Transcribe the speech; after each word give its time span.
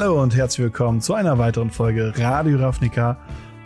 Hallo 0.00 0.22
und 0.22 0.34
herzlich 0.34 0.64
willkommen 0.64 1.02
zu 1.02 1.12
einer 1.12 1.36
weiteren 1.36 1.70
Folge 1.70 2.14
Radio 2.16 2.56
Ravnica, 2.56 3.18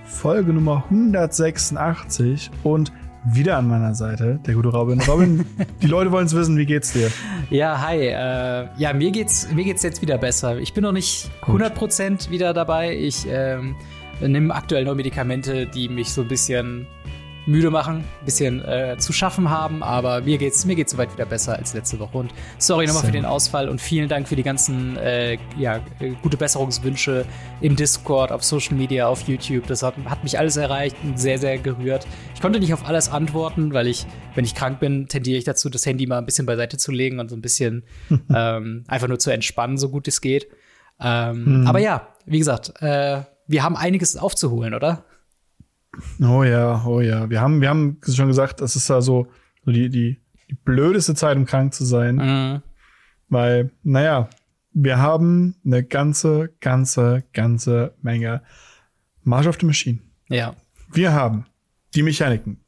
Folge 0.05 0.53
Nummer 0.53 0.83
186 0.91 2.51
und 2.64 2.91
wieder 3.25 3.57
an 3.57 3.69
meiner 3.69 3.95
Seite 3.95 4.41
der 4.45 4.55
gute 4.55 4.70
Robin. 4.70 5.01
Robin, 5.02 5.47
die 5.80 5.87
Leute 5.87 6.11
wollen 6.11 6.27
es 6.27 6.34
wissen, 6.34 6.57
wie 6.57 6.66
geht's 6.66 6.93
dir? 6.93 7.09
Ja, 7.51 7.80
hi. 7.80 7.98
Äh, 8.09 8.66
ja, 8.77 8.93
mir 8.93 9.12
geht's, 9.12 9.48
mir 9.52 9.62
geht's 9.62 9.84
jetzt 9.84 10.02
wieder 10.02 10.19
besser. 10.19 10.59
Ich 10.59 10.75
bin 10.75 10.83
noch 10.83 10.91
nicht 10.91 11.30
100% 11.43 12.30
wieder 12.30 12.53
dabei. 12.53 12.98
Ich 12.98 13.29
ähm, 13.29 13.77
nehme 14.21 14.53
aktuell 14.53 14.85
nur 14.87 14.96
Medikamente, 14.96 15.66
die 15.69 15.89
mich 15.89 16.12
so 16.12 16.23
ein 16.23 16.29
bisschen 16.29 16.89
müde 17.47 17.71
machen, 17.71 17.97
ein 17.97 18.25
bisschen 18.25 18.65
äh, 18.65 18.97
zu 18.99 19.13
schaffen 19.13 19.51
haben, 19.51 19.83
aber 19.83 20.23
mir 20.23 20.39
geht's 20.39 20.65
mir 20.65 20.75
geht's 20.75 20.93
soweit 20.93 21.12
wieder 21.12 21.27
besser 21.27 21.57
als 21.57 21.75
letzte 21.75 21.98
Woche 21.98 22.19
und 22.19 22.35
sorry 22.59 22.87
nochmal 22.87 23.05
für 23.05 23.12
den 23.12 23.25
Ausfall 23.25 23.69
und 23.69 23.80
vielen 23.80 24.09
Dank 24.09 24.29
für 24.29 24.37
die 24.37 24.43
ganzen 24.43 24.97
äh, 24.97 25.39
ja, 25.59 25.80
gute 26.23 26.37
Besserungswünsche 26.37 27.25
im 27.61 27.77
Discord, 27.77 28.33
auf 28.33 28.43
Social 28.43 28.77
Media, 28.77 29.09
auf 29.09 29.29
YouTube. 29.29 29.66
Das 29.66 29.83
hat, 29.83 29.95
hat 30.07 30.23
mich 30.25 30.38
alles 30.38 30.57
erreicht 30.57 30.97
und 31.02 31.19
sehr 31.19 31.38
sehr 31.38 31.59
gerührt. 31.59 32.07
Ich 32.35 32.41
konnte 32.41 32.61
nicht 32.61 32.73
auf 32.73 32.87
alles 32.87 33.09
antworten, 33.09 33.73
weil 33.73 33.87
ich, 33.87 34.07
wenn 34.35 34.45
ich 34.45 34.55
krank 34.55 34.80
bin, 34.80 35.09
tendiere 35.09 35.38
ich 35.38 35.45
dazu, 35.45 35.69
das 35.69 35.87
Handy 35.87 36.07
mal 36.07 36.19
ein 36.19 36.27
bisschen 36.27 36.47
beiseite 36.47 36.79
zu 36.79 36.93
legen 36.93 37.21
und 37.21 37.29
so 37.29 37.37
ein 37.37 37.43
bisschen 37.43 37.85
ähm, 38.35 38.85
einfach 38.88 39.09
nur 39.09 39.19
zu 39.19 39.30
entspannen, 39.30 39.77
so 39.77 39.91
gut 39.91 40.09
es 40.09 40.21
geht. 40.21 40.49
Ähm, 41.01 41.47
hm. 41.47 41.66
Aber 41.66 41.79
ja, 41.79 42.09
wie 42.27 42.38
gesagt, 42.38 42.73
äh, 42.80 43.23
wir 43.47 43.63
haben 43.63 43.77
einiges 43.77 44.16
aufzuholen, 44.16 44.74
oder? 44.74 45.05
Oh 46.21 46.43
ja, 46.45 46.84
oh 46.87 47.01
ja. 47.01 47.29
Wir 47.30 47.41
haben, 47.41 47.61
wir 47.61 47.69
haben 47.69 47.98
schon 48.07 48.29
gesagt, 48.29 48.61
das 48.61 48.77
ist 48.77 48.91
also 48.91 49.29
so 49.65 49.71
die, 49.71 49.89
die, 49.89 50.21
die 50.51 50.55
blödeste 50.55 51.15
Zeit, 51.15 51.37
um 51.37 51.47
krank 51.47 51.75
zu 51.75 51.85
sein. 51.85 52.16
Mhm. 52.16 52.63
Weil, 53.29 53.71
naja, 53.82 54.29
wir 54.73 54.99
haben 54.99 55.57
eine 55.65 55.85
ganze, 55.85 56.52
ganze, 56.60 57.24
ganze 57.33 57.95
Menge 58.02 58.43
March 59.23 59.46
of 59.46 59.57
the 59.60 59.66
Machine. 59.66 60.01
Ja. 60.29 60.55
Wir 60.93 61.13
haben 61.13 61.46
die 61.95 62.02
Mechaniken. 62.02 62.61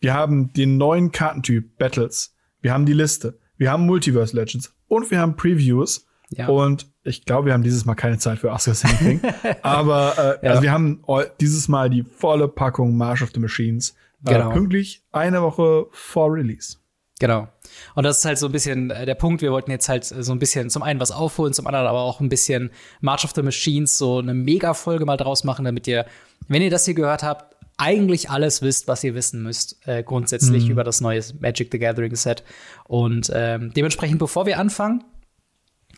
Wir 0.00 0.14
haben 0.14 0.52
den 0.52 0.76
neuen 0.76 1.12
Kartentyp 1.12 1.78
Battles. 1.78 2.34
Wir 2.60 2.72
haben 2.72 2.86
die 2.86 2.92
Liste. 2.92 3.38
Wir 3.56 3.70
haben 3.70 3.86
Multiverse 3.86 4.36
Legends. 4.36 4.74
Und 4.86 5.10
wir 5.10 5.18
haben 5.18 5.36
Previews. 5.36 6.06
Ja. 6.36 6.48
Und 6.48 6.86
ich 7.02 7.24
glaube, 7.24 7.46
wir 7.46 7.52
haben 7.52 7.62
dieses 7.62 7.84
Mal 7.84 7.94
keine 7.94 8.18
Zeit 8.18 8.38
für 8.38 8.50
Oscar 8.50 8.74
Anything. 8.88 9.20
Aber 9.62 10.38
äh, 10.40 10.46
ja. 10.46 10.50
also 10.50 10.62
wir 10.62 10.72
haben 10.72 11.02
dieses 11.40 11.68
Mal 11.68 11.90
die 11.90 12.02
volle 12.02 12.48
Packung 12.48 12.96
March 12.96 13.22
of 13.22 13.30
the 13.34 13.40
Machines. 13.40 13.94
Äh, 14.26 14.34
genau. 14.34 14.50
pünktlich 14.50 15.02
eine 15.12 15.42
Woche 15.42 15.86
vor 15.90 16.32
Release. 16.32 16.76
Genau. 17.20 17.48
Und 17.94 18.04
das 18.04 18.18
ist 18.18 18.24
halt 18.24 18.38
so 18.38 18.46
ein 18.46 18.52
bisschen 18.52 18.90
äh, 18.90 19.06
der 19.06 19.14
Punkt. 19.14 19.40
Wir 19.42 19.52
wollten 19.52 19.70
jetzt 19.70 19.88
halt 19.88 20.04
so 20.04 20.32
ein 20.32 20.38
bisschen 20.38 20.70
zum 20.70 20.82
einen 20.82 21.00
was 21.00 21.10
aufholen, 21.10 21.52
zum 21.52 21.66
anderen 21.66 21.86
aber 21.86 22.00
auch 22.00 22.20
ein 22.20 22.28
bisschen 22.28 22.70
March 23.00 23.24
of 23.24 23.32
the 23.34 23.42
Machines, 23.42 23.98
so 23.98 24.18
eine 24.18 24.34
Mega-Folge 24.34 25.04
mal 25.04 25.16
draus 25.16 25.44
machen, 25.44 25.64
damit 25.64 25.86
ihr, 25.86 26.06
wenn 26.48 26.62
ihr 26.62 26.70
das 26.70 26.84
hier 26.84 26.94
gehört 26.94 27.22
habt, 27.22 27.54
eigentlich 27.76 28.30
alles 28.30 28.62
wisst, 28.62 28.88
was 28.88 29.02
ihr 29.04 29.14
wissen 29.14 29.42
müsst, 29.42 29.86
äh, 29.86 30.02
grundsätzlich 30.02 30.66
mhm. 30.66 30.72
über 30.72 30.84
das 30.84 31.00
neue 31.00 31.20
Magic 31.40 31.70
the 31.72 31.78
Gathering 31.78 32.14
Set. 32.14 32.44
Und 32.84 33.30
ähm, 33.34 33.72
dementsprechend, 33.74 34.18
bevor 34.18 34.46
wir 34.46 34.58
anfangen, 34.58 35.04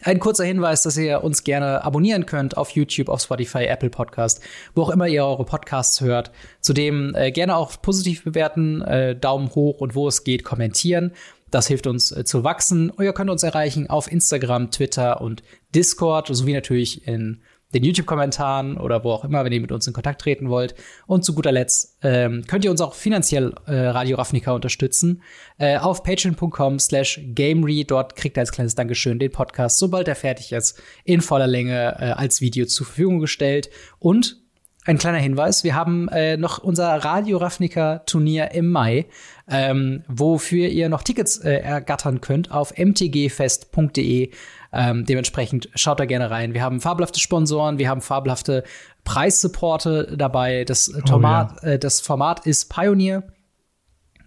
ein 0.02 0.20
kurzer 0.20 0.44
Hinweis, 0.44 0.82
dass 0.82 0.96
ihr 0.96 1.24
uns 1.24 1.44
gerne 1.44 1.84
abonnieren 1.84 2.26
könnt 2.26 2.56
auf 2.56 2.70
YouTube, 2.70 3.08
auf 3.08 3.20
Spotify, 3.20 3.64
Apple 3.64 3.90
Podcast, 3.90 4.40
wo 4.74 4.82
auch 4.82 4.90
immer 4.90 5.06
ihr 5.06 5.24
eure 5.24 5.44
Podcasts 5.44 6.00
hört. 6.00 6.30
Zudem 6.60 7.14
äh, 7.14 7.32
gerne 7.32 7.56
auch 7.56 7.80
positiv 7.80 8.24
bewerten, 8.24 8.82
äh, 8.82 9.16
Daumen 9.16 9.54
hoch 9.54 9.80
und 9.80 9.94
wo 9.94 10.08
es 10.08 10.24
geht, 10.24 10.44
kommentieren. 10.44 11.12
Das 11.50 11.66
hilft 11.68 11.86
uns 11.86 12.12
äh, 12.12 12.24
zu 12.24 12.44
wachsen. 12.44 12.90
Und 12.90 13.04
ihr 13.04 13.12
könnt 13.12 13.30
uns 13.30 13.42
erreichen 13.42 13.88
auf 13.88 14.10
Instagram, 14.10 14.70
Twitter 14.70 15.20
und 15.20 15.42
Discord, 15.74 16.28
sowie 16.28 16.52
natürlich 16.52 17.06
in 17.06 17.42
den 17.74 17.84
YouTube-Kommentaren 17.84 18.78
oder 18.78 19.02
wo 19.04 19.10
auch 19.10 19.24
immer, 19.24 19.44
wenn 19.44 19.52
ihr 19.52 19.60
mit 19.60 19.72
uns 19.72 19.86
in 19.86 19.92
Kontakt 19.92 20.20
treten 20.20 20.48
wollt. 20.48 20.74
Und 21.06 21.24
zu 21.24 21.34
guter 21.34 21.52
Letzt 21.52 21.98
ähm, 22.02 22.44
könnt 22.46 22.64
ihr 22.64 22.70
uns 22.70 22.80
auch 22.80 22.94
finanziell 22.94 23.54
äh, 23.66 23.74
Radio 23.88 24.16
Ravnica 24.16 24.52
unterstützen. 24.52 25.22
Äh, 25.58 25.78
auf 25.78 26.02
patreon.com 26.02 26.78
slash 26.78 27.20
gamery. 27.34 27.84
Dort 27.84 28.16
kriegt 28.16 28.36
ihr 28.38 28.42
als 28.42 28.52
kleines 28.52 28.74
Dankeschön 28.74 29.18
den 29.18 29.32
Podcast, 29.32 29.78
sobald 29.78 30.08
er 30.08 30.14
fertig 30.14 30.52
ist, 30.52 30.80
in 31.04 31.20
voller 31.20 31.46
Länge 31.46 31.96
äh, 31.98 32.04
als 32.12 32.40
Video 32.40 32.66
zur 32.66 32.86
Verfügung 32.86 33.18
gestellt. 33.18 33.68
Und 33.98 34.40
ein 34.86 34.98
kleiner 34.98 35.18
Hinweis, 35.18 35.64
wir 35.64 35.74
haben 35.74 36.08
äh, 36.08 36.36
noch 36.36 36.58
unser 36.58 36.88
Radio 36.88 37.38
Ravnica 37.38 37.98
Turnier 38.06 38.52
im 38.52 38.70
Mai, 38.70 39.06
ähm, 39.48 40.04
wofür 40.06 40.68
ihr 40.68 40.88
noch 40.88 41.02
Tickets 41.02 41.38
äh, 41.38 41.54
ergattern 41.54 42.20
könnt 42.20 42.52
auf 42.52 42.72
mtgfest.de 42.76 44.30
ähm, 44.76 45.04
dementsprechend 45.04 45.70
schaut 45.74 45.98
da 45.98 46.04
gerne 46.04 46.30
rein. 46.30 46.54
Wir 46.54 46.62
haben 46.62 46.80
fabelhafte 46.80 47.18
Sponsoren, 47.18 47.78
wir 47.78 47.88
haben 47.88 48.00
fabelhafte 48.00 48.64
Preissupporte 49.04 50.14
dabei. 50.16 50.64
Das, 50.64 50.92
oh, 50.94 51.00
Tomat, 51.00 51.62
ja. 51.62 51.68
äh, 51.70 51.78
das 51.78 52.00
Format 52.00 52.46
ist 52.46 52.72
Pioneer. 52.72 53.22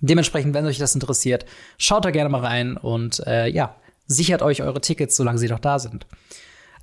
Dementsprechend, 0.02 0.54
wenn 0.54 0.66
euch 0.66 0.78
das 0.78 0.96
interessiert, 0.96 1.46
schaut 1.78 2.06
da 2.06 2.12
gerne 2.12 2.30
mal 2.30 2.42
rein 2.42 2.78
und 2.78 3.26
äh, 3.28 3.48
ja, 3.48 3.76
sichert 4.08 4.42
euch 4.42 4.64
eure 4.64 4.82
Tickets, 4.82 5.16
solange 5.16 5.38
sie 5.38 5.50
noch 5.50 5.60
da 5.60 5.78
sind. 5.78 6.08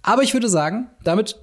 Aber 0.03 0.23
ich 0.23 0.35
würde 0.35 0.49
sagen, 0.49 0.91
damit 1.03 1.37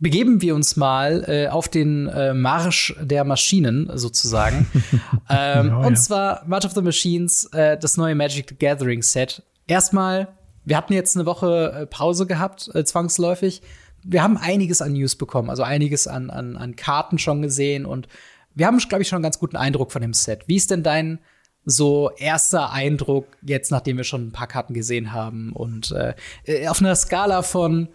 begeben 0.00 0.42
wir 0.42 0.54
uns 0.54 0.76
mal 0.76 1.24
äh, 1.28 1.48
auf 1.48 1.68
den 1.68 2.08
äh, 2.08 2.34
Marsch 2.34 2.94
der 3.00 3.24
Maschinen 3.24 3.90
sozusagen. 3.94 4.66
ähm, 5.30 5.72
oh, 5.74 5.86
und 5.86 5.96
zwar 5.96 6.42
March 6.46 6.64
of 6.64 6.72
the 6.72 6.82
Machines, 6.82 7.44
äh, 7.52 7.78
das 7.78 7.96
neue 7.96 8.14
Magic 8.14 8.48
the 8.48 8.56
Gathering 8.56 9.02
Set. 9.02 9.42
Erstmal 9.66 10.28
wir 10.64 10.76
hatten 10.76 10.92
jetzt 10.92 11.16
eine 11.16 11.26
Woche 11.26 11.72
äh, 11.72 11.86
Pause 11.86 12.26
gehabt, 12.26 12.70
äh, 12.74 12.84
zwangsläufig. 12.84 13.62
Wir 14.02 14.22
haben 14.22 14.36
einiges 14.36 14.82
an 14.82 14.92
News 14.92 15.16
bekommen, 15.16 15.50
also 15.50 15.62
einiges 15.62 16.06
an, 16.06 16.30
an, 16.30 16.56
an 16.56 16.76
Karten 16.76 17.18
schon 17.18 17.42
gesehen 17.42 17.84
und 17.84 18.08
wir 18.54 18.66
haben, 18.66 18.78
glaube 18.78 19.02
ich, 19.02 19.08
schon 19.08 19.16
einen 19.16 19.22
ganz 19.22 19.38
guten 19.38 19.56
Eindruck 19.56 19.92
von 19.92 20.02
dem 20.02 20.12
Set. 20.12 20.42
Wie 20.46 20.56
ist 20.56 20.70
denn 20.70 20.82
dein 20.82 21.20
so 21.64 22.10
erster 22.16 22.72
Eindruck 22.72 23.26
jetzt, 23.42 23.70
nachdem 23.70 23.96
wir 23.96 24.04
schon 24.04 24.28
ein 24.28 24.32
paar 24.32 24.46
Karten 24.46 24.74
gesehen 24.74 25.12
haben? 25.12 25.52
Und 25.52 25.92
äh, 25.92 26.14
äh 26.46 26.68
auf 26.68 26.80
einer 26.80 26.96
Skala 26.96 27.42
von, 27.42 27.88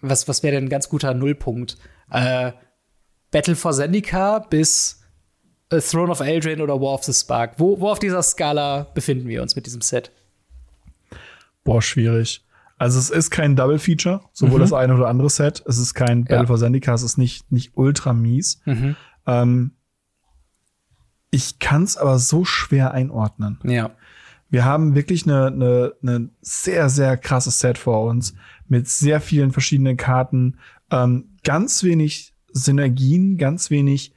was, 0.00 0.26
was 0.26 0.42
wäre 0.42 0.56
denn 0.56 0.64
ein 0.64 0.70
ganz 0.70 0.88
guter 0.88 1.14
Nullpunkt? 1.14 1.78
Äh, 2.10 2.52
Battle 3.30 3.56
for 3.56 3.72
Zendika 3.72 4.40
bis 4.40 5.02
äh, 5.70 5.80
Throne 5.80 6.10
of 6.10 6.20
Eldraine 6.20 6.62
oder 6.62 6.80
War 6.80 6.94
of 6.94 7.04
the 7.04 7.12
Spark. 7.12 7.54
Wo, 7.58 7.80
wo 7.80 7.88
auf 7.88 7.98
dieser 7.98 8.22
Skala 8.22 8.88
befinden 8.94 9.28
wir 9.28 9.42
uns 9.42 9.56
mit 9.56 9.66
diesem 9.66 9.80
Set? 9.80 10.10
Boah, 11.64 11.82
schwierig. 11.82 12.44
Also 12.76 12.98
es 12.98 13.10
ist 13.10 13.30
kein 13.30 13.56
Double 13.56 13.78
Feature, 13.78 14.20
sowohl 14.32 14.58
mhm. 14.58 14.62
das 14.62 14.72
eine 14.72 14.94
oder 14.94 15.08
andere 15.08 15.30
Set. 15.30 15.62
Es 15.66 15.78
ist 15.78 15.94
kein 15.94 16.24
Battle 16.24 16.46
for 16.46 16.58
Zendika, 16.58 16.92
es 16.94 17.02
ist 17.02 17.18
nicht, 17.18 17.50
nicht 17.50 17.72
ultra 17.76 18.12
mies. 18.12 18.60
Mhm. 18.66 18.96
Ähm, 19.26 19.72
ich 21.30 21.58
kann 21.58 21.82
es 21.82 21.96
aber 21.96 22.18
so 22.18 22.44
schwer 22.44 22.92
einordnen. 22.92 23.58
Ja. 23.64 23.90
Wir 24.50 24.64
haben 24.64 24.94
wirklich 24.94 25.24
eine, 25.24 25.46
eine, 25.46 25.94
eine 26.02 26.28
sehr, 26.42 26.88
sehr 26.88 27.16
krasses 27.16 27.58
Set 27.58 27.78
vor 27.78 28.04
uns 28.04 28.34
mit 28.68 28.88
sehr 28.88 29.20
vielen 29.20 29.50
verschiedenen 29.50 29.96
Karten, 29.96 30.58
ähm, 30.90 31.30
ganz 31.42 31.82
wenig 31.82 32.34
Synergien, 32.52 33.36
ganz 33.36 33.70
wenig 33.70 34.14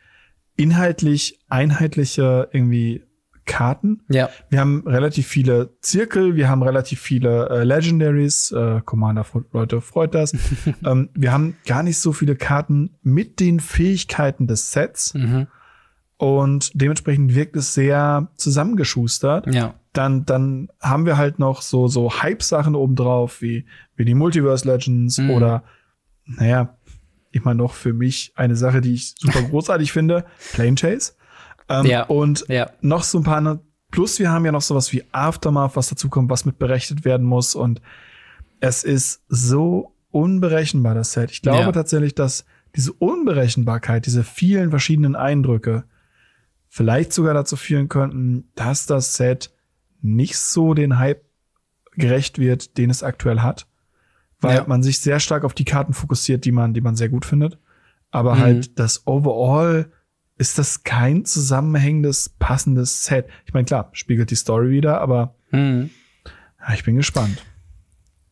inhaltlich 0.57 1.39
einheitliche 1.49 2.49
irgendwie 2.51 3.03
Karten. 3.47 4.03
Ja. 4.09 4.29
Wir 4.49 4.59
haben 4.59 4.83
relativ 4.85 5.25
viele 5.25 5.71
Zirkel, 5.81 6.35
wir 6.35 6.49
haben 6.49 6.61
relativ 6.61 6.99
viele 6.99 7.49
äh, 7.49 7.63
Legendaries, 7.63 8.51
äh, 8.51 8.81
Commander 8.85 9.25
Leute 9.51 9.81
freut 9.81 10.13
das. 10.13 10.33
ähm, 10.85 11.09
wir 11.15 11.31
haben 11.31 11.55
gar 11.65 11.81
nicht 11.81 11.97
so 11.97 12.13
viele 12.13 12.35
Karten 12.35 12.97
mit 13.01 13.39
den 13.39 13.59
Fähigkeiten 13.59 14.45
des 14.45 14.71
Sets. 14.71 15.15
Mhm. 15.15 15.47
Und 16.17 16.71
dementsprechend 16.73 17.35
wirkt 17.35 17.55
es 17.55 17.73
sehr 17.73 18.29
zusammengeschustert. 18.37 19.53
Ja. 19.53 19.75
Dann, 19.93 20.25
dann 20.25 20.69
haben 20.81 21.05
wir 21.05 21.17
halt 21.17 21.39
noch 21.39 21.61
so, 21.61 21.87
so 21.87 22.21
Hype-Sachen 22.21 22.75
obendrauf, 22.75 23.41
wie, 23.41 23.65
wie 23.95 24.05
die 24.05 24.15
Multiverse 24.15 24.67
Legends 24.67 25.17
mhm. 25.17 25.31
oder, 25.31 25.63
naja, 26.25 26.77
ich 27.31 27.43
meine 27.43 27.57
noch 27.57 27.73
für 27.73 27.93
mich 27.93 28.31
eine 28.35 28.55
Sache, 28.55 28.81
die 28.81 28.93
ich 28.93 29.15
super 29.17 29.41
großartig 29.43 29.91
finde, 29.91 30.25
Plane 30.53 30.75
Chase. 30.75 31.13
Ähm, 31.69 31.85
ja. 31.85 32.03
Und 32.03 32.45
ja. 32.47 32.69
noch 32.81 33.03
so 33.03 33.19
ein 33.19 33.23
paar, 33.23 33.41
ne, 33.41 33.59
plus 33.91 34.19
wir 34.19 34.31
haben 34.31 34.45
ja 34.45 34.51
noch 34.51 34.61
sowas 34.61 34.91
wie 34.93 35.03
Aftermath, 35.11 35.75
was 35.75 35.89
dazu 35.89 36.09
kommt, 36.09 36.29
was 36.29 36.45
mit 36.45 36.59
berechnet 36.59 37.05
werden 37.05 37.25
muss. 37.25 37.55
Und 37.55 37.81
es 38.59 38.83
ist 38.83 39.23
so 39.27 39.93
unberechenbar, 40.11 40.95
das 40.95 41.11
Set. 41.11 41.31
Ich 41.31 41.41
glaube 41.41 41.59
ja. 41.59 41.71
tatsächlich, 41.71 42.15
dass 42.15 42.45
diese 42.75 42.93
Unberechenbarkeit, 42.93 44.05
diese 44.05 44.23
vielen 44.23 44.69
verschiedenen 44.69 45.15
Eindrücke 45.15 45.85
vielleicht 46.69 47.13
sogar 47.13 47.33
dazu 47.33 47.55
führen 47.55 47.89
könnten, 47.89 48.49
dass 48.55 48.85
das 48.85 49.15
Set 49.15 49.51
nicht 50.01 50.37
so 50.37 50.73
den 50.73 50.99
Hype 50.99 51.23
gerecht 51.93 52.39
wird, 52.39 52.77
den 52.77 52.89
es 52.89 53.03
aktuell 53.03 53.39
hat. 53.39 53.67
Weil 54.39 54.57
ja. 54.57 54.65
man 54.67 54.83
sich 54.83 54.99
sehr 54.99 55.19
stark 55.19 55.43
auf 55.43 55.55
die 55.55 55.65
Karten 55.65 55.93
fokussiert, 55.93 56.45
die 56.45 56.51
man, 56.51 56.73
die 56.73 56.81
man 56.81 56.95
sehr 56.95 57.09
gut 57.09 57.25
findet. 57.25 57.57
Aber 58.11 58.35
mhm. 58.35 58.39
halt 58.39 58.79
das 58.79 59.07
Overall 59.07 59.91
ist 60.37 60.57
das 60.57 60.83
kein 60.83 61.25
zusammenhängendes, 61.25 62.29
passendes 62.37 63.03
Set. 63.05 63.27
Ich 63.45 63.53
meine, 63.53 63.65
klar, 63.65 63.89
spiegelt 63.93 64.31
die 64.31 64.35
Story 64.35 64.69
wieder, 64.69 65.01
aber 65.01 65.35
mhm. 65.51 65.89
ja, 66.59 66.73
ich 66.73 66.83
bin 66.83 66.95
gespannt. 66.95 67.43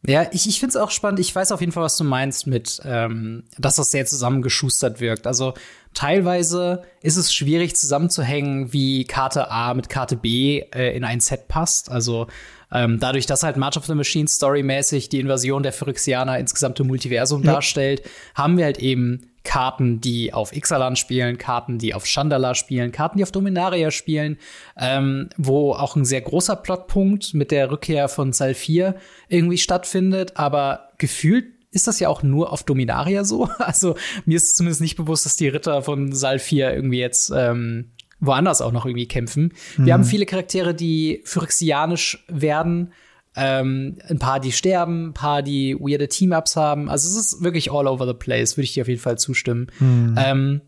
Ja, 0.08 0.28
ich, 0.32 0.48
ich 0.48 0.60
finde 0.60 0.70
es 0.70 0.76
auch 0.76 0.92
spannend. 0.92 1.20
Ich 1.20 1.36
weiß 1.36 1.52
auf 1.52 1.62
jeden 1.62 1.72
Fall, 1.72 1.84
was 1.84 1.98
du 1.98 2.04
meinst 2.04 2.46
mit, 2.46 2.80
ähm, 2.86 3.44
dass 3.58 3.76
das 3.76 3.90
sehr 3.90 4.06
zusammengeschustert 4.06 5.00
wirkt. 5.00 5.26
Also 5.26 5.56
teilweise 5.96 6.84
ist 7.02 7.16
es 7.18 7.34
schwierig 7.34 7.76
zusammenzuhängen, 7.76 8.72
wie 8.72 9.06
Karte 9.06 9.50
A 9.50 9.74
mit 9.74 9.90
Karte 9.90 10.16
B 10.16 10.60
äh, 10.60 10.96
in 10.96 11.04
ein 11.04 11.22
Set 11.22 11.48
passt. 11.48 11.90
Also 11.90 12.28
ähm, 12.72 13.00
dadurch, 13.00 13.26
dass 13.26 13.42
halt 13.42 13.58
March 13.58 13.78
of 13.78 13.86
the 13.86 13.96
Machine 13.96 14.28
storymäßig 14.28 15.10
die 15.10 15.20
Invasion 15.20 15.64
der 15.64 15.74
Phyrexianer 15.74 16.38
ins 16.38 16.54
gesamte 16.54 16.84
Multiversum 16.84 17.44
ja. 17.44 17.54
darstellt, 17.54 18.04
haben 18.36 18.58
wir 18.58 18.66
halt 18.66 18.78
eben 18.78 19.32
Karten, 19.46 20.02
die 20.02 20.34
auf 20.34 20.54
Ixalan 20.54 20.98
spielen, 20.98 21.38
Karten, 21.38 21.78
die 21.78 21.94
auf 21.94 22.06
Chandala 22.06 22.56
spielen, 22.56 22.92
Karten, 22.92 23.18
die 23.18 23.24
auf 23.24 23.32
Dominaria 23.32 23.92
spielen, 23.92 24.38
ähm, 24.78 25.30
wo 25.38 25.72
auch 25.72 25.96
ein 25.96 26.04
sehr 26.04 26.22
großer 26.22 26.58
Plotpunkt 26.58 27.34
mit 27.34 27.52
der 27.52 27.72
Rückkehr 27.72 28.10
von 28.10 28.34
Salfir 28.34 28.96
irgendwie 29.30 29.58
stattfindet, 29.58 30.34
aber 30.36 30.90
gefühlt 30.98 31.46
ist 31.72 31.88
das 31.88 32.00
ja 32.00 32.10
auch 32.10 32.24
nur 32.24 32.52
auf 32.52 32.64
Dominaria 32.64 33.24
so. 33.24 33.50
Also 33.60 33.96
mir 34.26 34.38
ist 34.38 34.56
zumindest 34.56 34.82
nicht 34.82 34.96
bewusst, 34.96 35.26
dass 35.26 35.36
die 35.36 35.48
Ritter 35.48 35.82
von 35.84 36.14
Salfir 36.14 36.74
irgendwie 36.74 37.00
jetzt 37.00 37.32
ähm, 37.36 37.92
woanders 38.20 38.62
auch 38.62 38.72
noch 38.72 38.86
irgendwie 38.86 39.08
kämpfen. 39.08 39.54
Mhm. 39.78 39.86
Wir 39.86 39.94
haben 39.94 40.04
viele 40.04 40.26
Charaktere, 40.26 40.74
die 40.74 41.22
phyrexianisch 41.26 42.26
werden, 42.28 42.94
ähm, 43.36 43.98
ein 44.08 44.20
paar, 44.20 44.40
die 44.40 44.52
sterben, 44.52 45.10
ein 45.10 45.14
paar, 45.14 45.42
die 45.42 45.76
weirde 45.76 46.08
Team-Ups 46.08 46.56
haben. 46.56 46.90
Also 46.90 47.08
es 47.10 47.16
ist 47.16 47.44
wirklich 47.44 47.72
all 47.72 47.88
over 47.88 48.08
the 48.08 48.14
place, 48.14 48.56
würde 48.58 48.66
ich 48.66 48.74
dir 48.74 48.84
auf 48.84 48.88
jeden 48.88 49.02
Fall 49.02 49.18
zustimmen. 49.18 49.68
Mhm. 49.80 50.16
Ähm, 50.18 50.62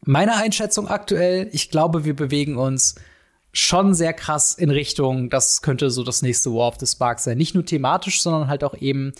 meine 0.00 0.36
Einschätzung 0.36 0.88
aktuell, 0.88 1.48
ich 1.52 1.70
glaube, 1.70 2.04
wir 2.04 2.14
bewegen 2.14 2.56
uns 2.56 2.94
schon 3.52 3.94
sehr 3.94 4.12
krass 4.12 4.52
in 4.54 4.70
Richtung, 4.70 5.30
das 5.30 5.62
könnte 5.62 5.90
so 5.90 6.02
das 6.02 6.22
nächste 6.22 6.50
War 6.50 6.68
of 6.68 6.76
the 6.80 6.86
Spark 6.86 7.20
sein. 7.20 7.38
Nicht 7.38 7.54
nur 7.54 7.64
thematisch, 7.64 8.20
sondern 8.20 8.48
halt 8.48 8.64
auch 8.64 8.76
eben 8.76 9.12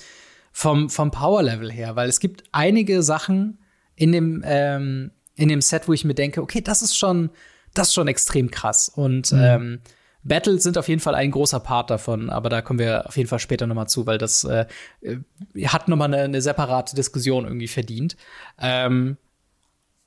vom, 0.53 0.91
vom 0.91 1.11
Power-Level 1.11 1.71
her. 1.71 1.97
Weil 1.97 2.09
es 2.09 2.21
gibt 2.21 2.45
einige 2.53 3.03
Sachen 3.03 3.59
in 3.95 4.13
dem, 4.13 4.43
ähm, 4.45 5.13
in 5.37 5.49
dem 5.49 5.61
Set, 5.61 5.87
wo 5.87 5.93
ich 5.93 6.05
mir 6.05 6.15
denke, 6.15 6.43
okay, 6.43 6.61
das 6.61 6.83
ist 6.83 6.99
schon, 6.99 7.31
das 7.75 7.89
ist 7.89 7.95
schon 7.95 8.09
extrem 8.09 8.51
krass. 8.51 8.89
Und 8.89 9.33
mhm. 9.33 9.41
ähm, 9.41 9.81
Battles 10.25 10.63
sind 10.63 10.79
auf 10.79 10.89
jeden 10.89 11.01
Fall 11.01 11.15
ein 11.15 11.31
großer 11.31 11.61
Part 11.61 11.91
davon, 11.91 12.31
aber 12.31 12.49
da 12.49 12.63
kommen 12.63 12.79
wir 12.79 13.07
auf 13.07 13.17
jeden 13.17 13.29
Fall 13.29 13.39
später 13.39 13.67
noch 13.67 13.75
mal 13.75 13.87
zu, 13.87 14.07
weil 14.07 14.19
das 14.19 14.45
äh, 14.45 14.67
äh 15.03 15.19
hat 15.67 15.89
noch 15.89 15.97
mal 15.97 16.07
eine, 16.07 16.23
eine 16.23 16.43
separate 16.43 16.97
Diskussion 16.97 17.45
irgendwie 17.45 17.69
verdient. 17.69 18.17
Ähm, 18.59 19.19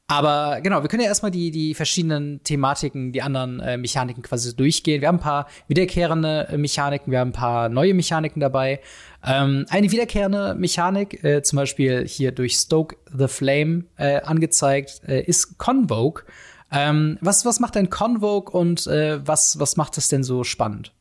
aber 0.09 0.61
genau, 0.61 0.81
wir 0.81 0.87
können 0.87 1.03
ja 1.03 1.09
erstmal 1.09 1.31
die, 1.31 1.51
die 1.51 1.73
verschiedenen 1.73 2.41
Thematiken, 2.43 3.11
die 3.11 3.21
anderen 3.21 3.59
äh, 3.59 3.77
Mechaniken 3.77 4.23
quasi 4.23 4.55
durchgehen. 4.55 5.01
Wir 5.01 5.09
haben 5.09 5.17
ein 5.17 5.21
paar 5.21 5.47
wiederkehrende 5.67 6.47
äh, 6.49 6.57
Mechaniken, 6.57 7.11
wir 7.11 7.19
haben 7.19 7.29
ein 7.29 7.33
paar 7.33 7.67
neue 7.67 7.93
Mechaniken 7.93 8.39
dabei. 8.39 8.79
Ähm, 9.25 9.65
eine 9.69 9.91
wiederkehrende 9.91 10.55
Mechanik, 10.55 11.21
äh, 11.25 11.41
zum 11.43 11.57
Beispiel 11.57 12.07
hier 12.07 12.31
durch 12.31 12.55
Stoke 12.55 12.95
the 13.13 13.27
Flame 13.27 13.83
äh, 13.97 14.21
angezeigt, 14.21 15.01
äh, 15.05 15.21
ist 15.23 15.57
Convoke. 15.57 16.23
Ähm, 16.71 17.17
was, 17.21 17.45
was 17.45 17.59
macht 17.59 17.75
denn 17.75 17.89
Convoke 17.89 18.51
und 18.51 18.87
äh, 18.87 19.25
was, 19.25 19.59
was 19.59 19.77
macht 19.77 19.97
es 19.97 20.09
denn 20.09 20.23
so 20.23 20.43
spannend? 20.43 20.93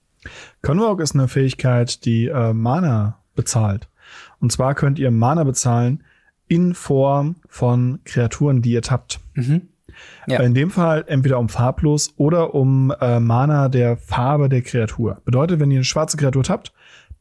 Convoke 0.62 1.02
ist 1.02 1.14
eine 1.14 1.28
Fähigkeit, 1.28 2.04
die 2.04 2.26
äh, 2.26 2.52
Mana 2.52 3.18
bezahlt. 3.34 3.88
Und 4.40 4.52
zwar 4.52 4.74
könnt 4.74 4.98
ihr 4.98 5.10
Mana 5.10 5.44
bezahlen 5.44 6.02
in 6.48 6.74
Form 6.74 7.36
von 7.48 8.00
Kreaturen, 8.04 8.62
die 8.62 8.72
ihr 8.72 8.82
tappt. 8.82 9.20
Mhm. 9.34 9.68
Ja. 10.26 10.40
In 10.40 10.54
dem 10.54 10.70
Fall 10.70 11.04
entweder 11.06 11.38
um 11.38 11.48
farblos 11.48 12.12
oder 12.16 12.54
um 12.54 12.92
äh, 13.00 13.18
Mana 13.18 13.68
der 13.68 13.96
Farbe 13.96 14.48
der 14.48 14.62
Kreatur. 14.62 15.22
Bedeutet, 15.24 15.58
wenn 15.58 15.70
ihr 15.70 15.78
eine 15.78 15.84
schwarze 15.84 16.16
Kreatur 16.16 16.42
tappt, 16.42 16.72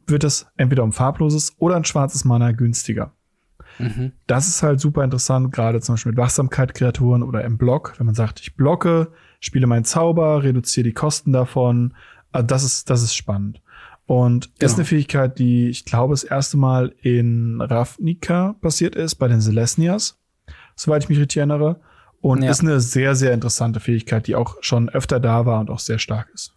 wird 0.07 0.23
es 0.23 0.47
entweder 0.57 0.83
um 0.83 0.91
farbloses 0.91 1.55
oder 1.57 1.77
ein 1.77 1.85
schwarzes 1.85 2.25
Mana 2.25 2.51
günstiger. 2.51 3.11
Mhm. 3.79 4.11
Das 4.27 4.47
ist 4.47 4.63
halt 4.63 4.79
super 4.79 5.03
interessant, 5.03 5.51
gerade 5.51 5.81
zum 5.81 5.93
Beispiel 5.95 6.11
mit 6.11 6.19
Wachsamkeit-Kreaturen 6.19 7.23
oder 7.23 7.43
im 7.43 7.57
Block, 7.57 7.93
wenn 7.97 8.05
man 8.05 8.15
sagt, 8.15 8.39
ich 8.39 8.55
blocke, 8.55 9.11
spiele 9.39 9.67
meinen 9.67 9.85
Zauber, 9.85 10.43
reduziere 10.43 10.85
die 10.85 10.93
Kosten 10.93 11.31
davon. 11.31 11.93
Also 12.31 12.47
das 12.47 12.63
ist, 12.63 12.89
das 12.89 13.03
ist 13.03 13.15
spannend. 13.15 13.61
Und 14.05 14.51
das 14.59 14.71
ist 14.71 14.75
genau. 14.75 14.81
eine 14.81 14.85
Fähigkeit, 14.85 15.39
die 15.39 15.69
ich 15.69 15.85
glaube, 15.85 16.13
das 16.13 16.23
erste 16.23 16.57
Mal 16.57 16.93
in 17.01 17.59
Ravnica 17.61 18.55
passiert 18.61 18.95
ist, 18.95 19.15
bei 19.15 19.27
den 19.27 19.41
Celesnias, 19.41 20.19
soweit 20.75 21.03
ich 21.03 21.09
mich 21.09 21.19
richtig 21.19 21.37
erinnere. 21.37 21.81
Und 22.21 22.41
ja. 22.41 22.49
ist 22.49 22.61
eine 22.61 22.79
sehr, 22.79 23.15
sehr 23.15 23.33
interessante 23.33 23.79
Fähigkeit, 23.79 24.27
die 24.27 24.35
auch 24.35 24.57
schon 24.61 24.89
öfter 24.89 25.19
da 25.19 25.45
war 25.45 25.59
und 25.59 25.69
auch 25.69 25.79
sehr 25.79 25.99
stark 25.99 26.29
ist. 26.33 26.53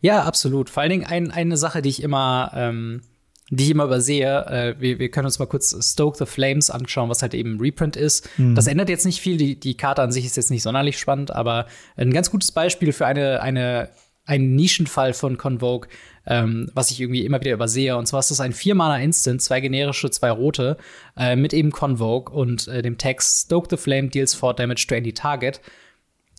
Ja, 0.00 0.24
absolut. 0.24 0.70
Vor 0.70 0.82
allen 0.82 0.90
Dingen 0.90 1.06
ein, 1.06 1.30
eine 1.30 1.56
Sache, 1.56 1.82
die 1.82 1.88
ich 1.88 2.02
immer 2.02 2.50
ähm, 2.54 3.02
die 3.50 3.64
ich 3.64 3.70
immer 3.70 3.84
übersehe. 3.84 4.46
Äh, 4.46 4.80
wir, 4.80 4.98
wir 4.98 5.10
können 5.10 5.26
uns 5.26 5.38
mal 5.38 5.46
kurz 5.46 5.76
Stoke 5.92 6.16
the 6.16 6.26
Flames 6.26 6.70
anschauen, 6.70 7.10
was 7.10 7.22
halt 7.22 7.34
eben 7.34 7.60
Reprint 7.60 7.96
ist. 7.96 8.28
Mhm. 8.38 8.54
Das 8.54 8.66
ändert 8.66 8.88
jetzt 8.88 9.04
nicht 9.04 9.20
viel. 9.20 9.36
Die, 9.36 9.58
die 9.58 9.76
Karte 9.76 10.02
an 10.02 10.12
sich 10.12 10.24
ist 10.24 10.36
jetzt 10.36 10.50
nicht 10.50 10.62
sonderlich 10.62 10.98
spannend, 10.98 11.32
aber 11.32 11.66
ein 11.96 12.12
ganz 12.12 12.30
gutes 12.30 12.52
Beispiel 12.52 12.92
für 12.92 13.06
eine, 13.06 13.42
eine, 13.42 13.90
einen 14.24 14.54
Nischenfall 14.54 15.12
von 15.12 15.36
Convoke, 15.36 15.88
ähm, 16.26 16.70
was 16.74 16.92
ich 16.92 17.00
irgendwie 17.00 17.24
immer 17.24 17.40
wieder 17.40 17.52
übersehe. 17.52 17.96
Und 17.96 18.06
zwar 18.06 18.20
ist 18.20 18.30
das 18.30 18.40
ein 18.40 18.52
Vier-Mana-Instant, 18.52 19.42
zwei 19.42 19.60
generische, 19.60 20.10
zwei 20.10 20.30
rote, 20.30 20.76
äh, 21.16 21.34
mit 21.34 21.52
eben 21.52 21.72
Convoke 21.72 22.32
und 22.32 22.68
äh, 22.68 22.82
dem 22.82 22.98
Text 22.98 23.46
Stoke 23.46 23.66
the 23.68 23.76
Flame 23.76 24.08
deals 24.08 24.34
4 24.34 24.54
Damage 24.54 24.86
to 24.88 24.94
any 24.94 25.12
target. 25.12 25.60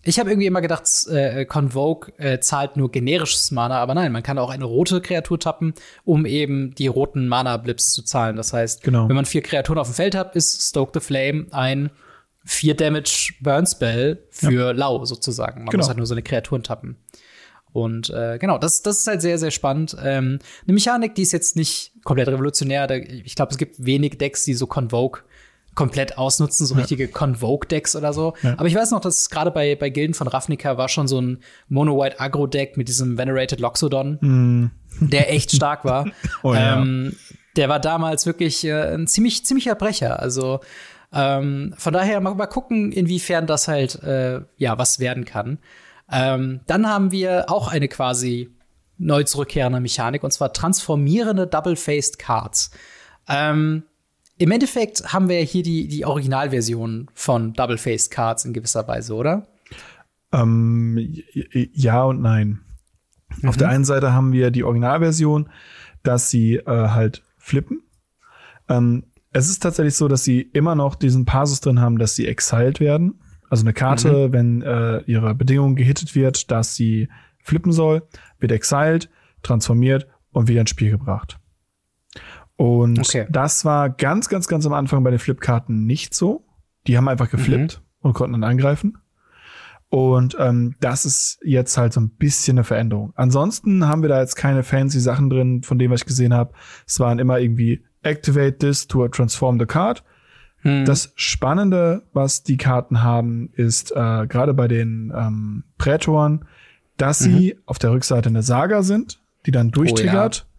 Ich 0.04 0.20
habe 0.20 0.32
irgendwie 0.32 0.48
immer 0.48 0.62
gedacht, 0.62 0.88
äh, 1.10 1.46
Convoke 1.46 2.12
äh, 2.18 2.40
zahlt 2.40 2.76
nur 2.76 2.92
generisches 2.92 3.52
Mana, 3.52 3.78
aber 3.78 3.94
nein, 3.94 4.12
man 4.12 4.24
kann 4.24 4.40
auch 4.40 4.50
eine 4.50 4.66
rote 4.66 5.00
Kreatur 5.00 5.40
tappen, 5.40 5.74
um 6.04 6.26
eben 6.26 6.74
die 6.74 6.88
roten 6.88 7.28
Mana-Blips 7.28 7.92
zu 7.92 8.02
zahlen. 8.02 8.36
Das 8.36 8.52
heißt, 8.52 8.84
genau. 8.84 9.08
wenn 9.08 9.16
man 9.16 9.26
vier 9.26 9.44
Kreaturen 9.44 9.78
auf 9.78 9.88
dem 9.88 9.94
Feld 9.94 10.16
hat, 10.16 10.36
ist 10.36 10.70
Stoke 10.70 10.92
the 11.00 11.06
Flame 11.06 11.48
ein 11.52 11.92
4 12.46 12.76
Damage 12.76 13.34
Burn 13.42 13.68
Spell 13.68 14.26
für 14.32 14.52
ja. 14.52 14.72
Lau 14.72 15.06
sozusagen. 15.06 15.62
Man 15.62 15.70
genau. 15.70 15.82
muss 15.82 15.88
halt 15.88 15.98
nur 15.98 16.08
seine 16.08 16.24
Kreaturen 16.24 16.64
tappen. 16.64 16.98
Und 17.74 18.10
äh, 18.10 18.38
genau, 18.38 18.58
das, 18.58 18.82
das 18.82 19.00
ist 19.00 19.08
halt 19.08 19.22
sehr, 19.22 19.38
sehr 19.38 19.52
spannend. 19.52 19.96
Ähm, 20.04 20.40
eine 20.66 20.74
Mechanik, 20.74 21.16
die 21.16 21.22
ist 21.22 21.32
jetzt 21.32 21.56
nicht 21.56 21.94
komplett 22.04 22.28
revolutionär. 22.28 22.90
Ich 22.90 23.36
glaube, 23.36 23.52
es 23.52 23.58
gibt 23.58 23.86
wenig 23.86 24.18
Decks, 24.18 24.44
die 24.44 24.56
so 24.56 24.68
Convoke 24.68 25.22
komplett 25.76 26.18
ausnutzen, 26.18 26.66
so 26.66 26.76
richtige 26.76 27.08
Convoke-Decks 27.08 27.96
oder 27.96 28.14
so. 28.14 28.34
Ja. 28.44 28.54
Aber 28.58 28.68
ich 28.68 28.76
weiß 28.76 28.92
noch, 28.92 29.00
dass 29.00 29.30
gerade 29.30 29.52
bei, 29.52 29.76
bei 29.76 29.90
Gilden 29.90 30.14
von 30.14 30.28
Ravnica 30.28 30.78
war 30.78 30.90
schon 30.90 31.08
so 31.08 31.22
ein 31.22 31.40
Mono-White-Agro-Deck 31.70 32.78
mit 32.78 32.88
diesem 32.90 33.18
Venerated 33.18 33.60
Loxodon, 33.60 34.18
mm. 34.22 34.72
der 35.00 35.32
echt 35.34 35.52
stark 35.52 35.86
war. 35.86 36.08
oh, 36.44 36.54
ähm, 36.54 37.14
ja. 37.14 37.36
Der 37.58 37.70
war 37.70 37.80
damals 37.80 38.26
wirklich 38.26 38.64
äh, 38.66 38.94
ein 38.94 39.08
ziemlich, 39.08 39.46
ziemlicher 39.46 39.76
Brecher. 39.76 40.20
Also 40.20 40.60
ähm, 41.14 41.74
von 41.78 41.94
daher 41.94 42.20
mal, 42.22 42.36
mal 42.36 42.48
gucken, 42.48 42.92
inwiefern 42.92 43.48
das 43.48 43.68
halt 43.68 44.02
äh, 44.04 44.42
ja 44.58 44.78
was 44.78 45.00
werden 45.00 45.26
kann. 45.26 45.60
Ähm, 46.12 46.62
dann 46.68 46.88
haben 46.88 47.12
wir 47.12 47.50
auch 47.50 47.70
eine 47.70 47.88
quasi 47.88 48.54
neu 48.98 49.24
zurückkehrende 49.24 49.80
Mechanik 49.80 50.24
und 50.24 50.32
zwar 50.32 50.54
transformierende 50.54 51.48
Double-Faced 51.48 52.20
Cards. 52.20 52.72
Ähm, 53.28 53.84
im 54.42 54.50
Endeffekt 54.50 55.14
haben 55.14 55.30
wir 55.30 55.40
hier 55.42 55.62
die, 55.62 55.88
die 55.88 56.04
Originalversion 56.04 57.12
von 57.14 57.54
Double-Faced 57.54 58.10
Cards 58.10 58.44
in 58.44 58.54
gewisser 58.54 58.88
Weise, 58.88 59.14
oder? 59.14 59.46
Ähm, 60.34 60.98
ja 61.54 62.04
und 62.04 62.22
nein. 62.22 62.62
Mhm. 63.40 63.50
Auf 63.50 63.58
der 63.58 63.70
einen 63.70 63.86
Seite 63.86 64.14
haben 64.14 64.34
wir 64.34 64.50
die 64.50 64.64
Originalversion, 64.64 65.48
dass 66.02 66.32
sie 66.32 66.56
äh, 66.56 66.66
halt 66.66 67.22
flippen. 67.38 67.84
Ähm, 68.68 69.04
es 69.32 69.48
ist 69.48 69.62
tatsächlich 69.62 69.96
so, 69.96 70.08
dass 70.08 70.24
sie 70.24 70.42
immer 70.42 70.74
noch 70.74 70.96
diesen 70.96 71.26
Passus 71.26 71.62
drin 71.62 71.80
haben, 71.80 72.00
dass 72.00 72.16
sie 72.16 72.26
exiled 72.26 72.80
werden. 72.80 73.22
Also 73.48 73.64
eine 73.64 73.74
Karte, 73.74 74.30
mhm. 74.30 74.34
wenn 74.34 74.62
äh, 74.64 75.04
ihre 75.06 75.36
Bedingung 75.36 75.76
gehittet 75.76 76.16
wird, 76.16 76.50
dass 76.50 76.74
sie 76.74 77.10
flippen 77.44 77.74
soll, 77.74 78.02
wird 78.40 78.52
exiled, 78.52 79.08
transformiert 79.44 80.08
und 80.32 80.48
wieder 80.48 80.62
ins 80.62 80.72
Spiel 80.72 80.90
gebracht. 80.90 81.38
Und 82.62 83.00
okay. 83.00 83.26
das 83.28 83.66
war 83.66 83.90
ganz, 83.90 84.30
ganz, 84.30 84.48
ganz 84.48 84.68
am 84.68 84.74
Anfang 84.74 85.04
bei 85.04 85.10
den 85.10 85.18
Flipkarten 85.18 85.88
nicht 85.88 86.14
so. 86.14 86.46
Die 86.86 86.96
haben 86.96 87.08
einfach 87.08 87.32
geflippt 87.32 87.82
mhm. 87.82 88.08
und 88.08 88.14
konnten 88.14 88.34
dann 88.34 88.44
angreifen. 88.44 89.00
Und 89.90 90.38
ähm, 90.40 90.76
das 90.80 91.04
ist 91.04 91.40
jetzt 91.44 91.76
halt 91.80 91.92
so 91.92 92.00
ein 92.02 92.12
bisschen 92.12 92.60
eine 92.60 92.64
Veränderung. 92.64 93.14
Ansonsten 93.16 93.88
haben 93.88 94.04
wir 94.04 94.10
da 94.10 94.20
jetzt 94.20 94.36
keine 94.36 94.62
fancy 94.62 95.00
Sachen 95.00 95.32
drin, 95.32 95.64
von 95.64 95.80
dem, 95.80 95.90
was 95.90 96.02
ich 96.02 96.06
gesehen 96.06 96.36
habe. 96.36 96.54
Es 96.86 97.00
waren 97.00 97.18
immer 97.18 97.40
irgendwie 97.40 97.84
Activate 98.04 98.60
this 98.60 98.86
to 98.86 99.08
transform 99.08 99.58
the 99.58 99.66
card. 99.66 100.04
Hm. 100.58 100.86
Das 100.86 101.14
Spannende, 101.16 102.04
was 102.14 102.44
die 102.44 102.58
Karten 102.58 103.02
haben, 103.02 103.50
ist 103.56 103.90
äh, 103.90 104.28
gerade 104.28 104.54
bei 104.54 104.68
den 104.68 105.12
ähm, 105.16 105.64
Prätoren, 105.80 106.46
dass 106.98 107.22
mhm. 107.22 107.38
sie 107.38 107.58
auf 107.66 107.80
der 107.80 107.90
Rückseite 107.92 108.30
eine 108.30 108.44
Saga 108.44 108.84
sind, 108.84 109.20
die 109.48 109.52
dann 109.52 109.72
durchtriggert. 109.72 110.46
Oh, 110.46 110.46
ja 110.46 110.51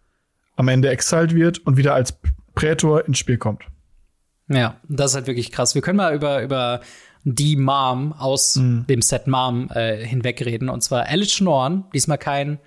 am 0.56 0.68
Ende 0.68 0.90
exiled 0.90 1.34
wird 1.34 1.58
und 1.66 1.76
wieder 1.76 1.94
als 1.94 2.14
Prätor 2.54 3.06
ins 3.06 3.18
Spiel 3.18 3.38
kommt. 3.38 3.64
Ja, 4.48 4.76
das 4.88 5.12
ist 5.12 5.14
halt 5.14 5.26
wirklich 5.26 5.50
krass. 5.50 5.74
Wir 5.74 5.82
können 5.82 5.96
mal 5.96 6.14
über, 6.14 6.42
über 6.42 6.80
die 7.24 7.56
Mom 7.56 8.12
aus 8.12 8.56
mhm. 8.56 8.86
dem 8.88 9.02
Set 9.02 9.26
Mom 9.26 9.70
äh, 9.74 10.04
hinwegreden. 10.04 10.68
Und 10.68 10.82
zwar 10.82 11.06
Alice 11.06 11.40
Norn, 11.40 11.84
diesmal 11.94 12.18
kein 12.18 12.58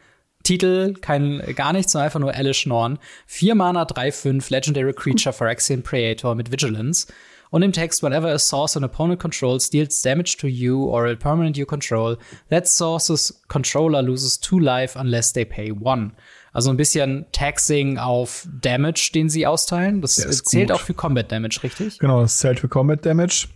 Titel, 0.44 0.94
kein 0.94 1.42
gar 1.56 1.74
nichts, 1.74 1.92
sondern 1.92 2.06
einfach 2.06 2.20
nur 2.20 2.34
Alice 2.34 2.66
Norn. 2.66 3.00
Vier 3.26 3.56
Mana, 3.56 3.84
3-5, 3.84 4.52
Legendary 4.52 4.94
Creature, 4.94 5.34
Phyrexian 5.34 5.84
Praetor 5.84 6.36
mit 6.36 6.52
Vigilance. 6.52 7.08
Und 7.52 7.62
im 7.62 7.72
Text, 7.72 8.04
whenever 8.04 8.28
a 8.28 8.40
source 8.40 8.76
an 8.76 8.84
opponent 8.84 9.20
controls 9.20 9.70
deals 9.70 10.02
damage 10.02 10.38
to 10.38 10.48
you 10.48 10.86
or 10.86 11.08
a 11.08 11.16
permanent 11.16 11.58
you 11.58 11.66
control, 11.66 12.18
that 12.50 12.68
source's 12.68 13.42
controller 13.48 14.02
loses 14.02 14.40
two 14.40 14.60
life 14.60 14.98
unless 14.98 15.32
they 15.32 15.46
pay 15.46 15.72
one. 15.72 16.12
Also 16.56 16.70
ein 16.70 16.78
bisschen 16.78 17.26
Taxing 17.34 17.98
auf 17.98 18.48
Damage, 18.62 19.12
den 19.14 19.28
sie 19.28 19.46
austeilen. 19.46 20.02
Das 20.02 20.16
zählt 20.16 20.70
gut. 20.70 20.72
auch 20.78 20.80
für 20.80 20.94
Combat 20.94 21.30
Damage, 21.30 21.60
richtig? 21.64 22.00
Genau, 22.00 22.22
das 22.22 22.38
zählt 22.38 22.62
für 22.62 22.70
Combat 22.70 23.06
Damage. 23.06 23.50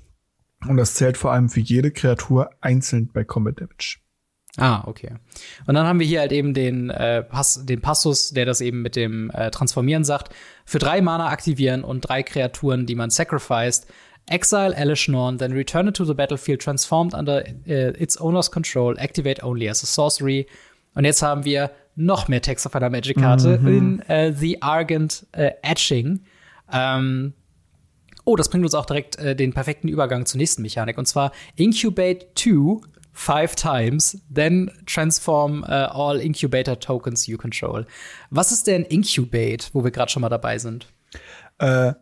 Und 0.67 0.75
das 0.75 0.95
zählt 0.95 1.15
vor 1.15 1.31
allem 1.31 1.47
für 1.47 1.61
jede 1.61 1.91
Kreatur 1.91 2.49
einzeln 2.59 3.09
bei 3.13 3.23
Combat 3.23 3.61
Damage. 3.61 3.99
Ah, 4.57 4.83
okay. 4.85 5.13
Und 5.65 5.75
dann 5.75 5.87
haben 5.87 6.01
wir 6.01 6.07
hier 6.07 6.19
halt 6.19 6.33
eben 6.33 6.53
den, 6.53 6.89
äh, 6.89 7.23
Pass, 7.23 7.65
den 7.65 7.79
Passus, 7.79 8.31
der 8.31 8.45
das 8.45 8.59
eben 8.59 8.81
mit 8.81 8.97
dem 8.97 9.29
äh, 9.29 9.49
Transformieren 9.49 10.03
sagt. 10.03 10.35
Für 10.65 10.79
drei 10.79 10.99
Mana 10.99 11.29
aktivieren 11.29 11.85
und 11.85 12.01
drei 12.01 12.21
Kreaturen, 12.21 12.85
die 12.85 12.95
man 12.95 13.11
sacrificed. 13.11 13.87
Exile 14.25 14.75
Elishnorn, 14.75 15.37
then 15.37 15.53
return 15.53 15.87
it 15.87 15.95
to 15.95 16.03
the 16.03 16.13
battlefield 16.13 16.61
transformed 16.61 17.13
under 17.13 17.45
uh, 17.65 17.93
its 17.97 18.19
owner's 18.19 18.51
control, 18.51 18.99
activate 18.99 19.41
only 19.41 19.69
as 19.69 19.81
a 19.83 19.85
sorcery. 19.85 20.47
Und 20.95 21.05
jetzt 21.05 21.21
haben 21.21 21.45
wir 21.45 21.71
noch 21.99 22.27
mehr 22.27 22.41
Text 22.41 22.65
auf 22.65 22.75
einer 22.75 22.89
Magic-Karte 22.89 23.59
mhm. 23.59 23.67
in 23.67 24.03
uh, 24.09 24.33
The 24.33 24.61
Argent 24.61 25.27
uh, 25.37 25.49
Etching. 25.61 26.21
Ähm, 26.71 27.33
oh, 28.25 28.35
das 28.35 28.49
bringt 28.49 28.63
uns 28.63 28.75
auch 28.75 28.85
direkt 28.85 29.17
den 29.19 29.53
perfekten 29.53 29.87
Übergang 29.87 30.25
zur 30.25 30.37
nächsten 30.37 30.61
Mechanik. 30.61 30.97
Und 30.97 31.07
zwar 31.07 31.31
Incubate 31.55 32.27
2 32.35 32.87
five 33.19 33.55
times, 33.55 34.17
then 34.33 34.71
transform 34.85 35.63
uh, 35.63 35.89
all 35.91 36.21
incubator 36.21 36.79
tokens 36.79 37.27
you 37.27 37.37
control. 37.37 37.85
Was 38.29 38.51
ist 38.51 38.67
denn 38.67 38.83
Incubate, 38.85 39.67
wo 39.73 39.83
wir 39.83 39.91
gerade 39.91 40.09
schon 40.09 40.21
mal 40.21 40.29
dabei 40.29 40.57
sind? 40.57 40.87
Äh, 41.57 41.93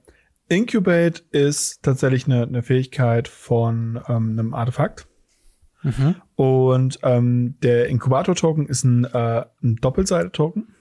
Incubate 0.48 1.24
ist 1.32 1.82
tatsächlich 1.82 2.26
eine, 2.26 2.44
eine 2.44 2.62
Fähigkeit 2.62 3.28
von 3.28 4.00
ähm, 4.08 4.38
einem 4.38 4.54
Artefakt. 4.54 5.08
Mhm. 5.88 6.16
Und 6.36 7.00
ähm, 7.04 7.56
der 7.62 7.88
Inkubator-Token 7.88 8.68
ist 8.68 8.84
ein, 8.84 9.06
äh, 9.06 9.46
ein 9.64 9.78
Doppelseite-Token, 9.78 10.76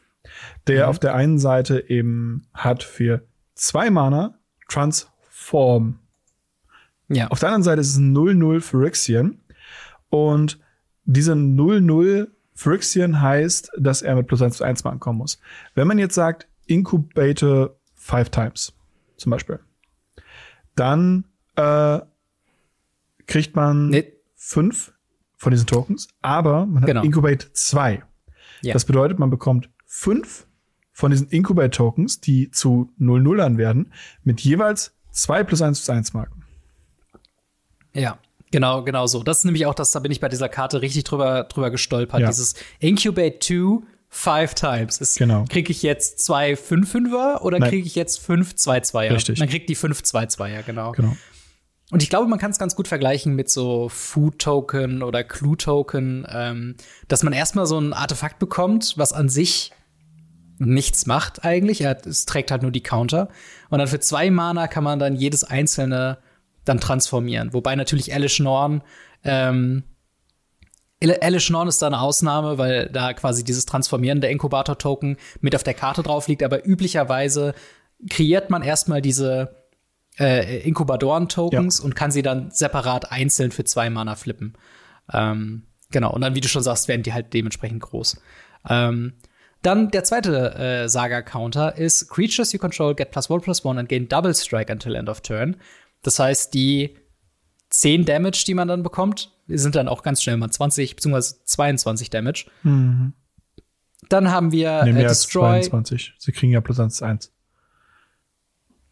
der 0.67 0.85
mhm. 0.85 0.91
auf 0.91 0.99
der 0.99 1.15
einen 1.15 1.39
Seite 1.39 1.89
eben 1.89 2.47
hat 2.53 2.83
für 2.83 3.23
zwei 3.55 3.91
Mana 3.91 4.39
Transform. 4.69 6.01
Ja. 7.09 7.29
Auf 7.29 7.39
der 7.39 7.51
anderen 7.51 7.63
Seite 7.63 7.81
ist 7.81 7.91
es 7.91 7.97
ein 7.97 8.17
0-0 8.17 8.61
Phyrexian. 8.61 9.41
Und 10.09 10.59
diese 11.05 11.33
0-0 11.33 12.29
Phyrexian 12.55 13.21
heißt, 13.21 13.71
dass 13.79 14.03
er 14.03 14.17
mit 14.17 14.27
plus 14.27 14.43
1 14.43 14.57
zu 14.57 14.65
1 14.65 14.83
mal 14.85 14.91
ankommen 14.91 15.19
muss. 15.19 15.39
Wenn 15.75 15.87
man 15.87 15.99
jetzt 15.99 16.15
sagt, 16.15 16.49
Incubate 16.67 17.77
five 17.95 18.31
times, 18.31 18.73
zum 19.17 19.31
Beispiel, 19.31 19.61
dann 20.75 21.27
äh, 21.55 22.01
kriegt 23.27 23.55
man 23.55 23.91
nee. 23.91 24.13
fünf 24.35 24.93
von 25.47 25.53
diesen 25.53 25.69
Tokens, 25.69 26.09
aber 26.23 26.67
man 26.67 26.83
hat 26.83 26.89
genau. 26.89 27.05
Incubate 27.05 27.53
2. 27.53 28.03
Ja. 28.63 28.73
Das 28.73 28.85
bedeutet, 28.85 29.21
man 29.21 29.31
bekommt 29.31 29.71
fünf 29.85 30.49
von 30.91 31.13
diesen 31.13 31.29
Incubate-Tokens, 31.29 32.21
die 32.21 32.51
zu 32.51 32.91
0-0ern 32.99 33.57
werden, 33.57 33.93
mit 34.25 34.41
jeweils 34.41 34.97
zwei 35.13 35.45
plus 35.45 35.63
1 35.63 35.85
zu 35.85 35.93
1 35.93 36.15
Marken. 36.15 36.43
Ja. 37.95 38.19
Genau, 38.51 38.83
genau 38.83 39.07
so. 39.07 39.23
Das 39.23 39.39
ist 39.39 39.45
nämlich 39.45 39.67
auch 39.67 39.75
das, 39.75 39.93
da 39.93 40.01
bin 40.01 40.11
ich 40.11 40.19
bei 40.19 40.29
dieser 40.29 40.49
Karte 40.49 40.83
richtig 40.83 41.05
drüber, 41.05 41.45
drüber 41.45 41.71
gestolpert. 41.71 42.23
Ja. 42.23 42.27
Dieses 42.27 42.57
Incubate 42.81 43.39
2 43.39 43.87
five 44.09 44.55
times. 44.55 44.99
Ist, 44.99 45.17
genau. 45.17 45.45
Kriege 45.49 45.71
ich 45.71 45.85
jetzt 45.85 46.25
zwei 46.25 46.55
5-5er 46.55 47.43
oder 47.43 47.61
kriege 47.61 47.87
ich 47.87 47.95
jetzt 47.95 48.19
fünf 48.19 48.55
2-2er? 48.55 49.15
Richtig. 49.15 49.39
Man 49.39 49.49
kriegt 49.49 49.69
die 49.69 49.77
fünf 49.77 50.01
2-2er, 50.01 50.65
genau. 50.65 50.91
genau. 50.91 51.17
Und 51.91 52.03
ich 52.03 52.11
glaube, 52.11 52.27
man 52.27 52.39
kann 52.39 52.51
es 52.51 52.59
ganz 52.59 52.75
gut 52.75 52.89
vergleichen 52.89 53.35
mit 53.37 53.49
so 53.49 53.89
Food-Token 53.89 55.03
oder 55.03 55.23
Clue-Token, 55.23 56.27
ähm, 56.29 56.77
dass 57.07 57.23
man 57.23 57.33
erstmal 57.33 57.67
so 57.67 57.79
ein 57.79 57.93
Artefakt 57.93 58.39
bekommt, 58.41 58.95
was 58.97 59.13
an 59.13 59.29
sich 59.29 59.73
nichts 60.59 61.07
macht 61.07 61.45
eigentlich. 61.45 61.83
Er 61.83 61.97
es 62.05 62.27
trägt 62.27 62.51
halt 62.51 62.63
nur 62.63 62.73
die 62.73 62.83
Counter. 62.83 63.29
Und 63.71 63.79
dann 63.79 63.89
für 63.89 64.01
zwei 64.01 64.31
Mana 64.31 64.67
kann 64.67 64.83
man 64.83 64.99
dann 64.99 65.15
jedes 65.15 65.45
einzelne 65.45 66.19
dann 66.65 66.81
transformieren. 66.81 67.53
Wobei 67.53 67.77
natürlich 67.77 68.13
Alice 68.13 68.41
Norn, 68.41 68.83
ähm, 69.23 69.85
Alice 71.01 71.51
Norn 71.51 71.69
ist 71.69 71.83
da 71.83 71.87
eine 71.87 72.01
Ausnahme, 72.01 72.59
weil 72.59 72.89
da 72.89 73.13
quasi 73.13 73.45
dieses 73.45 73.67
Transformieren 73.67 74.21
der 74.21 74.31
Inkubator-Token 74.31 75.19
mit 75.41 75.55
auf 75.55 75.63
der 75.63 75.75
Karte 75.75 76.03
drauf 76.03 76.27
liegt. 76.27 76.43
Aber 76.43 76.67
üblicherweise 76.67 77.55
kreiert 78.11 78.51
man 78.51 78.63
erstmal 78.63 79.03
diese 79.03 79.66
äh, 80.19 80.61
Inkubatoren-Tokens 80.61 81.79
ja. 81.79 81.85
und 81.85 81.95
kann 81.95 82.11
sie 82.11 82.23
dann 82.23 82.51
separat 82.51 83.11
einzeln 83.13 83.51
für 83.51 83.65
zwei 83.65 83.91
Mana 83.91 84.15
flippen. 84.15 84.55
Ähm, 85.13 85.65
genau, 85.91 86.13
und 86.13 86.21
dann, 86.23 86.35
wie 86.35 86.41
du 86.41 86.49
schon 86.49 86.63
sagst, 86.63 86.89
werden 86.89 87.03
die 87.03 87.13
halt 87.13 87.33
dementsprechend 87.33 87.83
groß. 87.83 88.21
Ähm, 88.69 89.15
dann 89.63 89.91
der 89.91 90.05
zweite 90.05 90.55
äh, 90.55 90.89
Saga-Counter 90.89 91.77
ist 91.77 92.09
Creatures 92.09 92.53
you 92.53 92.59
control 92.59 92.95
get 92.95 93.11
plus 93.11 93.29
one 93.31 93.41
plus 93.41 93.65
one 93.65 93.81
and 93.81 93.89
gain 93.89 94.09
double 94.09 94.35
strike 94.35 94.73
until 94.73 94.95
end 94.95 95.09
of 95.09 95.21
turn. 95.21 95.57
Das 96.03 96.19
heißt, 96.19 96.55
die 96.55 96.97
10 97.71 98.05
Damage, 98.05 98.45
die 98.47 98.55
man 98.55 98.69
dann 98.69 98.83
bekommt, 98.83 99.33
sind 99.49 99.75
dann 99.75 99.89
auch 99.89 100.03
ganz 100.03 100.23
schnell 100.23 100.37
mal 100.37 100.51
20 100.51 100.97
bzw. 100.97 101.37
22 101.45 102.11
Damage. 102.11 102.47
Mhm. 102.63 103.15
Dann 104.09 104.31
haben 104.31 104.53
wir 104.53 104.85
nee, 104.85 104.93
mehr 104.93 105.05
äh, 105.05 105.09
Destroy. 105.09 105.57
Als 105.57 105.69
22. 105.69 106.15
Sie 106.19 106.33
kriegen 106.33 106.53
ja 106.53 106.61
plus 106.61 106.79
1 106.79 107.03
1. 107.03 107.33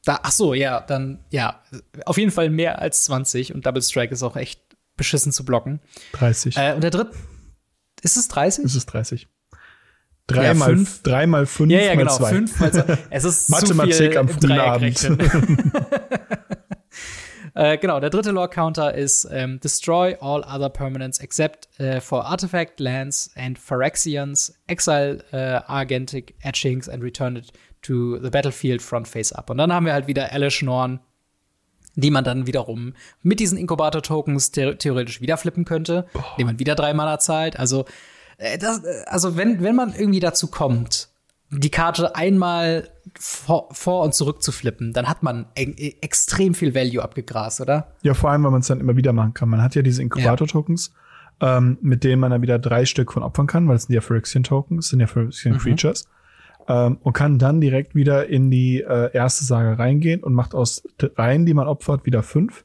Da, 0.05 0.21
ach 0.23 0.33
so, 0.33 0.55
ja, 0.55 0.81
dann, 0.81 1.25
ja, 1.31 1.63
auf 2.05 2.19
jeden 2.19 2.31
Fall 2.31 2.51
mehr 2.51 2.81
als 2.81 3.05
20 3.05 3.55
und 3.55 3.65
Double 3.65 3.83
Strike 3.83 4.13
ist 4.13 4.23
auch 4.23 4.37
echt 4.37 4.61
beschissen 4.97 5.33
zu 5.33 5.45
blocken. 5.45 5.81
30. 6.13 6.57
Äh, 6.57 6.75
und 6.75 6.83
der 6.83 6.91
dritte, 6.91 7.13
ist 8.03 8.17
es 8.17 8.29
30? 8.29 8.65
Ist 8.65 8.75
es 8.75 8.87
30. 8.87 9.29
3 10.27 10.45
ja, 10.45 10.55
mal 10.55 10.71
5 10.71 11.03
drei 11.03 11.27
mal 11.27 11.47
5 11.47 11.71
ja, 11.71 11.81
ja, 11.81 11.95
genau, 11.95 12.17
5 12.17 12.61
mal 12.61 12.73
2. 12.73 12.99
Es 13.11 13.25
ist 13.25 13.51
Mathematik 13.51 14.17
am 14.17 14.29
frühen 14.29 14.59
Abend. 14.59 14.99
Äh, 17.57 17.79
genau, 17.79 18.01
der 18.01 18.11
dritte 18.11 18.33
Lore-Counter 18.33 18.95
ist 18.95 19.29
ähm, 19.31 19.61
Destroy 19.61 20.17
all 20.21 20.43
other 20.43 20.69
permanents 20.69 21.21
except 21.21 21.69
uh, 21.79 22.01
for 22.01 22.27
Artifact, 22.27 22.81
Lands 22.81 23.31
and 23.37 23.59
Phyrexians, 23.59 24.59
Exile 24.67 25.23
uh, 25.33 25.61
Argentic 25.71 26.35
Etchings 26.43 26.89
and 26.89 27.03
return 27.03 27.37
it 27.37 27.53
to 27.85 28.19
the 28.21 28.31
battlefield 28.31 28.83
front 28.83 29.07
face 29.07 29.33
up. 29.33 29.51
Und 29.51 29.59
dann 29.59 29.73
haben 29.73 29.87
wir 29.87 29.93
halt 29.93 30.07
wieder 30.07 30.33
Alice 30.33 30.63
Norn, 30.63 31.01
die 31.97 32.11
man 32.11 32.25
dann 32.25 32.47
wiederum 32.47 32.95
mit 33.23 33.41
diesen 33.41 33.57
Inkubator-Tokens 33.59 34.51
the 34.55 34.75
theoretisch 34.75 35.21
wieder 35.21 35.37
flippen 35.37 35.65
könnte, 35.65 36.07
oh. 36.15 36.21
indem 36.33 36.47
man 36.49 36.59
wieder 36.59 36.75
drei 36.75 36.93
Mana 36.95 37.19
zahlt. 37.19 37.59
Also, 37.59 37.85
äh, 38.39 38.59
das, 38.59 38.83
also 39.07 39.37
wenn, 39.37 39.63
wenn 39.63 39.77
man 39.77 39.95
irgendwie 39.95 40.21
dazu 40.21 40.49
kommt, 40.49 41.09
die 41.51 41.71
Karte 41.71 42.17
einmal 42.17 42.89
vor, 43.19 43.69
vor 43.73 44.03
und 44.03 44.15
zurück 44.15 44.43
zu 44.43 44.51
flippen, 44.51 44.93
dann 44.93 45.09
hat 45.09 45.23
man 45.23 45.47
e 45.55 45.95
extrem 46.01 46.55
viel 46.55 46.75
Value 46.75 47.03
abgegrast, 47.03 47.61
oder? 47.61 47.93
Ja, 48.03 48.15
vor 48.15 48.31
allem, 48.31 48.43
weil 48.43 48.51
man 48.51 48.61
es 48.61 48.67
dann 48.67 48.81
immer 48.81 48.97
wieder 48.97 49.13
machen 49.13 49.35
kann. 49.35 49.49
Man 49.51 49.63
hat 49.63 49.75
ja 49.75 49.83
diese 49.83 50.03
Inkubator-Tokens, 50.03 50.93
ja. 51.41 51.59
ähm, 51.59 51.79
mit 51.81 52.03
denen 52.03 52.19
man 52.19 52.33
dann 52.33 52.43
wieder 52.43 52.59
drei 52.59 52.87
Stück 52.87 53.13
von 53.13 53.23
opfern 53.23 53.47
kann, 53.47 53.69
weil 53.69 53.77
es 53.77 53.85
sind 53.85 53.95
ja 53.95 54.01
Phyrexian-Tokens, 54.01 54.89
sind 54.89 55.01
ja 55.01 55.07
Phyrexian-Creatures. 55.07 56.07
Mhm. 56.07 56.15
Ähm, 56.67 56.99
und 57.03 57.13
kann 57.13 57.39
dann 57.39 57.61
direkt 57.61 57.95
wieder 57.95 58.27
in 58.27 58.51
die 58.51 58.81
äh, 58.81 59.13
erste 59.13 59.45
Sage 59.45 59.79
reingehen 59.79 60.23
und 60.23 60.33
macht 60.33 60.55
aus 60.55 60.83
dreien, 60.99 61.45
die 61.45 61.55
man 61.55 61.69
opfert, 61.69 62.07
wieder 62.07 62.23
fünf. 62.23 62.65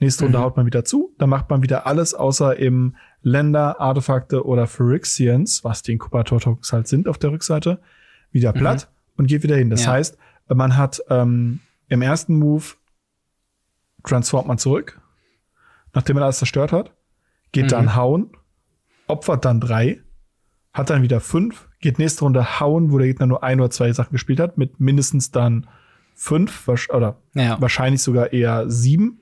Nächste 0.00 0.24
Runde 0.24 0.38
mhm. 0.38 0.42
haut 0.42 0.56
man 0.56 0.66
wieder 0.66 0.84
zu. 0.84 1.14
Dann 1.18 1.28
macht 1.30 1.50
man 1.50 1.62
wieder 1.62 1.86
alles 1.86 2.14
außer 2.14 2.58
eben 2.58 2.94
Länder, 3.22 3.80
Artefakte 3.80 4.44
oder 4.44 4.66
Phyrexians, 4.66 5.64
was 5.64 5.82
die 5.82 5.92
Inkubator-Tokens 5.92 6.72
halt 6.72 6.88
sind 6.88 7.08
auf 7.08 7.18
der 7.18 7.32
Rückseite 7.32 7.80
wieder 8.30 8.54
mhm. 8.54 8.58
platt 8.58 8.88
mhm. 8.88 9.12
und 9.16 9.26
geht 9.26 9.42
wieder 9.42 9.56
hin. 9.56 9.70
Das 9.70 9.84
ja. 9.84 9.92
heißt, 9.92 10.18
man 10.48 10.76
hat 10.76 11.02
ähm, 11.08 11.60
im 11.88 12.02
ersten 12.02 12.36
Move 12.38 12.64
transformt 14.04 14.48
man 14.48 14.58
zurück, 14.58 15.00
nachdem 15.92 16.14
man 16.14 16.24
alles 16.24 16.38
zerstört 16.38 16.72
hat, 16.72 16.92
geht 17.52 17.66
mhm. 17.66 17.68
dann 17.68 17.94
hauen, 17.94 18.30
opfert 19.06 19.44
dann 19.44 19.60
drei, 19.60 20.00
hat 20.72 20.90
dann 20.90 21.02
wieder 21.02 21.20
fünf, 21.20 21.68
geht 21.84 21.98
nächste 21.98 22.24
Runde 22.24 22.58
hauen, 22.60 22.90
wo 22.90 22.98
der 22.98 23.06
Gegner 23.06 23.26
nur 23.26 23.44
ein 23.44 23.60
oder 23.60 23.70
zwei 23.70 23.92
Sachen 23.92 24.12
gespielt 24.12 24.40
hat, 24.40 24.58
mit 24.58 24.80
mindestens 24.80 25.30
dann 25.30 25.68
fünf 26.14 26.68
oder 26.68 27.16
ja. 27.34 27.60
wahrscheinlich 27.60 28.02
sogar 28.02 28.32
eher 28.32 28.68
sieben 28.70 29.20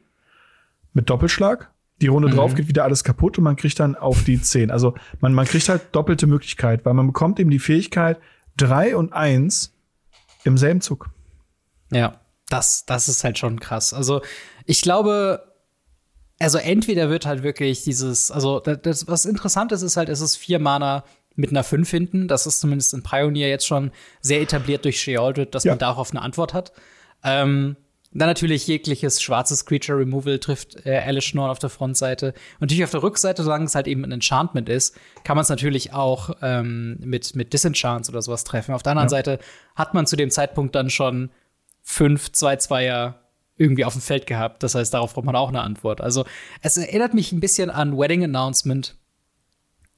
mit 0.92 1.10
Doppelschlag. 1.10 1.70
Die 2.00 2.06
Runde 2.06 2.28
mhm. 2.28 2.32
drauf 2.32 2.54
geht 2.54 2.68
wieder 2.68 2.84
alles 2.84 3.04
kaputt 3.04 3.36
und 3.38 3.44
man 3.44 3.56
kriegt 3.56 3.78
dann 3.80 3.96
auf 3.96 4.24
die 4.24 4.40
zehn. 4.40 4.70
Also 4.70 4.94
man, 5.20 5.34
man 5.34 5.46
kriegt 5.46 5.68
halt 5.68 5.82
doppelte 5.92 6.26
Möglichkeit, 6.26 6.84
weil 6.84 6.94
man 6.94 7.08
bekommt 7.08 7.40
eben 7.40 7.50
die 7.50 7.58
Fähigkeit, 7.58 8.18
3 8.58 8.96
und 8.96 9.12
1 9.12 9.74
im 10.44 10.56
selben 10.56 10.80
Zug. 10.80 11.10
Ja, 11.90 12.20
das, 12.48 12.86
das 12.86 13.08
ist 13.08 13.24
halt 13.24 13.38
schon 13.38 13.60
krass. 13.60 13.92
Also, 13.92 14.22
ich 14.66 14.82
glaube, 14.82 15.42
also 16.38 16.58
entweder 16.58 17.08
wird 17.08 17.26
halt 17.26 17.42
wirklich 17.42 17.84
dieses, 17.84 18.30
also 18.30 18.60
das, 18.60 19.08
was 19.08 19.24
interessant 19.24 19.72
ist, 19.72 19.82
ist 19.82 19.96
halt, 19.96 20.08
es 20.08 20.20
ist 20.20 20.36
vier 20.36 20.58
Mana 20.58 21.04
mit 21.34 21.50
einer 21.50 21.64
5 21.64 21.88
hinten. 21.90 22.28
Das 22.28 22.46
ist 22.46 22.60
zumindest 22.60 22.94
in 22.94 23.02
Pioneer 23.02 23.48
jetzt 23.48 23.66
schon 23.66 23.90
sehr 24.20 24.40
etabliert 24.40 24.84
durch 24.84 25.00
Shealdred, 25.00 25.54
dass 25.54 25.64
Ja. 25.64 25.72
man 25.72 25.78
darauf 25.78 26.10
eine 26.10 26.22
Antwort 26.22 26.54
hat. 26.54 26.72
Ähm, 27.24 27.76
dann 28.14 28.28
natürlich 28.28 28.66
jegliches 28.66 29.22
schwarzes 29.22 29.64
Creature 29.64 29.98
Removal 29.98 30.38
trifft 30.38 30.84
äh, 30.84 30.98
Alice 30.98 31.32
Norn 31.32 31.50
auf 31.50 31.58
der 31.58 31.70
Frontseite. 31.70 32.34
Und 32.54 32.62
natürlich 32.62 32.84
auf 32.84 32.90
der 32.90 33.02
Rückseite, 33.02 33.42
solange 33.42 33.64
es 33.64 33.74
halt 33.74 33.86
eben 33.86 34.04
ein 34.04 34.12
Enchantment 34.12 34.68
ist, 34.68 34.94
kann 35.24 35.34
man 35.36 35.42
es 35.44 35.48
natürlich 35.48 35.94
auch 35.94 36.36
ähm, 36.42 36.98
mit, 37.00 37.34
mit 37.36 37.54
Disenchants 37.54 38.10
oder 38.10 38.20
sowas 38.20 38.44
treffen. 38.44 38.74
Auf 38.74 38.82
der 38.82 38.90
anderen 38.92 39.06
Ja. 39.06 39.10
Seite 39.16 39.38
hat 39.76 39.94
man 39.94 40.06
zu 40.06 40.16
dem 40.16 40.30
Zeitpunkt 40.30 40.74
dann 40.74 40.90
schon 40.90 41.30
fünf 41.82 42.26
2-2er 42.26 43.14
irgendwie 43.56 43.84
auf 43.86 43.94
dem 43.94 44.02
Feld 44.02 44.26
gehabt. 44.26 44.62
Das 44.62 44.74
heißt, 44.74 44.92
darauf 44.92 45.14
braucht 45.14 45.24
man 45.24 45.36
auch 45.36 45.48
eine 45.48 45.62
Antwort. 45.62 46.02
Also 46.02 46.24
es 46.60 46.76
erinnert 46.76 47.14
mich 47.14 47.32
ein 47.32 47.40
bisschen 47.40 47.70
an 47.70 47.96
Wedding 47.96 48.24
Announcement 48.24 48.96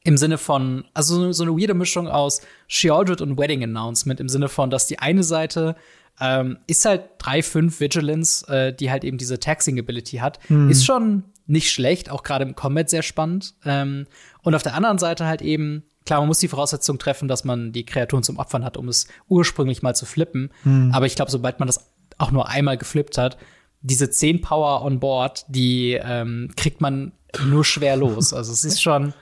im 0.05 0.17
Sinne 0.17 0.39
von, 0.39 0.85
also 0.95 1.33
so- 1.33 1.43
eine 1.45 1.53
weirde 1.53 1.75
Mischung 1.75 2.07
aus 2.09 2.41
Shealdred 2.69 3.21
und 3.21 3.39
Wedding 3.39 3.63
Announcement 3.65 4.21
im 4.21 4.29
Sinne 4.29 4.49
von, 4.49 4.71
dass 4.71 4.87
die 4.87 4.99
eine 4.99 5.23
Seite 5.25 5.75
ähm, 6.21 6.59
ist 6.69 6.85
halt 6.85 7.03
3-5 7.21 7.81
Vigilance, 7.81 8.47
äh, 8.47 8.73
die 8.73 8.91
halt 8.91 9.03
eben 9.03 9.19
diese 9.19 9.41
Taxing 9.41 9.79
Ability 9.81 10.19
hat. 10.19 10.39
Ist 10.71 10.85
schon 10.87 11.25
nicht 11.47 11.73
schlecht, 11.73 12.09
auch 12.11 12.23
gerade 12.23 12.45
im 12.45 12.55
Combat 12.55 12.89
sehr 12.89 13.03
spannend. 13.03 13.55
Ähm, 13.65 14.07
und 14.43 14.55
auf 14.55 14.63
der 14.63 14.75
anderen 14.75 14.99
Seite 14.99 15.27
halt 15.27 15.43
eben, 15.43 15.83
klar, 16.07 16.21
man 16.21 16.29
muss 16.29 16.39
die 16.39 16.47
Voraussetzung 16.49 16.99
treffen, 16.99 17.27
dass 17.27 17.43
man 17.45 17.73
die 17.73 17.85
Kreaturen 17.85 18.23
zum 18.23 18.39
Opfern 18.39 18.65
hat, 18.65 18.77
um 18.77 18.89
es 18.89 19.09
ursprünglich 19.29 19.83
mal 19.83 19.95
zu 19.97 20.07
flippen. 20.07 20.51
Aber 20.95 21.07
ich 21.07 21.17
glaube, 21.17 21.31
sobald 21.33 21.59
man 21.59 21.67
das 21.67 21.91
auch 22.19 22.31
nur 22.31 22.49
einmal 22.49 22.79
geflippt 22.79 23.19
hat, 23.19 23.37
diese 23.83 24.09
10 24.09 24.41
Power 24.41 24.83
on 24.85 25.01
board, 25.01 25.45
die 25.49 25.99
ähm, 26.01 26.51
kriegt 26.57 26.81
man 26.81 27.11
nur 27.45 27.65
schwer 27.65 27.97
los. 27.97 28.33
Also 28.33 28.53
es 28.53 28.65
ist 28.65 28.81
schon, 28.81 29.13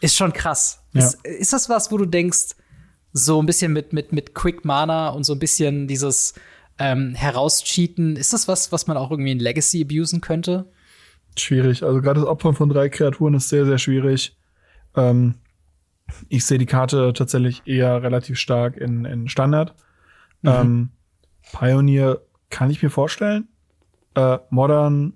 ist 0.00 0.16
schon 0.16 0.32
krass. 0.32 0.82
Ja. 0.92 1.04
Ist, 1.04 1.24
ist 1.24 1.52
das 1.52 1.68
was, 1.68 1.90
wo 1.92 1.98
du 1.98 2.06
denkst, 2.06 2.56
so 3.12 3.42
ein 3.42 3.46
bisschen 3.46 3.72
mit, 3.72 3.92
mit, 3.92 4.12
mit 4.12 4.34
Quick 4.34 4.64
Mana 4.64 5.08
und 5.10 5.24
so 5.24 5.32
ein 5.34 5.38
bisschen 5.38 5.88
dieses 5.88 6.34
ähm, 6.78 7.14
Herauscheaten, 7.14 8.16
ist 8.16 8.32
das 8.32 8.48
was, 8.48 8.72
was 8.72 8.86
man 8.86 8.96
auch 8.96 9.10
irgendwie 9.10 9.32
in 9.32 9.38
Legacy 9.38 9.82
abusen 9.82 10.20
könnte? 10.20 10.70
Schwierig. 11.36 11.82
Also 11.82 12.00
gerade 12.00 12.20
das 12.20 12.28
Opfern 12.28 12.54
von 12.54 12.68
drei 12.68 12.88
Kreaturen 12.88 13.34
ist 13.34 13.48
sehr, 13.48 13.66
sehr 13.66 13.78
schwierig. 13.78 14.36
Ähm, 14.96 15.34
ich 16.28 16.44
sehe 16.44 16.58
die 16.58 16.66
Karte 16.66 17.12
tatsächlich 17.12 17.62
eher 17.66 18.02
relativ 18.02 18.38
stark 18.38 18.76
in, 18.76 19.04
in 19.04 19.28
Standard. 19.28 19.74
Ähm, 20.42 20.90
Pioneer 21.52 22.20
kann 22.48 22.70
ich 22.70 22.82
mir 22.82 22.90
vorstellen. 22.90 23.48
Äh, 24.14 24.38
Modern, 24.48 25.14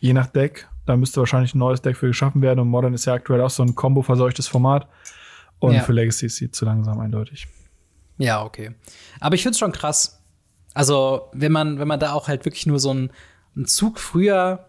je 0.00 0.12
nach 0.12 0.26
Deck, 0.26 0.68
da 0.86 0.96
müsste 0.96 1.20
wahrscheinlich 1.20 1.54
ein 1.54 1.58
neues 1.58 1.80
Deck 1.82 1.96
für 1.96 2.06
geschaffen 2.08 2.42
werden. 2.42 2.60
Und 2.60 2.68
Modern 2.68 2.94
ist 2.94 3.04
ja 3.04 3.14
aktuell 3.14 3.40
auch 3.40 3.50
so 3.50 3.62
ein 3.62 3.74
Combo-verseuchtes 3.74 4.48
Format. 4.48 4.88
Und 5.58 5.74
Ja. 5.74 5.80
für 5.82 5.92
Legacy 5.92 6.26
ist 6.26 6.36
sie 6.36 6.50
zu 6.50 6.64
langsam 6.64 6.98
eindeutig. 7.00 7.46
Ja, 8.18 8.42
okay. 8.42 8.72
Aber 9.20 9.34
ich 9.34 9.42
find's 9.42 9.58
schon 9.58 9.72
krass. 9.72 10.20
Also, 10.74 11.28
wenn 11.32 11.52
man, 11.52 11.78
wenn 11.78 11.88
man 11.88 12.00
da 12.00 12.12
auch 12.12 12.28
halt 12.28 12.44
wirklich 12.44 12.66
nur 12.66 12.78
so 12.80 12.90
einen, 12.90 13.10
einen 13.54 13.66
Zug 13.66 13.98
früher 14.00 14.66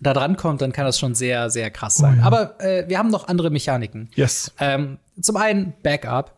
da 0.00 0.12
dran 0.14 0.36
kommt, 0.36 0.62
dann 0.62 0.72
kann 0.72 0.84
das 0.86 0.98
schon 0.98 1.14
sehr, 1.14 1.50
sehr 1.50 1.70
krass 1.70 1.96
sein. 1.96 2.18
ja. 2.18 2.24
Aber 2.24 2.60
äh, 2.60 2.88
wir 2.88 2.98
haben 2.98 3.10
noch 3.10 3.28
andere 3.28 3.50
Mechaniken. 3.50 4.08
Yes. 4.14 4.52
Ähm, 4.58 4.98
zum 5.20 5.36
einen 5.36 5.74
Backup. 5.82 6.34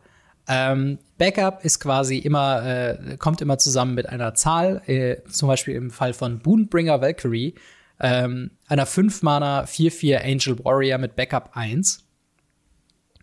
Ähm, 0.47 0.97
Backup 1.17 1.63
ist 1.63 1.79
quasi 1.79 2.17
immer, 2.17 2.65
äh, 2.65 3.17
kommt 3.17 3.41
immer 3.41 3.57
zusammen 3.57 3.93
mit 3.95 4.09
einer 4.09 4.33
Zahl, 4.33 4.81
äh, 4.87 5.17
zum 5.29 5.47
Beispiel 5.47 5.75
im 5.75 5.89
Fall 5.91 6.13
von 6.13 6.39
Boonbringer 6.39 6.99
Valkyrie, 6.99 7.55
ähm, 7.99 8.51
einer 8.67 8.87
5-Mana 8.87 9.63
4-4 9.63 10.23
Angel 10.23 10.63
Warrior 10.63 10.97
mit 10.97 11.15
Backup 11.15 11.51
1. 11.53 12.03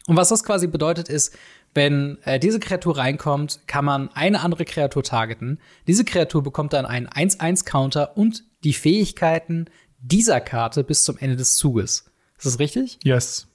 Und 0.06 0.16
was 0.16 0.28
das 0.28 0.44
quasi 0.44 0.66
bedeutet 0.66 1.08
ist, 1.08 1.36
wenn 1.74 2.18
äh, 2.24 2.40
diese 2.40 2.58
Kreatur 2.58 2.98
reinkommt, 2.98 3.60
kann 3.66 3.84
man 3.84 4.08
eine 4.12 4.40
andere 4.40 4.64
Kreatur 4.64 5.02
targeten. 5.02 5.60
Diese 5.86 6.04
Kreatur 6.04 6.42
bekommt 6.42 6.72
dann 6.72 6.86
einen 6.86 7.06
1-1-Counter 7.06 8.16
und 8.16 8.44
die 8.64 8.72
Fähigkeiten 8.72 9.66
dieser 10.00 10.40
Karte 10.40 10.82
bis 10.82 11.04
zum 11.04 11.16
Ende 11.18 11.36
des 11.36 11.56
Zuges. 11.56 12.10
Ist 12.36 12.46
das 12.46 12.58
richtig? 12.58 12.98
Yes. 13.04 13.46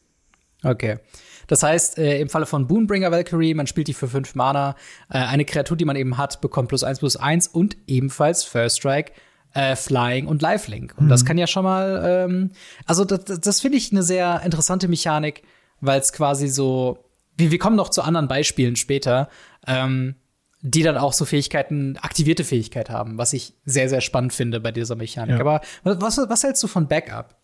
Okay. 0.63 0.99
Das 1.47 1.61
heißt, 1.61 1.97
äh, 1.97 2.19
im 2.19 2.29
Falle 2.29 2.45
von 2.45 2.67
Boonbringer 2.67 3.11
Valkyrie, 3.11 3.53
man 3.53 3.67
spielt 3.67 3.87
die 3.87 3.93
für 3.93 4.07
fünf 4.07 4.35
Mana. 4.35 4.75
Äh, 5.09 5.17
eine 5.17 5.45
Kreatur, 5.45 5.77
die 5.77 5.85
man 5.85 5.95
eben 5.95 6.17
hat, 6.17 6.41
bekommt 6.41 6.69
plus 6.69 6.83
eins 6.83 6.99
plus 6.99 7.17
eins 7.17 7.47
und 7.47 7.77
ebenfalls 7.87 8.43
First 8.43 8.77
Strike, 8.77 9.11
äh, 9.55 9.75
Flying 9.75 10.27
und 10.27 10.41
Lifelink. 10.41 10.93
Und 10.97 11.07
das 11.09 11.25
kann 11.25 11.37
ja 11.37 11.47
schon 11.47 11.63
mal, 11.63 12.03
ähm, 12.05 12.51
also 12.85 13.05
das, 13.05 13.39
das, 13.39 13.61
finde 13.61 13.77
ich 13.77 13.91
eine 13.91 14.03
sehr 14.03 14.41
interessante 14.43 14.87
Mechanik, 14.87 15.41
weil 15.81 15.99
es 15.99 16.11
quasi 16.13 16.47
so, 16.49 16.99
wir, 17.37 17.51
wir 17.51 17.57
kommen 17.57 17.75
noch 17.77 17.89
zu 17.89 18.01
anderen 18.03 18.27
Beispielen 18.27 18.75
später, 18.75 19.29
ähm, 19.65 20.15
die 20.61 20.83
dann 20.83 20.97
auch 20.97 21.13
so 21.13 21.25
Fähigkeiten, 21.25 21.97
aktivierte 22.01 22.43
Fähigkeit 22.43 22.89
haben, 22.89 23.17
was 23.17 23.33
ich 23.33 23.53
sehr, 23.65 23.87
sehr 23.87 24.01
spannend 24.01 24.33
finde 24.33 24.59
bei 24.59 24.71
dieser 24.71 24.95
Mechanik. 24.95 25.35
Ja. 25.35 25.39
Aber 25.41 25.61
was, 25.83 26.17
was 26.17 26.43
hältst 26.43 26.61
du 26.61 26.67
von 26.67 26.87
Backup? 26.87 27.35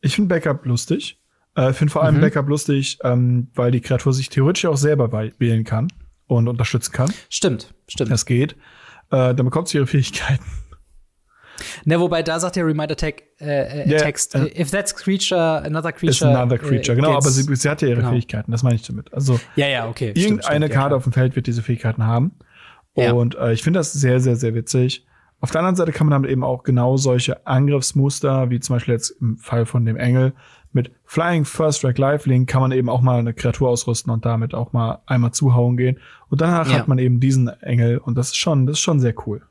Ich 0.00 0.14
finde 0.14 0.34
Backup 0.34 0.64
lustig. 0.64 1.20
Äh, 1.54 1.70
Ich 1.70 1.76
finde 1.76 1.92
vor 1.92 2.02
Mhm. 2.02 2.06
allem 2.08 2.20
Backup 2.22 2.48
lustig, 2.48 2.98
ähm, 3.02 3.48
weil 3.54 3.72
die 3.72 3.80
Kreatur 3.80 4.12
sich 4.14 4.30
theoretisch 4.30 4.64
auch 4.66 4.76
selber 4.76 5.12
wählen 5.38 5.64
kann 5.64 5.88
und 6.28 6.48
unterstützen 6.48 6.92
kann. 6.92 7.12
Stimmt, 7.28 7.74
stimmt. 7.88 8.10
Das 8.10 8.24
geht. 8.24 8.52
Äh, 9.10 9.34
dann 9.34 9.44
bekommt 9.44 9.68
sie 9.68 9.76
ihre 9.78 9.86
Fähigkeiten. 9.86 10.44
Ne, 11.84 11.98
wobei 12.00 12.22
da 12.22 12.38
sagt 12.40 12.56
der 12.56 12.66
Reminder 12.66 12.96
Tag, 12.96 13.22
äh, 13.40 13.82
äh, 13.84 13.88
Ja, 13.90 13.98
Text, 13.98 14.34
äh, 14.34 14.60
if 14.60 14.70
that's 14.70 14.94
creature, 14.94 15.62
another 15.64 15.92
creature. 15.92 16.10
Ist 16.10 16.22
another 16.22 16.58
creature, 16.58 16.92
äh, 16.92 17.00
genau, 17.00 17.12
aber 17.16 17.30
sie, 17.30 17.42
sie 17.54 17.68
hat 17.68 17.82
ja 17.82 17.88
ihre 17.88 17.98
genau. 17.98 18.10
Fähigkeiten, 18.10 18.50
das 18.52 18.62
meine 18.62 18.76
ich 18.76 18.82
damit. 18.86 19.12
Also 19.12 19.40
Ja, 19.56 19.66
ja, 19.68 19.88
okay. 19.88 20.12
irgendeine 20.14 20.42
stimmt, 20.42 20.62
ja, 20.62 20.68
Karte 20.68 20.88
klar. 20.88 20.96
auf 20.96 21.02
dem 21.04 21.12
Feld 21.12 21.36
wird 21.36 21.46
diese 21.46 21.62
Fähigkeiten 21.62 22.04
haben. 22.04 22.32
Ja. 22.96 23.12
Und 23.12 23.34
äh, 23.36 23.52
ich 23.52 23.62
finde 23.62 23.80
das 23.80 23.92
sehr, 23.92 24.20
sehr, 24.20 24.36
sehr 24.36 24.54
witzig. 24.54 25.06
Auf 25.40 25.50
der 25.50 25.60
anderen 25.60 25.76
Seite 25.76 25.92
kann 25.92 26.06
man 26.06 26.12
damit 26.12 26.30
eben 26.30 26.42
auch 26.42 26.62
genau 26.62 26.96
solche 26.96 27.46
Angriffsmuster, 27.46 28.48
wie 28.50 28.58
zum 28.60 28.76
Beispiel 28.76 28.94
jetzt 28.94 29.10
im 29.20 29.36
Fall 29.36 29.66
von 29.66 29.84
dem 29.84 29.96
Engel, 29.96 30.32
mit 30.72 30.90
Flying 31.04 31.44
First 31.44 31.78
Strike 31.78 32.00
Lifelink 32.00 32.48
kann 32.48 32.60
man 32.60 32.72
eben 32.72 32.88
auch 32.90 33.00
mal 33.00 33.18
eine 33.18 33.32
Kreatur 33.32 33.68
ausrüsten 33.70 34.12
und 34.12 34.24
damit 34.26 34.54
auch 34.54 34.72
mal 34.72 34.98
einmal 35.06 35.32
zuhauen 35.32 35.76
gehen. 35.76 35.98
Und 36.28 36.40
danach 36.40 36.70
Ja. 36.70 36.78
hat 36.78 36.88
man 36.88 36.98
eben 36.98 37.20
diesen 37.20 37.48
Engel 37.62 37.98
und 37.98 38.16
das 38.16 38.28
ist 38.28 38.36
schon, 38.36 38.66
das 38.66 38.74
ist 38.74 38.80
schon 38.80 39.00
sehr 39.00 39.14
cool. 39.26 39.42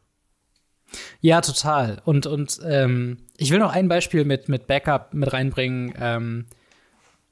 Ja, 1.22 1.42
total. 1.42 2.02
Und, 2.06 2.26
und 2.26 2.60
ähm, 2.66 3.18
ich 3.38 3.52
will 3.52 3.60
noch 3.60 3.74
ein 3.74 3.88
Beispiel 3.88 4.26
mit, 4.26 4.50
mit 4.50 4.68
Backup 4.68 5.14
mit 5.14 5.34
reinbringen, 5.34 5.94
ähm, 6.00 6.46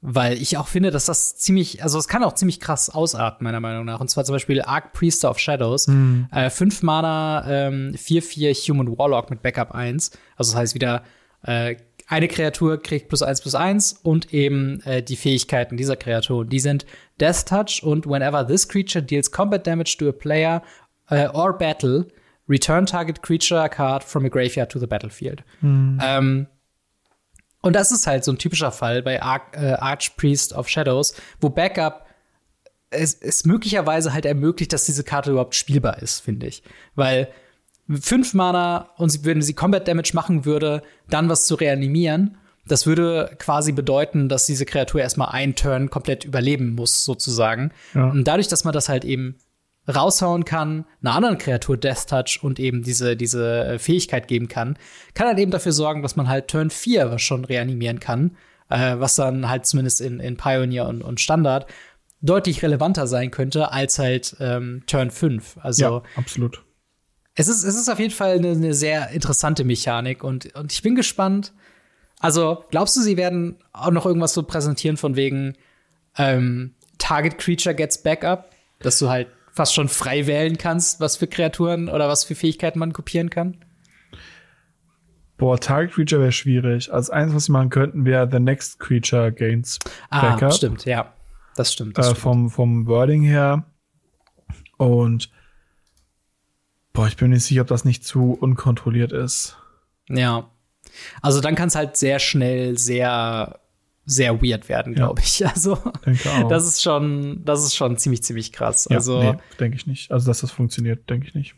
weil 0.00 0.34
ich 0.34 0.58
auch 0.58 0.68
finde, 0.68 0.90
dass 0.90 1.06
das 1.06 1.36
ziemlich, 1.36 1.82
also 1.82 1.98
es 1.98 2.08
kann 2.08 2.22
auch 2.24 2.34
ziemlich 2.34 2.60
krass 2.60 2.90
ausarten, 2.90 3.44
meiner 3.44 3.60
Meinung 3.60 3.86
nach. 3.86 4.00
Und 4.00 4.10
zwar 4.10 4.24
zum 4.24 4.34
Beispiel 4.34 4.60
Arc 4.60 4.92
Priester 4.92 5.30
of 5.30 5.38
Shadows. 5.38 5.88
Äh, 6.30 6.50
fünf 6.50 6.82
Mana, 6.82 7.44
ähm, 7.48 7.94
4-4 7.96 8.54
Human 8.68 8.98
Warlock 8.98 9.30
mit 9.30 9.42
Backup 9.42 9.72
1. 9.72 10.10
Also 10.36 10.52
das 10.52 10.60
heißt 10.60 10.74
wieder, 10.74 11.04
äh, 11.42 11.76
eine 12.06 12.28
Kreatur 12.28 12.82
kriegt 12.82 13.08
plus 13.08 13.22
eins 13.22 13.40
plus 13.40 13.54
eins 13.54 13.92
und 14.02 14.34
eben 14.34 14.80
äh, 14.82 15.02
die 15.02 15.16
Fähigkeiten 15.16 15.76
dieser 15.76 15.96
Kreatur. 15.96 16.44
Die 16.44 16.60
sind 16.60 16.84
Death 17.20 17.46
Touch 17.46 17.82
und 17.82 18.06
whenever 18.06 18.46
this 18.46 18.68
creature 18.68 19.02
deals 19.02 19.30
combat 19.30 19.66
damage 19.66 19.96
to 19.98 20.08
a 20.08 20.12
player 20.12 20.62
äh, 21.08 21.28
or 21.28 21.56
battle, 21.56 22.06
return 22.48 22.86
target 22.86 23.22
creature 23.22 23.68
card 23.68 24.04
from 24.04 24.24
a 24.24 24.28
graveyard 24.28 24.70
to 24.70 24.78
the 24.78 24.86
battlefield. 24.86 25.44
Ähm, 25.62 26.46
und 27.60 27.74
das 27.74 27.92
ist 27.92 28.06
halt 28.06 28.24
so 28.24 28.32
ein 28.32 28.38
typischer 28.38 28.72
Fall 28.72 29.02
bei 29.02 29.22
Arch, 29.22 29.42
äh, 29.52 29.72
Archpriest 29.72 30.52
of 30.52 30.68
Shadows, 30.68 31.14
wo 31.40 31.48
Backup 31.48 32.04
es, 32.90 33.14
es 33.14 33.44
möglicherweise 33.44 34.12
halt 34.12 34.26
ermöglicht, 34.26 34.72
dass 34.72 34.84
diese 34.84 35.04
Karte 35.04 35.30
überhaupt 35.30 35.54
spielbar 35.54 36.02
ist, 36.02 36.20
finde 36.20 36.46
ich. 36.46 36.62
Weil 36.94 37.28
fünf 37.88 38.34
Mana 38.34 38.90
und 38.96 39.10
sie, 39.10 39.24
wenn 39.24 39.42
sie 39.42 39.54
Combat 39.54 39.86
Damage 39.86 40.12
machen 40.14 40.44
würde, 40.44 40.82
dann 41.08 41.28
was 41.28 41.46
zu 41.46 41.54
reanimieren, 41.54 42.36
das 42.66 42.86
würde 42.86 43.34
quasi 43.38 43.72
bedeuten, 43.72 44.28
dass 44.28 44.46
diese 44.46 44.64
Kreatur 44.64 45.00
erstmal 45.00 45.28
einen 45.28 45.54
Turn 45.54 45.90
komplett 45.90 46.24
überleben 46.24 46.74
muss, 46.74 47.04
sozusagen. 47.04 47.72
Ja. 47.94 48.08
Und 48.10 48.24
dadurch, 48.24 48.48
dass 48.48 48.64
man 48.64 48.72
das 48.72 48.88
halt 48.88 49.04
eben 49.04 49.36
raushauen 49.88 50.44
kann, 50.44 50.86
einer 51.02 51.14
anderen 51.14 51.38
Kreatur 51.38 51.76
Death 51.76 52.06
Touch 52.08 52.40
und 52.42 52.58
eben 52.58 52.82
diese, 52.82 53.16
diese 53.16 53.64
äh, 53.64 53.78
Fähigkeit 53.78 54.28
geben 54.28 54.48
kann, 54.48 54.78
kann 55.14 55.26
halt 55.26 55.38
eben 55.38 55.50
dafür 55.50 55.72
sorgen, 55.72 56.02
dass 56.02 56.16
man 56.16 56.28
halt 56.28 56.48
Turn 56.48 56.70
4 56.70 57.10
was 57.10 57.22
schon 57.22 57.44
reanimieren 57.44 58.00
kann, 58.00 58.36
äh, 58.70 58.96
was 58.98 59.16
dann 59.16 59.48
halt 59.48 59.66
zumindest 59.66 60.00
in, 60.00 60.20
in 60.20 60.36
Pioneer 60.36 60.86
und, 60.86 61.02
und 61.02 61.20
Standard 61.20 61.66
deutlich 62.22 62.62
relevanter 62.62 63.06
sein 63.06 63.30
könnte 63.30 63.72
als 63.72 63.98
halt 63.98 64.36
ähm, 64.40 64.82
Turn 64.86 65.10
5. 65.10 65.58
Also 65.60 65.84
ja, 65.84 66.02
absolut. 66.16 66.62
es 67.34 67.48
ist, 67.48 67.64
es 67.64 67.76
ist 67.76 67.90
auf 67.90 67.98
jeden 67.98 68.14
Fall 68.14 68.38
eine, 68.38 68.52
eine 68.52 68.72
sehr 68.72 69.10
interessante 69.10 69.64
Mechanik 69.64 70.24
und, 70.24 70.54
und 70.54 70.72
ich 70.72 70.82
bin 70.82 70.94
gespannt. 70.94 71.52
Also, 72.20 72.64
glaubst 72.70 72.96
du, 72.96 73.02
sie 73.02 73.18
werden 73.18 73.58
auch 73.74 73.90
noch 73.90 74.06
irgendwas 74.06 74.32
so 74.32 74.44
präsentieren 74.44 74.96
von 74.96 75.14
wegen 75.14 75.56
ähm, 76.16 76.74
Target 76.96 77.36
Creature 77.36 77.74
gets 77.74 78.02
Backup? 78.02 78.50
Dass 78.78 78.98
du 78.98 79.10
halt 79.10 79.28
fast 79.54 79.72
schon 79.74 79.88
frei 79.88 80.26
wählen 80.26 80.58
kannst, 80.58 81.00
was 81.00 81.16
für 81.16 81.26
Kreaturen 81.28 81.88
oder 81.88 82.08
was 82.08 82.24
für 82.24 82.34
Fähigkeiten 82.34 82.78
man 82.80 82.92
kopieren 82.92 83.30
kann? 83.30 83.56
Boah, 85.36 85.58
Target 85.58 85.92
Creature 85.94 86.20
wäre 86.20 86.32
schwierig. 86.32 86.92
Also 86.92 87.12
eins, 87.12 87.34
was 87.34 87.46
sie 87.46 87.52
machen 87.52 87.70
könnten, 87.70 88.04
wäre 88.04 88.28
The 88.30 88.38
Next 88.40 88.78
Creature 88.78 89.32
Gains 89.32 89.78
Ah, 90.10 90.20
Backup. 90.32 90.52
stimmt, 90.54 90.84
ja. 90.84 91.12
das 91.56 91.72
stimmt. 91.72 91.96
Das 91.98 92.06
äh, 92.06 92.10
stimmt. 92.10 92.22
vom, 92.22 92.50
vom 92.50 92.86
Wording 92.86 93.22
her. 93.22 93.64
Und 94.76 95.30
boah, 96.92 97.06
ich 97.08 97.16
bin 97.16 97.28
mir 97.28 97.34
nicht 97.36 97.44
sicher, 97.44 97.62
ob 97.62 97.66
das 97.68 97.84
nicht 97.84 98.04
zu 98.04 98.32
unkontrolliert 98.32 99.12
ist. 99.12 99.56
Ja. 100.08 100.50
Also 101.22 101.40
dann 101.40 101.54
kann 101.56 101.68
es 101.68 101.74
halt 101.74 101.96
sehr 101.96 102.18
schnell 102.18 102.78
sehr, 102.78 103.58
sehr 104.06 104.42
weird 104.42 104.68
werden, 104.68 104.92
Ja. 104.92 105.06
glaube 105.06 105.22
ich. 105.22 105.44
Also 105.54 105.78
das 106.48 106.66
ist 106.66 106.82
schon, 106.82 107.44
das 107.44 107.64
ist 107.64 107.74
schon 107.74 107.96
ziemlich, 107.96 108.22
ziemlich 108.22 108.52
krass. 108.52 108.86
ja, 108.90 108.96
also 108.96 109.22
nee, 109.22 109.34
denke 109.58 109.76
ich 109.76 109.86
nicht. 109.86 110.10
Also, 110.12 110.26
dass 110.26 110.40
das 110.40 110.50
funktioniert, 110.50 111.08
denke 111.08 111.26
ich 111.28 111.34
nicht. 111.34 111.54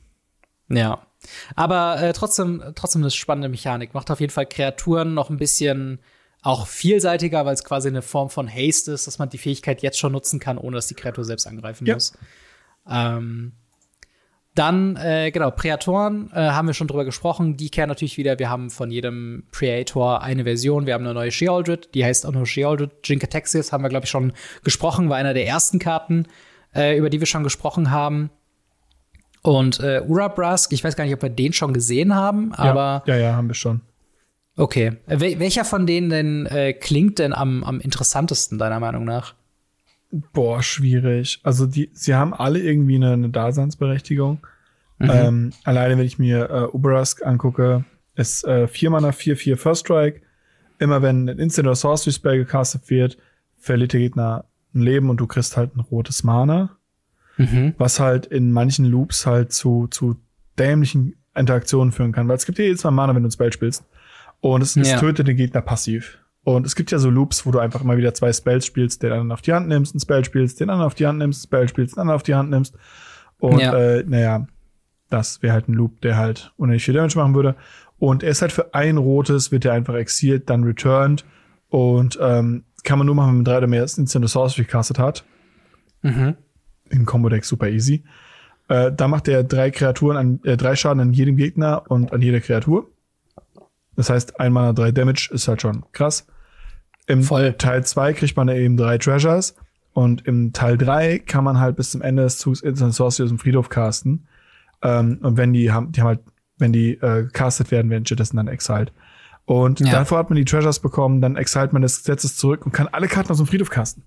Ja. 0.69 1.07
Aber 1.55 2.01
äh, 2.01 2.13
trotzdem, 2.13 2.63
trotzdem 2.75 3.03
eine 3.03 3.11
spannende 3.11 3.49
Mechanik. 3.49 3.95
Macht 3.95 4.11
auf 4.11 4.21
jeden 4.21 4.33
Fall 4.33 4.47
Kreaturen 4.47 5.15
noch 5.15 5.31
ein 5.31 5.37
bisschen 5.39 6.01
auch 6.43 6.67
vielseitiger, 6.69 7.45
weil 7.47 7.55
es 7.55 7.65
quasi 7.65 7.89
eine 7.89 8.03
Form 8.03 8.31
von 8.31 8.49
Haste 8.49 8.93
ist, 8.93 9.07
dass 9.09 9.19
man 9.19 9.29
die 9.31 9.39
Fähigkeit 9.39 9.83
jetzt 9.83 9.99
schon 9.99 10.13
nutzen 10.13 10.39
kann, 10.39 10.59
ohne 10.59 10.77
dass 10.77 10.87
die 10.87 10.95
Kreatur 10.95 11.25
selbst 11.25 11.47
angreifen 11.47 11.87
Ja. 11.87 11.95
muss. 11.95 12.13
Ähm, 12.89 13.53
dann, 14.59 14.97
äh, 14.97 15.31
genau, 15.31 15.51
Präatoren 15.51 16.31
äh, 16.33 16.37
haben 16.37 16.67
wir 16.67 16.75
schon 16.75 16.89
drüber 16.89 17.05
gesprochen. 17.05 17.57
Die 17.57 17.69
kehren 17.71 17.89
natürlich 17.89 18.17
wieder. 18.17 18.39
Wir 18.39 18.51
haben 18.51 18.71
von 18.71 18.91
jedem 18.91 19.45
Preator 19.53 20.23
eine 20.23 20.45
Version. 20.45 20.87
Wir 20.87 20.95
haben 20.95 21.05
eine 21.05 21.15
neue 21.15 21.31
Shealdred, 21.31 21.95
die 21.95 22.05
heißt 22.05 22.27
auch 22.27 22.33
nur 22.33 22.47
Shealdred. 22.47 22.91
Jinkataxis 23.05 23.73
haben 23.73 23.83
wir, 23.83 23.89
glaube 23.89 24.05
ich, 24.05 24.11
schon 24.11 24.33
gesprochen, 24.65 25.09
war 25.09 25.17
einer 25.17 25.35
der 25.35 25.47
ersten 25.47 25.79
Karten, 25.79 26.27
äh, 26.75 26.97
über 26.97 27.11
die 27.11 27.21
wir 27.21 27.27
schon 27.27 27.45
gesprochen 27.45 27.91
haben. 27.91 28.31
Und 29.43 29.79
äh, 29.81 30.03
Urabrask, 30.07 30.73
ich 30.73 30.83
weiß 30.83 30.97
gar 30.97 31.05
nicht, 31.05 31.15
ob 31.15 31.23
wir 31.23 31.31
den 31.31 31.53
schon 31.53 31.73
gesehen 31.73 32.15
haben, 32.15 32.53
aber 32.55 33.05
ja, 33.07 33.17
ja, 33.17 33.37
haben 33.37 33.49
wir 33.49 33.55
schon. 33.55 33.83
okay. 34.57 34.97
Wel 35.07 35.39
welcher 35.39 35.65
von 35.65 35.87
denen 35.87 36.11
denn 36.11 36.47
äh, 36.47 36.73
klingt 36.73 37.19
denn 37.19 37.33
am, 37.33 37.63
am 37.63 37.79
interessantesten, 37.79 38.59
deiner 38.59 38.81
Meinung 38.81 39.05
nach? 39.05 39.35
Boah, 40.11 40.63
schwierig. 40.63 41.41
Also 41.43 41.67
die, 41.67 41.91
sie 41.93 42.15
haben 42.15 42.33
alle 42.33 42.61
irgendwie 42.61 42.97
eine, 42.97 43.13
eine 43.13 43.29
Daseinsberechtigung. 43.29 44.47
Ähm, 45.01 45.53
alleine, 45.65 45.99
wenn 45.99 46.07
ich 46.07 46.19
mir 46.19 46.49
äh, 46.51 46.75
Uberask 46.75 47.25
angucke, 47.27 47.85
ist 48.15 48.45
äh, 48.47 48.67
4 48.67 48.91
Mana, 48.91 49.13
4, 49.13 49.37
4 49.37 49.57
First 49.59 49.83
Strike. 49.83 50.23
Immer 50.79 51.03
wenn 51.03 51.29
ein 51.29 51.39
Instant 51.39 51.67
oder 51.67 51.75
Sorcery 51.75 52.13
Spell 52.13 52.39
gecastet 52.39 52.89
wird, 52.89 53.19
verliert 53.59 53.93
der 53.93 54.01
Gegner 54.01 54.45
ein 54.75 54.81
Leben 54.83 55.11
und 55.11 55.19
du 55.19 55.27
kriegst 55.27 55.57
halt 55.57 55.77
ein 55.77 55.81
rotes 55.81 56.23
Mana. 56.25 56.77
Mhm. 57.37 57.75
Was 57.77 58.01
halt 58.01 58.25
in 58.27 58.53
manchen 58.53 58.87
Loops 58.87 59.27
halt 59.27 59.53
zu, 59.53 59.87
zu 59.89 60.17
dämlichen 60.59 61.17
Interaktionen 61.35 61.93
führen 61.93 62.13
kann. 62.13 62.29
Weil 62.29 62.37
es 62.37 62.47
gibt 62.47 62.59
ja 62.59 62.65
jedes 62.65 62.83
Mal 62.85 62.91
Mana, 62.93 63.15
wenn 63.15 63.23
du 63.23 63.29
ein 63.29 63.33
Spell 63.33 63.53
spielst. 63.53 63.85
Und 64.41 64.63
es, 64.63 64.77
es 64.77 64.91
Ja. 64.91 64.99
tötet 64.99 65.29
den 65.29 65.37
Gegner 65.37 65.61
passiv. 65.61 66.19
Und 66.47 66.65
es 66.65 66.77
gibt 66.77 66.93
ja 66.93 66.99
so 67.01 67.11
Loops, 67.11 67.45
wo 67.45 67.51
du 67.51 67.59
einfach 67.59 67.81
immer 67.81 67.97
wieder 67.97 68.15
zwei 68.15 68.33
Spells 68.33 68.65
spielst, 68.65 69.03
den 69.03 69.11
anderen 69.11 69.33
auf 69.33 69.43
die 69.43 69.53
Hand 69.53 69.67
nimmst, 69.67 69.97
ein 69.97 69.99
Spell 69.99 70.25
spielst, 70.25 70.61
den 70.61 70.71
anderen 70.71 70.87
auf 70.87 70.95
die 70.95 71.05
Hand 71.05 71.19
nimmst, 71.19 71.41
ein 71.43 71.49
Spell 71.49 71.69
spielst, 71.69 71.97
den 71.97 72.01
anderen 72.03 72.15
auf 72.15 72.23
die 72.23 72.37
Hand 72.37 72.51
nimmst. 72.51 72.77
Und 73.41 73.59
Ja. 73.59 73.75
äh, 73.75 74.05
naja, 74.07 74.47
das 75.11 75.43
wäre 75.43 75.55
halt 75.55 75.69
ein 75.69 75.73
Loop, 75.73 76.01
der 76.03 76.17
halt 76.17 76.53
unendlich 76.57 76.85
viel 76.85 76.95
Damage 76.95 77.19
machen 77.19 77.35
würde. 77.35 77.57
Und 77.99 78.23
er 78.23 78.31
ist 78.31 78.43
halt 78.43 78.53
für 78.53 78.75
ein 78.75 78.97
rotes, 78.97 79.51
wird 79.51 79.65
er 79.65 79.73
einfach 79.73 79.95
exilt, 79.95 80.49
dann 80.49 80.63
returned. 80.63 81.25
Und 81.69 82.17
ähm, 82.23 82.63
kann 82.85 82.99
man 82.99 83.07
nur 83.07 83.17
machen, 83.17 83.31
wenn 83.31 83.37
man 83.39 83.45
drei 83.45 83.59
oder 83.59 83.67
mehr 83.67 83.83
Instant 83.83 84.15
oder 84.15 84.29
Sorcery 84.29 84.67
castet 84.67 85.01
hat. 85.01 85.25
Mhm. 86.03 86.37
Im 86.91 87.07
Combo-Deck 87.07 87.45
super 87.45 87.69
easy. 87.69 88.05
Äh, 88.69 88.93
da 88.93 89.09
macht 89.09 89.27
er 89.27 89.43
drei 89.43 89.73
Kreaturen 89.73 90.17
an, 90.17 90.41
äh, 90.45 90.57
drei 90.57 90.77
Schaden 90.77 91.01
an 91.01 91.13
jedem 91.13 91.35
Gegner 91.37 91.83
und 91.89 92.13
an 92.13 92.23
jeder 92.23 92.39
Kreatur. 92.39 92.89
Das 93.97 94.11
heißt, 94.11 94.39
ein 94.39 94.53
Mana, 94.53 94.73
drei 94.73 94.93
Damage 94.93 95.31
ist 95.33 95.49
halt 95.49 95.61
schon 95.61 95.85
krass. 95.91 96.25
Im 97.07 97.23
Voll. 97.23 97.53
Teil 97.55 97.85
2 97.85 98.13
kriegt 98.15 98.37
man 98.37 98.47
da 98.49 98.55
eben 98.55 98.77
drei 98.77 98.99
Treasures. 98.99 99.55
Und 99.93 100.27
im 100.27 100.53
Teil 100.53 100.77
3 100.77 101.19
kann 101.21 101.45
man 101.45 101.59
halt 101.59 101.77
bis 101.77 101.91
zum 101.93 102.03
Ende 102.03 102.23
des 102.25 102.39
Zugs 102.39 102.61
Instant 102.61 102.95
Sorcery 102.95 103.25
aus 103.25 103.31
dem 103.31 103.39
Friedhof 103.39 103.69
casten. 103.69 104.27
Ähm, 104.83 105.19
und 105.23 105.37
wenn 105.37 105.53
die 105.53 105.73
haben, 105.73 105.93
die 105.93 106.01
haben 106.01 106.09
halt, 106.09 106.21
wenn 106.59 106.73
die 106.73 106.93
äh, 106.95 107.23
gecastet 107.25 107.71
werden, 107.71 107.91
werden 107.91 108.05
stattdessen 108.05 108.37
dann 108.37 108.49
exiled. 108.49 108.93
Und 109.47 109.81
Ja. 109.81 109.91
davor 109.93 110.19
hat 110.19 110.29
man 110.31 110.37
die 110.37 110.45
Treasures 110.45 110.81
bekommen, 110.81 111.21
dann 111.23 111.37
exilt 111.37 111.73
man 111.73 111.81
des 111.83 111.99
Gesetzes 111.99 112.37
zurück 112.37 112.67
und 112.67 112.73
kann 112.73 112.89
alle 112.89 113.07
Karten 113.09 113.31
aus 113.31 113.39
dem 113.39 113.47
Friedhof 113.47 113.71
casten. 113.71 114.03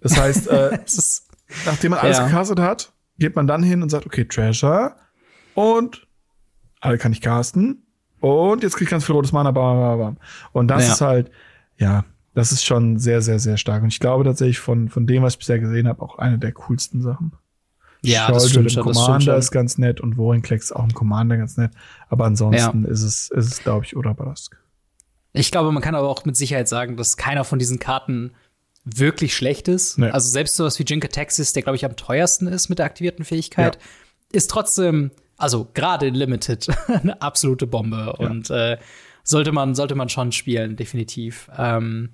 Das 0.00 0.16
heißt, 0.16 0.48
äh, 0.48 0.78
ist, 0.84 1.28
Nachdem 1.66 1.90
man 1.90 2.00
alles 2.00 2.18
Ja. 2.18 2.26
gecastet 2.26 2.60
hat, 2.60 2.92
geht 3.18 3.34
man 3.34 3.46
dann 3.46 3.62
hin 3.62 3.82
und 3.82 3.88
sagt, 3.88 4.06
okay, 4.06 4.24
Treasure 4.24 4.94
und 5.54 6.06
alle 6.80 6.98
kann 6.98 7.12
ich 7.12 7.20
casten 7.20 7.82
und 8.20 8.62
jetzt 8.62 8.76
krieg 8.76 8.86
ich 8.86 8.90
ganz 8.90 9.04
viel 9.04 9.14
rotes 9.14 9.32
Mana, 9.32 9.50
bam, 9.50 9.78
bam, 9.78 9.98
bam. 9.98 10.16
Und 10.52 10.68
das 10.68 10.86
Ja. 10.86 10.92
ist 10.92 11.00
halt, 11.00 11.30
ja, 11.78 12.04
das 12.38 12.52
ist 12.52 12.64
schon 12.64 12.98
sehr, 12.98 13.20
sehr, 13.20 13.38
sehr 13.38 13.56
stark. 13.56 13.82
Und 13.82 13.88
ich 13.88 14.00
glaube 14.00 14.24
tatsächlich 14.24 14.58
von, 14.60 14.88
von 14.88 15.06
dem, 15.06 15.22
was 15.22 15.34
ich 15.34 15.38
bisher 15.40 15.58
gesehen 15.58 15.88
habe, 15.88 16.00
auch 16.02 16.18
eine 16.18 16.38
der 16.38 16.52
coolsten 16.52 17.02
Sachen. 17.02 17.32
ja, 18.02 18.28
das 18.28 18.44
Shrouded 18.44 18.50
stimmt 18.50 18.66
im 18.66 18.70
schon. 18.70 18.86
Das 18.86 18.96
stimmt 18.96 19.06
Commander 19.06 19.32
schon. 19.32 19.38
ist 19.38 19.50
ganz 19.50 19.78
nett 19.78 20.00
und 20.00 20.14
Vorinclex 20.16 20.72
auch 20.72 20.84
im 20.84 20.94
Commander 20.94 21.36
ganz 21.36 21.56
nett. 21.56 21.72
Aber 22.08 22.24
ansonsten 22.26 22.84
ist 22.84 23.02
es, 23.02 23.30
ist 23.30 23.46
es, 23.52 23.58
glaube 23.62 23.84
ich, 23.84 23.96
Urabrask. 23.96 24.56
Ich 25.32 25.50
glaube, 25.50 25.72
man 25.72 25.82
kann 25.82 25.94
aber 25.94 26.08
auch 26.08 26.24
mit 26.24 26.36
Sicherheit 26.36 26.68
sagen, 26.68 26.96
dass 26.96 27.16
keiner 27.16 27.44
von 27.44 27.58
diesen 27.58 27.78
Karten 27.78 28.32
wirklich 28.84 29.36
schlecht 29.36 29.68
ist. 29.68 29.98
Nee. 29.98 30.08
Also 30.10 30.30
selbst 30.30 30.56
sowas 30.56 30.78
wie 30.78 30.84
Jinka 30.84 31.08
Texas, 31.08 31.52
der 31.52 31.62
glaube 31.62 31.76
ich 31.76 31.84
am 31.84 31.96
teuersten 31.96 32.46
ist 32.46 32.68
mit 32.68 32.78
der 32.78 32.86
aktivierten 32.86 33.24
Fähigkeit, 33.24 33.74
Ja. 33.76 33.80
ist 34.32 34.50
trotzdem, 34.50 35.10
also 35.36 35.68
gerade 35.74 36.06
in 36.06 36.14
Limited, 36.14 36.68
eine 36.88 37.20
absolute 37.20 37.66
Bombe 37.66 38.14
Ja. 38.18 38.26
und 38.28 38.48
äh, 38.50 38.78
sollte 39.24 39.52
man 39.52 39.74
sollte 39.74 39.94
man 39.94 40.08
schon 40.08 40.32
spielen, 40.32 40.76
definitiv. 40.76 41.50
Ähm, 41.58 42.10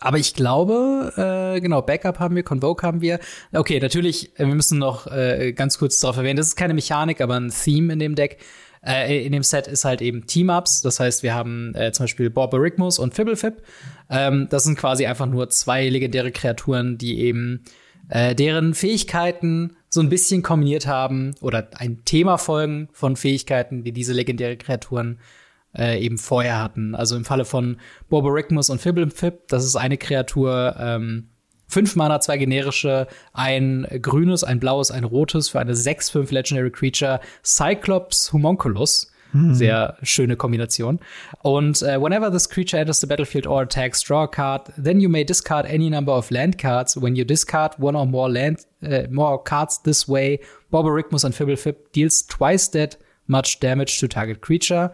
aber 0.00 0.18
ich 0.18 0.34
glaube, 0.34 1.12
äh, 1.16 1.60
genau, 1.60 1.82
Backup 1.82 2.18
haben 2.18 2.36
wir, 2.36 2.42
Convoke 2.42 2.86
haben 2.86 3.00
wir. 3.00 3.18
Okay, 3.52 3.80
natürlich, 3.80 4.38
äh, 4.38 4.46
wir 4.46 4.54
müssen 4.54 4.78
noch 4.78 5.06
äh, 5.06 5.52
ganz 5.52 5.78
kurz 5.78 6.00
darauf 6.00 6.16
erwähnen, 6.16 6.36
das 6.36 6.48
ist 6.48 6.56
keine 6.56 6.74
Mechanik, 6.74 7.20
aber 7.20 7.36
ein 7.36 7.50
Theme 7.50 7.92
in 7.92 7.98
dem 7.98 8.14
Deck. 8.14 8.38
Äh, 8.86 9.26
in 9.26 9.32
dem 9.32 9.42
Set 9.42 9.66
ist 9.66 9.84
halt 9.84 10.00
eben 10.00 10.26
Team-Ups. 10.26 10.82
Das 10.82 11.00
heißt, 11.00 11.22
wir 11.22 11.34
haben 11.34 11.74
äh, 11.74 11.92
zum 11.92 12.04
Beispiel 12.04 12.30
Borborygmus 12.30 12.98
und 12.98 13.14
Fibblefib. 13.14 13.62
Ähm, 14.08 14.46
das 14.50 14.64
sind 14.64 14.78
quasi 14.78 15.06
einfach 15.06 15.26
nur 15.26 15.50
zwei 15.50 15.88
legendäre 15.88 16.30
Kreaturen, 16.30 16.96
die 16.96 17.20
eben 17.20 17.64
äh, 18.08 18.34
deren 18.34 18.74
Fähigkeiten 18.74 19.76
so 19.90 20.00
ein 20.00 20.08
bisschen 20.08 20.42
kombiniert 20.42 20.86
haben 20.86 21.34
oder 21.40 21.68
ein 21.74 22.04
Thema 22.04 22.38
folgen 22.38 22.88
von 22.92 23.16
Fähigkeiten, 23.16 23.84
die 23.84 23.92
diese 23.92 24.12
legendäre 24.12 24.56
Kreaturen 24.56 25.18
äh, 25.18 25.47
eben 25.78 26.18
vorher 26.18 26.60
hatten. 26.60 26.94
Also 26.94 27.16
im 27.16 27.24
Falle 27.24 27.44
von 27.44 27.78
Borborygmus 28.08 28.70
und 28.70 28.80
Fibblefib, 28.80 29.48
das 29.48 29.64
ist 29.64 29.76
eine 29.76 29.96
Kreatur, 29.96 30.76
ähm, 30.78 31.28
fünf 31.68 31.96
Mana, 31.96 32.20
zwei 32.20 32.38
generische, 32.38 33.06
ein 33.32 33.86
grünes, 34.02 34.42
ein 34.42 34.58
blaues, 34.58 34.90
ein 34.90 35.04
rotes 35.04 35.48
für 35.48 35.60
eine 35.60 35.74
6-5 35.74 36.32
Legendary 36.32 36.70
Creature, 36.70 37.20
Cyclops 37.44 38.32
Homunculus. 38.32 39.12
Sehr 39.52 39.98
schöne 40.02 40.36
Kombination. 40.36 41.00
Und 41.42 41.82
äh, 41.82 42.00
whenever 42.00 42.30
this 42.32 42.48
creature 42.48 42.80
enters 42.80 43.00
the 43.00 43.06
battlefield 43.06 43.46
or 43.46 43.60
attacks, 43.60 44.00
draw 44.02 44.22
a 44.22 44.26
card, 44.26 44.72
then 44.82 45.00
you 45.00 45.08
may 45.10 45.22
discard 45.22 45.66
any 45.66 45.90
number 45.90 46.12
of 46.12 46.30
land 46.30 46.56
cards. 46.56 46.96
When 46.96 47.14
you 47.14 47.24
discard 47.26 47.74
one 47.78 47.94
or 47.94 48.06
more 48.06 48.30
land, 48.30 48.60
äh, 48.80 49.06
more 49.10 49.42
cards 49.42 49.82
this 49.82 50.08
way, 50.08 50.40
Borborygmus 50.72 51.24
and 51.24 51.34
Fibblefib 51.34 51.76
deals 51.92 52.26
twice 52.26 52.68
that 52.68 52.96
much 53.26 53.60
damage 53.60 54.00
to 54.00 54.08
target 54.08 54.40
creature. 54.40 54.92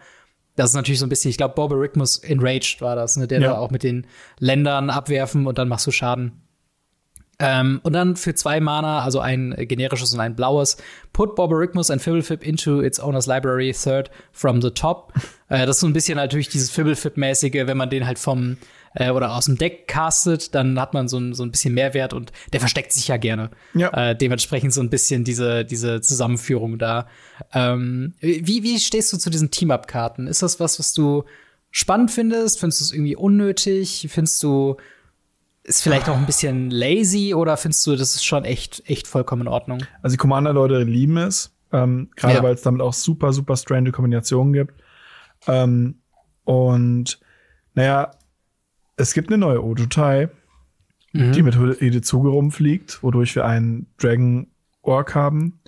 Das 0.57 0.71
ist 0.71 0.75
natürlich 0.77 1.01
so 1.01 1.07
ein 1.07 1.09
bisschen, 1.09 1.31
ich 1.31 1.37
glaube, 1.37 1.55
Borborygmus 1.55 2.19
Enraged 2.19 2.81
war 2.81 2.95
das, 2.97 3.17
ne? 3.17 3.27
Der 3.27 3.41
Ja. 3.41 3.49
da 3.51 3.59
auch 3.59 3.71
mit 3.71 3.83
den 3.83 4.07
Ländern 4.39 4.91
abwerfen 4.91 5.47
und 5.47 5.59
dann 5.59 5.69
machst 5.69 5.87
du 5.87 5.91
Schaden. 5.91 6.41
Ähm, 7.41 7.81
und 7.83 7.93
dann 7.95 8.15
für 8.15 8.35
zwei 8.35 8.61
Mana, 8.61 9.01
also 9.03 9.19
ein 9.19 9.55
generisches 9.59 10.15
und 10.15 10.21
ein 10.21 10.37
blaues, 10.37 10.77
put 11.13 11.35
Borborygmus 11.35 11.91
and 11.91 12.01
Fibblefib 12.01 12.45
into 12.45 12.81
its 12.81 13.01
owner's 13.01 13.27
library 13.27 13.73
third 13.73 14.09
from 14.33 14.63
the 14.63 14.71
top. 14.71 15.13
äh, 15.49 15.67
das 15.67 15.77
ist 15.77 15.81
so 15.81 15.89
ein 15.89 15.93
bisschen 15.93 16.17
natürlich 16.17 16.49
dieses 16.49 16.71
Fibblefib-mäßige, 16.71 17.67
wenn 17.67 17.77
man 17.77 17.91
den 17.91 18.07
halt 18.07 18.21
vom 18.21 18.57
äh, 18.95 19.11
oder 19.11 19.35
aus 19.35 19.45
dem 19.47 19.59
Deck 19.59 19.87
castet, 19.89 20.55
dann 20.55 20.81
hat 20.81 20.95
man 20.95 21.09
so 21.09 21.19
ein, 21.19 21.35
so 21.35 21.43
ein 21.43 21.51
bisschen 21.51 21.75
Mehrwert 21.75 22.13
und 22.13 22.33
der 22.53 22.61
versteckt 22.61 22.93
sich 22.93 23.09
ja 23.09 23.17
gerne. 23.17 23.51
Ja. 23.75 24.11
Äh, 24.11 24.17
dementsprechend 24.17 24.73
so 24.73 24.81
ein 24.81 24.91
bisschen 24.91 25.25
diese, 25.25 25.65
diese 25.65 26.01
Zusammenführung 26.01 26.79
da. 26.79 27.07
Ähm, 27.53 28.15
wie, 28.21 28.63
wie 28.63 28.79
stehst 28.79 29.13
du 29.13 29.19
zu 29.19 29.31
diesen 29.31 29.51
Team-Up-Karten? 29.51 30.27
Ist 30.27 30.43
das 30.43 30.61
was, 30.61 30.79
was 30.79 30.95
du 30.95 31.25
spannend 31.71 32.11
findest? 32.11 32.61
Findest 32.61 32.81
du 32.81 32.85
es 32.85 32.93
irgendwie 32.93 33.17
unnötig? 33.17 34.07
Findest 34.11 34.43
du 34.43 34.77
ist 35.67 35.83
vielleicht 35.83 36.11
auch 36.11 36.17
ein 36.17 36.27
bisschen 36.27 36.71
lazy 36.71 37.33
oder 37.35 37.57
findest 37.57 37.87
du, 37.87 37.97
das 37.97 38.15
ist 38.15 38.25
schon 38.25 38.45
echt, 38.45 38.83
echt 38.87 39.07
vollkommen 39.09 39.43
in 39.43 39.49
Ordnung? 39.49 39.83
Also 40.03 40.13
die 40.15 40.19
Commander-Leute 40.19 40.83
lieben 40.83 41.17
es, 41.17 41.53
ähm, 41.73 42.11
gerade 42.17 42.35
Ja. 42.35 42.43
weil 42.43 42.53
es 42.55 42.61
damit 42.61 42.83
auch 42.83 42.93
super, 42.93 43.33
super 43.33 43.57
strange 43.57 43.91
Kombinationen 43.91 44.53
gibt. 44.53 44.75
Ähm, 45.47 46.01
und 46.45 47.19
naja, 47.73 48.11
es 48.97 49.15
gibt 49.15 49.29
eine 49.29 49.39
neue 49.39 49.63
Ojutai, 49.63 50.29
die 51.33 51.43
mit 51.43 51.55
Hidezuge 51.55 52.29
rumfliegt, 52.29 53.03
wodurch 53.03 53.37
wir 53.37 53.45
einen 53.45 53.87
Dragon 53.99 54.49
Orc 54.83 55.15
haben. 55.15 55.61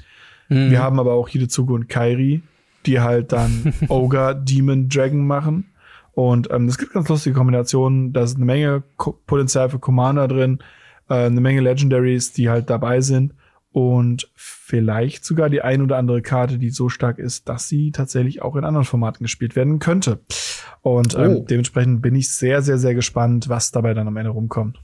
Mhm. 0.49 0.71
Wir 0.71 0.83
haben 0.83 0.99
aber 0.99 1.13
auch 1.13 1.29
Hidezuge 1.29 1.73
und 1.73 1.89
Kairi, 1.89 2.43
die 2.85 3.01
halt 3.01 3.33
dann 3.33 3.73
Ogre 3.89 4.41
Demon 4.43 4.89
Dragon 4.89 5.27
machen. 5.27 5.73
Und 6.13 6.51
ähm, 6.51 6.67
es 6.67 6.79
gibt 6.79 6.95
ganz 6.95 7.09
lustige 7.09 7.37
Kombinationen. 7.37 8.13
Da 8.13 8.23
ist 8.23 8.37
eine 8.37 8.45
Menge 8.45 8.83
Ko 8.97 9.13
Potenzial 9.27 9.71
für 9.71 9.79
Commander 9.79 10.29
drin. 10.29 10.59
äh, 11.09 11.27
eine 11.27 11.41
Menge 11.41 11.61
Legendaries, 11.61 12.33
die 12.33 12.49
halt 12.49 12.71
dabei 12.71 13.01
sind 13.01 13.35
und 13.77 14.31
vielleicht 14.35 15.25
sogar 15.25 15.51
die 15.51 15.61
ein 15.61 15.83
oder 15.83 15.99
andere 15.99 16.23
Karte, 16.23 16.59
die 16.59 16.71
so 16.71 16.89
stark 16.89 17.19
ist, 17.19 17.49
dass 17.49 17.69
sie 17.69 17.93
tatsächlich 17.93 18.41
auch 18.41 18.57
in 18.57 18.65
anderen 18.65 18.87
Formaten 18.87 19.23
gespielt 19.23 19.55
werden 19.55 19.79
könnte. 19.79 20.21
Und 20.83 21.15
ähm, 21.15 21.37
Oh. 21.39 21.47
dementsprechend 21.49 22.03
bin 22.03 22.15
ich 22.15 22.33
sehr, 22.35 22.63
sehr, 22.63 22.79
sehr 22.79 22.95
gespannt, 22.95 23.49
was 23.49 23.71
dabei 23.73 23.95
dann 23.95 24.09
am 24.09 24.17
Ende 24.17 24.31
rumkommt. 24.31 24.79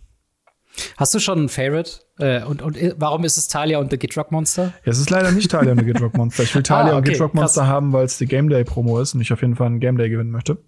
Hast 0.97 1.15
du 1.15 1.19
schon 1.19 1.39
einen 1.39 1.49
Favorite? 1.51 2.01
Äh, 2.19 2.45
und, 2.45 2.63
und 2.63 2.77
äh, 2.79 2.95
warum 2.97 3.25
ist 3.25 3.37
es 3.37 3.47
Talia 3.49 3.79
und 3.79 3.91
The 3.91 3.99
Gitrock 3.99 4.33
Monster? 4.33 4.73
Ja, 4.85 4.93
es 4.93 4.99
ist 4.99 5.11
leider 5.11 5.31
nicht 5.31 5.51
Talia 5.51 5.73
und 5.73 5.81
The 5.81 5.85
Gitrock 5.85 6.17
Monster. 6.17 6.45
Ich 6.45 6.55
will 6.55 6.63
Talia 6.63 6.93
Ah, 6.95 6.97
und 6.97 7.03
okay, 7.03 7.13
Gitrock 7.13 7.35
Monster 7.35 7.67
haben, 7.67 7.93
weil 7.93 8.07
es 8.07 8.17
die 8.17 8.27
Game 8.27 8.49
Day 8.49 8.65
Promo 8.65 8.99
ist 9.01 9.15
und 9.15 9.21
ich 9.21 9.33
auf 9.33 9.43
jeden 9.43 9.55
Fall 9.57 9.67
einen 9.67 9.81
Game 9.81 9.99
Day 9.99 10.09
gewinnen 10.09 10.31
möchte. 10.31 10.59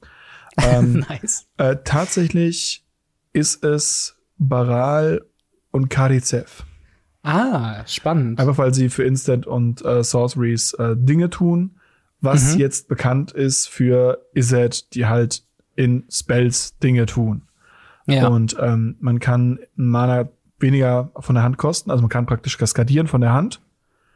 Ähm, 0.63 1.05
nice. 1.09 1.47
äh, 1.57 1.77
tatsächlich 1.85 2.85
ist 3.33 3.65
es 3.65 4.17
Baral 4.37 5.25
und 5.71 5.89
Karizev. 5.89 6.65
Ah, 7.23 7.83
spannend. 7.87 8.39
Einfach 8.39 8.59
weil 8.59 8.75
sie 8.75 8.91
für 8.91 9.05
Instant 9.05 9.47
und 9.47 9.83
äh, 9.85 10.05
Sorceries 10.05 10.75
äh, 10.75 10.95
Dinge 10.97 11.31
tun, 11.31 11.81
was 12.25 12.55
Mhm. 12.55 12.61
jetzt 12.61 12.89
bekannt 12.89 13.33
ist 13.33 13.69
für 13.69 14.25
Izzet, 14.35 14.95
die 14.95 15.07
halt 15.07 15.45
in 15.77 16.05
Spells 16.11 16.79
Dinge 16.79 17.07
tun. 17.07 17.43
ja. 18.07 18.29
Und 18.29 18.57
ähm, 18.61 18.97
man 19.01 19.19
kann 19.21 19.59
Mana 19.77 20.29
weniger 20.59 21.11
von 21.19 21.35
der 21.35 21.45
Hand 21.45 21.57
kosten, 21.59 21.91
also 21.91 22.03
man 22.03 22.09
kann 22.11 22.27
praktisch 22.27 22.57
kaskadieren 22.59 23.07
von 23.07 23.21
der 23.21 23.33
Hand. 23.33 23.61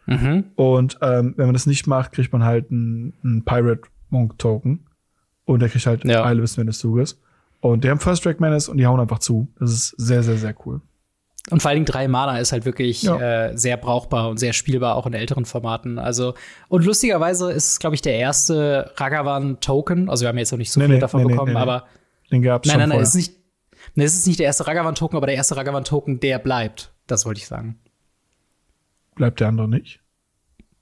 mhm. 0.06 0.44
Und 0.56 0.98
ähm, 1.02 1.34
wenn 1.36 1.46
man 1.46 1.52
das 1.54 1.66
nicht 1.66 1.86
macht, 1.86 2.12
kriegt 2.12 2.32
man 2.32 2.44
halt 2.44 2.70
einen, 2.70 3.42
Pirate 3.44 3.82
Monk 4.10 4.38
Token. 4.38 4.86
Und 5.44 5.60
der 5.60 5.68
kriegt 5.68 5.86
halt 5.86 6.04
Ja. 6.04 6.24
Eile 6.24 6.40
bis 6.42 6.56
Ende 6.58 6.70
des 6.70 6.78
Zuges. 6.78 7.20
Und 7.60 7.82
die 7.84 7.90
haben 7.90 7.98
First 8.00 8.20
Strike 8.22 8.40
Menace 8.40 8.68
und 8.68 8.76
die 8.78 8.86
hauen 8.86 9.00
einfach 9.00 9.18
zu. 9.18 9.48
Das 9.58 9.72
ist 9.72 9.88
sehr, 9.98 10.22
sehr, 10.22 10.36
sehr 10.36 10.54
cool. 10.64 10.80
Und 11.50 11.60
vor 11.62 11.70
allen 11.70 11.76
Dingen 11.76 11.86
drei 11.86 12.08
Mana 12.08 12.38
ist 12.38 12.52
halt 12.52 12.64
wirklich 12.64 13.02
Ja. 13.02 13.46
äh, 13.48 13.56
sehr 13.56 13.76
brauchbar 13.76 14.28
und 14.28 14.38
sehr 14.38 14.52
spielbar, 14.52 14.96
auch 14.96 15.06
in 15.06 15.14
älteren 15.14 15.44
Formaten. 15.44 15.98
Also, 15.98 16.34
und 16.68 16.84
lustigerweise 16.84 17.50
ist 17.52 17.72
es, 17.72 17.78
glaube 17.78 17.94
ich, 17.96 18.02
der 18.02 18.14
erste 18.18 18.92
Ragavan-Token. 18.96 20.10
Also, 20.10 20.24
wir 20.24 20.28
haben 20.28 20.38
jetzt 20.38 20.52
noch 20.52 20.58
nicht 20.58 20.72
so 20.72 20.80
Nee, 20.80 20.86
viel 20.86 20.94
nee, 20.96 21.00
davon 21.00 21.22
nee, 21.22 21.28
bekommen, 21.32 21.56
aber 21.56 21.86
Den 22.30 22.42
nein, 22.42 22.60
schon 22.64 22.78
nein, 22.78 22.88
nein, 22.90 23.00
es 23.00 23.10
ist 23.10 23.14
nicht, 23.14 23.32
nee, 23.94 24.04
es 24.04 24.14
ist 24.14 24.26
nicht 24.26 24.38
der 24.38 24.46
erste 24.46 24.66
Ragavan-Token, 24.66 25.16
aber 25.16 25.26
der 25.26 25.36
erste 25.36 25.56
Ragavan-Token, 25.56 26.20
der 26.20 26.38
bleibt. 26.38 26.92
Das 27.06 27.24
wollte 27.24 27.38
ich 27.40 27.46
sagen. 27.46 27.78
Bleibt 29.14 29.40
der 29.40 29.48
andere 29.48 29.68
nicht. 29.68 30.00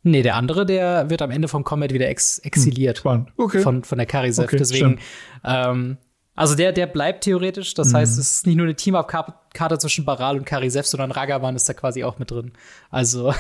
Nee, 0.03 0.23
der 0.23 0.37
andere, 0.37 0.67
der 0.67 1.11
wird 1.11 1.21
am 1.23 1.31
Ende 1.33 1.49
vom 1.49 1.65
Combat 1.65 1.93
wieder 1.93 2.09
ex 2.09 2.39
exiliert. 2.41 2.99
Spannend. 2.99 3.31
Okay. 3.37 3.61
von, 3.61 3.83
von 3.83 3.99
der 3.99 4.07
Karisev. 4.07 4.45
Okay, 4.45 4.57
Deswegen, 4.57 5.01
ähm, 5.45 5.97
also 6.37 6.55
der, 6.55 6.73
der 6.73 6.87
bleibt 6.87 7.25
theoretisch. 7.25 7.75
Das 7.75 7.89
Mhm. 7.93 7.97
heißt, 7.97 8.19
es 8.19 8.31
ist 8.31 8.47
nicht 8.47 8.57
nur 8.57 8.67
eine 8.67 8.77
Team-Up-Karte 8.77 9.79
zwischen 9.79 10.05
Baral 10.05 10.37
und 10.37 10.45
Karisev, 10.45 10.87
sondern 10.87 11.11
Ragavan 11.11 11.57
ist 11.57 11.69
da 11.69 11.73
quasi 11.73 12.05
auch 12.05 12.19
mit 12.19 12.31
drin. 12.31 12.53
Also 12.91 13.33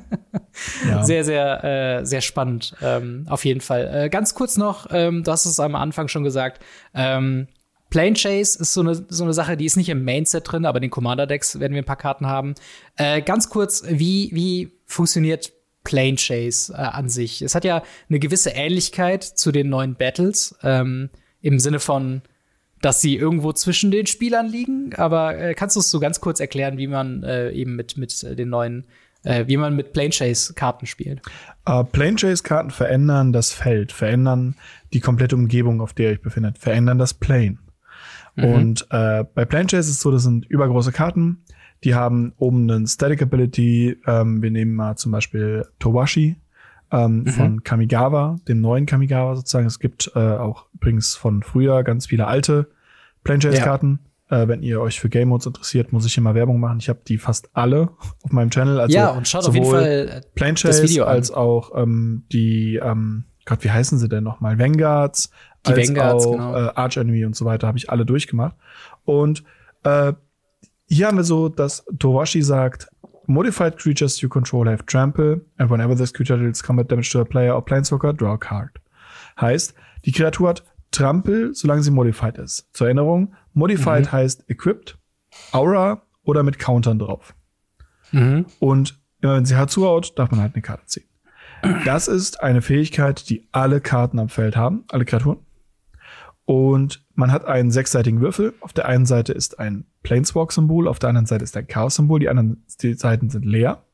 ja. 0.88 1.04
sehr, 1.04 1.24
sehr, 1.24 1.64
äh, 2.00 2.04
sehr 2.06 2.20
spannend. 2.20 2.74
Ähm, 2.82 3.26
auf 3.28 3.44
jeden 3.44 3.60
Fall. 3.60 3.90
Äh, 3.92 4.08
ganz 4.08 4.34
kurz 4.34 4.56
noch, 4.56 4.88
ähm, 4.90 5.22
du 5.24 5.30
hast 5.30 5.44
es 5.46 5.60
am 5.60 5.74
Anfang 5.74 6.08
schon 6.08 6.24
gesagt. 6.24 6.62
Ähm, 6.94 7.48
Plane 7.90 8.14
Chase 8.14 8.58
ist 8.60 8.72
so 8.72 8.82
eine, 8.82 8.94
so 8.94 9.24
eine 9.24 9.32
Sache, 9.32 9.56
die 9.56 9.64
ist 9.64 9.76
nicht 9.76 9.88
im 9.88 10.04
Mainset 10.04 10.50
drin, 10.50 10.64
aber 10.64 10.78
in 10.78 10.82
den 10.82 10.90
Commander-Decks 10.90 11.58
werden 11.58 11.72
wir 11.74 11.82
ein 11.82 11.86
paar 11.86 11.96
Karten 11.96 12.26
haben. 12.26 12.54
Äh, 12.96 13.20
ganz 13.22 13.48
kurz, 13.50 13.82
wie, 13.88 14.30
wie 14.32 14.72
funktioniert 14.86 15.52
Plane 15.82 16.14
Chase 16.16 16.72
äh, 16.72 16.76
an 16.76 17.08
sich? 17.08 17.42
Es 17.42 17.54
hat 17.54 17.64
ja 17.64 17.82
eine 18.08 18.20
gewisse 18.20 18.50
Ähnlichkeit 18.50 19.24
zu 19.24 19.50
den 19.50 19.68
neuen 19.68 19.96
Battles, 19.96 20.54
ähm, 20.62 21.10
im 21.42 21.58
Sinne 21.58 21.80
von, 21.80 22.22
dass 22.80 23.00
sie 23.00 23.16
irgendwo 23.16 23.52
zwischen 23.52 23.90
den 23.90 24.06
Spielern 24.06 24.48
liegen. 24.48 24.94
Aber 24.94 25.38
äh, 25.38 25.54
kannst 25.54 25.76
du 25.76 25.80
es 25.80 25.90
so 25.90 26.00
ganz 26.00 26.20
kurz 26.20 26.40
erklären, 26.40 26.78
wie 26.78 26.86
man 26.86 27.22
äh, 27.22 27.50
eben 27.50 27.76
mit, 27.76 27.96
mit 27.96 28.22
äh, 28.24 28.34
den 28.34 28.48
neuen, 28.48 28.84
äh, 29.24 29.46
wie 29.46 29.56
man 29.56 29.76
mit 29.76 29.92
Plane 29.92 30.10
Chase 30.10 30.54
Karten 30.54 30.86
spielt? 30.86 31.20
Äh, 31.66 31.84
Plane 31.84 32.16
Chase 32.16 32.42
Karten 32.42 32.70
verändern 32.70 33.32
das 33.32 33.52
Feld, 33.52 33.92
verändern 33.92 34.56
die 34.92 35.00
komplette 35.00 35.36
Umgebung, 35.36 35.80
auf 35.80 35.92
der 35.92 36.06
ihr 36.06 36.12
euch 36.12 36.22
befindet, 36.22 36.58
verändern 36.58 36.98
das 36.98 37.14
Plane. 37.14 37.58
Und 38.36 38.86
äh, 38.90 39.24
bei 39.34 39.44
Plane 39.44 39.66
Chase 39.66 39.90
ist 39.90 39.96
es 39.96 40.00
so, 40.00 40.10
das 40.10 40.22
sind 40.22 40.46
übergroße 40.46 40.92
Karten, 40.92 41.44
die 41.84 41.94
haben 41.94 42.32
oben 42.38 42.70
einen 42.70 42.86
Static 42.86 43.22
Ability. 43.22 43.98
Ähm, 44.06 44.42
wir 44.42 44.50
nehmen 44.50 44.74
mal 44.74 44.96
zum 44.96 45.12
Beispiel 45.12 45.66
Towashi 45.78 46.36
ähm, 46.92 47.26
von 47.26 47.62
Kamigawa, 47.62 48.36
dem 48.48 48.60
neuen 48.60 48.86
Kamigawa 48.86 49.36
sozusagen. 49.36 49.66
Es 49.66 49.78
gibt 49.78 50.12
äh, 50.14 50.18
auch 50.18 50.66
übrigens 50.74 51.14
von 51.14 51.42
früher 51.42 51.82
ganz 51.84 52.06
viele 52.06 52.26
alte 52.26 52.70
Plane 53.24 53.40
Chase 53.40 53.60
Karten. 53.60 54.00
Äh, 54.28 54.46
wenn 54.48 54.62
ihr 54.62 54.80
euch 54.80 55.00
für 55.00 55.08
Game 55.08 55.28
Modes 55.28 55.46
interessiert, 55.46 55.92
muss 55.92 56.06
ich 56.06 56.14
hier 56.14 56.22
mal 56.22 56.34
Werbung 56.34 56.60
machen. 56.60 56.78
Ich 56.78 56.88
habe 56.88 57.00
die 57.06 57.18
fast 57.18 57.50
alle 57.52 57.90
auf 58.22 58.30
meinem 58.30 58.50
Channel. 58.50 58.80
Also 58.80 58.96
ja, 58.96 59.10
und 59.10 59.26
schaut 59.26 59.46
auf 59.46 59.54
jeden 59.54 59.66
Fall 59.66 59.84
äh, 59.84 60.20
Plane 60.34 60.54
das 60.54 60.62
Chase 60.62 60.82
Video 60.84 61.04
an. 61.04 61.10
als 61.10 61.30
auch 61.30 61.72
ähm, 61.74 62.24
die, 62.32 62.76
ähm, 62.76 63.24
Gott, 63.44 63.64
wie 63.64 63.70
heißen 63.70 63.98
sie 63.98 64.08
denn 64.08 64.24
nochmal? 64.24 64.58
Vanguards, 64.58 65.30
Die 65.66 65.72
als 65.72 65.88
Vanguards, 65.88 66.26
auch 66.26 66.32
genau. 66.32 66.54
äh, 66.54 66.70
Arch 66.74 66.96
Enemy 66.96 67.24
und 67.24 67.34
so 67.34 67.44
weiter, 67.44 67.66
habe 67.66 67.78
ich 67.78 67.90
alle 67.90 68.06
durchgemacht. 68.06 68.54
Und 69.04 69.42
äh, 69.82 70.12
hier 70.86 71.06
haben 71.06 71.16
wir 71.16 71.24
so, 71.24 71.48
dass 71.48 71.84
Towashi 71.98 72.42
sagt, 72.42 72.88
Modified 73.26 73.76
creatures 73.78 74.20
you 74.22 74.28
control 74.28 74.66
have 74.66 74.86
trample, 74.86 75.40
and 75.58 75.70
whenever 75.70 75.94
this 75.96 76.12
creature 76.12 76.36
deals 76.36 76.62
combat 76.62 76.88
damage 76.88 77.10
to 77.12 77.20
a 77.20 77.24
player 77.24 77.54
or 77.54 77.64
planeswalker, 77.64 78.12
draw 78.12 78.32
a 78.34 78.38
card. 78.38 78.70
Heißt, 79.40 79.74
die 80.04 80.12
Kreatur 80.12 80.48
hat 80.50 80.64
Trample, 80.90 81.54
solange 81.54 81.82
sie 81.82 81.90
modified 81.92 82.36
ist. 82.38 82.68
Zur 82.72 82.88
Erinnerung, 82.88 83.34
modified 83.52 84.06
Mhm. 84.06 84.12
heißt 84.12 84.44
equipped, 84.50 84.98
Aura 85.52 86.02
oder 86.24 86.42
mit 86.42 86.58
Countern 86.58 86.98
drauf. 86.98 87.34
Mhm. 88.10 88.46
Und 88.58 88.98
immer 89.20 89.36
wenn 89.36 89.44
sie 89.44 89.54
hart 89.56 89.70
zuhaut, 89.70 90.18
darf 90.18 90.30
man 90.32 90.40
halt 90.40 90.54
eine 90.54 90.62
Karte 90.62 90.86
ziehen. 90.86 91.04
Das 91.84 92.08
ist 92.08 92.42
eine 92.42 92.62
Fähigkeit, 92.62 93.28
die 93.28 93.46
alle 93.52 93.80
Karten 93.80 94.18
am 94.18 94.28
Feld 94.30 94.56
haben, 94.56 94.84
alle 94.88 95.04
Kreaturen. 95.04 95.38
Und 96.46 97.04
man 97.14 97.30
hat 97.30 97.44
einen 97.44 97.70
sechsseitigen 97.70 98.20
Würfel. 98.20 98.54
Auf 98.60 98.72
der 98.72 98.86
einen 98.86 99.06
Seite 99.06 99.32
ist 99.32 99.60
ein 99.60 99.84
Planeswalk-Symbol, 100.02 100.88
auf 100.88 100.98
der 100.98 101.10
anderen 101.10 101.26
Seite 101.26 101.44
ist 101.44 101.56
ein 101.56 101.66
Chaos-Symbol. 101.66 102.20
Die 102.20 102.28
anderen 102.28 102.64
die 102.80 102.94
Seiten 102.94 103.30
sind 103.30 103.44
leer. 103.44 103.84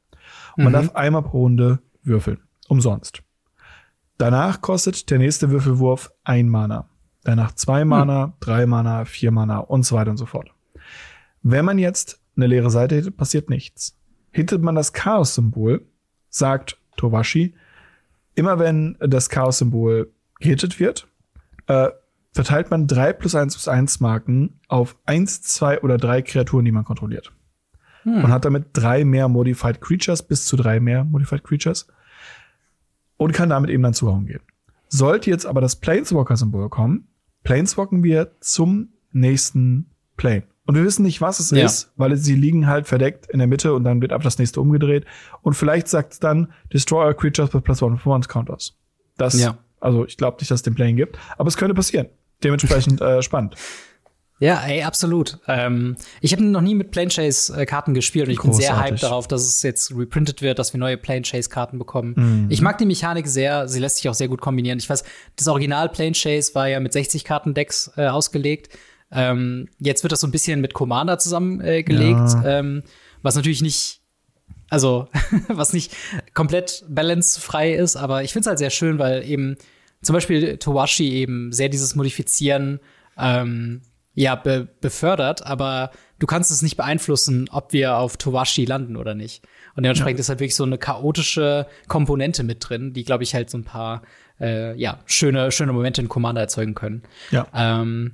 Und 0.57 0.65
man 0.65 0.73
Mhm. 0.73 0.77
darf 0.77 0.95
einmal 0.95 1.23
pro 1.23 1.41
Runde 1.43 1.81
würfeln. 2.03 2.39
Umsonst. 2.69 3.23
Danach 4.19 4.61
kostet 4.61 5.11
der 5.11 5.19
nächste 5.19 5.51
Würfelwurf 5.51 6.11
ein 6.25 6.49
Mana. 6.49 6.89
Danach 7.25 7.53
zwei 7.53 7.85
Mana, 7.85 8.35
drei 8.41 8.67
Mana, 8.67 9.05
vier 9.05 9.31
Mana 9.31 9.59
und 9.59 9.83
so 9.85 9.97
weiter 9.97 10.11
und 10.11 10.17
so 10.17 10.27
fort. 10.27 10.51
Wenn 11.43 11.65
man 11.65 11.79
jetzt 11.79 12.21
eine 12.37 12.47
leere 12.47 12.71
Seite 12.71 12.95
hittet, 12.95 13.17
passiert 13.17 13.51
nichts. 13.51 13.99
Hittet 14.31 14.63
man 14.63 14.75
das 14.75 14.93
Chaos-Symbol, 14.93 15.87
sagt 16.31 16.79
Towashi, 16.97 17.55
immer 18.35 18.59
wenn 18.59 18.97
das 19.01 19.29
Chaos-Symbol 19.29 20.13
gehittet 20.41 20.79
wird, 20.81 21.09
äh, 21.67 21.89
verteilt 22.37 22.71
man 22.71 22.87
drei 22.87 23.13
plus 23.13 23.35
eins 23.35 23.55
plus 23.55 23.67
eins 23.67 23.99
Marken 24.01 24.61
auf 24.69 24.97
eins, 25.07 25.43
zwei 25.43 25.81
oder 25.81 25.97
drei 25.99 26.23
Kreaturen, 26.23 26.65
die 26.65 26.73
man 26.73 26.85
kontrolliert. 26.85 27.33
Man 28.05 28.29
hat 28.31 28.45
damit 28.45 28.67
drei 28.73 29.05
mehr 29.05 29.27
Modified 29.27 29.81
Creatures, 29.81 30.23
bis 30.23 30.45
zu 30.47 30.57
drei 30.57 30.79
mehr 30.79 31.03
Modified 31.03 31.43
Creatures 31.43 31.89
und 33.17 33.33
kann 33.33 33.49
damit 33.49 33.69
eben 33.71 33.83
dann 33.83 33.95
zuhauen 33.95 34.27
gehen. 34.27 34.43
Sollte 34.89 35.29
jetzt 35.31 35.45
aber 35.45 35.61
das 35.61 35.75
Planeswalker-Symbol 35.77 36.69
kommen, 36.69 37.09
planeswalken 37.43 38.05
wir 38.05 38.31
zum 38.41 38.91
nächsten 39.11 39.91
Plane. 40.17 40.45
Und 40.67 40.77
wir 40.77 40.85
wissen 40.85 41.03
nicht, 41.03 41.21
was 41.21 41.41
es 41.41 41.51
Ja. 41.51 41.65
ist, 41.65 41.93
weil 41.97 42.17
sie 42.17 42.37
liegen 42.37 42.69
halt 42.69 42.87
verdeckt 42.87 43.27
in 43.29 43.39
der 43.39 43.49
Mitte 43.49 43.75
und 43.75 43.83
dann 43.83 44.01
wird 44.01 44.13
ab 44.13 44.23
das 44.23 44.39
nächste 44.39 44.61
umgedreht. 44.61 45.05
Und 45.43 45.55
vielleicht 45.55 45.89
sagt 45.89 46.13
es 46.13 46.21
dann, 46.21 46.53
destroy 46.73 47.05
all 47.07 47.15
creatures 47.15 47.53
with 47.55 47.63
plus 47.63 47.83
one 47.83 47.97
performance 47.97 48.29
counters. 48.29 48.77
Das, 49.17 49.41
Ja. 49.41 49.59
also 49.81 50.05
ich 50.07 50.17
glaube 50.17 50.37
nicht, 50.39 50.51
dass 50.53 50.61
es 50.61 50.63
den 50.63 50.75
Plane 50.77 50.95
gibt, 50.95 51.19
aber 51.39 51.49
es 51.49 51.57
könnte 51.57 51.75
passieren. 51.75 52.07
Dementsprechend 52.45 53.01
äh, 53.01 53.23
spannend. 53.23 53.55
Ja, 54.39 54.63
ey, 54.67 54.83
absolut. 54.83 55.39
Ähm, 55.49 55.97
ich 56.21 56.33
habe 56.33 56.45
noch 56.45 56.61
nie 56.61 56.75
mit 56.75 56.91
Plane 56.91 57.09
Chase 57.09 57.59
äh, 57.59 57.65
Karten 57.65 57.95
gespielt 57.95 58.27
und 58.27 58.35
ich 58.35 58.39
bin 58.43 58.53
sehr 58.53 58.69
Großartig. 58.69 58.91
hyped 58.93 59.03
darauf, 59.03 59.27
dass 59.27 59.41
es 59.43 59.63
jetzt 59.63 59.97
reprintet 59.97 60.43
wird, 60.43 60.59
dass 60.59 60.75
wir 60.75 60.79
neue 60.79 60.99
Plane 60.99 61.23
Chase 61.23 61.49
Karten 61.49 61.79
bekommen. 61.79 62.13
Mhm. 62.17 62.47
Ich 62.51 62.61
mag 62.61 62.77
die 62.77 62.85
Mechanik 62.85 63.27
sehr, 63.29 63.67
sie 63.67 63.81
lässt 63.81 63.97
sich 63.97 64.11
auch 64.11 64.15
sehr 64.15 64.29
gut 64.29 64.43
kombinieren. 64.43 64.79
Ich 64.79 64.91
weiß, 64.91 65.05
das 65.37 65.49
Original 65.49 65.89
Plane 65.89 66.13
Chase 66.13 66.55
war 66.55 66.69
ja 66.69 66.81
mit 66.81 66.93
60 66.93 67.25
Karten 67.25 67.55
Decks 67.55 67.91
äh, 67.97 68.09
ausgelegt. 68.09 68.69
Ähm, 69.11 69.71
jetzt 69.79 70.03
wird 70.03 70.13
das 70.13 70.21
so 70.21 70.27
ein 70.27 70.33
bisschen 70.33 70.61
mit 70.61 70.75
Commander 70.75 71.19
zusammengelegt, 71.19 71.89
gelegt, 71.89 72.19
Ja. 72.45 72.59
ähm, 72.59 72.83
was 73.23 73.37
natürlich 73.37 73.63
nicht 73.63 74.03
also 74.69 75.09
was 75.49 75.73
nicht 75.73 75.95
komplett 76.35 76.85
balancefrei 76.91 77.73
ist, 77.73 77.97
aber 77.97 78.23
ich 78.23 78.35
finde 78.35 78.43
es 78.43 78.47
halt 78.49 78.59
sehr 78.59 78.69
schön, 78.71 78.99
weil 78.99 79.25
eben 79.25 79.57
zum 80.03 80.15
Beispiel 80.15 80.59
Towashi 80.59 81.11
eben 81.11 81.53
sehr 81.53 81.69
dieses 81.69 81.95
Modifizieren 81.95 82.81
ähm, 83.19 83.83
ja 84.15 84.35
be 84.35 84.69
befördert, 84.81 85.45
aber 85.45 85.91
du 86.19 86.27
kannst 86.27 86.51
es 86.51 86.63
nicht 86.63 86.77
beeinflussen, 86.77 87.49
ob 87.51 87.73
wir 87.73 87.97
auf 87.99 88.17
Towashi 88.17 88.65
landen 88.65 88.97
oder 88.97 89.15
nicht. 89.15 89.45
Und 89.75 89.83
dementsprechend 89.83 90.21
ist 90.21 90.29
halt 90.29 90.41
wirklich 90.41 90.57
so 90.57 90.65
eine 90.65 90.79
chaotische 90.79 91.67
Komponente 91.89 92.43
mit 92.43 92.67
drin, 92.67 92.93
die 92.93 93.05
glaube 93.05 93.25
ich 93.25 93.35
halt 93.35 93.51
so 93.51 93.59
ein 93.59 93.65
paar 93.65 94.03
äh, 94.41 94.75
ja 94.79 95.01
schöne 95.07 95.53
schöne 95.53 95.73
Momente 95.73 96.01
in 96.01 96.09
Commander 96.09 96.41
erzeugen 96.43 96.75
können. 96.75 97.03
Ja. 97.31 97.47
Ähm, 97.55 98.13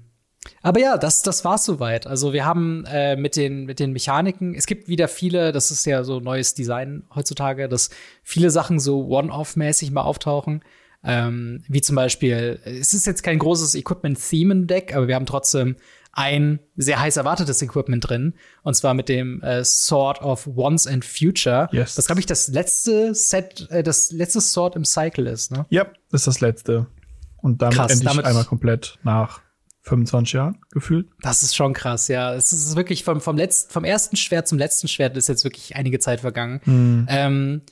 Aber 0.63 0.81
ja, 0.81 0.99
das, 0.99 1.23
das 1.23 1.45
war's 1.45 1.65
soweit. 1.65 2.07
Also 2.09 2.33
wir 2.33 2.45
haben 2.45 2.85
äh, 2.87 3.15
mit, 3.15 3.37
den, 3.37 3.65
mit 3.65 3.79
den 3.79 3.93
Mechaniken, 3.93 4.55
es 4.55 4.67
gibt 4.67 4.89
wieder 4.89 5.07
viele, 5.07 5.53
das 5.53 5.71
ist 5.71 5.85
ja 5.87 6.03
so 6.03 6.19
neues 6.19 6.55
Design 6.55 7.05
heutzutage, 7.15 7.69
dass 7.69 7.91
viele 8.25 8.51
Sachen 8.51 8.81
so 8.81 9.07
One-Off-mäßig 9.07 9.93
mal 9.93 10.03
auftauchen. 10.03 10.63
Ähm, 11.05 11.63
wie 11.69 11.81
zum 11.81 11.97
Beispiel, 11.97 12.61
es 12.65 12.95
ist 12.95 13.07
jetzt 13.07 13.23
kein 13.23 13.39
großes 13.39 13.75
Equipment-Themen-Deck, 13.75 14.95
aber 14.95 15.09
wir 15.09 15.15
haben 15.17 15.27
trotzdem 15.27 15.77
ein 16.13 16.61
sehr 16.77 17.01
heiß 17.01 17.17
erwartetes 17.17 17.63
Equipment 17.63 18.07
drin. 18.09 18.35
Und 18.63 18.75
zwar 18.75 18.93
mit 18.95 19.09
dem 19.09 19.41
äh, 19.43 19.65
Sword 19.65 20.21
of 20.23 20.47
Once 20.47 20.87
and 20.87 21.05
Future. 21.05 21.69
Yes. 21.73 21.95
Das, 21.95 22.07
glaube 22.07 22.21
ich, 22.21 22.27
das 22.27 22.49
letzte 22.49 23.15
Set, 23.15 23.67
äh, 23.71 23.83
das 23.83 24.13
letzte 24.13 24.41
Sword 24.41 24.77
im 24.77 24.85
Cycle 24.85 25.27
ist, 25.27 25.51
ne? 25.51 25.65
Ja, 25.71 25.87
das 26.11 26.23
ist 26.23 26.27
das 26.27 26.41
letzte. 26.41 26.87
Und 27.39 27.63
damit 27.63 27.77
Krass, 27.77 27.93
endlich 27.93 28.09
damit- 28.09 28.27
einmal 28.27 28.45
komplett 28.45 28.99
nach 29.03 29.41
25 29.85 30.35
Jahren 30.35 30.59
gefühlt. 30.71 31.09
Das 31.23 31.43
ist 31.43 31.57
schon 31.57 31.73
krass, 31.73 32.07
ja. 32.09 32.35
Es 32.35 32.53
ist 32.53 32.77
wirklich 32.77 33.03
vom, 33.03 33.21
vom, 33.21 33.37
letzten, 33.37 33.73
vom 33.73 33.83
ersten 33.85 34.17
Schwert 34.17 34.47
zum 34.47 34.59
letzten 34.59 34.87
Schwert 34.87 35.17
ist 35.17 35.29
jetzt 35.29 35.43
wirklich 35.43 35.75
einige 35.75 35.99
Zeit 35.99 36.21
vergangen. 36.21 37.07
Ähm, 37.09 37.63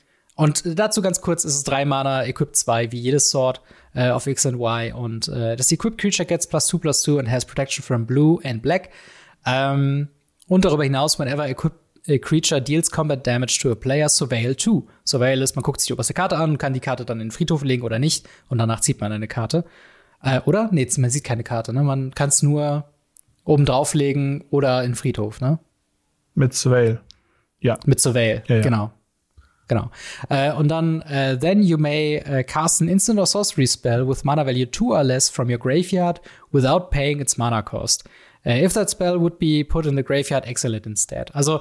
und 0.40 0.62
dazu 0.78 1.02
ganz 1.02 1.20
kurz 1.20 1.44
ist 1.44 1.54
es 1.54 1.64
drei 1.64 1.84
Mana, 1.84 2.24
Equip 2.24 2.56
2, 2.56 2.92
wie 2.92 2.98
jedes 2.98 3.30
Sword 3.30 3.60
äh, 3.94 4.08
auf 4.10 4.26
X 4.26 4.46
und 4.46 4.54
Y. 4.54 4.92
Und 4.94 5.28
äh, 5.28 5.56
das 5.56 5.70
Equipped 5.70 6.00
Creature 6.00 6.26
gets 6.26 6.46
plus 6.46 6.66
2 6.68 6.78
plus 6.78 7.02
2 7.02 7.18
and 7.18 7.30
has 7.30 7.44
protection 7.44 7.84
from 7.84 8.06
blue 8.06 8.40
and 8.42 8.62
black. 8.62 8.88
Ähm, 9.44 10.08
und 10.48 10.64
darüber 10.64 10.84
hinaus, 10.84 11.18
whenever 11.18 11.46
equipped 11.46 11.78
a 12.08 12.16
creature 12.16 12.60
deals 12.60 12.90
combat 12.90 13.26
damage 13.26 13.58
to 13.60 13.70
a 13.70 13.74
player, 13.74 14.08
Surveil 14.08 14.56
2. 14.56 14.82
Surveil 15.04 15.42
ist, 15.42 15.56
man 15.56 15.62
guckt 15.62 15.80
sich 15.80 15.88
die 15.88 15.92
oberste 15.92 16.14
Karte 16.14 16.38
an 16.38 16.52
und 16.52 16.58
kann 16.58 16.72
die 16.72 16.80
Karte 16.80 17.04
dann 17.04 17.20
in 17.20 17.26
den 17.26 17.32
Friedhof 17.32 17.62
legen 17.62 17.82
oder 17.82 17.98
nicht. 17.98 18.26
Und 18.48 18.58
danach 18.58 18.80
zieht 18.80 19.00
man 19.00 19.12
eine 19.12 19.28
Karte. 19.28 19.64
Äh, 20.22 20.40
oder? 20.46 20.70
Nee, 20.72 20.88
man 20.96 21.10
sieht 21.10 21.24
keine 21.24 21.44
Karte, 21.44 21.72
ne? 21.74 21.82
Man 21.82 22.12
kann 22.14 22.30
es 22.30 22.42
nur 22.42 22.84
oben 23.44 23.66
drauflegen 23.66 24.44
oder 24.50 24.82
in 24.84 24.92
den 24.92 24.96
Friedhof, 24.96 25.40
ne? 25.40 25.58
Mit 26.34 26.54
Swale. 26.54 27.00
Ja. 27.60 27.78
Mit 27.84 28.00
Surveil, 28.00 28.42
Ja, 28.46 28.56
ja. 28.56 28.62
genau. 28.62 28.92
Genau. 29.70 29.88
Äh, 30.28 30.52
und 30.52 30.66
dann, 30.66 31.00
äh, 31.02 31.38
then 31.38 31.62
you 31.62 31.78
may 31.78 32.16
äh, 32.16 32.42
cast 32.42 32.82
an 32.82 32.88
instant 32.88 33.20
or 33.20 33.26
sorcery 33.26 33.68
spell 33.68 34.04
with 34.08 34.24
mana 34.24 34.44
value 34.44 34.68
2 34.68 34.84
or 34.86 35.04
less 35.04 35.30
from 35.30 35.48
your 35.48 35.58
graveyard 35.58 36.20
without 36.50 36.90
paying 36.90 37.20
its 37.20 37.36
mana 37.36 37.62
cost. 37.62 38.02
Äh, 38.44 38.64
if 38.64 38.72
that 38.72 38.90
spell 38.90 39.20
would 39.20 39.38
be 39.38 39.62
put 39.62 39.86
in 39.86 39.94
the 39.94 40.02
graveyard, 40.02 40.44
exile 40.44 40.76
it 40.76 40.86
instead. 40.86 41.32
Also, 41.36 41.60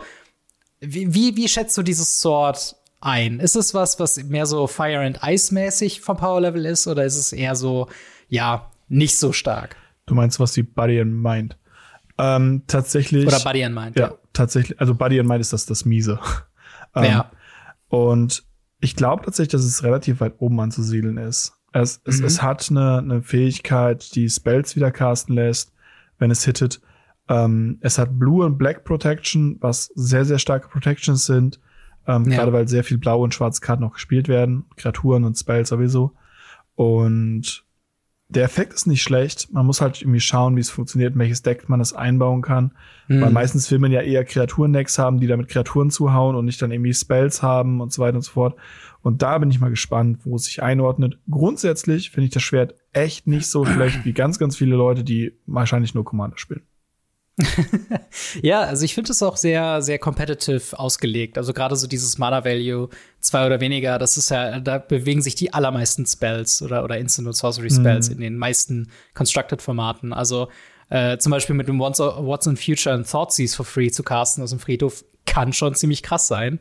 wie, 0.79 1.13
wie, 1.13 1.35
wie 1.35 1.47
schätzt 1.47 1.77
du 1.77 1.83
dieses 1.83 2.19
Sword 2.19 2.75
ein? 2.99 3.39
Ist 3.39 3.55
es 3.55 3.75
was, 3.75 3.99
was 3.99 4.17
mehr 4.23 4.47
so 4.47 4.65
Fire 4.65 5.01
and 5.01 5.19
Ice 5.23 5.53
mäßig 5.53 6.01
vom 6.01 6.17
Power 6.17 6.41
Level 6.41 6.65
ist, 6.65 6.87
oder 6.87 7.05
ist 7.05 7.15
es 7.15 7.31
eher 7.31 7.55
so, 7.55 7.89
ja, 8.27 8.71
nicht 8.87 9.19
so 9.19 9.33
stark? 9.33 9.75
Du 10.07 10.15
meinst, 10.15 10.39
was 10.39 10.53
die 10.53 10.63
Buddy 10.63 10.99
and 10.99 11.13
Mind? 11.13 11.57
Ähm, 12.17 12.63
tatsächlich. 12.65 13.27
Oder 13.27 13.39
Buddy 13.39 13.63
and 13.63 13.75
Mind? 13.75 13.99
Ja, 13.99 14.15
tatsächlich. 14.33 14.81
Also 14.81 14.95
Buddy 14.95 15.19
and 15.19 15.29
Mind 15.29 15.41
ist 15.41 15.53
das 15.53 15.67
das 15.67 15.85
Miese. 15.85 16.19
ähm, 16.95 17.03
Ja. 17.03 17.31
Und 17.89 18.43
ich 18.79 18.95
glaube 18.95 19.25
tatsächlich, 19.25 19.51
dass 19.51 19.63
es 19.65 19.83
relativ 19.83 20.21
weit 20.21 20.35
oben 20.39 20.59
anzusiedeln 20.59 21.17
ist. 21.17 21.53
Es, 21.73 22.01
es, 22.05 22.19
Mhm. 22.19 22.25
es 22.25 22.41
hat 22.41 22.69
eine, 22.71 22.97
eine 22.99 23.21
Fähigkeit, 23.21 24.15
die 24.15 24.29
Spells 24.29 24.75
wieder 24.75 24.91
casten 24.91 25.35
lässt, 25.35 25.73
wenn 26.17 26.31
es 26.31 26.43
hittet. 26.45 26.81
Ähm, 27.27 27.77
es 27.81 27.97
hat 27.99 28.17
Blue 28.17 28.43
und 28.45 28.57
Black 28.57 28.85
Protection, 28.85 29.57
was 29.59 29.91
sehr, 29.95 30.25
sehr 30.25 30.39
starke 30.39 30.67
Protections 30.69 31.25
sind. 31.25 31.59
Ähm, 32.07 32.23
Ja. 32.29 32.37
Gerade 32.37 32.53
weil 32.53 32.67
sehr 32.67 32.83
viel 32.83 32.97
blaue 32.97 33.23
und 33.23 33.33
schwarze 33.35 33.61
Karten 33.61 33.83
auch 33.83 33.93
gespielt 33.93 34.27
werden. 34.27 34.65
Kreaturen 34.77 35.25
und 35.25 35.37
Spells 35.37 35.69
sowieso. 35.69 36.13
Und 36.75 37.65
der 38.29 38.43
Effekt 38.43 38.73
ist 38.73 38.85
nicht 38.85 39.01
schlecht. 39.01 39.51
Man 39.51 39.65
muss 39.65 39.81
halt 39.81 40.01
irgendwie 40.01 40.19
schauen, 40.19 40.55
wie 40.55 40.61
es 40.61 40.69
funktioniert, 40.69 41.17
welches 41.17 41.41
Deck 41.41 41.67
man 41.67 41.79
das 41.79 41.93
einbauen 41.93 42.43
kann. 42.43 42.71
Mhm. 43.07 43.21
Weil 43.21 43.31
meistens 43.31 43.69
will 43.71 43.79
man 43.79 43.91
ja 43.91 44.01
eher 44.01 44.23
Kreaturendecks 44.23 44.99
haben, 44.99 45.19
die 45.19 45.25
damit 45.25 45.49
Kreaturen 45.49 45.89
zuhauen 45.89 46.35
und 46.35 46.45
nicht 46.45 46.61
dann 46.61 46.71
irgendwie 46.71 46.93
Spells 46.93 47.41
haben 47.41 47.81
und 47.81 47.91
so 47.91 48.03
weiter 48.03 48.17
und 48.17 48.21
so 48.21 48.31
fort. 48.31 48.55
Und 49.01 49.23
da 49.23 49.39
bin 49.39 49.49
ich 49.49 49.59
mal 49.59 49.71
gespannt, 49.71 50.19
wo 50.25 50.35
es 50.35 50.43
sich 50.43 50.61
einordnet. 50.61 51.17
Grundsätzlich 51.29 52.11
finde 52.11 52.25
ich 52.25 52.33
das 52.33 52.43
Schwert 52.43 52.75
echt 52.93 53.25
nicht 53.25 53.47
so 53.47 53.65
schlecht 53.65 54.05
wie 54.05 54.13
ganz, 54.13 54.37
ganz 54.37 54.55
viele 54.55 54.75
Leute, 54.75 55.03
die 55.03 55.33
wahrscheinlich 55.47 55.95
nur 55.95 56.05
Commander 56.05 56.37
spielen. 56.37 56.61
Ja, 58.41 58.61
also 58.61 58.85
ich 58.85 58.93
finde 58.93 59.11
es 59.11 59.23
auch 59.23 59.37
sehr, 59.37 59.81
sehr 59.81 59.99
competitive 59.99 60.77
ausgelegt. 60.77 61.37
Also 61.37 61.53
gerade 61.53 61.75
so 61.75 61.87
dieses 61.87 62.17
Mana 62.17 62.43
Value, 62.43 62.89
zwei 63.19 63.45
oder 63.45 63.59
weniger, 63.59 63.97
das 63.97 64.17
ist 64.17 64.29
ja, 64.29 64.59
da 64.59 64.77
bewegen 64.77 65.21
sich 65.21 65.35
die 65.35 65.53
allermeisten 65.53 66.05
Spells 66.05 66.61
oder, 66.61 66.83
oder 66.83 66.97
Instant 66.97 67.27
und 67.27 67.33
Sorcery 67.33 67.69
Spells 67.69 68.07
in 68.07 68.19
den 68.19 68.37
meisten 68.37 68.89
Constructed-Formaten. 69.13 70.13
Also 70.13 70.49
äh, 70.89 71.17
zum 71.17 71.31
Beispiel 71.31 71.55
mit 71.55 71.67
dem 71.67 71.79
What's, 71.79 71.99
What's 71.99 72.47
in 72.47 72.57
Future 72.57 72.95
and 72.95 73.09
Thoughtseize 73.09 73.55
for 73.55 73.65
free 73.65 73.89
zu 73.89 74.03
casten 74.03 74.43
aus 74.43 74.51
dem 74.51 74.59
Friedhof 74.59 75.03
kann 75.25 75.53
schon 75.53 75.75
ziemlich 75.75 76.01
krass 76.01 76.27
sein. 76.27 76.59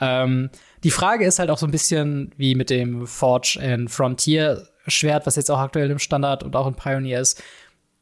Ähm, 0.00 0.50
die 0.84 0.90
Frage 0.90 1.24
ist 1.24 1.38
halt 1.38 1.50
auch 1.50 1.58
so 1.58 1.66
ein 1.66 1.72
bisschen 1.72 2.32
wie 2.36 2.54
mit 2.54 2.68
dem 2.68 3.06
Forge 3.06 3.58
and 3.62 3.90
Frontier 3.90 4.66
Schwert, 4.86 5.26
was 5.26 5.36
jetzt 5.36 5.50
auch 5.50 5.58
aktuell 5.58 5.90
im 5.90 5.98
Standard 5.98 6.42
und 6.42 6.56
auch 6.56 6.66
in 6.66 6.74
Pioneer 6.74 7.20
ist 7.20 7.42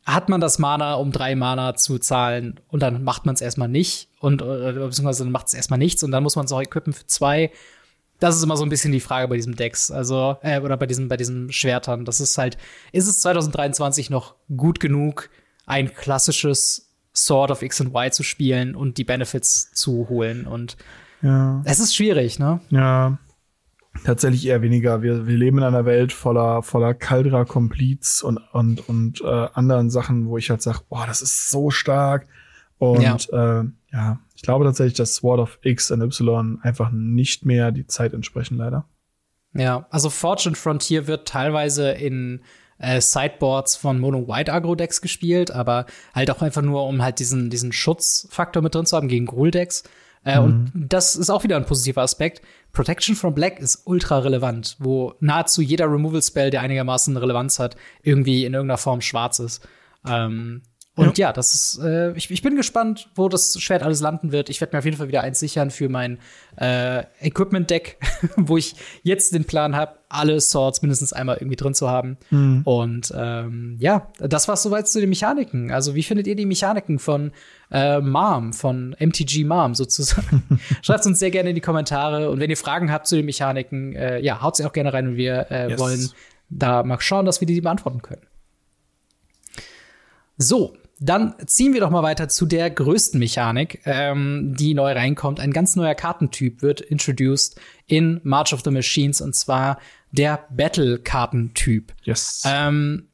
hat 0.08 0.30
man 0.30 0.40
das 0.40 0.58
Mana, 0.58 0.94
um 0.94 1.12
drei 1.12 1.36
Mana 1.36 1.74
zu 1.74 1.98
zahlen 1.98 2.58
und 2.68 2.82
dann 2.82 3.04
macht 3.04 3.26
man 3.26 3.34
es 3.34 3.42
erstmal 3.42 3.68
nicht 3.68 4.08
und 4.20 4.40
oder, 4.40 4.72
beziehungsweise 4.72 5.24
dann 5.24 5.32
macht 5.32 5.48
es 5.48 5.54
erstmal 5.54 5.78
nichts 5.78 6.02
und 6.02 6.12
dann 6.12 6.22
muss 6.22 6.34
man 6.34 6.46
es 6.46 6.52
auch 6.52 6.62
equippen 6.62 6.94
für 6.94 7.06
zwei. 7.06 7.52
Das 8.20 8.36
ist 8.36 8.42
immer 8.42 8.56
so 8.56 8.64
ein 8.64 8.68
bisschen 8.68 8.92
die 8.92 9.00
Frage 9.00 9.28
bei 9.28 9.36
diesem 9.36 9.54
Decks, 9.54 9.90
also 9.90 10.36
äh, 10.42 10.60
oder 10.60 10.76
bei 10.76 10.86
diesen 10.86 11.08
bei 11.08 11.16
diesen 11.16 11.52
Schwertern. 11.52 12.04
Das 12.04 12.20
ist 12.20 12.36
halt, 12.38 12.58
ist 12.92 13.06
es 13.06 13.20
2023 13.20 14.10
noch 14.10 14.34
gut 14.56 14.80
genug, 14.80 15.30
ein 15.66 15.92
klassisches 15.94 16.90
Sword 17.14 17.50
of 17.50 17.62
X 17.62 17.80
und 17.80 17.88
Y 17.94 18.10
zu 18.12 18.22
spielen 18.22 18.74
und 18.74 18.98
die 18.98 19.04
Benefits 19.04 19.72
zu 19.72 20.08
holen 20.08 20.46
und 20.46 20.76
Ja. 21.22 21.62
es 21.64 21.78
ist 21.80 21.94
schwierig, 21.94 22.38
ne? 22.38 22.60
Ja. 22.70 23.18
Tatsächlich 24.04 24.46
eher 24.46 24.62
weniger. 24.62 25.02
Wir, 25.02 25.26
wir 25.26 25.36
leben 25.36 25.58
in 25.58 25.64
einer 25.64 25.84
Welt 25.84 26.12
voller, 26.12 26.62
voller 26.62 26.94
Caldra 26.94 27.44
Completes 27.44 28.22
und, 28.22 28.38
und, 28.52 28.88
und 28.88 29.20
äh, 29.22 29.48
anderen 29.54 29.90
Sachen, 29.90 30.28
wo 30.28 30.38
ich 30.38 30.50
halt 30.50 30.62
sage, 30.62 30.80
boah, 30.88 31.04
das 31.06 31.20
ist 31.20 31.50
so 31.50 31.70
stark. 31.70 32.26
Und 32.78 33.02
Ja. 33.02 33.16
ja. 33.32 33.60
Äh, 33.60 33.64
ja, 33.92 34.18
ich 34.38 34.42
glaube 34.42 34.64
tatsächlich, 34.64 34.94
dass 34.94 35.16
Sword 35.16 35.40
of 35.40 35.58
X 35.62 35.90
und 35.90 36.00
Y 36.00 36.60
einfach 36.62 36.92
nicht 36.92 37.44
mehr 37.44 37.72
die 37.72 37.88
Zeit 37.88 38.14
entsprechen, 38.14 38.56
leider. 38.56 38.84
Ja, 39.52 39.88
also 39.90 40.10
Fortune 40.10 40.54
Frontier 40.54 41.08
wird 41.08 41.26
teilweise 41.26 41.90
in 41.90 42.42
äh, 42.78 43.00
Sideboards 43.00 43.74
von 43.74 43.98
Mono 43.98 44.28
White 44.28 44.52
Agro 44.52 44.76
Decks 44.76 45.00
gespielt, 45.00 45.50
aber 45.50 45.86
halt 46.14 46.30
auch 46.30 46.40
einfach 46.40 46.62
nur, 46.62 46.86
um 46.86 47.02
halt 47.02 47.18
diesen, 47.18 47.50
diesen 47.50 47.72
Schutzfaktor 47.72 48.62
mit 48.62 48.76
drin 48.76 48.86
zu 48.86 48.96
haben 48.96 49.08
gegen 49.08 49.26
Gruul 49.26 49.50
Decks. 49.50 49.82
Äh, 50.22 50.38
Und 50.38 50.70
das 50.72 51.16
ist 51.16 51.30
auch 51.30 51.42
wieder 51.42 51.56
ein 51.56 51.66
positiver 51.66 52.02
Aspekt. 52.02 52.40
Protection 52.70 53.16
from 53.16 53.34
Black 53.34 53.58
ist 53.58 53.82
ultra 53.86 54.20
relevant, 54.20 54.76
wo 54.78 55.14
nahezu 55.18 55.62
jeder 55.62 55.90
Removal 55.90 56.22
Spell, 56.22 56.50
der 56.50 56.60
einigermaßen 56.60 57.16
Relevanz 57.16 57.58
hat, 57.58 57.74
irgendwie 58.04 58.44
in 58.44 58.54
irgendeiner 58.54 58.78
Form 58.78 59.00
schwarz 59.00 59.40
ist. 59.40 59.66
Ähm, 60.06 60.62
und 60.98 61.18
ja, 61.18 61.32
das 61.32 61.54
ist, 61.54 61.80
äh, 61.82 62.12
ich, 62.12 62.30
ich 62.30 62.42
bin 62.42 62.56
gespannt, 62.56 63.08
wo 63.14 63.28
das 63.28 63.60
Schwert 63.60 63.82
alles 63.82 64.00
landen 64.00 64.32
wird. 64.32 64.50
Ich 64.50 64.60
werde 64.60 64.74
mir 64.74 64.78
auf 64.80 64.84
jeden 64.84 64.96
Fall 64.96 65.08
wieder 65.08 65.22
eins 65.22 65.38
sichern 65.40 65.70
für 65.70 65.88
mein 65.88 66.18
äh, 66.56 67.04
Equipment-Deck, 67.20 67.98
wo 68.36 68.56
ich 68.56 68.74
jetzt 69.02 69.32
den 69.34 69.44
Plan 69.44 69.74
habe, 69.76 69.94
alle 70.10 70.40
Swords 70.40 70.80
mindestens 70.82 71.12
einmal 71.12 71.36
irgendwie 71.36 71.56
drin 71.56 71.74
zu 71.74 71.88
haben. 71.90 72.16
Und 72.64 73.12
ähm, 73.14 73.76
ja, 73.78 74.08
das 74.18 74.48
war's 74.48 74.62
soweit 74.62 74.88
zu 74.88 75.00
den 75.00 75.10
Mechaniken. 75.10 75.70
Also, 75.70 75.94
wie 75.94 76.02
findet 76.02 76.26
ihr 76.26 76.34
die 76.34 76.46
Mechaniken 76.46 76.98
von 76.98 77.32
äh, 77.70 78.00
Mom, 78.00 78.52
von 78.54 78.96
MTG 78.98 79.44
Mom 79.44 79.74
sozusagen? 79.74 80.42
Schreibt 80.82 81.04
uns 81.06 81.18
sehr 81.18 81.30
gerne 81.30 81.50
in 81.50 81.54
die 81.54 81.60
Kommentare. 81.60 82.30
Und 82.30 82.40
wenn 82.40 82.48
ihr 82.50 82.56
Fragen 82.56 82.90
habt 82.90 83.06
zu 83.06 83.16
den 83.16 83.26
Mechaniken, 83.26 83.94
äh, 83.94 84.18
ja, 84.20 84.40
haut 84.40 84.56
sie 84.56 84.64
auch 84.64 84.72
gerne 84.72 84.92
rein 84.92 85.08
und 85.08 85.16
wir 85.16 85.46
äh, 85.50 85.68
Yes. 85.70 85.78
wollen 85.78 86.10
da 86.48 86.82
mal 86.82 86.98
schauen, 87.00 87.26
dass 87.26 87.40
wir 87.42 87.46
die 87.46 87.60
beantworten 87.60 88.00
können. 88.00 88.22
So, 90.38 90.74
dann 91.00 91.34
ziehen 91.46 91.74
wir 91.74 91.80
doch 91.80 91.90
mal 91.90 92.02
weiter 92.02 92.28
zu 92.28 92.44
der 92.46 92.70
größten 92.70 93.18
Mechanik, 93.18 93.82
ähm, 93.84 94.54
die 94.58 94.74
neu 94.74 94.92
reinkommt. 94.92 95.38
Ein 95.38 95.52
ganz 95.52 95.76
neuer 95.76 95.94
Kartentyp 95.94 96.60
wird 96.60 96.80
introduced 96.80 97.60
in 97.86 98.20
March 98.24 98.52
of 98.52 98.62
the 98.64 98.70
Machines 98.70 99.20
und 99.20 99.36
zwar 99.36 99.78
der 100.10 100.46
Battle-Kartentyp. 100.50 101.92
Yes. 102.02 102.42
Ähm, 102.46 103.08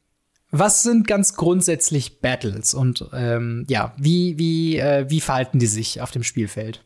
was 0.49 0.83
sind 0.83 1.07
ganz 1.07 1.35
grundsätzlich 1.35 2.21
Battles 2.21 2.73
und 2.73 3.07
ähm, 3.13 3.65
ja, 3.67 3.93
wie, 3.97 4.39
wie, 4.39 4.77
äh, 4.77 5.05
wie 5.09 5.21
verhalten 5.21 5.59
die 5.59 5.67
sich 5.67 6.01
auf 6.01 6.11
dem 6.11 6.23
Spielfeld? 6.23 6.83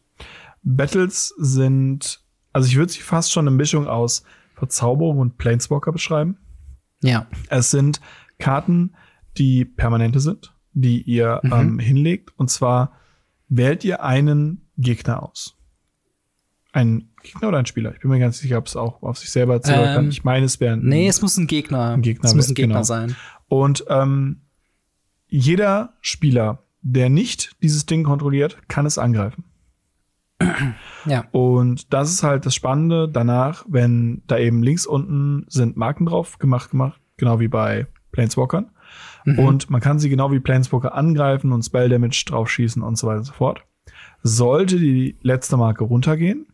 Battles 0.64 1.34
sind, 1.38 2.22
also 2.52 2.68
ich 2.68 2.76
würde 2.76 2.92
sie 2.92 3.02
fast 3.02 3.32
schon 3.32 3.48
eine 3.48 3.56
Mischung 3.56 3.88
aus 3.88 4.24
Verzauberung 4.56 5.20
und 5.20 5.38
Planeswalker 5.38 5.92
beschreiben. 5.92 6.38
Ja. 7.02 7.28
Es 7.50 7.72
sind 7.72 8.02
Karten, 8.40 8.96
die 9.38 9.66
permanente 9.66 10.20
sind, 10.20 10.54
die 10.74 11.02
ihr 11.02 11.42
ähm, 11.44 11.80
hinlegt. 11.80 12.34
Und 12.38 12.50
zwar 12.50 12.94
wählt 13.48 13.84
ihr 13.84 14.04
einen 14.04 14.70
Gegner 14.78 15.24
aus. 15.24 15.56
Ein 16.72 17.10
Gegner 17.24 17.48
oder 17.48 17.58
ein 17.58 17.66
Spieler? 17.66 17.94
Ich 17.94 18.02
bin 18.02 18.12
mir 18.12 18.20
ganz 18.20 18.40
sicher, 18.40 18.58
ob 18.58 18.68
es 18.68 18.76
auch 18.76 19.02
auf 19.02 19.18
sich 19.18 19.32
selber 19.32 19.62
zählen 19.62 19.88
Ähm, 19.90 19.96
kann. 19.96 20.10
Ich 20.10 20.24
meine, 20.24 20.46
es 20.46 20.60
wäre 20.60 20.74
ein 20.74 20.86
Nee, 20.86 21.08
es 21.08 21.22
muss 21.22 21.38
ein 21.38 21.48
Gegner. 21.48 21.92
Ein 21.92 22.02
Gegner, 22.02 22.26
es 22.26 22.36
muss 22.36 22.50
ein 22.50 22.56
Gegner 22.56 22.76
genau. 22.76 22.84
sein. 22.84 23.16
Und 23.48 23.86
ähm, 23.90 24.42
jeder 25.28 25.94
Spieler, 26.02 26.64
der 26.82 27.10
nicht 27.10 27.56
dieses 27.62 27.86
Ding 27.86 28.04
kontrolliert, 28.04 28.58
kann 28.68 28.86
es 28.86 28.98
angreifen. 28.98 29.44
Ja. 31.06 31.26
Und 31.32 31.94
das 31.94 32.12
ist 32.12 32.24
halt 32.24 32.46
das 32.46 32.56
Spannende 32.56 33.10
danach, 33.10 33.66
wenn 33.68 34.24
da 34.28 34.38
eben 34.38 34.64
links 34.64 34.86
unten 34.86 35.46
sind 35.50 35.76
Marken 35.76 36.06
drauf 36.06 36.40
gemacht, 36.40 36.72
gemacht, 36.72 37.02
genau 37.18 37.40
wie 37.40 37.48
bei 37.48 37.88
Planeswalkern. 38.12 38.72
Mhm. 39.26 39.40
Und 39.40 39.70
man 39.70 39.82
kann 39.82 40.00
sie 40.00 40.10
genau 40.10 40.32
wie 40.32 40.40
Planeswalker 40.40 40.94
angreifen 40.94 41.52
und 41.52 41.64
Spell 41.64 41.90
Damage 41.90 42.24
draufschießen 42.28 42.82
und 42.82 42.98
so 42.98 43.08
weiter 43.08 43.20
und 43.20 43.26
so 43.26 43.34
fort. 43.34 43.62
Sollte 44.24 44.78
die 44.78 45.18
letzte 45.22 45.58
Marke 45.58 45.84
runtergehen, 45.84 46.48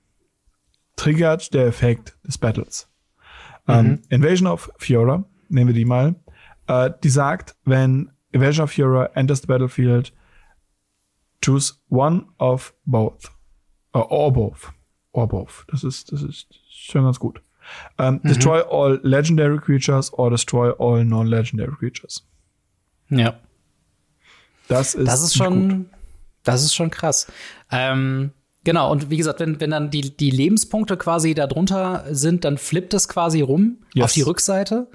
triggert 0.96 1.54
der 1.54 1.68
Effekt 1.68 2.18
des 2.24 2.38
Battles. 2.38 2.90
Ähm, 3.68 4.02
Invasion 4.10 4.48
of 4.48 4.72
Fiora, 4.78 5.26
nehmen 5.50 5.68
wir 5.68 5.74
die 5.74 5.86
mal, 5.86 6.16
äh, 6.68 6.92
die 7.04 7.10
sagt, 7.10 7.56
wenn 7.66 8.12
Invasion 8.32 8.64
of 8.64 8.72
Fiora 8.72 9.10
enters 9.16 9.42
the 9.42 9.48
battlefield, 9.48 10.14
choose 11.42 11.74
one 11.90 12.26
of 12.38 12.74
both. 12.86 13.32
Uh, 13.96 14.06
or 14.10 14.32
both. 14.32 14.74
Or 15.12 15.28
both. 15.28 15.66
Das 15.70 15.84
ist, 15.84 16.12
das 16.12 16.22
ist 16.22 16.48
schon 16.70 17.04
ganz 17.04 17.20
gut. 17.20 17.42
Ähm, 17.98 18.20
Destroy 18.24 18.62
all 18.62 19.00
legendary 19.04 19.58
creatures 19.58 20.14
or 20.14 20.30
destroy 20.30 20.72
all 20.78 21.04
non-legendary 21.04 21.76
creatures. 21.76 22.28
Ja. 23.10 23.40
Das 24.68 24.96
ist, 24.96 25.08
Das 25.08 25.22
ist 25.22 25.34
gut. 25.38 25.44
schon, 25.46 25.90
das 26.44 26.64
ist 26.64 26.74
schon 26.74 26.90
krass. 26.90 27.28
Ähm, 27.72 28.32
genau, 28.64 28.92
und 28.92 29.10
wie 29.10 29.18
gesagt, 29.18 29.40
wenn, 29.40 29.60
wenn 29.60 29.72
dann 29.72 29.92
die, 29.92 30.16
die 30.16 30.32
Lebenspunkte 30.32 30.98
quasi 30.98 31.34
da 31.34 31.46
drunter 31.48 32.06
sind, 32.12 32.44
dann 32.46 32.58
flippt 32.58 32.94
es 32.94 33.08
quasi 33.08 33.42
rum 33.42 33.78
Yes. 33.94 34.06
auf 34.06 34.12
die 34.14 34.22
Rückseite. 34.22 34.88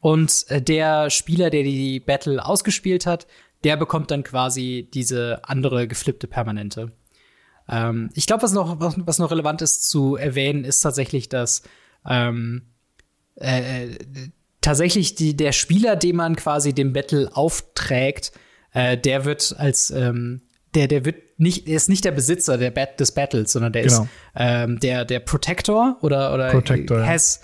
Und 0.00 0.44
äh, 0.48 0.62
der 0.62 1.10
Spieler, 1.10 1.50
der 1.50 1.62
die 1.64 1.98
Battle 2.00 2.44
ausgespielt 2.44 3.06
hat, 3.06 3.26
der 3.64 3.76
bekommt 3.76 4.10
dann 4.12 4.22
quasi 4.22 4.88
diese 4.94 5.40
andere 5.42 5.88
geflippte 5.88 6.28
Permanente. 6.28 6.92
Ähm, 7.68 8.10
ich 8.14 8.26
glaube, 8.28 8.44
was 8.44 8.52
noch, 8.52 8.78
was, 8.78 8.94
was 8.98 9.18
noch 9.18 9.32
relevant 9.32 9.60
ist 9.62 9.88
zu 9.88 10.14
erwähnen, 10.14 10.64
ist 10.64 10.80
tatsächlich, 10.80 11.28
dass 11.28 11.62
ähm, 12.08 12.66
äh, 13.40 13.86
äh, 13.86 13.98
tatsächlich 14.66 15.14
die, 15.14 15.36
der 15.36 15.52
Spieler, 15.52 15.94
dem 15.96 16.16
man 16.16 16.34
quasi 16.34 16.72
den 16.74 16.92
Battle 16.92 17.30
aufträgt, 17.34 18.32
äh, 18.72 18.98
der 18.98 19.24
wird 19.24 19.54
als 19.58 19.90
ähm, 19.92 20.42
der, 20.74 20.88
der 20.88 21.04
wird 21.04 21.16
nicht, 21.38 21.68
der 21.68 21.76
ist 21.76 21.88
nicht 21.88 22.04
der 22.04 22.10
Besitzer 22.12 22.58
der 22.58 22.70
Bat 22.72 22.98
des 22.98 23.12
Battles, 23.12 23.52
sondern 23.52 23.72
der 23.72 23.82
Genau. 23.84 24.02
ist 24.02 24.08
ähm, 24.34 24.80
der, 24.80 25.04
der 25.04 25.20
Protector 25.20 25.96
oder, 26.02 26.34
oder 26.34 26.50
Protector, 26.50 27.06
has 27.06 27.40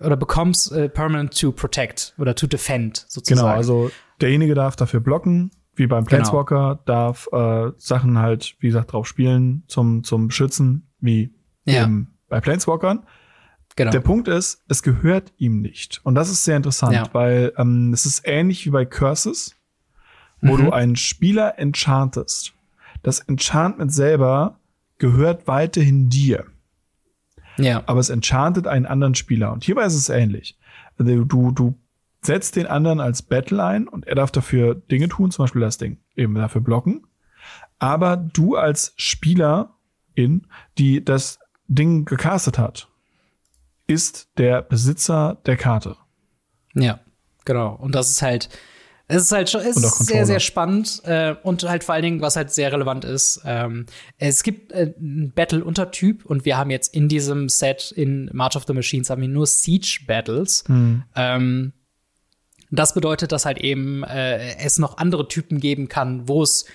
oder 0.00 0.16
becomes 0.16 0.70
äh, 0.72 0.88
permanent 0.88 1.38
to 1.38 1.52
protect 1.52 2.14
oder 2.18 2.34
to 2.34 2.46
defend 2.46 3.04
sozusagen. 3.08 3.46
Genau, 3.46 3.54
also 3.56 3.90
derjenige 4.20 4.54
darf 4.54 4.74
dafür 4.76 5.00
blocken, 5.00 5.50
wie 5.76 5.86
beim 5.86 6.04
Genau. 6.04 6.08
Planeswalker, 6.22 6.80
darf 6.86 7.28
äh, 7.32 7.70
Sachen 7.76 8.18
halt, 8.18 8.56
wie 8.60 8.66
gesagt, 8.68 8.92
drauf 8.92 9.06
spielen 9.06 9.62
zum, 9.68 10.02
zum 10.04 10.26
Beschützen, 10.28 10.88
wie 11.00 11.32
Ja. 11.64 11.88
bei 12.28 12.40
Planeswalkern. 12.40 13.06
Genau. 13.78 13.90
Der 13.92 14.00
Punkt 14.00 14.28
ist, 14.28 14.62
es 14.68 14.82
gehört 14.82 15.32
ihm 15.38 15.62
nicht. 15.62 16.00
Und 16.04 16.14
das 16.14 16.28
ist 16.30 16.44
sehr 16.44 16.56
interessant, 16.56 16.92
Ja. 16.94 17.08
weil 17.12 17.52
ähm, 17.56 17.92
es 17.94 18.04
ist 18.04 18.22
ähnlich 18.24 18.66
wie 18.66 18.70
bei 18.70 18.84
Curses, 18.84 19.54
wo 20.42 20.56
Mhm. 20.56 20.64
du 20.66 20.70
einen 20.72 20.96
Spieler 20.96 21.58
enchantest. 21.58 22.52
Das 23.02 23.20
Enchantment 23.20 23.92
selber 23.92 24.58
gehört 24.98 25.46
weiterhin 25.46 26.08
dir, 26.10 26.44
ja. 27.56 27.82
aber 27.86 28.00
es 28.00 28.10
enchantet 28.10 28.66
einen 28.66 28.86
anderen 28.86 29.14
Spieler. 29.14 29.52
Und 29.52 29.64
hierbei 29.64 29.84
ist 29.84 29.94
es 29.94 30.08
ähnlich. 30.08 30.58
Also 30.98 31.24
du, 31.24 31.50
du 31.52 31.74
setzt 32.22 32.56
den 32.56 32.66
anderen 32.66 33.00
als 33.00 33.22
Battle 33.22 33.64
ein 33.64 33.86
und 33.88 34.06
er 34.06 34.16
darf 34.16 34.30
dafür 34.32 34.74
Dinge 34.74 35.08
tun, 35.08 35.30
zum 35.30 35.44
Beispiel 35.44 35.60
das 35.62 35.78
Ding 35.78 35.98
eben 36.16 36.34
dafür 36.34 36.60
blocken. 36.60 37.06
Aber 37.78 38.16
du 38.16 38.56
als 38.56 38.92
Spielerin, 38.96 39.68
die 40.78 41.04
das 41.04 41.38
Ding 41.68 42.04
gecastet 42.04 42.58
hat, 42.58 42.87
ist 43.88 44.28
der 44.38 44.62
Besitzer 44.62 45.38
der 45.46 45.56
Karte. 45.56 45.96
Ja, 46.74 47.00
genau. 47.44 47.74
Und 47.74 47.94
das 47.94 48.10
ist 48.10 48.22
halt, 48.22 48.48
es 49.08 49.22
ist 49.22 49.32
halt 49.32 49.50
schon, 49.50 49.62
ist 49.62 49.80
sehr, 50.06 50.26
sehr 50.26 50.38
spannend 50.38 51.00
äh, 51.04 51.34
und 51.42 51.64
halt 51.64 51.82
vor 51.82 51.94
allen 51.94 52.02
Dingen, 52.02 52.20
was 52.20 52.36
halt 52.36 52.52
sehr 52.52 52.70
relevant 52.70 53.04
ist, 53.04 53.40
ähm, 53.44 53.86
es 54.18 54.42
gibt 54.42 54.70
äh, 54.72 54.94
einen 54.98 55.32
Battle-Untertyp 55.34 56.26
und 56.26 56.44
wir 56.44 56.58
haben 56.58 56.70
jetzt 56.70 56.94
in 56.94 57.08
diesem 57.08 57.48
Set 57.48 57.90
in 57.90 58.30
March 58.32 58.54
of 58.54 58.64
the 58.66 58.74
Machines 58.74 59.08
haben 59.10 59.22
wir 59.22 59.28
nur 59.28 59.46
Siege-Battles. 59.46 60.64
Ähm, 61.16 61.72
das 62.70 62.92
bedeutet, 62.92 63.32
dass 63.32 63.46
halt 63.46 63.58
eben 63.58 64.02
äh, 64.04 64.56
es 64.58 64.78
noch 64.78 64.98
andere 64.98 65.26
Typen 65.26 65.58
geben 65.58 65.88
kann, 65.88 66.28
wo 66.28 66.42
es 66.42 66.66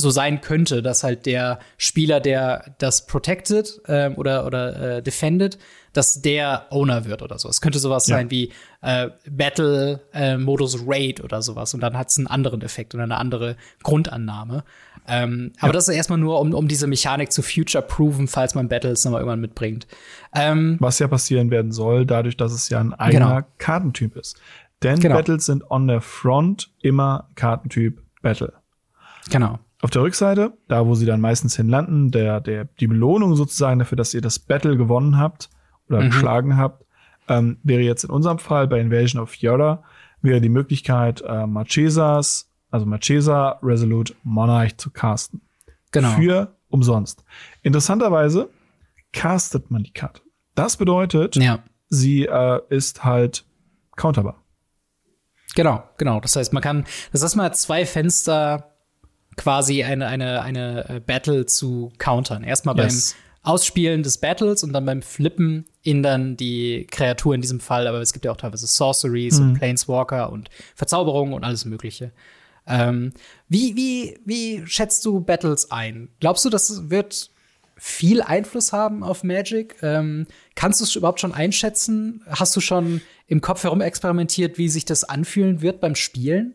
so 0.00 0.10
sein 0.10 0.40
könnte, 0.40 0.82
dass 0.82 1.02
halt 1.04 1.26
der 1.26 1.58
Spieler, 1.78 2.20
der 2.20 2.74
das 2.78 3.06
protected 3.06 3.80
ähm, 3.86 4.14
oder 4.16 4.46
oder 4.46 4.96
äh, 4.98 5.02
defended, 5.02 5.58
dass 5.92 6.22
der 6.22 6.66
Owner 6.70 7.04
wird 7.04 7.22
oder 7.22 7.38
so. 7.38 7.48
Es 7.48 7.60
könnte 7.60 7.78
sowas 7.80 8.06
Ja. 8.06 8.16
sein 8.16 8.30
wie 8.30 8.52
äh, 8.80 9.08
Battle 9.28 10.00
äh, 10.12 10.36
Modus 10.36 10.78
Raid 10.86 11.20
oder 11.22 11.42
sowas 11.42 11.74
und 11.74 11.80
dann 11.80 11.96
hat 11.98 12.08
es 12.10 12.18
einen 12.18 12.26
anderen 12.28 12.62
Effekt 12.62 12.94
oder 12.94 13.02
eine 13.04 13.16
andere 13.18 13.56
Grundannahme. 13.82 14.64
Ähm, 15.08 15.52
aber 15.60 15.72
das 15.72 15.88
ist 15.88 15.94
erstmal 15.96 16.18
nur, 16.18 16.38
um, 16.40 16.54
um 16.54 16.68
diese 16.68 16.86
Mechanik 16.86 17.32
zu 17.32 17.42
future-proven, 17.42 18.28
falls 18.28 18.54
man 18.54 18.68
Battles 18.68 19.04
nochmal 19.04 19.22
irgendwann 19.22 19.40
mitbringt. 19.40 19.86
Ähm, 20.34 20.76
Was 20.78 20.98
ja 21.00 21.08
passieren 21.08 21.50
werden 21.50 21.72
soll, 21.72 22.06
dadurch, 22.06 22.36
dass 22.36 22.52
es 22.52 22.68
ja 22.68 22.78
ein 22.78 22.94
eigener 22.94 23.28
Genau. 23.42 23.46
Kartentyp 23.58 24.14
ist. 24.16 24.36
Denn 24.82 25.00
Genau. 25.00 25.16
Battles 25.16 25.46
sind 25.46 25.68
on 25.70 25.88
der 25.88 26.00
Front 26.00 26.70
immer 26.82 27.28
Kartentyp 27.34 28.00
Battle. 28.22 28.52
genau. 29.30 29.58
Auf 29.82 29.90
der 29.90 30.02
Rückseite, 30.02 30.52
da 30.68 30.86
wo 30.86 30.94
sie 30.94 31.06
dann 31.06 31.20
meistens 31.20 31.56
hinlanden, 31.56 32.10
der, 32.10 32.40
der, 32.40 32.66
die 32.66 32.86
Belohnung 32.86 33.34
sozusagen 33.34 33.78
dafür, 33.78 33.96
dass 33.96 34.12
ihr 34.12 34.20
das 34.20 34.38
Battle 34.38 34.76
gewonnen 34.76 35.16
habt 35.16 35.48
oder 35.88 36.00
Mhm. 36.02 36.06
geschlagen 36.10 36.56
habt, 36.56 36.84
ähm, 37.28 37.58
wäre 37.62 37.80
jetzt 37.82 38.04
in 38.04 38.10
unserem 38.10 38.38
Fall 38.38 38.66
bei 38.68 38.78
Invasion 38.80 39.22
of 39.22 39.30
Fiora, 39.30 39.82
wäre 40.20 40.40
die 40.40 40.48
Möglichkeit, 40.50 41.22
äh, 41.22 41.46
Marchesas, 41.46 42.50
also 42.70 42.84
Marchesa 42.86 43.58
Resolute 43.62 44.14
Monarch 44.22 44.76
zu 44.76 44.90
casten. 44.90 45.40
Genau. 45.92 46.10
Für 46.10 46.54
umsonst. 46.68 47.24
Interessanterweise 47.62 48.50
castet 49.12 49.70
man 49.70 49.82
die 49.82 49.92
Karte. 49.92 50.20
Das 50.54 50.76
bedeutet, 50.76 51.36
ja. 51.36 51.60
sie 51.88 52.26
äh, 52.26 52.60
ist 52.68 53.02
halt 53.02 53.44
counterbar. 53.96 54.36
Genau, 55.54 55.82
genau. 55.96 56.20
Das 56.20 56.36
heißt, 56.36 56.52
man 56.52 56.62
kann, 56.62 56.84
das 57.12 57.24
heißt, 57.24 57.36
man 57.36 57.46
hat 57.46 57.56
zwei 57.56 57.84
Fenster 57.86 58.69
quasi 59.40 59.82
eine, 59.82 60.06
eine, 60.06 60.42
eine 60.42 60.88
äh, 60.88 61.00
Battle 61.00 61.46
zu 61.46 61.90
countern. 61.96 62.44
Erstmal 62.44 62.76
Yes. 62.76 63.16
beim 63.42 63.52
Ausspielen 63.54 64.02
des 64.02 64.18
Battles 64.18 64.62
und 64.62 64.74
dann 64.74 64.84
beim 64.84 65.00
Flippen 65.00 65.64
in 65.82 66.02
dann 66.02 66.36
die 66.36 66.86
Kreatur 66.90 67.34
in 67.34 67.40
diesem 67.40 67.58
Fall. 67.58 67.86
Aber 67.86 68.02
es 68.02 68.12
gibt 68.12 68.26
ja 68.26 68.32
auch 68.32 68.36
teilweise 68.36 68.66
Sorceries 68.66 69.40
und 69.40 69.54
Planeswalker 69.54 70.30
und 70.30 70.50
Verzauberungen 70.74 71.32
und 71.32 71.42
alles 71.42 71.64
Mögliche. 71.64 72.12
Ähm, 72.66 73.14
wie, 73.48 73.74
wie, 73.76 74.18
wie 74.26 74.66
schätzt 74.66 75.06
du 75.06 75.20
Battles 75.20 75.70
ein? 75.70 76.10
Glaubst 76.20 76.44
du, 76.44 76.50
das 76.50 76.90
wird 76.90 77.30
viel 77.76 78.20
Einfluss 78.20 78.74
haben 78.74 79.02
auf 79.02 79.24
Magic? 79.24 79.76
Ähm, 79.80 80.26
kannst 80.54 80.80
du 80.80 80.84
es 80.84 80.94
überhaupt 80.94 81.20
schon 81.20 81.32
einschätzen? 81.32 82.22
Hast 82.28 82.54
du 82.54 82.60
schon 82.60 83.00
im 83.26 83.40
Kopf 83.40 83.64
herum 83.64 83.80
experimentiert, 83.80 84.58
wie 84.58 84.68
sich 84.68 84.84
das 84.84 85.02
anfühlen 85.04 85.62
wird 85.62 85.80
beim 85.80 85.94
Spielen? 85.94 86.52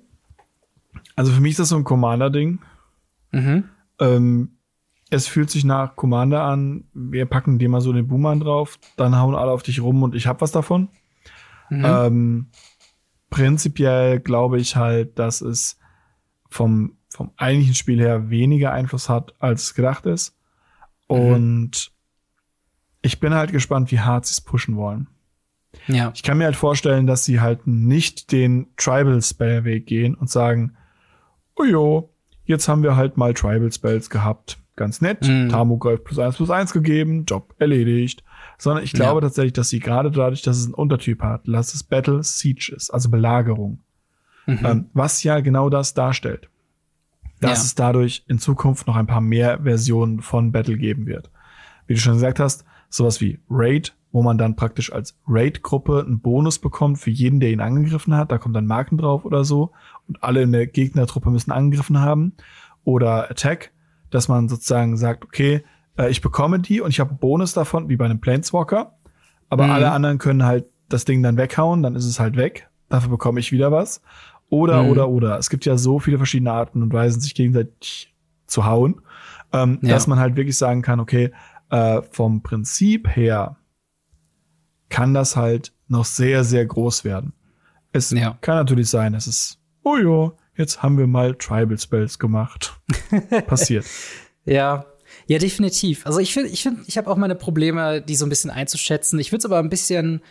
Also 1.16 1.32
für 1.32 1.42
mich 1.42 1.54
ist 1.54 1.60
das 1.62 1.70
so 1.70 1.78
ein 1.78 1.84
Commander-Ding. 1.84 2.60
Mhm. 3.32 3.66
Ähm, 4.00 4.58
es 5.10 5.28
fühlt 5.28 5.50
sich 5.50 5.64
nach 5.64 5.96
Commander 5.96 6.44
an. 6.44 6.86
Wir 6.94 7.26
packen 7.26 7.60
dir 7.60 7.70
mal 7.70 7.82
so 7.82 7.94
den 7.94 8.08
Boomerang 8.08 8.40
drauf, 8.40 8.80
dann 8.98 9.18
hauen 9.18 9.36
alle 9.36 9.52
auf 9.52 9.64
dich 9.64 9.82
rum 9.82 10.04
und 10.04 10.16
ich 10.16 10.28
hab 10.28 10.42
was 10.42 10.52
davon. 10.52 10.90
Ähm, 11.72 12.48
prinzipiell 13.30 14.20
glaube 14.20 14.60
ich 14.60 14.76
halt, 14.76 15.18
dass 15.20 15.42
es 15.42 15.80
vom, 16.50 16.98
vom 17.10 17.32
eigentlichen 17.38 17.76
Spiel 17.76 18.00
her 18.00 18.30
weniger 18.30 18.72
Einfluss 18.72 19.10
hat, 19.10 19.34
als 19.40 19.64
es 19.64 19.74
gedacht 19.76 20.06
ist. 20.06 20.38
Und 21.08 21.92
ich 23.02 23.20
bin 23.20 23.34
halt 23.34 23.52
gespannt, 23.52 23.92
wie 23.92 24.00
hart 24.00 24.26
sie 24.26 24.32
es 24.32 24.42
pushen 24.42 24.76
wollen. 24.76 25.08
Ja. 25.88 26.12
Ich 26.16 26.24
kann 26.24 26.38
mir 26.38 26.46
halt 26.46 26.56
vorstellen, 26.56 27.06
dass 27.06 27.26
sie 27.26 27.42
halt 27.42 27.68
nicht 27.68 28.32
den 28.32 28.68
Tribal 28.78 29.22
Spell 29.22 29.66
Weg 29.66 29.86
gehen 29.86 30.16
und 30.16 30.30
sagen, 30.30 30.76
oh 31.56 31.64
jo, 31.64 32.15
jetzt 32.46 32.68
haben 32.68 32.84
wir 32.84 32.96
halt 32.96 33.18
mal 33.18 33.34
Tribal 33.34 33.72
Spells 33.72 34.10
gehabt. 34.10 34.58
Ganz 34.76 35.00
nett. 35.02 35.26
Mhm. 35.28 35.50
Tamogolf 35.50 36.04
plus 36.04 36.20
eins 36.20 36.36
plus 36.36 36.50
eins 36.50 36.74
gegeben, 36.74 37.24
Job 37.26 37.54
erledigt. 37.60 38.24
Sondern 38.58 38.84
ich 38.84 38.94
glaube 38.94 39.18
Ja. 39.22 39.28
tatsächlich, 39.28 39.54
dass 39.54 39.70
sie 39.70 39.80
gerade 39.80 40.12
dadurch, 40.12 40.42
dass 40.42 40.58
es 40.58 40.66
einen 40.66 40.74
Untertyp 40.74 41.22
hat, 41.22 41.48
dass 41.48 41.74
es 41.74 41.84
Battle 41.84 42.24
Siege 42.24 42.74
ist, 42.76 42.90
also 42.90 43.10
Belagerung. 43.10 43.80
Ähm, 44.48 44.90
was 44.94 45.24
ja 45.24 45.40
genau 45.40 45.70
das 45.70 45.94
darstellt. 45.94 46.50
Dass 47.42 47.60
Ja. 47.60 47.66
es 47.66 47.76
dadurch 47.76 48.24
in 48.28 48.38
Zukunft 48.38 48.86
noch 48.88 48.96
ein 48.96 49.08
paar 49.08 49.22
mehr 49.22 49.62
Versionen 49.64 50.22
von 50.22 50.52
Battle 50.52 50.78
geben 50.78 51.06
wird. 51.08 51.32
Wie 51.88 51.96
du 51.96 52.00
schon 52.00 52.14
gesagt 52.14 52.40
hast, 52.40 52.64
sowas 52.90 53.20
wie 53.22 53.40
Raid 53.50 53.96
wo 54.16 54.24
man 54.24 54.38
dann 54.38 54.56
praktisch 54.56 54.94
als 54.94 55.20
Raid-Gruppe 55.28 56.06
einen 56.08 56.22
Bonus 56.22 56.60
bekommt 56.60 57.00
für 57.00 57.10
jeden, 57.10 57.42
der 57.42 57.50
ihn 57.50 57.60
angegriffen 57.60 58.16
hat. 58.16 58.32
Da 58.32 58.38
kommt 58.38 58.56
dann 58.56 58.66
Marken 58.66 58.98
drauf 58.98 59.26
oder 59.26 59.44
so. 59.44 59.74
Und 60.08 60.24
alle 60.24 60.42
in 60.42 60.54
der 60.54 60.68
Gegnertruppe 60.68 61.30
müssen 61.30 61.52
angegriffen 61.52 62.00
haben. 62.00 62.32
Oder 62.86 63.30
Attack, 63.30 63.74
dass 64.12 64.30
man 64.30 64.48
sozusagen 64.48 64.96
sagt, 64.96 65.26
okay, 65.26 65.66
äh, 65.98 66.10
ich 66.10 66.22
bekomme 66.22 66.60
die 66.60 66.80
und 66.80 66.92
ich 66.92 67.02
habe 67.02 67.10
einen 67.10 67.20
Bonus 67.20 67.52
davon, 67.52 67.90
wie 67.90 67.98
bei 67.98 68.06
einem 68.06 68.22
Planeswalker. 68.22 68.96
Aber 69.50 69.66
mhm. 69.66 69.72
alle 69.72 69.92
anderen 69.92 70.18
können 70.18 70.46
halt 70.46 70.64
das 70.88 71.04
Ding 71.04 71.22
dann 71.22 71.36
weghauen, 71.36 71.84
dann 71.84 71.96
ist 71.96 72.06
es 72.06 72.18
halt 72.18 72.38
weg. 72.38 72.70
Dafür 72.88 73.10
bekomme 73.10 73.42
ich 73.42 73.52
wieder 73.52 73.74
was. 73.74 74.02
Oder, 74.48 74.84
mhm. 74.84 74.90
oder, 74.92 75.10
oder. 75.10 75.38
Es 75.40 75.50
gibt 75.50 75.66
ja 75.66 75.76
so 75.76 76.00
viele 76.00 76.16
verschiedene 76.16 76.54
Arten 76.54 76.82
und 76.84 76.94
Weisen, 76.94 77.20
sich 77.20 77.36
gegenseitig 77.36 78.16
zu 78.48 78.66
hauen, 78.66 79.02
ähm, 79.52 79.80
ja. 79.82 79.90
dass 79.90 80.08
man 80.08 80.20
halt 80.20 80.38
wirklich 80.38 80.56
sagen 80.58 80.82
kann, 80.82 81.02
okay, 81.02 81.34
äh, 81.70 82.02
vom 82.12 82.44
Prinzip 82.44 83.14
her 83.14 83.58
kann 84.96 85.14
das 85.14 85.36
halt 85.36 85.74
noch 85.90 86.06
sehr, 86.06 86.46
sehr 86.46 86.66
groß 86.66 87.04
werden. 87.04 87.34
Es 87.92 88.12
ja. 88.12 88.38
kann 88.40 88.56
natürlich 88.56 88.90
sein, 88.90 89.14
es 89.14 89.28
ist, 89.28 89.60
oh 89.84 89.98
ja, 89.98 90.32
jetzt 90.56 90.82
haben 90.82 90.98
wir 90.98 91.06
mal 91.06 91.36
Tribal 91.36 91.78
Spells 91.78 92.18
gemacht. 92.18 92.80
Passiert. 93.48 93.86
Ja, 94.46 94.86
ja, 95.28 95.38
definitiv. 95.38 96.06
Also 96.06 96.20
ich 96.20 96.34
finde, 96.34 96.48
ich 96.48 96.64
finde, 96.64 96.84
ich 96.88 96.98
habe 96.98 97.12
auch 97.12 97.18
meine 97.18 97.36
Probleme, 97.36 98.02
die 98.02 98.16
so 98.16 98.26
ein 98.26 98.30
bisschen 98.30 98.52
einzuschätzen. 98.52 99.20
Ich 99.20 99.34
würde 99.34 99.40
es 99.40 99.46
aber 99.46 99.60
ein 99.60 99.70
bisschen, 99.70 100.22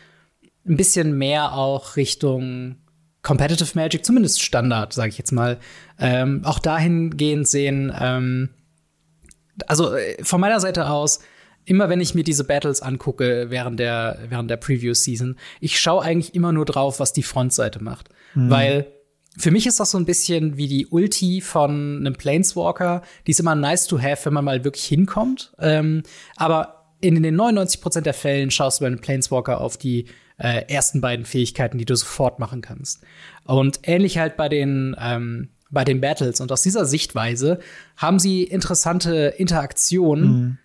ein 0.66 0.78
bisschen 0.78 1.18
mehr 1.18 1.52
auch 1.52 1.96
Richtung 1.96 2.76
Competitive 3.20 3.72
Magic, 3.74 4.02
zumindest 4.02 4.42
Standard, 4.42 4.94
sage 4.94 5.10
ich 5.10 5.18
jetzt 5.18 5.32
mal, 5.32 5.58
ähm, 5.98 6.40
auch 6.42 6.58
dahingehend 6.58 7.46
sehen. 7.46 7.92
Ähm, 8.00 8.48
also 9.66 9.94
äh, 9.94 10.24
von 10.24 10.40
meiner 10.40 10.60
Seite 10.60 10.88
aus, 10.88 11.20
immer 11.64 11.88
wenn 11.88 12.00
ich 12.00 12.14
mir 12.14 12.24
diese 12.24 12.44
Battles 12.44 12.82
angucke 12.82 13.46
während 13.48 13.80
der, 13.80 14.18
während 14.28 14.50
der 14.50 14.56
Preview-Season, 14.56 15.36
ich 15.60 15.78
schaue 15.78 16.02
eigentlich 16.02 16.34
immer 16.34 16.52
nur 16.52 16.64
drauf, 16.64 17.00
was 17.00 17.12
die 17.12 17.22
Frontseite 17.22 17.82
macht. 17.82 18.08
Mhm. 18.34 18.50
Weil 18.50 18.86
für 19.36 19.50
mich 19.50 19.66
ist 19.66 19.80
das 19.80 19.90
so 19.90 19.98
ein 19.98 20.04
bisschen 20.04 20.56
wie 20.56 20.68
die 20.68 20.86
Ulti 20.86 21.40
von 21.40 21.98
einem 21.98 22.14
Planeswalker. 22.14 23.02
Die 23.26 23.32
ist 23.32 23.40
immer 23.40 23.54
nice 23.54 23.86
to 23.86 24.00
have, 24.00 24.26
wenn 24.26 24.34
man 24.34 24.44
mal 24.44 24.64
wirklich 24.64 24.84
hinkommt. 24.84 25.52
Ähm, 25.58 26.02
aber 26.36 26.92
in 27.00 27.20
den 27.20 27.38
99% 27.38 28.02
der 28.02 28.14
Fällen 28.14 28.50
schaust 28.50 28.80
du 28.80 28.84
bei 28.84 28.86
einem 28.86 29.00
Planeswalker 29.00 29.60
auf 29.60 29.76
die 29.76 30.06
äh, 30.38 30.64
ersten 30.68 31.00
beiden 31.00 31.24
Fähigkeiten, 31.24 31.78
die 31.78 31.84
du 31.84 31.96
sofort 31.96 32.38
machen 32.38 32.60
kannst. 32.60 33.02
Und 33.44 33.80
ähnlich 33.82 34.18
halt 34.18 34.36
bei 34.36 34.48
den 34.48 34.96
ähm, 34.98 35.48
bei 35.74 35.84
den 35.84 36.00
Battles. 36.00 36.40
Und 36.40 36.50
aus 36.52 36.62
dieser 36.62 36.86
Sichtweise 36.86 37.58
haben 37.96 38.18
sie 38.18 38.44
interessante 38.44 39.34
Interaktionen, 39.36 40.24
mhm. 40.24 40.58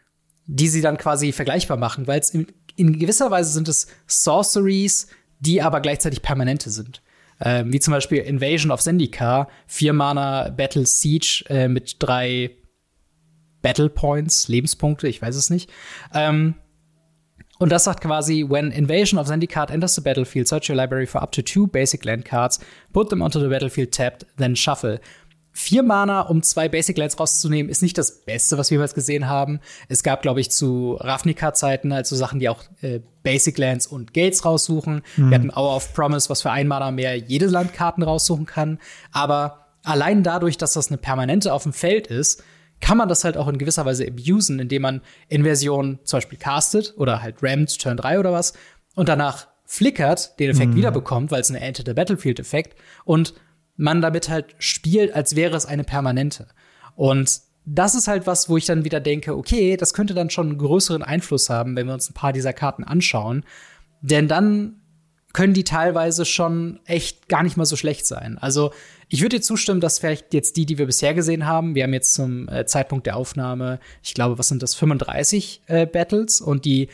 Die 0.51 0.67
sie 0.67 0.81
dann 0.81 0.97
quasi 0.97 1.31
vergleichbar 1.31 1.77
machen, 1.77 2.07
weil 2.07 2.19
es 2.19 2.31
in, 2.31 2.47
in, 2.75 2.97
gewisser 2.97 3.29
Weise 3.29 3.51
sind 3.51 3.67
es 3.67 3.85
Sorceries, 4.07 5.07
die 5.39 5.61
aber 5.61 5.79
gleichzeitig 5.79 6.23
permanente 6.23 6.71
sind. 6.71 7.03
Ähm, 7.39 7.71
wie 7.71 7.79
zum 7.79 7.93
Beispiel 7.93 8.17
Invasion 8.17 8.71
of 8.71 8.81
Zendikar, 8.81 9.47
vier 9.67 9.93
Mana 9.93 10.49
Battle 10.49 10.87
Siege 10.87 11.45
äh, 11.49 11.67
mit 11.67 11.97
drei 11.99 12.49
Battle 13.61 13.89
Points, 13.89 14.47
Lebenspunkte, 14.47 15.07
ich 15.07 15.21
weiß 15.21 15.35
es 15.35 15.51
nicht. 15.51 15.69
Ähm, 16.15 16.55
und 17.59 17.71
das 17.71 17.83
sagt 17.83 18.01
quasi, 18.01 18.45
when 18.49 18.71
Invasion 18.71 19.19
of 19.19 19.27
Zendikar 19.27 19.69
enters 19.69 19.93
the 19.93 20.01
battlefield, 20.01 20.47
search 20.47 20.69
your 20.69 20.75
library 20.75 21.05
for 21.05 21.21
up 21.21 21.31
to 21.31 21.43
two 21.43 21.67
basic 21.67 22.05
land 22.05 22.25
cards, 22.25 22.59
put 22.91 23.09
them 23.09 23.21
onto 23.21 23.39
the 23.39 23.49
battlefield 23.49 23.91
tapped, 23.91 24.25
then 24.37 24.55
shuffle. 24.55 24.99
Vier 25.61 25.83
Mana, 25.83 26.21
um 26.21 26.41
zwei 26.41 26.69
Basic 26.69 26.97
Lands 26.97 27.19
rauszunehmen, 27.19 27.69
ist 27.69 27.81
nicht 27.81 27.97
das 27.97 28.21
Beste, 28.21 28.57
was 28.57 28.71
wir 28.71 28.75
jemals 28.75 28.93
gesehen 28.93 29.27
haben. 29.27 29.59
Es 29.89 30.03
gab, 30.03 30.21
glaube 30.21 30.39
ich, 30.39 30.51
zu 30.51 30.93
Ravnica-Zeiten 30.97 31.91
also 31.91 32.15
Sachen, 32.15 32.39
die 32.39 32.47
auch 32.47 32.63
äh, 32.81 33.01
Basic 33.23 33.57
Lands 33.57 33.85
und 33.85 34.13
Gates 34.13 34.45
raussuchen. 34.45 35.01
Mhm. 35.17 35.29
Wir 35.29 35.35
hatten 35.35 35.49
Hour 35.49 35.75
of 35.75 35.93
Promise, 35.93 36.29
was 36.29 36.43
für 36.43 36.49
ein 36.49 36.69
Mana 36.69 36.91
mehr 36.91 37.17
jede 37.17 37.47
Landkarten 37.47 38.03
raussuchen 38.03 38.45
kann. 38.45 38.79
Aber 39.11 39.65
allein 39.83 40.23
dadurch, 40.23 40.57
dass 40.57 40.71
das 40.71 40.87
eine 40.87 40.97
Permanente 40.97 41.51
auf 41.53 41.63
dem 41.63 41.73
Feld 41.73 42.07
ist, 42.07 42.41
kann 42.79 42.97
man 42.97 43.09
das 43.09 43.25
halt 43.25 43.35
auch 43.35 43.49
in 43.49 43.57
gewisser 43.57 43.85
Weise 43.85 44.07
abusen, 44.07 44.59
indem 44.59 44.83
man 44.83 45.01
Inversion 45.27 45.99
zum 46.05 46.17
Beispiel 46.17 46.39
castet 46.39 46.93
oder 46.95 47.21
halt 47.21 47.43
rammt, 47.43 47.81
Turn 47.81 47.97
3 47.97 48.19
oder 48.19 48.31
was, 48.31 48.53
und 48.95 49.09
danach 49.09 49.47
flickert, 49.65 50.39
den 50.39 50.51
Effekt 50.51 50.71
mhm. 50.71 50.77
wiederbekommt, 50.77 51.31
weil 51.31 51.41
es 51.41 51.49
ein 51.49 51.55
Enter 51.55 51.83
the 51.85 51.93
Battlefield-Effekt 51.93 52.79
und 53.03 53.33
man 53.79 54.01
damit 54.01 54.29
halt 54.29 54.55
spielt, 54.59 55.15
als 55.15 55.35
wäre 55.35 55.55
es 55.55 55.65
eine 55.65 55.85
permanente. 55.85 56.47
Und 56.95 57.39
das 57.65 57.95
ist 57.95 58.09
halt 58.09 58.27
was, 58.27 58.49
wo 58.49 58.57
ich 58.57 58.65
dann 58.65 58.83
wieder 58.83 58.99
denke, 58.99 59.37
okay, 59.37 59.77
das 59.77 59.93
könnte 59.93 60.13
dann 60.13 60.29
schon 60.29 60.49
einen 60.49 60.57
größeren 60.57 61.01
Einfluss 61.01 61.49
haben, 61.49 61.75
wenn 61.75 61.87
wir 61.87 61.93
uns 61.93 62.09
ein 62.09 62.13
paar 62.13 62.33
dieser 62.33 62.51
Karten 62.51 62.83
anschauen. 62.83 63.45
Denn 64.01 64.27
dann 64.27 64.81
können 65.31 65.53
die 65.53 65.63
teilweise 65.63 66.25
schon 66.25 66.79
echt 66.85 67.29
gar 67.29 67.43
nicht 67.43 67.55
mal 67.55 67.65
so 67.65 67.77
schlecht 67.77 68.05
sein. 68.05 68.37
Also 68.37 68.71
ich 69.07 69.21
würde 69.21 69.37
dir 69.37 69.41
zustimmen, 69.41 69.79
dass 69.79 69.99
vielleicht 69.99 70.33
jetzt 70.33 70.57
die, 70.57 70.65
die 70.65 70.77
wir 70.77 70.87
bisher 70.87 71.13
gesehen 71.13 71.45
haben, 71.45 71.73
wir 71.73 71.83
haben 71.83 71.93
jetzt 71.93 72.15
zum 72.15 72.49
äh, 72.49 72.65
Zeitpunkt 72.65 73.05
der 73.05 73.15
Aufnahme, 73.15 73.79
ich 74.03 74.13
glaube, 74.13 74.37
was 74.39 74.49
sind 74.49 74.61
das, 74.61 74.75
35 74.75 75.61
äh, 75.67 75.85
Battles 75.85 76.41
und 76.41 76.65
die 76.65 76.89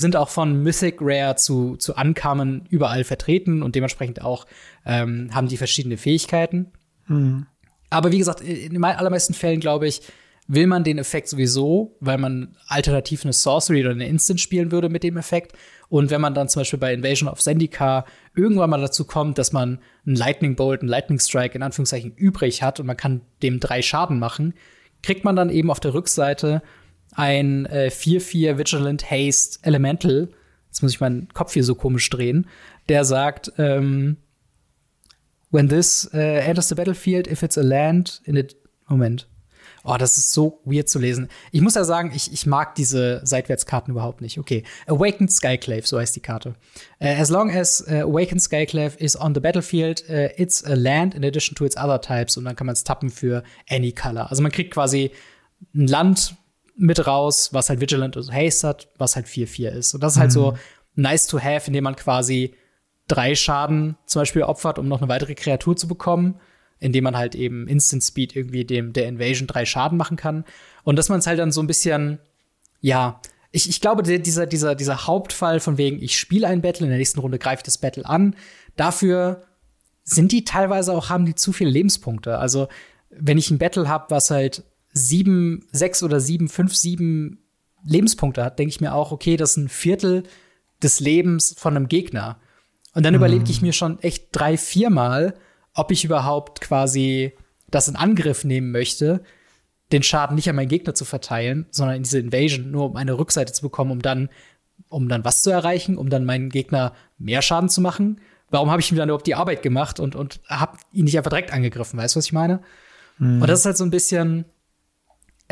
sind 0.00 0.16
auch 0.16 0.28
von 0.28 0.62
Mythic 0.62 0.98
Rare 1.00 1.36
zu, 1.36 1.76
zu 1.76 1.94
Uncommon 1.94 2.66
überall 2.70 3.04
vertreten 3.04 3.62
und 3.62 3.74
dementsprechend 3.74 4.22
auch 4.22 4.46
ähm, 4.86 5.30
haben 5.34 5.48
die 5.48 5.56
verschiedene 5.56 5.96
Fähigkeiten. 5.96 6.72
Mhm. 7.06 7.46
Aber 7.90 8.10
wie 8.10 8.18
gesagt, 8.18 8.40
in 8.40 8.72
den 8.72 8.84
allermeisten 8.84 9.34
Fällen, 9.34 9.60
glaube 9.60 9.86
ich, 9.86 10.00
will 10.48 10.66
man 10.66 10.84
den 10.84 10.98
Effekt 10.98 11.28
sowieso, 11.28 11.96
weil 12.00 12.18
man 12.18 12.56
alternativ 12.66 13.24
eine 13.24 13.32
Sorcery 13.32 13.80
oder 13.80 13.90
eine 13.90 14.08
Instant 14.08 14.40
spielen 14.40 14.72
würde 14.72 14.88
mit 14.88 15.02
dem 15.02 15.16
Effekt. 15.16 15.52
Und 15.88 16.10
wenn 16.10 16.20
man 16.20 16.34
dann 16.34 16.48
zum 16.48 16.60
Beispiel 16.60 16.78
bei 16.78 16.92
Invasion 16.92 17.28
of 17.28 17.40
Zendikar 17.40 18.06
irgendwann 18.34 18.70
mal 18.70 18.80
dazu 18.80 19.04
kommt, 19.04 19.38
dass 19.38 19.52
man 19.52 19.78
einen 20.06 20.16
Lightning 20.16 20.56
Bolt, 20.56 20.80
einen 20.80 20.88
Lightning 20.88 21.20
Strike 21.20 21.54
in 21.54 21.62
Anführungszeichen 21.62 22.14
übrig 22.16 22.62
hat 22.62 22.80
und 22.80 22.86
man 22.86 22.96
kann 22.96 23.20
dem 23.42 23.60
drei 23.60 23.82
Schaden 23.82 24.18
machen, 24.18 24.54
kriegt 25.02 25.24
man 25.24 25.36
dann 25.36 25.50
eben 25.50 25.70
auf 25.70 25.80
der 25.80 25.94
Rückseite 25.94 26.62
ein 27.12 27.66
äh, 27.66 27.90
4-4 27.92 28.58
Vigilant 28.58 29.10
Haste 29.10 29.58
Elemental. 29.62 30.28
Jetzt 30.68 30.82
muss 30.82 30.92
ich 30.92 31.00
meinen 31.00 31.28
Kopf 31.34 31.52
hier 31.52 31.64
so 31.64 31.74
komisch 31.74 32.08
drehen. 32.10 32.46
Der 32.88 33.04
sagt, 33.04 33.52
ähm, 33.58 34.16
when 35.50 35.68
this 35.68 36.08
uh, 36.14 36.16
enters 36.16 36.68
the 36.68 36.74
battlefield, 36.74 37.26
if 37.26 37.42
it's 37.42 37.58
a 37.58 37.62
land 37.62 38.22
in 38.24 38.36
it. 38.36 38.56
Moment. 38.88 39.26
Oh, 39.84 39.96
das 39.98 40.16
ist 40.16 40.32
so 40.32 40.60
weird 40.64 40.88
zu 40.88 40.98
lesen. 40.98 41.28
Ich 41.50 41.60
muss 41.60 41.74
ja 41.74 41.84
sagen, 41.84 42.12
ich, 42.14 42.32
ich 42.32 42.46
mag 42.46 42.74
diese 42.76 43.20
Seitwärtskarten 43.24 43.90
überhaupt 43.90 44.20
nicht. 44.20 44.38
Okay. 44.38 44.62
Awakened 44.86 45.32
Skyclave, 45.32 45.86
so 45.86 45.98
heißt 45.98 46.14
die 46.14 46.20
Karte. 46.20 46.50
Uh, 47.00 47.06
as 47.06 47.30
long 47.30 47.50
as 47.50 47.84
uh, 47.88 48.02
Awakened 48.02 48.40
Skyclave 48.40 48.96
is 48.98 49.18
on 49.18 49.34
the 49.34 49.40
battlefield, 49.40 50.04
uh, 50.08 50.28
it's 50.36 50.64
a 50.64 50.74
land 50.74 51.14
in 51.14 51.24
addition 51.24 51.56
to 51.56 51.64
its 51.64 51.76
other 51.76 52.00
types. 52.00 52.36
Und 52.36 52.44
dann 52.44 52.54
kann 52.54 52.66
man 52.66 52.74
es 52.74 52.84
tappen 52.84 53.10
für 53.10 53.42
any 53.68 53.92
color. 53.92 54.30
Also 54.30 54.42
man 54.42 54.52
kriegt 54.52 54.72
quasi 54.72 55.10
ein 55.74 55.86
Land 55.86 56.36
mit 56.82 57.06
raus, 57.06 57.50
was 57.52 57.68
halt 57.68 57.80
Vigilant 57.80 58.16
und 58.16 58.32
Haste 58.32 58.68
hat, 58.68 58.88
was 58.98 59.16
halt 59.16 59.26
4-4 59.26 59.68
ist. 59.70 59.94
Und 59.94 60.02
das 60.02 60.14
ist 60.14 60.18
halt 60.18 60.30
mhm. 60.30 60.34
so 60.34 60.58
nice 60.94 61.26
to 61.26 61.40
have, 61.40 61.66
indem 61.66 61.84
man 61.84 61.96
quasi 61.96 62.54
drei 63.08 63.34
Schaden 63.34 63.96
zum 64.06 64.20
Beispiel 64.20 64.42
opfert, 64.42 64.78
um 64.78 64.88
noch 64.88 65.00
eine 65.00 65.08
weitere 65.08 65.34
Kreatur 65.34 65.76
zu 65.76 65.88
bekommen 65.88 66.40
indem 66.82 67.04
man 67.04 67.16
halt 67.16 67.34
eben 67.34 67.68
Instant 67.68 68.02
Speed 68.02 68.34
irgendwie 68.34 68.64
dem 68.64 68.92
der 68.92 69.06
Invasion 69.06 69.46
drei 69.46 69.64
Schaden 69.64 69.96
machen 69.96 70.16
kann. 70.16 70.44
Und 70.82 70.96
dass 70.96 71.08
man 71.08 71.20
es 71.20 71.26
halt 71.26 71.38
dann 71.38 71.52
so 71.52 71.62
ein 71.62 71.68
bisschen, 71.68 72.18
ja, 72.80 73.20
ich, 73.52 73.68
ich 73.68 73.80
glaube, 73.80 74.02
dieser, 74.02 74.46
dieser, 74.46 74.74
dieser 74.74 75.06
Hauptfall 75.06 75.60
von 75.60 75.78
wegen, 75.78 76.02
ich 76.02 76.18
spiele 76.18 76.48
ein 76.48 76.60
Battle, 76.60 76.86
in 76.86 76.90
der 76.90 76.98
nächsten 76.98 77.20
Runde 77.20 77.38
greife 77.38 77.60
ich 77.60 77.62
das 77.62 77.78
Battle 77.78 78.04
an, 78.04 78.34
dafür 78.76 79.42
sind 80.02 80.32
die 80.32 80.44
teilweise 80.44 80.92
auch, 80.92 81.08
haben 81.08 81.24
die 81.24 81.36
zu 81.36 81.52
viele 81.52 81.70
Lebenspunkte. 81.70 82.38
Also, 82.38 82.66
wenn 83.10 83.38
ich 83.38 83.50
ein 83.50 83.58
Battle 83.58 83.88
habe, 83.88 84.06
was 84.08 84.30
halt 84.30 84.64
sieben, 84.92 85.66
sechs 85.72 86.02
oder 86.02 86.20
sieben, 86.20 86.48
fünf, 86.48 86.74
sieben 86.74 87.38
Lebenspunkte 87.84 88.44
hat, 88.44 88.58
denke 88.58 88.70
ich 88.70 88.80
mir 88.80 88.94
auch, 88.94 89.12
okay, 89.12 89.36
das 89.36 89.52
ist 89.52 89.56
ein 89.56 89.68
Viertel 89.68 90.22
des 90.82 91.00
Lebens 91.00 91.54
von 91.58 91.76
einem 91.76 91.88
Gegner. 91.88 92.38
Und 92.94 93.04
dann 93.04 93.14
mhm. 93.14 93.18
überlege 93.18 93.50
ich 93.50 93.62
mir 93.62 93.72
schon 93.72 93.98
echt 94.00 94.28
drei, 94.32 94.56
viermal, 94.56 95.34
ob 95.74 95.90
ich 95.90 96.04
überhaupt 96.04 96.60
quasi 96.60 97.32
das 97.70 97.88
in 97.88 97.96
Angriff 97.96 98.44
nehmen 98.44 98.70
möchte, 98.70 99.22
den 99.92 100.02
Schaden 100.02 100.36
nicht 100.36 100.48
an 100.48 100.56
meinen 100.56 100.68
Gegner 100.68 100.94
zu 100.94 101.04
verteilen, 101.04 101.66
sondern 101.70 101.96
in 101.96 102.02
diese 102.02 102.18
Invasion, 102.18 102.70
nur 102.70 102.86
um 102.86 102.96
eine 102.96 103.18
Rückseite 103.18 103.52
zu 103.52 103.62
bekommen, 103.62 103.90
um 103.90 104.02
dann, 104.02 104.28
um 104.88 105.08
dann 105.08 105.24
was 105.24 105.42
zu 105.42 105.50
erreichen, 105.50 105.96
um 105.96 106.10
dann 106.10 106.24
meinen 106.24 106.50
Gegner 106.50 106.94
mehr 107.18 107.42
Schaden 107.42 107.68
zu 107.68 107.80
machen. 107.80 108.20
Warum 108.50 108.70
habe 108.70 108.80
ich 108.80 108.92
mir 108.92 108.98
dann 108.98 109.08
überhaupt 109.08 109.26
die 109.26 109.34
Arbeit 109.34 109.62
gemacht 109.62 110.00
und, 110.00 110.14
und 110.14 110.40
habe 110.46 110.78
ihn 110.92 111.04
nicht 111.04 111.16
einfach 111.16 111.30
direkt 111.30 111.52
angegriffen? 111.52 111.98
Weißt 111.98 112.14
du, 112.14 112.18
was 112.18 112.26
ich 112.26 112.32
meine? 112.32 112.60
Mhm. 113.18 113.40
Und 113.40 113.48
das 113.48 113.60
ist 113.60 113.66
halt 113.66 113.76
so 113.76 113.84
ein 113.84 113.90
bisschen, 113.90 114.44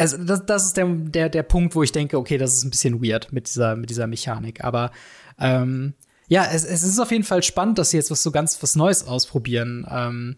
also 0.00 0.16
das, 0.18 0.46
das 0.46 0.66
ist 0.66 0.76
der, 0.76 0.86
der, 0.86 1.28
der 1.28 1.42
Punkt, 1.42 1.74
wo 1.74 1.82
ich 1.82 1.92
denke, 1.92 2.18
okay, 2.18 2.38
das 2.38 2.54
ist 2.54 2.64
ein 2.64 2.70
bisschen 2.70 3.02
weird 3.04 3.32
mit 3.32 3.48
dieser, 3.48 3.76
mit 3.76 3.90
dieser 3.90 4.06
Mechanik. 4.06 4.64
Aber 4.64 4.90
ähm, 5.38 5.94
ja, 6.28 6.46
es, 6.52 6.64
es 6.64 6.82
ist 6.82 6.98
auf 6.98 7.10
jeden 7.10 7.24
Fall 7.24 7.42
spannend, 7.42 7.78
dass 7.78 7.90
sie 7.90 7.96
jetzt 7.96 8.10
was 8.10 8.22
so 8.22 8.30
ganz 8.30 8.62
was 8.62 8.76
Neues 8.76 9.06
ausprobieren. 9.06 9.86
Ähm, 9.90 10.36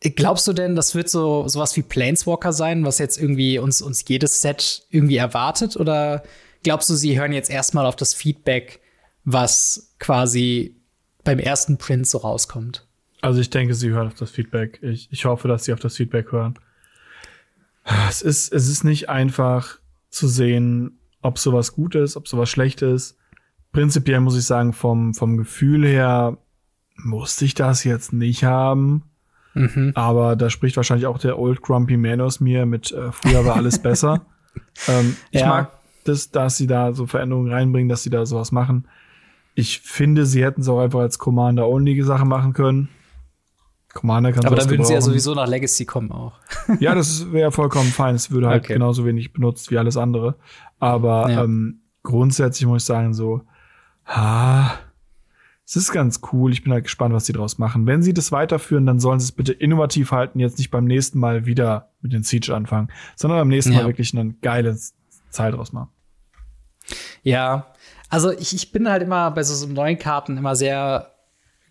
glaubst 0.00 0.46
du 0.46 0.52
denn, 0.52 0.76
das 0.76 0.94
wird 0.94 1.08
so 1.08 1.48
sowas 1.48 1.76
wie 1.76 1.82
Planeswalker 1.82 2.52
sein, 2.52 2.84
was 2.84 2.98
jetzt 2.98 3.18
irgendwie 3.18 3.58
uns 3.58 3.82
uns 3.82 4.04
jedes 4.06 4.40
Set 4.40 4.86
irgendwie 4.90 5.16
erwartet? 5.16 5.76
Oder 5.76 6.22
glaubst 6.62 6.88
du, 6.90 6.94
sie 6.94 7.18
hören 7.18 7.32
jetzt 7.32 7.50
erstmal 7.50 7.86
auf 7.86 7.96
das 7.96 8.14
Feedback 8.14 8.80
was 9.26 9.94
quasi 9.98 10.76
beim 11.24 11.38
ersten 11.38 11.76
Print 11.76 12.06
so 12.06 12.18
rauskommt. 12.18 12.86
Also 13.20 13.40
ich 13.40 13.50
denke, 13.50 13.74
sie 13.74 13.90
hören 13.90 14.06
auf 14.06 14.14
das 14.14 14.30
Feedback. 14.30 14.78
Ich, 14.82 15.08
ich 15.10 15.24
hoffe, 15.26 15.48
dass 15.48 15.64
sie 15.64 15.72
auf 15.72 15.80
das 15.80 15.96
Feedback 15.96 16.32
hören. 16.32 16.58
Es 18.08 18.22
ist, 18.22 18.52
es 18.52 18.68
ist 18.68 18.84
nicht 18.84 19.08
einfach 19.08 19.78
zu 20.10 20.28
sehen, 20.28 20.98
ob 21.22 21.38
sowas 21.38 21.72
gut 21.72 21.94
ist, 21.94 22.16
ob 22.16 22.28
sowas 22.28 22.50
schlecht 22.50 22.82
ist. 22.82 23.16
Prinzipiell 23.72 24.20
muss 24.20 24.36
ich 24.36 24.44
sagen, 24.44 24.72
vom, 24.72 25.14
vom 25.14 25.36
Gefühl 25.36 25.86
her 25.86 26.38
musste 26.96 27.44
ich 27.44 27.54
das 27.54 27.84
jetzt 27.84 28.12
nicht 28.12 28.44
haben. 28.44 29.04
Mhm. 29.54 29.92
Aber 29.94 30.36
da 30.36 30.50
spricht 30.50 30.76
wahrscheinlich 30.76 31.06
auch 31.06 31.18
der 31.18 31.38
Old 31.38 31.62
Grumpy 31.62 31.96
Man 31.96 32.20
aus 32.20 32.40
mir 32.40 32.66
mit 32.66 32.92
äh, 32.92 33.12
früher 33.12 33.44
war 33.44 33.56
alles 33.56 33.78
besser. 33.78 34.26
ähm, 34.88 35.16
ich 35.30 35.40
ja. 35.40 35.48
mag 35.48 35.72
das, 36.04 36.30
dass 36.30 36.56
sie 36.56 36.66
da 36.66 36.92
so 36.92 37.06
Veränderungen 37.06 37.52
reinbringen, 37.52 37.88
dass 37.88 38.02
sie 38.02 38.10
da 38.10 38.26
sowas 38.26 38.52
machen. 38.52 38.86
Ich 39.54 39.80
finde, 39.80 40.26
sie 40.26 40.44
hätten 40.44 40.60
es 40.60 40.68
auch 40.68 40.80
einfach 40.80 41.00
als 41.00 41.18
Commander-only-Sache 41.18 42.26
machen 42.26 42.52
können. 42.52 42.88
Commander 43.96 44.32
kann 44.32 44.44
Aber 44.44 44.56
dann 44.56 44.68
würden 44.68 44.84
sie 44.84 44.92
ja 44.92 45.00
sowieso 45.00 45.34
nach 45.34 45.48
Legacy 45.48 45.86
kommen 45.86 46.12
auch. 46.12 46.38
ja, 46.80 46.94
das 46.94 47.32
wäre 47.32 47.50
vollkommen 47.50 47.90
fein. 47.90 48.14
Es 48.14 48.30
würde 48.30 48.48
halt 48.48 48.64
okay. 48.64 48.74
genauso 48.74 49.06
wenig 49.06 49.32
benutzt 49.32 49.70
wie 49.70 49.78
alles 49.78 49.96
andere. 49.96 50.36
Aber 50.78 51.30
ja. 51.30 51.44
ähm, 51.44 51.80
grundsätzlich 52.02 52.66
muss 52.66 52.82
ich 52.82 52.86
sagen, 52.86 53.14
so, 53.14 53.42
ha, 54.04 54.78
es 55.64 55.76
ist 55.76 55.92
ganz 55.92 56.20
cool. 56.32 56.52
Ich 56.52 56.62
bin 56.62 56.72
halt 56.72 56.84
gespannt, 56.84 57.14
was 57.14 57.24
sie 57.26 57.32
daraus 57.32 57.58
machen. 57.58 57.86
Wenn 57.86 58.02
sie 58.02 58.12
das 58.12 58.30
weiterführen, 58.30 58.84
dann 58.84 59.00
sollen 59.00 59.18
sie 59.18 59.24
es 59.24 59.32
bitte 59.32 59.52
innovativ 59.52 60.12
halten. 60.12 60.38
Jetzt 60.38 60.58
nicht 60.58 60.70
beim 60.70 60.84
nächsten 60.84 61.18
Mal 61.18 61.46
wieder 61.46 61.90
mit 62.02 62.12
den 62.12 62.22
Siege 62.22 62.54
anfangen, 62.54 62.88
sondern 63.16 63.40
beim 63.40 63.48
nächsten 63.48 63.72
ja. 63.72 63.80
Mal 63.80 63.86
wirklich 63.86 64.16
eine 64.16 64.34
geile 64.42 64.76
Zeit 65.30 65.54
draus 65.54 65.72
machen. 65.72 65.88
Ja, 67.22 67.66
also 68.10 68.30
ich, 68.30 68.54
ich 68.54 68.70
bin 68.70 68.88
halt 68.88 69.02
immer 69.02 69.30
bei 69.30 69.42
so, 69.42 69.54
so 69.54 69.66
neuen 69.66 69.98
Karten 69.98 70.36
immer 70.36 70.54
sehr 70.54 71.15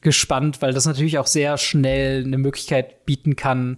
gespannt, 0.05 0.61
weil 0.61 0.71
das 0.71 0.85
natürlich 0.85 1.17
auch 1.17 1.25
sehr 1.25 1.57
schnell 1.57 2.23
eine 2.23 2.37
Möglichkeit 2.37 3.07
bieten 3.07 3.35
kann, 3.35 3.77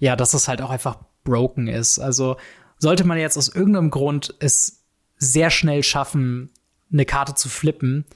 ja, 0.00 0.16
dass 0.16 0.32
das 0.32 0.48
halt 0.48 0.60
auch 0.60 0.70
einfach 0.70 0.98
broken 1.22 1.68
ist. 1.68 2.00
Also 2.00 2.36
sollte 2.78 3.04
man 3.04 3.16
jetzt 3.16 3.38
aus 3.38 3.48
irgendeinem 3.48 3.90
Grund 3.90 4.34
es 4.40 4.82
sehr 5.18 5.50
schnell 5.50 5.84
schaffen, 5.84 6.50
eine 6.92 7.04
Karte 7.04 7.36
zu 7.36 7.48
flippen, 7.48 8.06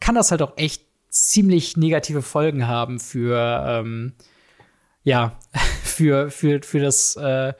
kann 0.00 0.14
das 0.14 0.30
halt 0.30 0.40
auch 0.40 0.56
echt 0.56 0.82
ziemlich 1.10 1.76
negative 1.76 2.22
Folgen 2.22 2.66
haben 2.66 2.98
für, 2.98 3.62
ähm, 3.68 4.14
ja, 5.02 5.38
für, 5.84 6.30
für, 6.30 6.62
für 6.62 6.80
das, 6.80 7.16
äh, 7.16 7.52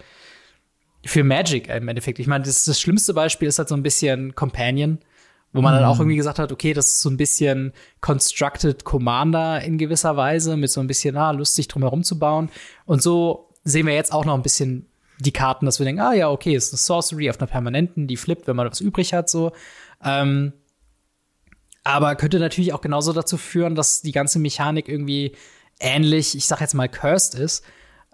für 1.04 1.22
Magic 1.22 1.68
im 1.68 1.88
Endeffekt. 1.88 2.18
Ich 2.18 2.26
meine, 2.26 2.44
das, 2.44 2.64
das 2.64 2.80
schlimmste 2.80 3.12
Beispiel 3.12 3.46
ist 3.46 3.58
halt 3.58 3.68
so 3.68 3.76
ein 3.76 3.82
bisschen 3.82 4.34
Companion, 4.34 5.00
wo 5.54 5.62
man 5.62 5.72
mhm. 5.72 5.78
dann 5.78 5.84
auch 5.86 5.94
mhm. 5.94 6.02
irgendwie 6.02 6.16
gesagt 6.16 6.38
hat, 6.38 6.52
okay, 6.52 6.74
das 6.74 6.88
ist 6.88 7.00
so 7.00 7.08
ein 7.08 7.16
bisschen 7.16 7.72
Constructed 8.02 8.84
Commander 8.84 9.62
in 9.62 9.78
gewisser 9.78 10.16
Weise, 10.18 10.58
mit 10.58 10.70
so 10.70 10.80
ein 10.80 10.86
bisschen, 10.86 11.16
ah, 11.16 11.30
lustig 11.30 11.68
drumherum 11.68 12.02
zu 12.02 12.18
bauen. 12.18 12.50
Und 12.84 13.02
so 13.02 13.48
sehen 13.62 13.86
wir 13.86 13.94
jetzt 13.94 14.12
auch 14.12 14.26
noch 14.26 14.34
ein 14.34 14.42
bisschen 14.42 14.86
die 15.20 15.32
Karten, 15.32 15.64
dass 15.64 15.78
wir 15.78 15.86
denken, 15.86 16.02
ah 16.02 16.12
ja, 16.12 16.28
okay, 16.28 16.54
ist 16.54 16.72
eine 16.72 16.78
Sorcery 16.78 17.30
auf 17.30 17.40
einer 17.40 17.46
permanenten, 17.46 18.08
die 18.08 18.16
flippt, 18.16 18.46
wenn 18.48 18.56
man 18.56 18.68
was 18.68 18.80
übrig 18.80 19.14
hat, 19.14 19.30
so. 19.30 19.52
Ähm, 20.04 20.52
aber 21.84 22.16
könnte 22.16 22.40
natürlich 22.40 22.72
auch 22.72 22.80
genauso 22.80 23.12
dazu 23.12 23.36
führen, 23.36 23.76
dass 23.76 24.02
die 24.02 24.12
ganze 24.12 24.40
Mechanik 24.40 24.88
irgendwie 24.88 25.36
ähnlich, 25.78 26.34
ich 26.34 26.46
sag 26.46 26.60
jetzt 26.60 26.74
mal, 26.74 26.88
cursed 26.88 27.34
ist. 27.34 27.64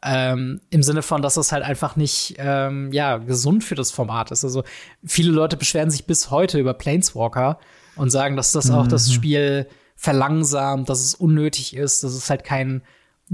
Ähm, 0.02 0.60
Im 0.70 0.82
Sinne 0.82 1.02
von, 1.02 1.20
dass 1.20 1.36
es 1.36 1.52
halt 1.52 1.62
einfach 1.62 1.96
nicht 1.96 2.36
ähm, 2.38 2.90
ja, 2.92 3.18
gesund 3.18 3.64
für 3.64 3.74
das 3.74 3.90
Format 3.90 4.30
ist. 4.30 4.44
Also 4.44 4.64
viele 5.04 5.30
Leute 5.30 5.56
beschweren 5.56 5.90
sich 5.90 6.06
bis 6.06 6.30
heute 6.30 6.58
über 6.58 6.72
Planeswalker 6.72 7.58
und 7.96 8.10
sagen, 8.10 8.36
dass 8.36 8.52
das 8.52 8.66
mhm. 8.66 8.74
auch 8.74 8.86
das 8.86 9.08
mhm. 9.08 9.12
Spiel 9.12 9.68
verlangsamt, 9.96 10.88
dass 10.88 11.00
es 11.00 11.14
unnötig 11.14 11.76
ist, 11.76 12.02
dass 12.02 12.14
es 12.14 12.30
halt 12.30 12.44
keinen 12.44 12.82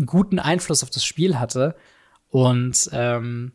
guten 0.04 0.40
Einfluss 0.40 0.82
auf 0.82 0.90
das 0.90 1.04
Spiel 1.04 1.38
hatte. 1.38 1.76
Und 2.28 2.90
ähm, 2.92 3.52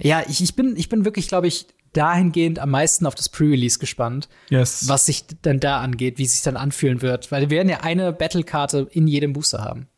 ja, 0.00 0.22
ich, 0.26 0.42
ich, 0.42 0.56
bin, 0.56 0.76
ich 0.76 0.88
bin 0.88 1.04
wirklich, 1.04 1.28
glaube 1.28 1.46
ich, 1.46 1.66
dahingehend 1.92 2.58
am 2.58 2.70
meisten 2.70 3.06
auf 3.06 3.14
das 3.14 3.28
Pre-Release 3.28 3.78
gespannt, 3.78 4.28
yes. 4.48 4.88
was 4.88 5.06
sich 5.06 5.24
dann 5.42 5.60
da 5.60 5.80
angeht, 5.80 6.18
wie 6.18 6.24
es 6.24 6.32
sich 6.32 6.42
dann 6.42 6.56
anfühlen 6.56 7.02
wird, 7.02 7.32
weil 7.32 7.42
wir 7.42 7.50
werden 7.50 7.68
ja 7.68 7.80
eine 7.80 8.12
Battle-Karte 8.12 8.88
in 8.90 9.06
jedem 9.06 9.32
Booster 9.32 9.62
haben. 9.64 9.88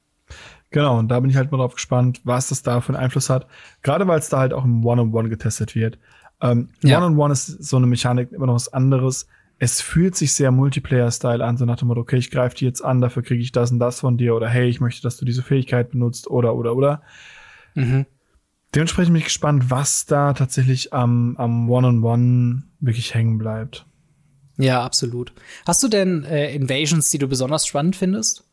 Genau, 0.71 0.99
und 0.99 1.09
da 1.09 1.21
bin 1.21 1.31
ich 1.31 1.37
halt 1.37 1.51
mal 1.51 1.59
drauf 1.59 1.75
gespannt, 1.75 2.21
was 2.25 2.49
das 2.49 2.63
da 2.63 2.81
für 2.81 2.93
einen 2.93 3.03
Einfluss 3.03 3.31
hat. 3.31 3.47
Gerade 3.83 4.07
weil 4.07 4.19
es 4.19 4.29
da 4.29 4.39
halt 4.39 4.53
auch 4.53 4.65
im 4.65 4.85
One-on-One 4.85 5.11
-on 5.11 5.25
-One 5.27 5.29
getestet 5.31 5.75
wird. 5.75 5.99
Ähm, 6.43 6.69
ja. 6.83 6.99
One-on-One 6.99 7.33
ist 7.33 7.47
so 7.47 7.79
eine 7.79 7.87
Mechanik 7.87 8.33
immer 8.33 8.47
noch 8.47 8.55
was 8.55 8.73
anderes. 8.73 9.29
Es 9.59 9.81
fühlt 9.81 10.15
sich 10.15 10.35
sehr 10.35 10.51
Multiplayer-Style 10.53 11.45
an, 11.45 11.57
so 11.57 11.65
nach 11.65 11.77
dem 11.77 11.89
Motto, 11.89 12.03
okay, 12.03 12.17
ich 12.17 12.31
greife 12.31 12.55
die 12.57 12.65
jetzt 12.65 12.85
an, 12.85 13.01
dafür 13.01 13.23
kriege 13.23 13.43
ich 13.43 13.51
das 13.51 13.73
und 13.73 13.79
das 13.79 14.01
von 14.01 14.19
dir 14.19 14.35
oder 14.37 14.49
hey, 14.49 14.69
ich 14.69 14.81
möchte, 14.81 15.03
dass 15.03 15.17
du 15.17 15.25
diese 15.25 15.43
Fähigkeit 15.43 15.91
benutzt 15.91 16.31
oder 16.31 16.55
oder 16.55 16.77
oder. 16.77 17.03
Mhm 17.75 18.07
dementsprechend 18.75 19.13
bin 19.13 19.21
ich 19.21 19.27
gespannt, 19.27 19.71
was 19.71 20.07
da 20.07 20.33
tatsächlich 20.33 20.93
am, 20.93 21.37
am 21.37 21.71
One-on-One 21.71 22.63
wirklich 22.81 23.15
hängen 23.15 23.39
bleibt. 23.39 23.87
Ja, 24.57 24.85
absolut. 24.85 25.33
Hast 25.67 25.83
du 25.83 25.89
denn 25.89 26.25
äh, 26.25 26.55
Invasions, 26.55 27.11
die 27.11 27.19
du 27.19 27.29
besonders 27.29 27.67
spannend 27.67 27.97
findest? 27.97 28.45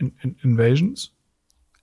In, 0.00 0.12
in, 0.22 0.36
Invasions? 0.42 1.12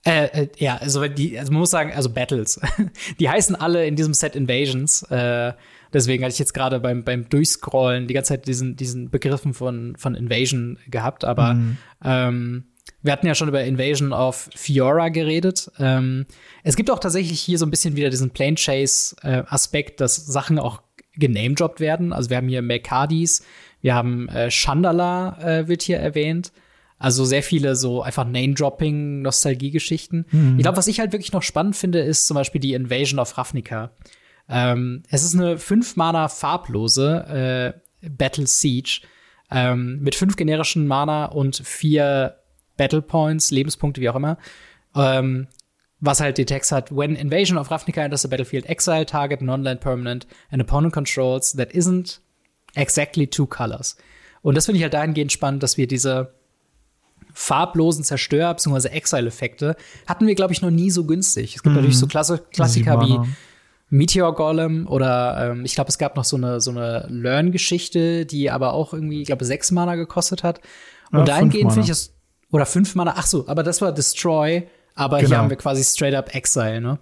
Äh, 0.04 0.26
äh, 0.26 0.48
ja, 0.58 0.76
also 0.76 1.06
die, 1.06 1.38
also 1.38 1.52
man 1.52 1.60
muss 1.60 1.70
sagen, 1.70 1.92
also 1.92 2.10
Battles. 2.10 2.60
die 3.20 3.28
heißen 3.28 3.56
alle 3.56 3.86
in 3.86 3.96
diesem 3.96 4.14
Set 4.14 4.36
Invasions. 4.36 5.02
Äh, 5.04 5.52
deswegen 5.92 6.24
hatte 6.24 6.32
ich 6.32 6.38
jetzt 6.38 6.54
gerade 6.54 6.80
beim, 6.80 7.04
beim 7.04 7.28
Durchscrollen 7.28 8.06
die 8.06 8.14
ganze 8.14 8.34
Zeit 8.34 8.46
diesen, 8.46 8.76
diesen 8.76 9.10
Begriffen 9.10 9.54
von, 9.54 9.96
von 9.96 10.14
Invasion 10.14 10.78
gehabt, 10.88 11.24
aber 11.24 11.54
mhm. 11.54 11.78
ähm, 12.04 12.64
wir 13.02 13.12
hatten 13.12 13.26
ja 13.26 13.34
schon 13.34 13.48
über 13.48 13.62
Invasion 13.62 14.12
of 14.12 14.48
Fiora 14.54 15.08
geredet. 15.08 15.70
Ähm, 15.78 16.26
es 16.64 16.74
gibt 16.74 16.90
auch 16.90 16.98
tatsächlich 16.98 17.40
hier 17.40 17.58
so 17.58 17.66
ein 17.66 17.70
bisschen 17.70 17.96
wieder 17.96 18.10
diesen 18.10 18.30
Plane 18.30 18.56
Chase 18.56 19.16
äh, 19.22 19.42
Aspekt, 19.46 20.00
dass 20.00 20.16
Sachen 20.16 20.58
auch 20.58 20.82
genamedropped 21.14 21.80
werden. 21.80 22.12
Also 22.12 22.30
wir 22.30 22.38
haben 22.38 22.48
hier 22.48 22.62
Mercadis, 22.62 23.44
wir 23.80 23.94
haben 23.94 24.28
äh, 24.28 24.50
Chandala 24.50 25.38
äh, 25.40 25.68
wird 25.68 25.82
hier 25.82 25.98
erwähnt. 25.98 26.52
Also 26.98 27.24
sehr 27.24 27.42
viele 27.42 27.76
so 27.76 28.02
einfach 28.02 28.24
Name-Dropping, 28.24 29.22
Nostalgie-Geschichten. 29.22 30.26
Mhm. 30.30 30.54
Ich 30.56 30.62
glaube, 30.62 30.76
was 30.76 30.88
ich 30.88 31.00
halt 31.00 31.12
wirklich 31.12 31.32
noch 31.32 31.42
spannend 31.42 31.76
finde, 31.76 32.00
ist 32.00 32.26
zum 32.26 32.34
Beispiel 32.34 32.60
die 32.60 32.74
Invasion 32.74 33.20
of 33.20 33.38
Ravnica. 33.38 33.92
Ähm, 34.48 35.02
es 35.10 35.22
ist 35.22 35.34
eine 35.34 35.58
fünf 35.58 35.96
Mana 35.96 36.28
farblose 36.28 37.74
äh, 38.02 38.08
Battle 38.08 38.46
Siege 38.46 39.02
ähm, 39.50 40.00
mit 40.00 40.14
fünf 40.14 40.36
generischen 40.36 40.86
Mana 40.86 41.26
und 41.26 41.56
vier 41.56 42.36
Battle 42.76 43.02
Points, 43.02 43.50
Lebenspunkte, 43.50 44.00
wie 44.00 44.08
auch 44.08 44.16
immer. 44.16 44.38
Ähm, 44.94 45.48
was 46.00 46.20
halt 46.20 46.38
den 46.38 46.46
Text 46.46 46.70
hat, 46.72 46.94
when 46.94 47.16
invasion 47.16 47.58
of 47.58 47.70
Ravnica 47.70 48.02
enters 48.02 48.22
the 48.22 48.28
battlefield, 48.28 48.66
exile 48.66 49.04
target 49.04 49.42
non-land 49.42 49.80
permanent 49.80 50.26
and 50.50 50.62
opponent 50.62 50.92
controls 50.92 51.52
that 51.52 51.72
isn't 51.72 52.20
exactly 52.74 53.26
two 53.26 53.46
colors. 53.46 53.96
Und 54.42 54.56
das 54.56 54.66
finde 54.66 54.78
ich 54.78 54.82
halt 54.84 54.94
dahingehend 54.94 55.32
spannend, 55.32 55.62
dass 55.62 55.76
wir 55.76 55.88
diese 55.88 56.34
farblosen 57.38 58.02
Zerstör- 58.02 58.52
bzw. 58.52 58.88
Exile-Effekte 58.88 59.76
hatten 60.06 60.26
wir, 60.26 60.34
glaube 60.34 60.52
ich, 60.52 60.60
noch 60.60 60.70
nie 60.70 60.90
so 60.90 61.04
günstig. 61.04 61.54
Es 61.54 61.62
gibt 61.62 61.72
mhm. 61.72 61.76
natürlich 61.76 61.96
so 61.96 62.08
Klasse 62.08 62.38
Klassiker 62.50 63.00
wie 63.00 63.20
Meteor 63.90 64.34
Golem 64.34 64.88
oder 64.88 65.52
ähm, 65.52 65.64
ich 65.64 65.76
glaube, 65.76 65.88
es 65.88 65.98
gab 65.98 66.16
noch 66.16 66.24
so 66.24 66.36
eine, 66.36 66.60
so 66.60 66.72
eine 66.72 67.06
Learn-Geschichte, 67.08 68.26
die 68.26 68.50
aber 68.50 68.72
auch 68.72 68.92
irgendwie, 68.92 69.22
ich 69.22 69.26
glaube, 69.26 69.44
sechs 69.44 69.70
Mana 69.70 69.94
gekostet 69.94 70.42
hat. 70.42 70.60
Und 71.12 71.20
ja, 71.20 71.24
dahingehend 71.26 71.72
finde 71.72 71.86
ich 71.86 71.92
es 71.92 72.12
oder 72.50 72.66
fünf 72.66 72.96
Mana. 72.96 73.14
Ach 73.16 73.26
so, 73.26 73.46
aber 73.46 73.62
das 73.62 73.80
war 73.80 73.92
Destroy. 73.92 74.66
Aber 74.96 75.18
genau. 75.18 75.28
hier 75.28 75.38
haben 75.38 75.50
wir 75.50 75.56
quasi 75.56 75.84
straight 75.84 76.14
up 76.14 76.34
Exile, 76.34 76.80
ne? 76.80 76.98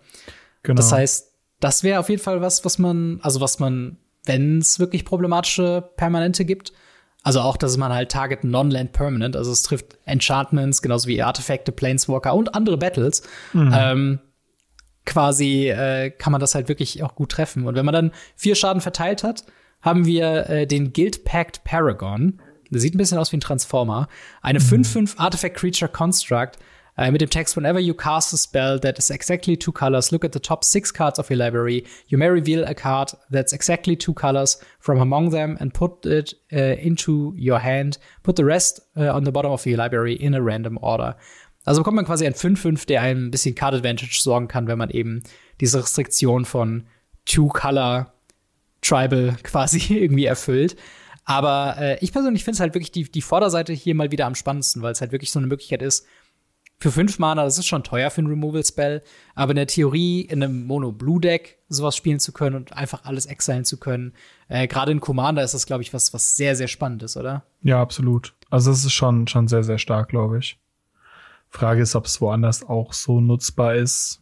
Genau. 0.63 0.77
Das 0.77 0.93
heißt, 0.93 1.33
das 1.61 1.83
wäre 1.83 1.99
auf 1.99 2.11
jeden 2.11 2.23
Fall 2.23 2.43
was, 2.43 2.63
was 2.63 2.79
man, 2.79 3.21
also 3.23 3.41
was 3.41 3.59
man, 3.59 3.97
wenn 4.27 4.59
es 4.59 4.79
wirklich 4.79 5.07
problematische 5.07 5.83
Permanente 5.97 6.45
gibt, 6.45 6.75
also 7.27 7.41
auch, 7.41 7.57
dass 7.57 7.77
man 7.77 7.93
halt 7.93 8.13
Target 8.13 8.45
Non-Land 8.45 8.93
Permanent, 8.93 9.35
also 9.35 9.51
es 9.51 9.63
trifft 9.63 9.99
Enchantments, 10.05 10.81
genauso 10.81 11.09
wie 11.09 11.21
Artefakte, 11.25 11.73
Planeswalker 11.73 12.33
und 12.33 12.55
andere 12.55 12.79
Battles. 12.79 13.25
Mhm. 13.53 13.75
Ähm, 13.77 14.19
quasi 15.05 15.69
äh, 15.69 16.11
kann 16.11 16.31
man 16.31 16.41
das 16.41 16.55
halt 16.55 16.69
wirklich 16.69 17.03
auch 17.03 17.17
gut 17.17 17.33
treffen. 17.33 17.67
Und 17.67 17.75
wenn 17.75 17.85
man 17.85 17.93
dann 17.93 18.13
vier 18.37 18.55
Schaden 18.55 18.81
verteilt 18.81 19.25
hat, 19.25 19.43
haben 19.83 20.07
wir 20.07 20.49
äh, 20.49 20.67
den 20.69 20.93
Guild 20.93 21.25
Pact 21.25 21.65
Paragon. 21.65 22.41
Das 22.71 22.83
sieht 22.83 22.95
ein 22.95 22.99
bisschen 22.99 23.19
aus 23.19 23.33
wie 23.33 23.39
ein 23.39 23.41
Transformer. 23.41 24.07
Eine 24.41 24.61
5-5 24.61 25.01
mhm. 25.01 25.09
Artifact 25.17 25.57
Creature 25.57 25.91
Construct 25.91 26.53
äh, 26.97 27.11
mit 27.11 27.21
dem 27.21 27.31
Text: 27.31 27.57
Whenever 27.57 27.81
you 27.81 27.95
cast 27.95 28.33
a 28.35 28.37
spell 28.37 28.79
that 28.81 28.99
is 28.99 29.11
exactly 29.11 29.57
two 29.57 29.73
colors, 29.73 30.11
look 30.11 30.25
at 30.25 30.33
the 30.33 30.41
top 30.41 30.65
six 30.65 30.93
cards 30.93 31.19
of 31.19 31.31
your 31.31 31.39
library. 31.39 31.85
You 32.09 32.19
may 32.19 32.29
reveal 32.29 32.65
a 32.65 32.75
card 32.75 33.17
that's 33.31 33.53
exactly 33.53 33.97
two 33.97 34.15
colors 34.15 34.59
from 34.81 35.01
among 35.01 35.31
them 35.31 35.57
and 35.61 35.73
put 35.73 36.07
it 36.07 36.35
uh, 36.53 36.77
into 36.81 37.35
your 37.37 37.59
hand. 37.59 37.99
Put 38.23 38.37
the 38.37 38.45
rest 38.45 38.81
uh, 38.97 39.15
on 39.15 39.25
the 39.25 39.33
bottom 39.33 39.53
of 39.53 39.67
your 39.67 39.77
library 39.77 40.15
in 40.15 40.35
a 40.35 40.43
random 40.43 40.79
order. 40.81 41.17
Also 41.65 41.81
bekommt 41.81 41.97
man 41.97 42.05
quasi 42.05 42.25
ein 42.27 42.35
5-5, 42.35 42.87
der 42.87 43.03
einem 43.03 43.27
ein 43.27 43.31
bisschen 43.33 43.57
Card 43.57 43.75
Advantage 43.75 44.21
sorgen 44.21 44.47
kann, 44.47 44.69
wenn 44.69 44.79
man 44.79 44.91
eben 44.91 45.25
diese 45.61 45.83
Restriktion 45.83 46.45
von 46.45 46.87
Two-Color 47.25 48.13
Tribal 48.83 49.37
quasi 49.43 49.95
irgendwie 49.95 50.27
erfüllt. 50.27 50.77
Aber 51.25 51.75
äh, 51.81 51.99
ich 52.01 52.13
persönlich 52.13 52.45
finde 52.45 52.55
es 52.55 52.61
halt 52.61 52.75
wirklich 52.75 52.93
die, 52.93 53.11
die 53.11 53.21
Vorderseite 53.21 53.73
hier 53.73 53.97
mal 53.97 54.13
wieder 54.13 54.27
am 54.27 54.37
spannendsten, 54.37 54.83
weil 54.83 54.93
es 54.93 55.01
halt 55.01 55.11
wirklich 55.11 55.33
so 55.33 55.41
eine 55.41 55.49
Möglichkeit 55.49 55.83
ist, 55.83 56.07
für 56.79 56.93
fünf 56.93 57.19
Mana, 57.19 57.45
das 57.45 57.59
ist 57.59 57.67
schon 57.67 57.85
teuer 57.85 58.11
für 58.11 58.23
ein 58.23 58.27
Removal-Spell, 58.27 59.03
aber 59.35 59.53
in 59.53 59.57
der 59.57 59.67
Theorie 59.67 60.21
in 60.21 60.43
einem 60.43 60.67
Mono-Blue-Deck 60.67 61.59
sowas 61.69 61.97
spielen 61.97 62.21
zu 62.21 62.33
können 62.33 62.55
und 62.55 62.75
einfach 62.75 63.05
alles 63.05 63.27
exilen 63.27 63.65
zu 63.65 63.79
können. 63.79 64.13
Äh, 64.49 64.67
Gerade 64.69 64.93
in 64.93 65.01
Commander 65.01 65.43
ist 65.43 65.55
das, 65.55 65.67
glaube 65.67 65.83
ich, 65.83 65.95
was, 65.95 66.13
was 66.13 66.37
sehr, 66.37 66.55
sehr 66.55 66.69
spannend 66.69 67.03
ist, 67.03 67.17
oder? 67.17 67.45
Ja, 67.63 67.81
absolut. 67.81 68.35
Also 68.51 68.71
es 68.71 68.85
ist 68.85 68.93
schon, 68.93 69.27
schon 69.27 69.49
sehr, 69.49 69.65
sehr 69.65 69.79
stark, 69.79 70.11
glaube 70.11 70.39
ich. 70.39 70.59
Frage 71.49 71.81
ist, 71.81 71.97
ob 71.97 72.05
es 72.05 72.21
woanders 72.21 72.69
auch 72.69 72.93
so 72.93 73.21
nutzbar 73.21 73.77
ist. 73.77 74.21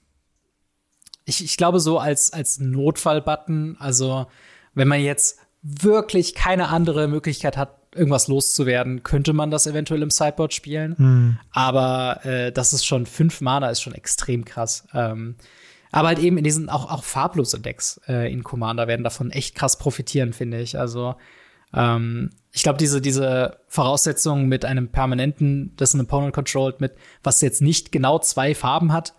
Ich, 1.25 1.43
ich 1.43 1.57
glaube, 1.57 1.81
so 1.81 1.99
als, 1.99 2.33
als 2.33 2.61
Notfall-Button, 2.61 3.77
also 3.81 4.27
wenn 4.75 4.89
man 4.89 5.01
jetzt 5.01 5.41
wirklich 5.63 6.35
keine 6.35 6.69
andere 6.69 7.09
Möglichkeit 7.09 7.57
hat, 7.57 7.84
irgendwas 7.95 8.29
loszuwerden, 8.29 9.03
könnte 9.03 9.33
man 9.33 9.51
das 9.51 9.67
eventuell 9.67 10.03
im 10.03 10.11
Sideboard 10.11 10.53
spielen. 10.53 10.97
Hm. 10.97 11.39
Aber 11.53 12.25
äh, 12.25 12.53
das 12.53 12.73
ist 12.73 12.85
schon 12.85 13.07
fünf 13.07 13.41
Mana, 13.41 13.71
ist 13.71 13.83
schon 13.83 13.95
extrem 13.95 14.45
krass. 14.45 14.87
Ähm, 14.93 15.37
aber 15.93 16.09
halt 16.09 16.19
eben 16.19 16.39
in 16.39 16.45
diesen 16.45 16.69
auch, 16.69 16.91
auch 16.91 17.05
farblose 17.05 17.61
Decks 17.61 18.01
äh, 18.09 18.33
in 18.33 18.43
Commander 18.43 18.89
werden 18.89 19.05
davon 19.05 19.31
echt 19.31 19.55
krass 19.55 19.79
profitieren, 19.79 20.33
finde 20.33 20.61
ich. 20.61 20.79
Also 20.79 21.15
ähm, 21.73 22.31
ich 22.51 22.63
glaube, 22.63 22.79
diese, 22.79 23.01
diese 23.01 23.59
Voraussetzung 23.69 24.47
mit 24.47 24.65
einem 24.65 24.89
permanenten, 24.89 25.73
das 25.77 25.95
ein 25.95 26.01
Opponent 26.01 26.35
controlled, 26.35 26.81
mit 26.81 26.95
was 27.23 27.41
jetzt 27.41 27.63
nicht 27.63 27.93
genau 27.93 28.19
zwei 28.19 28.55
Farben 28.55 28.93
hat, 28.93 29.15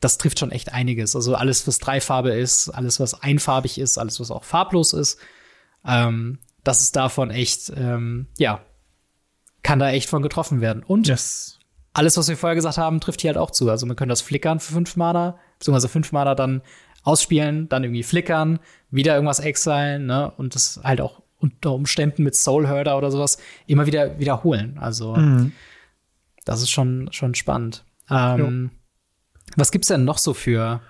das 0.00 0.18
trifft 0.18 0.38
schon 0.38 0.50
echt 0.50 0.72
einiges. 0.72 1.16
Also 1.16 1.34
alles, 1.34 1.66
was 1.66 1.78
Dreifarbe 1.78 2.30
ist, 2.30 2.68
alles, 2.68 3.00
was 3.00 3.22
einfarbig 3.22 3.78
ist, 3.78 3.98
alles, 3.98 4.20
was 4.20 4.30
auch 4.30 4.44
farblos 4.44 4.92
ist, 4.92 5.18
ähm, 5.86 6.38
das 6.64 6.80
ist 6.80 6.96
davon 6.96 7.30
echt, 7.30 7.72
ähm, 7.76 8.26
ja, 8.38 8.60
kann 9.62 9.78
da 9.78 9.90
echt 9.90 10.08
von 10.08 10.22
getroffen 10.22 10.60
werden. 10.60 10.82
Und 10.82 11.06
yes. 11.06 11.58
alles, 11.92 12.16
was 12.16 12.28
wir 12.28 12.36
vorher 12.36 12.56
gesagt 12.56 12.78
haben, 12.78 13.00
trifft 13.00 13.20
hier 13.20 13.28
halt 13.28 13.38
auch 13.38 13.50
zu. 13.50 13.70
Also 13.70 13.86
man 13.86 13.96
könnte 13.96 14.12
das 14.12 14.22
flickern 14.22 14.60
für 14.60 14.72
fünf 14.72 14.96
Mana, 14.96 15.38
beziehungsweise 15.58 15.88
fünf 15.88 16.12
Mana 16.12 16.34
dann 16.34 16.62
ausspielen, 17.02 17.68
dann 17.68 17.84
irgendwie 17.84 18.02
flickern, 18.02 18.58
wieder 18.90 19.14
irgendwas 19.14 19.40
exilen, 19.40 20.06
ne? 20.06 20.30
Und 20.36 20.54
das 20.54 20.80
halt 20.82 21.00
auch 21.00 21.22
unter 21.38 21.72
Umständen 21.72 22.22
mit 22.22 22.34
Soul 22.34 22.66
Herder 22.66 22.96
oder 22.96 23.10
sowas 23.10 23.38
immer 23.66 23.86
wieder 23.86 24.18
wiederholen. 24.18 24.78
Also 24.78 25.14
Mhm. 25.14 25.52
das 26.46 26.62
ist 26.62 26.70
schon, 26.70 27.08
schon 27.12 27.34
spannend. 27.34 27.84
Ähm, 28.10 28.70
was 29.56 29.70
gibt's 29.70 29.88
denn 29.88 30.04
noch 30.04 30.18
so 30.18 30.32
für? 30.32 30.80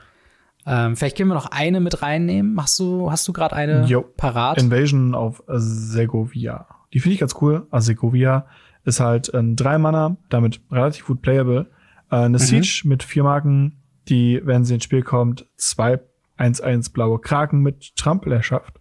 Ähm, 0.67 0.97
vielleicht 0.97 1.17
können 1.17 1.29
wir 1.31 1.35
noch 1.35 1.51
eine 1.51 1.81
mit 1.81 2.01
reinnehmen. 2.03 2.59
Hast 2.61 2.79
du, 2.79 3.11
hast 3.11 3.27
du 3.29 3.33
gerade 3.33 3.55
eine 3.55 3.85
Jo. 3.87 4.03
parat? 4.17 4.59
Invasion 4.59 5.15
auf 5.15 5.43
Segovia. 5.49 6.67
Die 6.93 7.01
finde 7.01 7.15
ich 7.15 7.21
ganz 7.21 7.35
cool. 7.41 7.67
Also 7.71 7.87
Segovia 7.87 8.47
ist 8.85 9.01
halt 9.01 9.33
ein 9.35 9.57
drei 9.57 9.79
Mana, 9.79 10.17
damit 10.31 10.61
relativ 10.71 11.07
gut 11.07 11.23
playable. 11.23 11.67
Äh, 12.11 12.17
eine 12.17 12.39
Siege 12.39 12.83
mit 12.85 13.03
vier 13.03 13.23
Marken, 13.25 13.83
die, 14.09 14.41
wenn 14.45 14.65
sie 14.65 14.75
ins 14.75 14.85
Spiel 14.85 15.03
kommt, 15.03 15.47
zwei 15.57 16.01
1-1 16.39 16.93
blaue 16.93 17.19
Kraken 17.19 17.61
mit 17.61 17.95
Trampel 17.97 18.33
erschafft. 18.33 18.81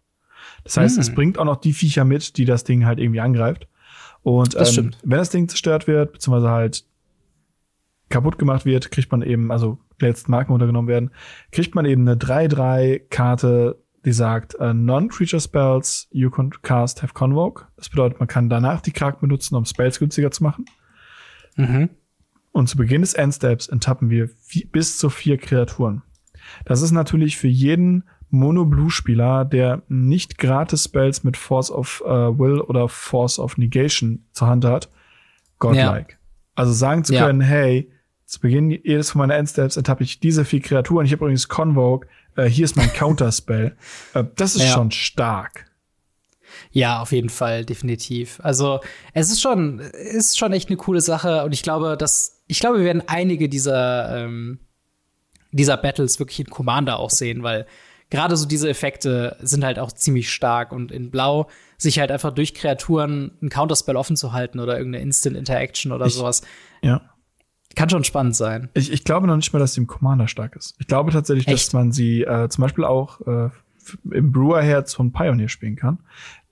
Das 0.64 0.78
heißt, 0.78 0.96
Hm. 0.96 1.02
es 1.02 1.14
bringt 1.14 1.38
auch 1.38 1.46
noch 1.46 1.58
die 1.58 1.74
Viecher 1.74 2.04
mit, 2.06 2.38
die 2.38 2.46
das 2.46 2.64
Ding 2.64 2.86
halt 2.86 3.00
irgendwie 3.00 3.22
angreift. 3.22 3.68
Und 4.24 4.56
Das 4.56 4.78
ähm, 4.78 4.92
wenn 5.04 5.18
das 5.18 5.30
Ding 5.30 5.48
zerstört 5.50 5.88
wird, 5.88 6.14
beziehungsweise 6.14 6.50
halt 6.50 6.86
kaputt 8.14 8.38
gemacht 8.38 8.64
wird, 8.64 8.92
kriegt 8.92 9.12
man 9.12 9.24
eben, 9.24 9.52
also 9.52 9.80
die 10.00 10.06
letzten 10.06 10.30
Marken 10.32 10.54
untergenommen 10.54 10.88
werden, 10.88 11.10
kriegt 11.52 11.74
man 11.74 11.86
eben 11.86 12.08
eine 12.08 12.16
3-3-Karte, 12.16 13.82
die 14.06 14.12
sagt, 14.12 14.54
äh, 14.60 14.72
Non-Creature 14.72 15.42
Spells 15.42 16.08
you 16.12 16.30
can 16.30 16.52
cast 16.62 17.02
have 17.02 17.14
Convoke. 17.14 17.66
Das 17.76 17.90
bedeutet, 17.90 18.20
man 18.20 18.28
kann 18.28 18.50
danach 18.50 18.82
die 18.82 18.92
Kraken 18.92 19.22
benutzen, 19.22 19.56
um 19.56 19.66
Spells 19.66 19.98
günstiger 19.98 20.30
zu 20.30 20.44
machen. 20.44 20.66
Mhm. 21.56 21.90
Und 22.52 22.70
zu 22.70 22.78
Beginn 22.78 23.02
des 23.02 23.16
Endsteps 23.16 23.68
enttappen 23.68 24.12
wir 24.12 24.30
bis 24.72 25.00
zu 25.00 25.10
vier 25.10 25.38
Kreaturen. 25.40 26.04
Das 26.66 26.84
ist 26.84 26.92
natürlich 26.92 27.38
für 27.38 27.48
jeden 27.48 28.04
Mono-Blue-Spieler, 28.30 29.44
der 29.46 29.82
nicht 29.88 30.38
gratis 30.38 30.84
Spells 30.84 31.24
mit 31.24 31.36
Force 31.36 31.72
of 31.72 32.04
äh, 32.06 32.10
Will 32.10 32.62
oder 32.62 32.90
Force 32.90 33.40
of 33.40 33.58
Negation 33.58 34.26
zur 34.34 34.48
Hand 34.50 34.66
hat, 34.66 34.92
godlike. 35.58 36.18
Also 36.54 36.74
sagen 36.74 37.04
zu 37.04 37.14
Ja. 37.14 37.26
können, 37.26 37.42
hey, 37.42 37.90
zu 38.26 38.40
Beginn 38.40 38.70
jedes 38.72 39.12
von 39.12 39.20
meiner 39.20 39.36
Endsteps 39.36 39.78
enttappe 39.78 40.04
ich 40.04 40.20
diese 40.20 40.46
vier 40.46 40.62
Kreaturen. 40.62 41.06
Ich 41.06 41.12
habe 41.12 41.26
übrigens 41.26 41.48
Convoke. 41.50 42.08
Äh, 42.36 42.46
hier 42.46 42.66
ist 42.66 42.76
mein 42.76 42.92
Counterspell. 42.94 43.76
äh, 44.14 44.24
das 44.36 44.56
ist 44.56 44.64
Ja. 44.64 44.70
schon 44.74 44.92
stark. 44.92 45.66
Ja, 46.72 47.02
auf 47.02 47.12
jeden 47.12 47.30
Fall, 47.30 47.66
definitiv. 47.66 48.40
Also 48.44 48.80
es 49.14 49.32
ist 49.32 49.42
schon, 49.42 49.80
ist 49.80 50.38
schon 50.38 50.54
echt 50.54 50.70
eine 50.70 50.78
coole 50.78 51.02
Sache 51.02 51.44
und 51.46 51.52
ich 51.54 51.64
glaube, 51.64 51.98
dass 51.98 52.44
ich 52.48 52.60
glaube, 52.60 52.78
wir 52.80 52.86
werden 52.86 53.04
einige 53.08 53.50
dieser 53.50 54.24
ähm, 54.26 54.60
dieser 55.52 55.78
Battles 55.78 56.20
wirklich 56.20 56.40
in 56.40 56.50
Commander 56.50 56.98
auch 57.00 57.10
sehen, 57.12 57.44
weil 57.44 57.66
gerade 58.10 58.36
so 58.38 58.46
diese 58.48 58.70
Effekte 58.70 59.38
sind 59.42 59.64
halt 59.64 59.78
auch 59.80 59.92
ziemlich 59.92 60.32
stark 60.32 60.72
und 60.72 60.92
in 60.92 61.10
Blau 61.12 61.48
sich 61.78 62.00
halt 62.00 62.12
einfach 62.12 62.32
durch 62.34 62.54
Kreaturen 62.54 63.32
ein 63.42 63.50
Counterspell 63.50 63.96
offen 63.96 64.16
zu 64.16 64.32
halten 64.34 64.60
oder 64.60 64.78
irgendeine 64.78 65.04
Instant 65.04 65.36
Interaction 65.38 65.92
oder 65.92 66.06
Ich- 66.08 66.16
sowas 66.16 66.42
Ja. 66.82 67.02
Kann 67.76 67.90
schon 67.90 68.04
spannend 68.04 68.36
sein. 68.36 68.70
Ich, 68.74 68.92
ich 68.92 69.04
glaube 69.04 69.28
noch 69.28 69.36
nicht 69.36 69.52
mal, 69.54 69.60
dass 69.60 69.74
sie 69.74 69.82
im 69.82 69.88
Commander 69.88 70.28
stark 70.28 70.56
ist. 70.56 70.76
Ich 70.80 70.88
glaube 70.88 71.12
tatsächlich, 71.12 71.46
dass 71.46 71.54
Echt? 71.66 71.74
man 71.74 71.92
sie 71.92 72.22
äh, 72.24 72.50
zum 72.50 72.62
Beispiel 72.62 72.84
auch 72.86 73.22
äh, 73.28 73.50
im 74.12 74.32
Brewer-Herz 74.32 74.94
von 74.94 75.12
Pioneer 75.12 75.50
spielen 75.50 75.76
kann. 75.76 76.00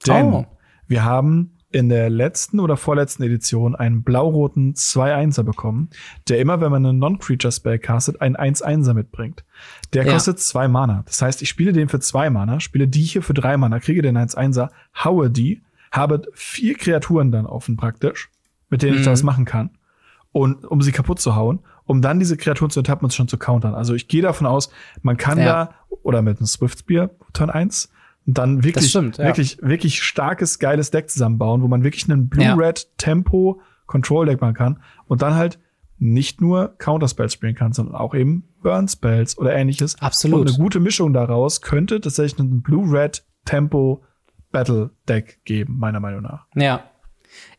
Denn 0.07 0.25
Oh. 0.33 0.45
wir 0.87 1.03
haben 1.03 1.51
in 1.73 1.87
der 1.87 2.09
letzten 2.09 2.59
oder 2.59 2.75
vorletzten 2.75 3.23
Edition 3.23 3.75
einen 3.77 4.03
blau-roten 4.03 4.73
2-1er 4.73 5.43
bekommen, 5.43 5.89
der 6.27 6.39
immer, 6.39 6.59
wenn 6.59 6.69
man 6.71 6.85
einen 6.85 6.99
Non-Creature-Spell 6.99 7.79
castet, 7.79 8.19
einen 8.19 8.35
1-1er 8.35 8.93
mitbringt. 8.93 9.45
Der 9.93 10.05
Ja. 10.05 10.11
kostet 10.11 10.39
zwei 10.39 10.67
Mana. 10.67 11.03
Das 11.05 11.21
heißt, 11.21 11.41
ich 11.41 11.47
spiele 11.47 11.71
den 11.71 11.87
für 11.87 12.01
zwei 12.01 12.29
Mana, 12.29 12.59
spiele 12.59 12.89
die 12.89 13.03
hier 13.03 13.23
für 13.23 13.33
drei 13.33 13.55
Mana, 13.55 13.79
kriege 13.79 14.01
den 14.01 14.17
1-1er, 14.17 14.69
haue 15.01 15.29
die, 15.29 15.61
habe 15.93 16.23
vier 16.33 16.75
Kreaturen 16.75 17.31
dann 17.31 17.45
offen 17.45 17.77
praktisch, 17.77 18.29
mit 18.69 18.81
denen 18.81 18.95
ich 18.95 19.01
Mhm. 19.01 19.05
da 19.05 19.11
was 19.11 19.23
machen 19.23 19.45
kann 19.45 19.69
und 20.31 20.65
um 20.65 20.81
sie 20.81 20.91
kaputt 20.91 21.19
zu 21.19 21.35
hauen, 21.35 21.59
um 21.85 22.01
dann 22.01 22.19
diese 22.19 22.37
Kreaturen 22.37 22.69
zu 22.71 22.79
enttappen 22.79 23.05
und 23.05 23.13
schon 23.13 23.27
zu 23.27 23.37
countern. 23.37 23.75
Also 23.75 23.93
ich 23.93 24.07
gehe 24.07 24.21
davon 24.21 24.47
aus, 24.47 24.69
man 25.01 25.17
kann 25.17 25.37
Ja. 25.39 25.45
da 25.45 25.75
oder 26.03 26.21
mit 26.21 26.37
einem 26.37 26.47
Swift 26.47 26.79
Spear 26.79 27.09
Turn 27.33 27.49
1 27.49 27.91
und 28.27 28.37
dann 28.37 28.63
wirklich 28.63 28.89
stimmt, 28.89 29.17
ja. 29.17 29.25
wirklich 29.25 29.57
wirklich 29.61 30.03
starkes 30.03 30.59
geiles 30.59 30.91
Deck 30.91 31.09
zusammenbauen, 31.09 31.61
wo 31.61 31.67
man 31.67 31.83
wirklich 31.83 32.09
einen 32.09 32.29
Blue. 32.29 32.55
Red 32.57 32.87
Tempo 32.97 33.61
Control 33.87 34.25
Deck 34.25 34.39
machen 34.39 34.53
kann 34.53 34.79
und 35.07 35.21
dann 35.21 35.35
halt 35.35 35.59
nicht 35.97 36.41
nur 36.41 36.75
Counter 36.79 37.07
Spells 37.07 37.33
spielen 37.33 37.55
kann, 37.55 37.73
sondern 37.73 37.95
auch 37.95 38.15
eben 38.15 38.47
Burn 38.63 38.87
Spells 38.87 39.37
oder 39.37 39.53
ähnliches. 39.53 40.01
Absolut. 40.01 40.41
Und 40.41 40.47
eine 40.47 40.57
gute 40.57 40.79
Mischung 40.79 41.13
daraus 41.13 41.61
könnte 41.61 41.99
tatsächlich 42.01 42.39
einen 42.39 42.61
Blue 42.61 42.91
Red 42.91 43.23
Tempo 43.45 44.03
Battle 44.51 44.91
Deck 45.07 45.41
geben, 45.45 45.77
meiner 45.77 45.99
Meinung 45.99 46.21
nach. 46.23 46.47
Ja. 46.55 46.85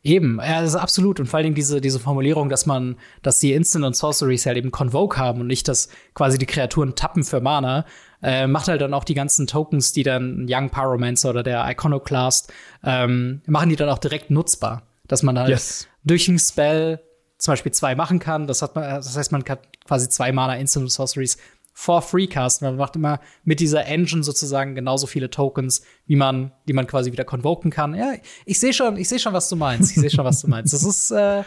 Eben, 0.02 0.38
ja, 0.42 0.60
das 0.60 0.70
ist 0.70 0.76
absolut. 0.76 1.20
Und 1.20 1.26
vor 1.26 1.36
allen 1.38 1.44
Dingen 1.44 1.54
diese, 1.54 1.80
diese 1.80 2.00
Formulierung, 2.00 2.48
dass 2.48 2.66
man, 2.66 2.96
dass 3.22 3.38
die 3.38 3.52
Instant 3.52 3.84
und 3.84 3.96
Sorceries 3.96 4.46
halt 4.46 4.56
eben 4.56 4.70
Convoke 4.70 5.16
haben 5.18 5.40
und 5.40 5.46
nicht, 5.46 5.68
dass 5.68 5.88
quasi 6.14 6.38
die 6.38 6.46
Kreaturen 6.46 6.94
tappen 6.94 7.24
für 7.24 7.40
Mana, 7.40 7.84
äh, 8.22 8.46
macht 8.46 8.68
halt 8.68 8.80
dann 8.80 8.94
auch 8.94 9.04
die 9.04 9.14
ganzen 9.14 9.46
Tokens, 9.46 9.92
die 9.92 10.02
dann 10.02 10.46
Young 10.48 10.70
Pyromancer 10.70 11.30
oder 11.30 11.42
der 11.42 11.68
Iconoclast, 11.68 12.52
ähm, 12.84 13.42
machen 13.46 13.68
die 13.68 13.76
dann 13.76 13.88
auch 13.88 13.98
direkt 13.98 14.30
nutzbar. 14.30 14.82
Dass 15.08 15.22
man 15.22 15.38
halt 15.38 15.50
Yes. 15.50 15.88
durch 16.04 16.28
ein 16.28 16.38
Spell 16.38 17.00
zum 17.38 17.52
Beispiel 17.52 17.72
zwei 17.72 17.94
machen 17.94 18.18
kann. 18.20 18.46
Das, 18.46 18.62
hat 18.62 18.76
man, 18.76 18.84
das 18.84 19.16
heißt, 19.16 19.32
man 19.32 19.44
kann 19.44 19.58
quasi 19.84 20.08
zwei 20.08 20.32
Mana 20.32 20.54
Instant 20.56 20.84
und 20.84 20.90
Sorceries 20.90 21.38
for 21.72 22.02
free 22.02 22.26
casten. 22.26 22.66
Man 22.66 22.76
macht 22.76 22.96
immer 22.96 23.20
mit 23.44 23.60
dieser 23.60 23.86
Engine 23.86 24.22
sozusagen 24.22 24.74
genauso 24.74 25.06
viele 25.06 25.30
Tokens, 25.30 25.82
wie 26.06 26.16
man, 26.16 26.52
die 26.68 26.72
man 26.72 26.86
quasi 26.86 27.12
wieder 27.12 27.24
convoken 27.24 27.70
kann. 27.70 27.94
Ja, 27.94 28.12
ich 28.44 28.60
sehe 28.60 28.72
schon, 28.72 28.96
ich 28.96 29.08
sehe 29.08 29.18
schon, 29.18 29.32
was 29.32 29.48
du 29.48 29.56
meinst. 29.56 29.92
Ich 29.92 30.00
sehe 30.00 30.10
schon, 30.10 30.24
was 30.24 30.42
du 30.42 30.48
meinst. 30.48 30.72
Das 30.74 30.84
ist 30.84 31.10
äh, 31.10 31.42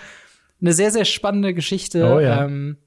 eine 0.62 0.74
sehr, 0.74 0.92
sehr 0.92 1.06
spannende 1.06 1.54
Geschichte. 1.54 2.12
Oh 2.12 2.20
ja. 2.20 2.46
ähm, 2.46 2.78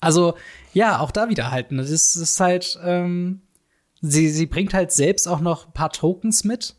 also, 0.00 0.34
ja, 0.74 1.00
auch 1.00 1.10
da 1.10 1.30
wieder 1.30 1.50
halt. 1.50 1.72
Ne? 1.72 1.80
Das 1.80 1.90
ist, 1.90 2.40
halt, 2.40 2.78
ähm, 2.84 3.40
sie, 4.02 4.28
sie 4.28 4.46
bringt 4.46 4.74
halt 4.74 4.92
selbst 4.92 5.26
auch 5.26 5.40
noch 5.40 5.66
ein 5.68 5.72
paar 5.72 5.92
Tokens 5.92 6.44
mit, 6.44 6.74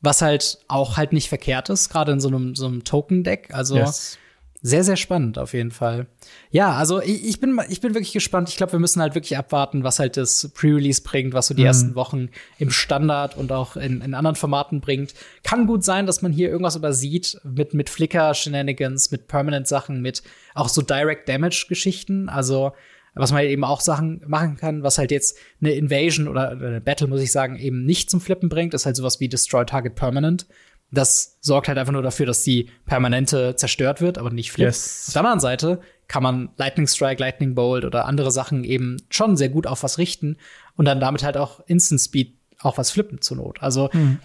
was 0.00 0.22
halt 0.22 0.58
auch 0.68 0.96
halt 0.96 1.12
nicht 1.12 1.28
verkehrt 1.28 1.70
ist, 1.70 1.88
gerade 1.88 2.12
in 2.12 2.20
so 2.20 2.28
einem, 2.28 2.54
so 2.54 2.66
einem 2.66 2.84
Token-Deck. 2.84 3.52
Also, 3.52 3.76
Yes. 3.76 4.18
Sehr, 4.66 4.82
sehr 4.82 4.96
spannend 4.96 5.38
auf 5.38 5.52
jeden 5.52 5.70
Fall. 5.70 6.06
Ja, 6.50 6.72
also 6.72 7.00
ich, 7.00 7.24
ich, 7.24 7.40
bin, 7.40 7.60
ich 7.68 7.80
bin 7.80 7.94
wirklich 7.94 8.12
gespannt. 8.12 8.48
Ich 8.48 8.56
glaube, 8.56 8.72
wir 8.72 8.78
müssen 8.80 9.00
halt 9.00 9.14
wirklich 9.14 9.36
abwarten, 9.38 9.84
was 9.84 9.98
halt 10.00 10.16
das 10.16 10.50
Pre-Release 10.54 11.02
bringt, 11.02 11.34
was 11.34 11.46
so 11.46 11.54
die 11.54 11.62
Mhm. 11.62 11.66
ersten 11.66 11.94
Wochen 11.94 12.28
im 12.58 12.70
Standard 12.70 13.36
und 13.36 13.52
auch 13.52 13.76
in, 13.76 14.00
in 14.00 14.14
anderen 14.14 14.34
Formaten 14.34 14.80
bringt. 14.80 15.14
Kann 15.44 15.66
gut 15.66 15.84
sein, 15.84 16.06
dass 16.06 16.20
man 16.22 16.32
hier 16.32 16.48
irgendwas 16.50 16.74
übersieht 16.74 17.38
mit, 17.44 17.74
mit 17.74 17.88
Flickr-Shenanigans, 17.90 19.10
mit 19.12 19.28
Permanent-Sachen, 19.28 20.02
mit 20.02 20.22
auch 20.54 20.68
so 20.68 20.82
Direct-Damage-Geschichten. 20.82 22.28
Also 22.28 22.72
was 23.14 23.32
man 23.32 23.44
eben 23.44 23.64
auch 23.64 23.80
Sachen 23.80 24.20
machen 24.26 24.56
kann, 24.56 24.82
was 24.82 24.98
halt 24.98 25.10
jetzt 25.10 25.38
eine 25.60 25.70
Invasion 25.72 26.28
oder 26.28 26.50
eine 26.50 26.80
Battle, 26.82 27.06
muss 27.06 27.22
ich 27.22 27.32
sagen, 27.32 27.56
eben 27.58 27.84
nicht 27.84 28.10
zum 28.10 28.20
Flippen 28.20 28.48
bringt, 28.50 28.74
ist 28.74 28.84
halt 28.84 28.96
sowas 28.96 29.20
wie 29.20 29.28
Destroy 29.28 29.64
Target 29.64 29.94
Permanent. 29.94 30.46
Das 30.90 31.38
sorgt 31.40 31.68
halt 31.68 31.78
einfach 31.78 31.92
nur 31.92 32.02
dafür, 32.02 32.26
dass 32.26 32.42
die 32.42 32.70
Permanente 32.86 33.56
zerstört 33.56 34.00
wird, 34.00 34.18
aber 34.18 34.30
nicht 34.30 34.52
flippt. 34.52 34.68
Yes. 34.68 35.04
Auf 35.08 35.12
der 35.14 35.22
anderen 35.22 35.40
Seite 35.40 35.80
kann 36.08 36.22
man 36.22 36.50
Lightning 36.56 36.86
Strike, 36.86 37.20
Lightning 37.20 37.54
Bolt 37.54 37.84
oder 37.84 38.06
andere 38.06 38.30
Sachen 38.30 38.64
eben 38.64 38.96
schon 39.10 39.36
sehr 39.36 39.48
gut 39.48 39.66
auf 39.66 39.82
was 39.82 39.98
richten 39.98 40.36
und 40.76 40.84
dann 40.84 41.00
damit 41.00 41.24
halt 41.24 41.36
auch 41.36 41.60
Instant 41.66 42.00
Speed 42.00 42.36
auch 42.60 42.78
was 42.78 42.90
flippen 42.90 43.20
zur 43.20 43.38
Not. 43.38 43.62
Also 43.62 43.90
mhm. 43.92 44.18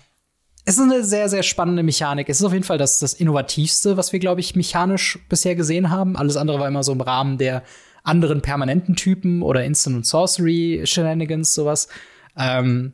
es 0.66 0.76
ist 0.76 0.82
eine 0.82 1.04
sehr, 1.04 1.30
sehr 1.30 1.44
spannende 1.44 1.84
Mechanik. 1.84 2.30
Es 2.30 2.40
ist 2.40 2.46
auf 2.46 2.54
jeden 2.54 2.64
Fall 2.64 2.78
das, 2.78 3.00
das 3.00 3.14
Innovativste, 3.14 3.98
was 3.98 4.14
wir, 4.14 4.20
glaube 4.20 4.42
ich, 4.42 4.56
mechanisch 4.56 5.20
bisher 5.30 5.56
gesehen 5.56 5.90
haben. 5.90 6.16
Alles 6.16 6.38
andere 6.38 6.60
war 6.60 6.68
immer 6.68 6.84
so 6.84 6.92
im 6.92 7.02
Rahmen 7.02 7.38
der 7.38 7.64
anderen 8.04 8.42
permanenten 8.42 8.96
Typen 8.96 9.42
oder 9.42 9.64
Instant 9.64 9.96
und 9.96 10.06
Sorcery 10.06 10.82
Shenanigans, 10.86 11.54
sowas. 11.54 11.88
Ähm, 12.38 12.94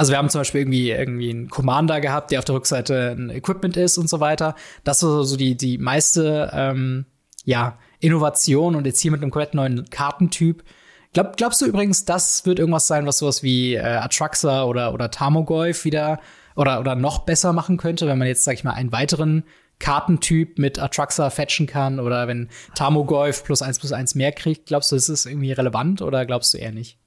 also 0.00 0.12
wir 0.12 0.16
haben 0.16 0.30
zum 0.30 0.40
Beispiel 0.40 0.62
irgendwie, 0.62 0.90
irgendwie 0.92 1.28
einen 1.28 1.50
Commander 1.50 2.00
gehabt, 2.00 2.30
der 2.30 2.38
auf 2.38 2.46
der 2.46 2.54
Rückseite 2.54 3.14
ein 3.18 3.28
Equipment 3.28 3.76
ist 3.76 3.98
und 3.98 4.08
so 4.08 4.18
weiter. 4.18 4.54
Das 4.82 5.02
ist 5.02 5.28
so 5.28 5.36
die, 5.36 5.58
die 5.58 5.76
meiste 5.76 6.50
ähm, 6.54 7.04
ja, 7.44 7.76
Innovation 7.98 8.76
und 8.76 8.86
jetzt 8.86 9.00
hier 9.00 9.10
mit 9.10 9.20
einem 9.20 9.30
komplett 9.30 9.52
neuen 9.52 9.90
Kartentyp. 9.90 10.64
Glaub, 11.12 11.36
glaubst 11.36 11.60
du 11.60 11.66
übrigens, 11.66 12.06
das 12.06 12.46
wird 12.46 12.58
irgendwas 12.58 12.86
sein, 12.86 13.04
was 13.04 13.18
sowas 13.18 13.42
wie 13.42 13.74
äh, 13.74 13.80
Atraxa 13.80 14.64
oder, 14.64 14.94
oder 14.94 15.10
Tarmogoyf 15.10 15.84
wieder 15.84 16.18
oder, 16.56 16.80
oder 16.80 16.94
noch 16.94 17.26
besser 17.26 17.52
machen 17.52 17.76
könnte, 17.76 18.06
wenn 18.06 18.16
man 18.16 18.26
jetzt, 18.26 18.44
sag 18.44 18.54
ich 18.54 18.64
mal, 18.64 18.72
einen 18.72 18.92
weiteren 18.92 19.44
Kartentyp 19.80 20.58
mit 20.58 20.78
Atraxa 20.78 21.28
fetchen 21.28 21.66
kann 21.66 22.00
oder 22.00 22.26
wenn 22.26 22.48
Tarmogoyf 22.74 23.44
plus 23.44 23.60
eins 23.60 23.78
plus 23.78 23.92
eins 23.92 24.14
mehr 24.14 24.32
kriegt? 24.32 24.64
Glaubst 24.64 24.92
du, 24.92 24.96
ist 24.96 25.10
das 25.10 25.26
irgendwie 25.26 25.52
relevant 25.52 26.00
oder 26.00 26.24
glaubst 26.24 26.54
du 26.54 26.58
eher 26.58 26.72
nicht? 26.72 26.98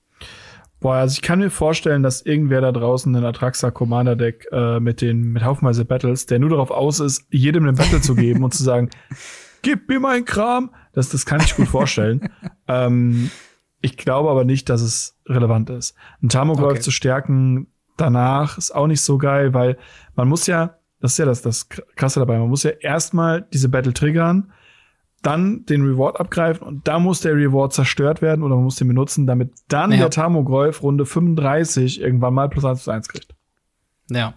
Boah, 0.84 0.96
also 0.96 1.14
ich 1.14 1.22
kann 1.22 1.40
mir 1.40 1.50
vorstellen, 1.50 2.04
dass 2.04 2.22
irgendwer 2.22 2.60
da 2.60 2.74
draußen 2.74 3.16
ein 3.16 3.24
Atraxa 3.24 3.72
Commander 3.72 4.18
Deck 4.18 4.46
äh, 4.52 4.82
mit 4.82 5.00
den 5.00 5.32
mit 5.32 5.46
haufenweise 5.46 5.86
Battles, 5.86 6.26
der 6.26 6.40
nur 6.40 6.50
darauf 6.50 6.72
aus 6.72 7.00
ist, 7.00 7.26
jedem 7.32 7.64
einen 7.64 7.78
Battle 7.78 8.02
zu 8.02 8.16
geben 8.16 8.44
und 8.44 8.54
zu 8.54 8.64
sagen, 8.64 8.90
gib 9.62 9.88
mir 9.88 10.02
meinen 10.02 10.26
Kram. 10.26 10.72
Das, 10.92 11.08
das 11.08 11.26
kann 11.26 11.40
ich 11.40 11.56
gut 11.56 11.70
vorstellen. 11.70 12.30
ähm, 12.68 13.32
ich 13.80 13.96
glaube 13.96 14.30
aber 14.30 14.44
nicht, 14.44 14.70
dass 14.70 14.82
es 14.82 15.18
relevant 15.26 15.70
ist. 15.70 15.96
Ein 16.22 16.28
Tamogolf 16.28 16.74
okay. 16.74 16.82
zu 16.82 16.92
stärken 16.92 17.68
danach 17.96 18.58
ist 18.58 18.76
auch 18.76 18.88
nicht 18.88 19.02
so 19.02 19.18
geil, 19.18 19.54
weil 19.54 19.78
man 20.16 20.28
muss 20.28 20.48
ja, 20.48 20.80
das 21.00 21.14
ist 21.14 21.18
ja 21.18 21.26
das, 21.26 21.42
das 21.42 21.70
Krasse 21.70 22.20
dabei, 22.20 22.38
man 22.38 22.50
muss 22.50 22.64
ja 22.64 22.72
erstmal 22.72 23.48
diese 23.54 23.70
Battle 23.70 23.94
triggern, 23.94 24.52
dann 25.24 25.66
den 25.66 25.82
Reward 25.82 26.20
abgreifen 26.20 26.68
und 26.68 26.88
da 26.88 27.00
muss 27.00 27.22
der 27.22 27.34
Reward 27.34 27.74
zerstört 27.74 28.22
werden 28.22 28.44
oder 28.44 28.56
man 28.56 28.66
muss 28.66 28.76
den 28.76 28.88
benutzen, 28.88 29.26
damit 29.26 29.52
dann 29.68 29.92
ja. 29.92 29.98
der 29.98 30.10
Tamogolf 30.10 30.84
Runde 30.84 31.06
35 31.06 32.02
irgendwann 32.02 32.34
mal 32.34 32.50
plus 32.50 32.66
1 32.66 32.84
plus 32.84 32.94
1 32.94 33.08
kriegt. 33.08 33.36
Ja. 34.10 34.36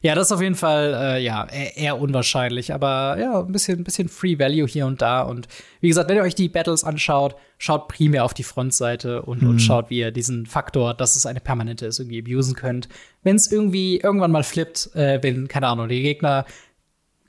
Ja, 0.00 0.14
das 0.14 0.28
ist 0.28 0.32
auf 0.32 0.40
jeden 0.40 0.54
Fall 0.54 0.94
äh, 0.94 1.22
ja 1.22 1.46
eher, 1.46 1.76
eher, 1.76 2.00
unwahrscheinlich, 2.00 2.72
aber 2.72 3.18
ja, 3.20 3.40
ein 3.40 3.52
bisschen, 3.52 3.80
ein 3.80 3.84
bisschen 3.84 4.08
Free 4.08 4.38
Value 4.38 4.66
hier 4.66 4.86
und 4.86 5.02
da. 5.02 5.20
Und 5.20 5.48
wie 5.82 5.88
gesagt, 5.88 6.08
wenn 6.08 6.16
ihr 6.16 6.22
euch 6.22 6.34
die 6.34 6.48
Battles 6.48 6.82
anschaut, 6.82 7.36
schaut 7.58 7.88
primär 7.88 8.24
auf 8.24 8.32
die 8.32 8.42
Frontseite 8.42 9.20
und, 9.20 9.42
mhm. 9.42 9.50
und 9.50 9.58
schaut, 9.58 9.90
wie 9.90 9.98
ihr 9.98 10.12
diesen 10.12 10.46
Faktor, 10.46 10.94
dass 10.94 11.14
es 11.14 11.26
eine 11.26 11.40
permanente 11.40 11.84
ist, 11.84 11.98
irgendwie 11.98 12.20
abusen 12.20 12.54
könnt. 12.54 12.88
Wenn 13.22 13.36
es 13.36 13.52
irgendwie 13.52 13.98
irgendwann 13.98 14.32
mal 14.32 14.44
flippt, 14.44 14.94
äh, 14.94 15.22
wenn, 15.22 15.46
keine 15.46 15.68
Ahnung, 15.68 15.88
der 15.88 16.00
Gegner 16.00 16.46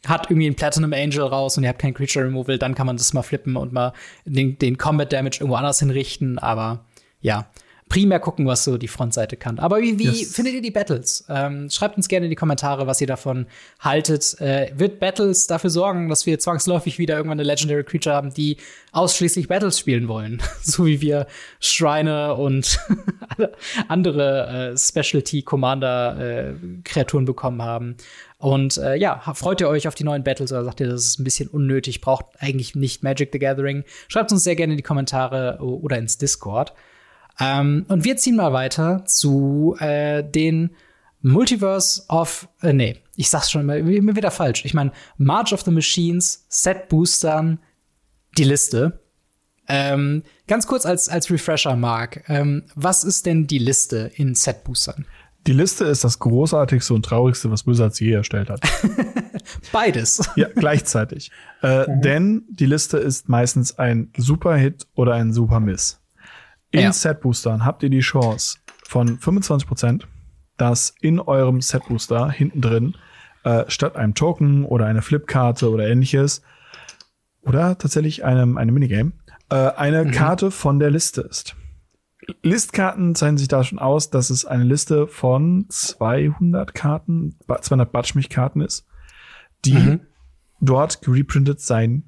hat 0.07 0.29
irgendwie 0.29 0.47
einen 0.47 0.55
Platinum 0.55 0.93
Angel 0.93 1.21
raus 1.21 1.57
und 1.57 1.63
ihr 1.63 1.69
habt 1.69 1.79
kein 1.79 1.93
Creature 1.93 2.25
Removal, 2.25 2.57
dann 2.57 2.75
kann 2.75 2.87
man 2.87 2.97
das 2.97 3.13
mal 3.13 3.21
flippen 3.21 3.55
und 3.55 3.71
mal 3.71 3.93
den, 4.25 4.57
den 4.57 4.77
Combat 4.77 5.11
Damage 5.11 5.37
irgendwo 5.41 5.55
anders 5.55 5.79
hinrichten. 5.79 6.39
Aber 6.39 6.85
ja, 7.21 7.47
primär 7.91 8.21
gucken, 8.21 8.47
was 8.47 8.63
so 8.63 8.77
die 8.77 8.87
Frontseite 8.87 9.35
kann. 9.35 9.59
Aber 9.59 9.81
wie, 9.81 9.99
wie 9.99 10.05
yes. 10.05 10.33
findet 10.33 10.53
ihr 10.53 10.61
die 10.61 10.71
Battles? 10.71 11.25
Ähm, 11.27 11.69
schreibt 11.69 11.97
uns 11.97 12.07
gerne 12.07 12.25
in 12.25 12.29
die 12.29 12.37
Kommentare, 12.37 12.87
was 12.87 13.01
ihr 13.01 13.07
davon 13.07 13.47
haltet. 13.81 14.39
Äh, 14.39 14.71
wird 14.75 15.01
Battles 15.01 15.45
dafür 15.45 15.69
sorgen, 15.69 16.07
dass 16.07 16.25
wir 16.25 16.39
zwangsläufig 16.39 16.99
wieder 16.99 17.17
irgendwann 17.17 17.37
eine 17.37 17.47
Legendary 17.47 17.83
Creature 17.83 18.15
haben, 18.15 18.33
die 18.33 18.55
ausschließlich 18.93 19.49
Battles 19.49 19.77
spielen 19.77 20.07
wollen? 20.07 20.41
so 20.63 20.85
wie 20.85 21.01
wir 21.01 21.27
Schreine 21.59 22.35
und 22.35 22.79
andere 23.89 24.71
äh, 24.71 24.77
Specialty 24.77 25.41
Commander 25.41 26.17
äh, 26.17 26.53
Kreaturen 26.85 27.25
bekommen 27.25 27.61
haben. 27.61 27.97
Und 28.41 28.77
äh, 28.77 28.95
ja, 28.95 29.19
freut 29.35 29.61
ihr 29.61 29.69
euch 29.69 29.87
auf 29.87 29.93
die 29.93 30.03
neuen 30.03 30.23
Battles 30.23 30.51
oder 30.51 30.65
sagt 30.65 30.79
ihr, 30.79 30.87
das 30.87 31.05
ist 31.05 31.19
ein 31.19 31.23
bisschen 31.23 31.47
unnötig, 31.47 32.01
braucht 32.01 32.25
eigentlich 32.39 32.73
nicht 32.73 33.03
Magic 33.03 33.29
the 33.31 33.37
Gathering? 33.37 33.83
Schreibt 34.07 34.31
uns 34.31 34.43
sehr 34.43 34.55
gerne 34.55 34.73
in 34.73 34.77
die 34.77 34.83
Kommentare 34.83 35.59
oder 35.61 35.99
ins 35.99 36.17
Discord. 36.17 36.73
Ähm, 37.39 37.85
und 37.87 38.03
wir 38.03 38.17
ziehen 38.17 38.35
mal 38.35 38.51
weiter 38.51 39.05
zu 39.05 39.75
äh, 39.77 40.23
den 40.23 40.71
Multiverse 41.21 42.01
of, 42.09 42.47
äh, 42.63 42.73
nee, 42.73 42.97
ich 43.15 43.29
sag's 43.29 43.51
schon 43.51 43.63
mal, 43.63 43.83
mir 43.83 44.15
wieder 44.15 44.31
falsch. 44.31 44.65
Ich 44.65 44.73
meine, 44.73 44.91
March 45.17 45.53
of 45.53 45.61
the 45.61 45.69
Machines, 45.69 46.47
Set 46.49 46.89
Boostern, 46.89 47.59
die 48.39 48.43
Liste. 48.43 49.01
Ähm, 49.67 50.23
ganz 50.47 50.65
kurz 50.65 50.87
als, 50.87 51.09
als 51.09 51.29
Refresher, 51.29 51.75
Mark. 51.75 52.23
Ähm, 52.27 52.63
was 52.73 53.03
ist 53.03 53.27
denn 53.27 53.45
die 53.45 53.59
Liste 53.59 54.11
in 54.15 54.33
Set 54.33 54.63
Boostern? 54.63 55.05
Die 55.47 55.53
Liste 55.53 55.85
ist 55.85 56.03
das 56.03 56.19
großartigste 56.19 56.93
und 56.93 57.03
traurigste, 57.03 57.49
was 57.49 57.65
Wizards 57.65 57.99
je 57.99 58.11
erstellt 58.11 58.49
hat. 58.49 58.61
Beides. 59.71 60.29
Ja, 60.35 60.47
gleichzeitig. 60.55 61.31
äh, 61.63 61.89
mhm. 61.89 62.01
Denn 62.01 62.43
die 62.49 62.67
Liste 62.67 62.97
ist 62.97 63.27
meistens 63.27 63.77
ein 63.79 64.11
Super-Hit 64.15 64.87
oder 64.93 65.13
ein 65.15 65.33
Super-Miss. 65.33 65.99
In 66.71 66.81
ja. 66.81 66.93
Set-Boostern 66.93 67.65
habt 67.65 67.83
ihr 67.83 67.89
die 67.89 67.99
Chance 67.99 68.59
von 68.87 69.17
25 69.19 69.67
Prozent, 69.67 70.07
dass 70.57 70.93
in 71.01 71.19
eurem 71.19 71.61
Set-Booster 71.61 72.29
hinten 72.29 72.61
drin 72.61 72.95
äh, 73.43 73.65
statt 73.67 73.95
einem 73.95 74.13
Token 74.13 74.63
oder 74.65 74.85
einer 74.85 75.01
Flipkarte 75.01 75.71
oder 75.71 75.87
ähnliches 75.87 76.43
oder 77.41 77.77
tatsächlich 77.77 78.23
einem, 78.23 78.57
einem 78.57 78.73
Minigame 78.73 79.13
äh, 79.49 79.55
eine 79.55 80.05
mhm. 80.05 80.11
Karte 80.11 80.51
von 80.51 80.79
der 80.79 80.91
Liste 80.91 81.21
ist. 81.21 81.55
Listkarten 82.43 83.15
zeichnen 83.15 83.37
sich 83.37 83.47
da 83.47 83.63
schon 83.63 83.79
aus, 83.79 84.09
dass 84.09 84.29
es 84.29 84.45
eine 84.45 84.63
Liste 84.63 85.07
von 85.07 85.65
200 85.69 86.73
Karten, 86.73 87.35
200 87.47 87.91
Batschmich-Karten 87.91 88.61
ist, 88.61 88.85
die 89.65 89.73
mhm. 89.73 89.99
dort 90.59 91.01
gereprintet 91.01 91.61
sein 91.61 92.03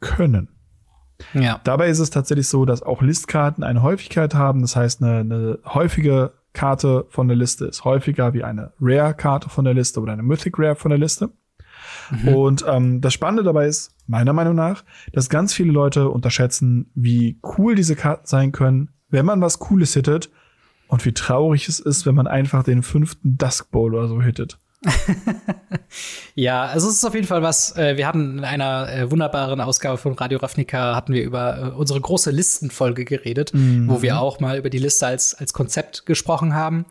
können. 0.00 0.48
Ja. 1.32 1.60
Dabei 1.64 1.88
ist 1.88 1.98
es 1.98 2.10
tatsächlich 2.10 2.48
so, 2.48 2.64
dass 2.64 2.82
auch 2.82 3.02
Listkarten 3.02 3.64
eine 3.64 3.82
Häufigkeit 3.82 4.34
haben. 4.34 4.60
Das 4.60 4.76
heißt, 4.76 5.02
eine, 5.02 5.20
eine 5.20 5.58
häufige 5.64 6.34
Karte 6.52 7.06
von 7.08 7.28
der 7.28 7.36
Liste 7.36 7.66
ist 7.66 7.84
häufiger 7.84 8.34
wie 8.34 8.44
eine 8.44 8.72
Rare-Karte 8.80 9.48
von 9.48 9.64
der 9.64 9.74
Liste 9.74 10.00
oder 10.00 10.12
eine 10.12 10.22
Mythic 10.22 10.58
Rare 10.58 10.76
von 10.76 10.90
der 10.90 10.98
Liste. 10.98 11.30
Mhm. 12.10 12.28
Und 12.28 12.64
ähm, 12.68 13.00
das 13.00 13.12
Spannende 13.14 13.42
dabei 13.42 13.66
ist, 13.66 13.94
meiner 14.06 14.32
Meinung 14.32 14.54
nach, 14.54 14.84
dass 15.12 15.28
ganz 15.28 15.52
viele 15.52 15.72
Leute 15.72 16.08
unterschätzen, 16.08 16.90
wie 16.94 17.40
cool 17.58 17.74
diese 17.74 17.96
Karten 17.96 18.26
sein 18.26 18.52
können, 18.52 18.90
wenn 19.08 19.26
man 19.26 19.40
was 19.40 19.58
Cooles 19.58 19.94
hittet 19.94 20.30
und 20.88 21.04
wie 21.04 21.12
traurig 21.12 21.68
es 21.68 21.78
ist, 21.78 22.06
wenn 22.06 22.14
man 22.14 22.26
einfach 22.26 22.62
den 22.62 22.82
fünften 22.82 23.36
Dusk 23.38 23.70
Bowl 23.70 23.94
oder 23.94 24.08
so 24.08 24.22
hittet. 24.22 24.58
ja, 26.34 26.64
also 26.66 26.88
es 26.88 26.96
ist 26.96 27.04
auf 27.04 27.14
jeden 27.14 27.26
Fall 27.26 27.42
was, 27.42 27.76
äh, 27.76 27.96
wir 27.96 28.06
hatten 28.06 28.38
in 28.38 28.44
einer 28.44 28.92
äh, 28.92 29.10
wunderbaren 29.10 29.60
Ausgabe 29.60 29.98
von 29.98 30.12
Radio 30.14 30.38
Ravnica 30.38 30.94
hatten 30.94 31.12
wir 31.12 31.24
über 31.24 31.58
äh, 31.58 31.76
unsere 31.76 32.00
große 32.00 32.30
Listenfolge 32.30 33.04
geredet, 33.04 33.52
mhm. 33.54 33.88
wo 33.88 34.02
wir 34.02 34.20
auch 34.20 34.38
mal 34.38 34.58
über 34.58 34.70
die 34.70 34.78
Liste 34.78 35.06
als, 35.06 35.34
als 35.34 35.52
Konzept 35.52 36.06
gesprochen 36.06 36.54
haben. 36.54 36.84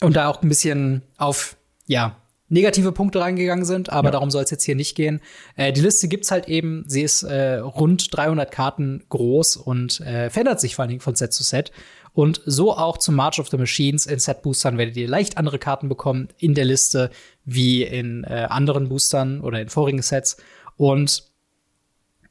Und 0.00 0.16
da 0.16 0.28
auch 0.28 0.42
ein 0.42 0.48
bisschen 0.48 1.02
auf, 1.16 1.56
ja, 1.86 2.16
negative 2.48 2.92
Punkte 2.92 3.20
reingegangen 3.20 3.64
sind, 3.64 3.90
aber 3.90 4.08
ja. 4.08 4.12
darum 4.12 4.30
soll 4.30 4.44
es 4.44 4.50
jetzt 4.50 4.64
hier 4.64 4.76
nicht 4.76 4.94
gehen. 4.94 5.20
Äh, 5.56 5.72
die 5.72 5.80
Liste 5.80 6.08
gibt's 6.08 6.30
halt 6.30 6.48
eben, 6.48 6.84
sie 6.86 7.02
ist 7.02 7.22
äh, 7.22 7.56
rund 7.56 8.16
300 8.16 8.50
Karten 8.50 9.04
groß 9.08 9.56
und 9.56 10.00
äh, 10.00 10.30
verändert 10.30 10.60
sich 10.60 10.76
vor 10.76 10.82
allen 10.84 10.90
Dingen 10.90 11.00
von 11.00 11.16
Set 11.16 11.32
zu 11.32 11.42
Set. 11.42 11.72
Und 12.12 12.40
so 12.46 12.74
auch 12.74 12.96
zum 12.96 13.14
March 13.14 13.38
of 13.40 13.48
the 13.48 13.58
Machines 13.58 14.06
in 14.06 14.18
Set 14.18 14.40
Boostern 14.40 14.78
werdet 14.78 14.96
ihr 14.96 15.06
leicht 15.06 15.36
andere 15.36 15.58
Karten 15.58 15.88
bekommen 15.88 16.28
in 16.38 16.54
der 16.54 16.64
Liste 16.64 17.10
wie 17.44 17.82
in 17.82 18.24
äh, 18.24 18.46
anderen 18.48 18.88
Boostern 18.88 19.42
oder 19.42 19.60
in 19.60 19.68
vorigen 19.68 20.00
Sets. 20.00 20.38
Und 20.76 21.24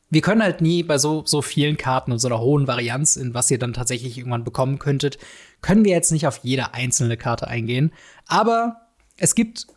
wir 0.09 0.21
können 0.21 0.41
halt 0.41 0.61
nie 0.61 0.81
bei 0.81 0.97
so, 0.97 1.23
so 1.25 1.41
vielen 1.41 1.77
Karten 1.77 2.11
und 2.11 2.19
so 2.19 2.27
einer 2.27 2.39
hohen 2.39 2.67
Varianz, 2.67 3.15
in 3.15 3.33
was 3.33 3.51
ihr 3.51 3.59
dann 3.59 3.73
tatsächlich 3.73 4.17
irgendwann 4.17 4.43
bekommen 4.43 4.79
könntet, 4.79 5.17
können 5.61 5.85
wir 5.85 5.91
jetzt 5.91 6.11
nicht 6.11 6.25
auf 6.25 6.39
jede 6.41 6.73
einzelne 6.73 7.17
Karte 7.17 7.47
eingehen. 7.47 7.91
Aber 8.27 8.77
es 9.17 9.35
gibt 9.35 9.67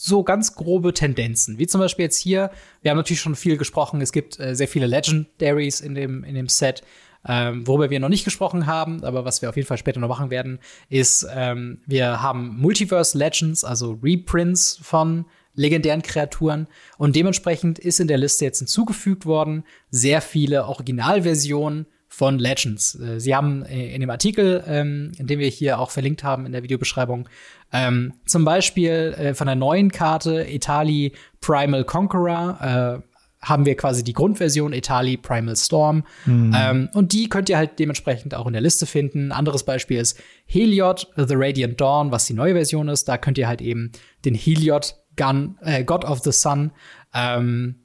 so 0.00 0.22
ganz 0.22 0.54
grobe 0.54 0.94
Tendenzen. 0.94 1.58
Wie 1.58 1.66
zum 1.66 1.80
Beispiel 1.80 2.04
jetzt 2.04 2.18
hier, 2.18 2.50
wir 2.82 2.92
haben 2.92 2.98
natürlich 2.98 3.20
schon 3.20 3.34
viel 3.34 3.56
gesprochen, 3.56 4.00
es 4.00 4.12
gibt 4.12 4.38
äh, 4.38 4.54
sehr 4.54 4.68
viele 4.68 4.86
Legendaries 4.86 5.80
in 5.80 5.96
dem, 5.96 6.22
in 6.22 6.36
dem 6.36 6.48
Set. 6.48 6.84
Ähm, 7.26 7.66
worüber 7.66 7.90
wir 7.90 7.98
noch 7.98 8.08
nicht 8.08 8.24
gesprochen 8.24 8.66
haben, 8.66 9.02
aber 9.02 9.24
was 9.24 9.42
wir 9.42 9.48
auf 9.48 9.56
jeden 9.56 9.66
Fall 9.66 9.76
später 9.76 9.98
noch 9.98 10.08
machen 10.08 10.30
werden, 10.30 10.60
ist, 10.88 11.26
ähm, 11.34 11.80
wir 11.84 12.22
haben 12.22 12.56
Multiverse 12.60 13.18
Legends, 13.18 13.64
also 13.64 13.98
Reprints 14.00 14.78
von 14.80 15.24
legendären 15.54 16.02
Kreaturen. 16.02 16.68
Und 16.96 17.16
dementsprechend 17.16 17.80
ist 17.80 17.98
in 17.98 18.06
der 18.06 18.18
Liste 18.18 18.44
jetzt 18.44 18.58
hinzugefügt 18.58 19.26
worden 19.26 19.64
sehr 19.90 20.20
viele 20.20 20.66
Originalversionen 20.66 21.86
von 22.18 22.40
Legends. 22.40 22.96
Äh, 22.96 23.20
sie 23.20 23.36
haben 23.36 23.64
äh, 23.64 23.94
in 23.94 24.00
dem 24.00 24.10
Artikel, 24.10 24.64
ähm, 24.66 25.12
in 25.18 25.28
dem 25.28 25.38
wir 25.38 25.46
hier 25.46 25.78
auch 25.78 25.90
verlinkt 25.92 26.24
haben 26.24 26.46
in 26.46 26.52
der 26.52 26.64
Videobeschreibung, 26.64 27.28
ähm, 27.72 28.14
zum 28.26 28.44
Beispiel 28.44 29.14
äh, 29.16 29.34
von 29.34 29.46
der 29.46 29.54
neuen 29.54 29.92
Karte 29.92 30.44
Etali 30.48 31.12
Primal 31.40 31.84
Conqueror 31.84 32.58
äh, 32.60 33.46
haben 33.46 33.66
wir 33.66 33.76
quasi 33.76 34.02
die 34.02 34.14
Grundversion 34.14 34.72
Etali 34.72 35.16
Primal 35.16 35.54
Storm. 35.54 36.02
Mhm. 36.26 36.52
Ähm, 36.56 36.88
und 36.92 37.12
die 37.12 37.28
könnt 37.28 37.48
ihr 37.50 37.56
halt 37.56 37.78
dementsprechend 37.78 38.34
auch 38.34 38.48
in 38.48 38.52
der 38.52 38.62
Liste 38.62 38.86
finden. 38.86 39.28
Ein 39.28 39.32
anderes 39.32 39.62
Beispiel 39.62 40.00
ist 40.00 40.20
Heliod, 40.44 41.06
The 41.14 41.34
Radiant 41.36 41.80
Dawn, 41.80 42.10
was 42.10 42.26
die 42.26 42.34
neue 42.34 42.54
Version 42.54 42.88
ist. 42.88 43.04
Da 43.08 43.16
könnt 43.16 43.38
ihr 43.38 43.46
halt 43.46 43.62
eben 43.62 43.92
den 44.24 44.34
Heliod 44.34 44.96
Gun, 45.16 45.56
äh, 45.62 45.84
God 45.84 46.04
of 46.04 46.18
the 46.24 46.32
Sun 46.32 46.72
ähm, 47.14 47.76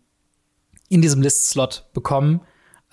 in 0.89 1.03
diesem 1.03 1.21
List-Slot 1.21 1.85
bekommen. 1.93 2.41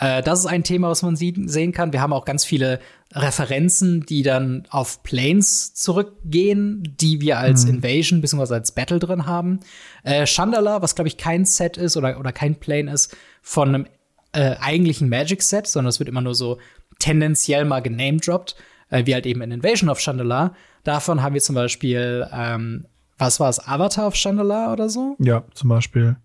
Äh, 0.00 0.22
das 0.22 0.40
ist 0.40 0.46
ein 0.46 0.64
Thema, 0.64 0.88
was 0.88 1.02
man 1.02 1.14
sehen 1.14 1.72
kann. 1.72 1.92
Wir 1.92 2.00
haben 2.00 2.12
auch 2.12 2.24
ganz 2.24 2.44
viele 2.44 2.80
Referenzen, 3.12 4.04
die 4.06 4.22
dann 4.22 4.66
auf 4.70 5.02
Planes 5.02 5.74
zurückgehen, 5.74 6.96
die 7.00 7.20
wir 7.20 7.38
als 7.38 7.66
mhm. 7.66 7.76
Invasion 7.76 8.20
bzw. 8.20 8.54
als 8.54 8.72
Battle 8.72 8.98
drin 8.98 9.26
haben. 9.26 9.60
Äh, 10.02 10.26
Chandala, 10.26 10.82
was 10.82 10.94
glaube 10.94 11.08
ich 11.08 11.16
kein 11.16 11.44
Set 11.44 11.76
ist 11.76 11.96
oder, 11.96 12.18
oder 12.18 12.32
kein 12.32 12.56
Plane 12.56 12.90
ist, 12.90 13.16
von 13.42 13.68
einem 13.68 13.86
äh, 14.32 14.56
eigentlichen 14.60 15.08
Magic-Set, 15.08 15.66
sondern 15.66 15.90
es 15.90 15.98
wird 15.98 16.08
immer 16.08 16.20
nur 16.20 16.34
so 16.34 16.58
tendenziell 16.98 17.64
mal 17.64 17.80
genamedroppt, 17.80 18.56
äh, 18.90 19.04
wie 19.06 19.14
halt 19.14 19.26
eben 19.26 19.42
in 19.42 19.50
Invasion 19.50 19.90
of 19.90 19.98
Chandala. 19.98 20.54
Davon 20.84 21.22
haben 21.22 21.34
wir 21.34 21.42
zum 21.42 21.56
Beispiel, 21.56 22.26
ähm, 22.32 22.86
was 23.18 23.38
war 23.38 23.50
es, 23.50 23.58
Avatar 23.66 24.06
of 24.06 24.14
Chandala 24.14 24.72
oder 24.72 24.88
so? 24.88 25.16
Ja, 25.18 25.44
zum 25.52 25.68
Beispiel. 25.68 26.16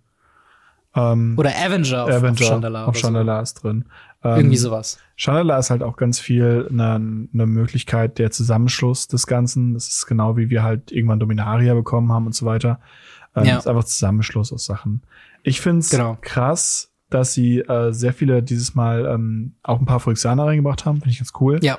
Ähm, 0.96 1.36
oder 1.38 1.52
Avenger, 1.56 2.04
Avenger 2.04 2.32
auf 2.32 2.38
Chandala. 2.38 2.86
Auf 2.86 2.98
Chandala 2.98 3.38
so. 3.38 3.43
ist 3.43 3.54
drin. 3.56 3.86
Ähm, 4.24 4.38
Irgendwie 4.38 4.58
sowas. 4.58 4.98
Chandala 5.18 5.58
ist 5.60 5.70
halt 5.70 5.84
auch 5.84 5.98
ganz 5.98 6.20
viel 6.20 6.68
eine 6.70 7.00
ne 7.00 7.46
Möglichkeit 7.46 8.18
der 8.18 8.32
Zusammenschluss 8.32 9.08
des 9.08 9.28
Ganzen. 9.28 9.74
Das 9.74 9.88
ist 9.88 10.08
genau 10.08 10.38
wie 10.38 10.50
wir 10.50 10.64
halt 10.64 10.91
irgendwann 10.91 11.20
Dominaria 11.20 11.74
bekommen 11.74 12.12
haben 12.12 12.26
und 12.26 12.34
so 12.34 12.46
weiter. 12.46 12.80
Ähm, 13.36 13.46
ja. 13.46 13.58
ist 13.58 13.68
einfach 13.68 13.84
Zusammenschluss 13.84 14.54
aus 14.54 14.66
Sachen. 14.66 15.04
Ich 15.43 15.60
find's 15.60 15.89
genau. 15.89 16.18
krass, 16.22 16.91
dass 17.10 17.34
sie 17.34 17.60
äh, 17.60 17.91
sehr 17.91 18.14
viele 18.14 18.41
dieses 18.41 18.74
Mal 18.74 19.06
ähm, 19.06 19.56
auch 19.64 19.80
ein 19.80 19.86
paar 19.86 20.00
Phyrexianer 20.00 20.46
reingebracht 20.46 20.86
haben. 20.86 20.98
Finde 21.02 21.12
ich 21.12 21.20
ganz 21.20 21.34
cool. 21.39 21.60
Ja. 21.62 21.78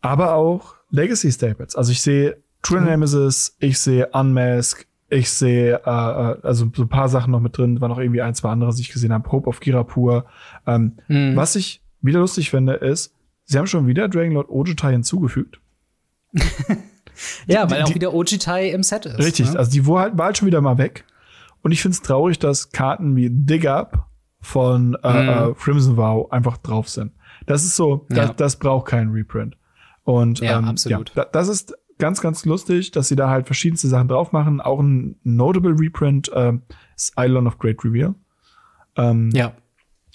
Aber 0.00 0.34
auch 0.34 0.74
Legacy 0.90 1.30
Staples. 1.30 1.76
Also 1.76 1.92
ich 1.92 2.00
sehe 2.00 2.42
True. 2.62 2.80
Nemesis, 2.80 3.56
ich 3.58 3.78
sehe 3.78 4.08
Unmask, 4.08 4.86
ich 5.08 5.30
sehe 5.30 5.80
äh, 5.84 5.90
äh, 5.90 6.38
also 6.42 6.70
so 6.74 6.82
ein 6.82 6.88
paar 6.88 7.08
Sachen 7.08 7.30
noch 7.30 7.40
mit 7.40 7.56
drin, 7.56 7.80
war 7.80 7.88
noch 7.88 7.98
irgendwie 7.98 8.22
ein, 8.22 8.34
zwei 8.34 8.50
andere, 8.50 8.74
die 8.74 8.82
ich 8.82 8.92
gesehen 8.92 9.12
habe. 9.12 9.30
Hope 9.30 9.48
of 9.48 9.60
Girapur. 9.60 10.26
Ähm, 10.66 10.94
mhm. 11.08 11.36
Was 11.36 11.56
ich 11.56 11.82
wieder 12.00 12.20
lustig 12.20 12.50
finde, 12.50 12.74
ist, 12.74 13.14
sie 13.44 13.58
haben 13.58 13.66
schon 13.66 13.86
wieder 13.86 14.08
Dragonlord 14.08 14.48
Ojitai 14.48 14.92
hinzugefügt. 14.92 15.60
ja, 17.46 17.66
die, 17.66 17.70
weil 17.70 17.84
die, 17.84 17.90
auch 17.90 17.94
wieder 17.94 18.14
Ojitai 18.14 18.70
im 18.70 18.82
Set 18.82 19.06
ist. 19.06 19.18
Richtig, 19.18 19.52
ne? 19.52 19.58
also 19.58 19.70
die 19.70 19.86
war 19.86 20.02
halt, 20.02 20.18
war 20.18 20.26
halt 20.26 20.38
schon 20.38 20.46
wieder 20.46 20.60
mal 20.60 20.78
weg. 20.78 21.04
Und 21.62 21.72
ich 21.72 21.80
finde 21.80 21.94
es 21.94 22.02
traurig, 22.02 22.38
dass 22.38 22.70
Karten 22.70 23.16
wie 23.16 23.30
Dig 23.30 23.66
Up 23.66 24.08
von 24.40 24.96
äh, 25.02 25.22
mhm. 25.22 25.52
äh, 25.52 25.54
Crimson 25.54 25.96
Vow 25.96 26.30
einfach 26.30 26.58
drauf 26.58 26.88
sind. 26.88 27.12
Das 27.46 27.64
ist 27.64 27.76
so, 27.76 28.06
ja. 28.10 28.26
das, 28.26 28.36
das 28.36 28.56
braucht 28.56 28.88
keinen 28.88 29.12
Reprint. 29.12 29.56
Und 30.02 30.40
ja, 30.40 30.58
ähm, 30.58 30.66
absolut. 30.66 31.12
Ja, 31.14 31.24
das 31.24 31.48
ist 31.48 31.74
ganz, 31.98 32.20
ganz 32.20 32.44
lustig, 32.44 32.90
dass 32.90 33.08
sie 33.08 33.16
da 33.16 33.28
halt 33.28 33.46
verschiedenste 33.46 33.88
Sachen 33.88 34.08
drauf 34.08 34.32
machen. 34.32 34.60
Auch 34.60 34.80
ein 34.80 35.16
Notable 35.22 35.74
Reprint 35.78 36.30
äh, 36.32 36.52
ist 36.96 37.14
Island 37.18 37.46
of 37.46 37.58
Great 37.58 37.84
Reveal. 37.84 38.14
Ähm, 38.96 39.30
ja. 39.32 39.52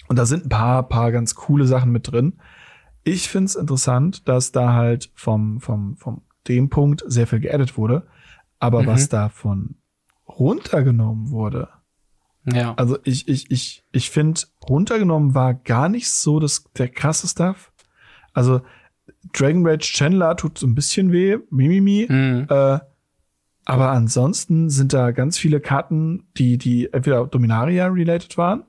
Und 0.08 0.18
da 0.18 0.26
sind 0.26 0.46
ein 0.46 0.48
paar, 0.48 0.88
paar 0.88 1.12
ganz 1.12 1.34
coole 1.34 1.66
Sachen 1.66 1.92
mit 1.92 2.10
drin. 2.10 2.38
Ich 3.04 3.28
finde 3.28 3.46
es 3.46 3.54
interessant, 3.54 4.28
dass 4.28 4.52
da 4.52 4.74
halt 4.74 5.10
vom, 5.14 5.60
vom, 5.60 5.96
vom 5.96 6.22
dem 6.48 6.68
Punkt 6.68 7.04
sehr 7.06 7.26
viel 7.26 7.40
geaddet 7.40 7.76
wurde. 7.76 8.06
Aber 8.58 8.82
mhm. 8.82 8.86
was 8.88 9.08
davon 9.08 9.76
runtergenommen 10.26 11.30
wurde, 11.30 11.68
ja. 12.44 12.74
Also 12.74 12.98
ich, 13.04 13.28
ich, 13.28 13.50
ich, 13.50 13.84
ich 13.92 14.10
finde, 14.10 14.40
runtergenommen 14.68 15.34
war 15.34 15.54
gar 15.54 15.88
nicht 15.88 16.10
so 16.10 16.40
das, 16.40 16.64
der 16.76 16.88
krasse 16.88 17.28
Stuff. 17.28 17.72
Also 18.32 18.62
Dragon 19.32 19.66
Rage 19.66 19.92
Chandler 19.92 20.36
tut 20.36 20.58
so 20.58 20.66
ein 20.66 20.74
bisschen 20.74 21.12
weh, 21.12 21.38
Mimimi. 21.50 22.06
Mhm. 22.08 22.46
Äh, 22.48 22.78
aber 23.64 23.90
ansonsten 23.90 24.68
sind 24.70 24.92
da 24.92 25.12
ganz 25.12 25.38
viele 25.38 25.60
Karten, 25.60 26.24
die, 26.36 26.58
die 26.58 26.92
entweder 26.92 27.26
Dominaria 27.26 27.86
related 27.86 28.36
waren 28.36 28.64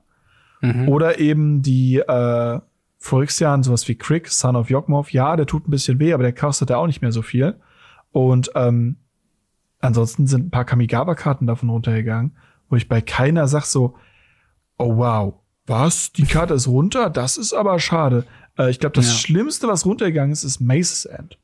mhm. 0.60 0.88
oder 0.88 1.18
eben 1.18 1.62
die 1.62 1.98
äh, 1.98 2.60
Phyrexian, 2.98 3.62
sowas 3.64 3.88
wie 3.88 3.96
Crick, 3.96 4.28
Son 4.28 4.54
of 4.54 4.70
Yokmov. 4.70 5.10
Ja, 5.12 5.34
der 5.36 5.46
tut 5.46 5.66
ein 5.66 5.70
bisschen 5.70 5.98
weh, 5.98 6.12
aber 6.12 6.22
der 6.22 6.34
kostet 6.34 6.70
ja 6.70 6.76
auch 6.76 6.86
nicht 6.86 7.02
mehr 7.02 7.12
so 7.12 7.22
viel. 7.22 7.56
Und 8.12 8.52
ähm, 8.54 8.96
ansonsten 9.80 10.26
sind 10.26 10.46
ein 10.46 10.50
paar 10.50 10.64
Kamigawa-Karten 10.64 11.46
davon 11.46 11.68
runtergegangen, 11.68 12.36
wo 12.68 12.76
ich 12.76 12.88
bei 12.88 13.00
keiner 13.00 13.48
sag 13.48 13.64
so, 13.64 13.96
oh 14.78 14.96
wow, 14.96 15.34
was? 15.66 16.12
Die 16.12 16.24
Karte 16.24 16.54
ist 16.54 16.68
runter? 16.68 17.10
Das 17.10 17.36
ist 17.36 17.52
aber 17.52 17.78
schade. 17.78 18.24
Äh, 18.58 18.70
ich 18.70 18.78
glaube, 18.78 18.94
das 18.94 19.08
ja. 19.08 19.14
Schlimmste, 19.14 19.68
was 19.68 19.86
runtergegangen 19.86 20.32
ist, 20.32 20.44
ist 20.44 20.60
Mace's 20.60 21.04
End. 21.04 21.38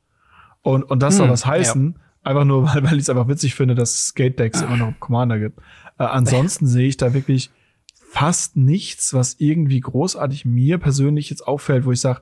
Und, 0.61 0.83
und 0.83 1.01
das 1.01 1.15
hm, 1.15 1.17
soll 1.19 1.29
was 1.29 1.45
heißen, 1.45 1.95
ja. 1.95 2.29
einfach 2.29 2.45
nur, 2.45 2.63
weil, 2.73 2.83
weil 2.83 2.95
ich 2.95 3.03
es 3.03 3.09
einfach 3.09 3.27
witzig 3.27 3.55
finde, 3.55 3.75
dass 3.75 3.93
es 3.93 4.07
Skate 4.07 4.39
Decks 4.39 4.61
immer 4.61 4.77
noch 4.77 4.93
Commander 4.99 5.39
gibt. 5.39 5.59
Äh, 5.97 6.03
ansonsten 6.03 6.67
sehe 6.67 6.87
ich 6.87 6.97
da 6.97 7.13
wirklich 7.13 7.51
fast 7.93 8.57
nichts, 8.57 9.13
was 9.13 9.35
irgendwie 9.39 9.79
großartig 9.79 10.45
mir 10.45 10.79
persönlich 10.79 11.29
jetzt 11.29 11.47
auffällt, 11.47 11.85
wo 11.85 11.91
ich 11.91 12.01
sage, 12.01 12.21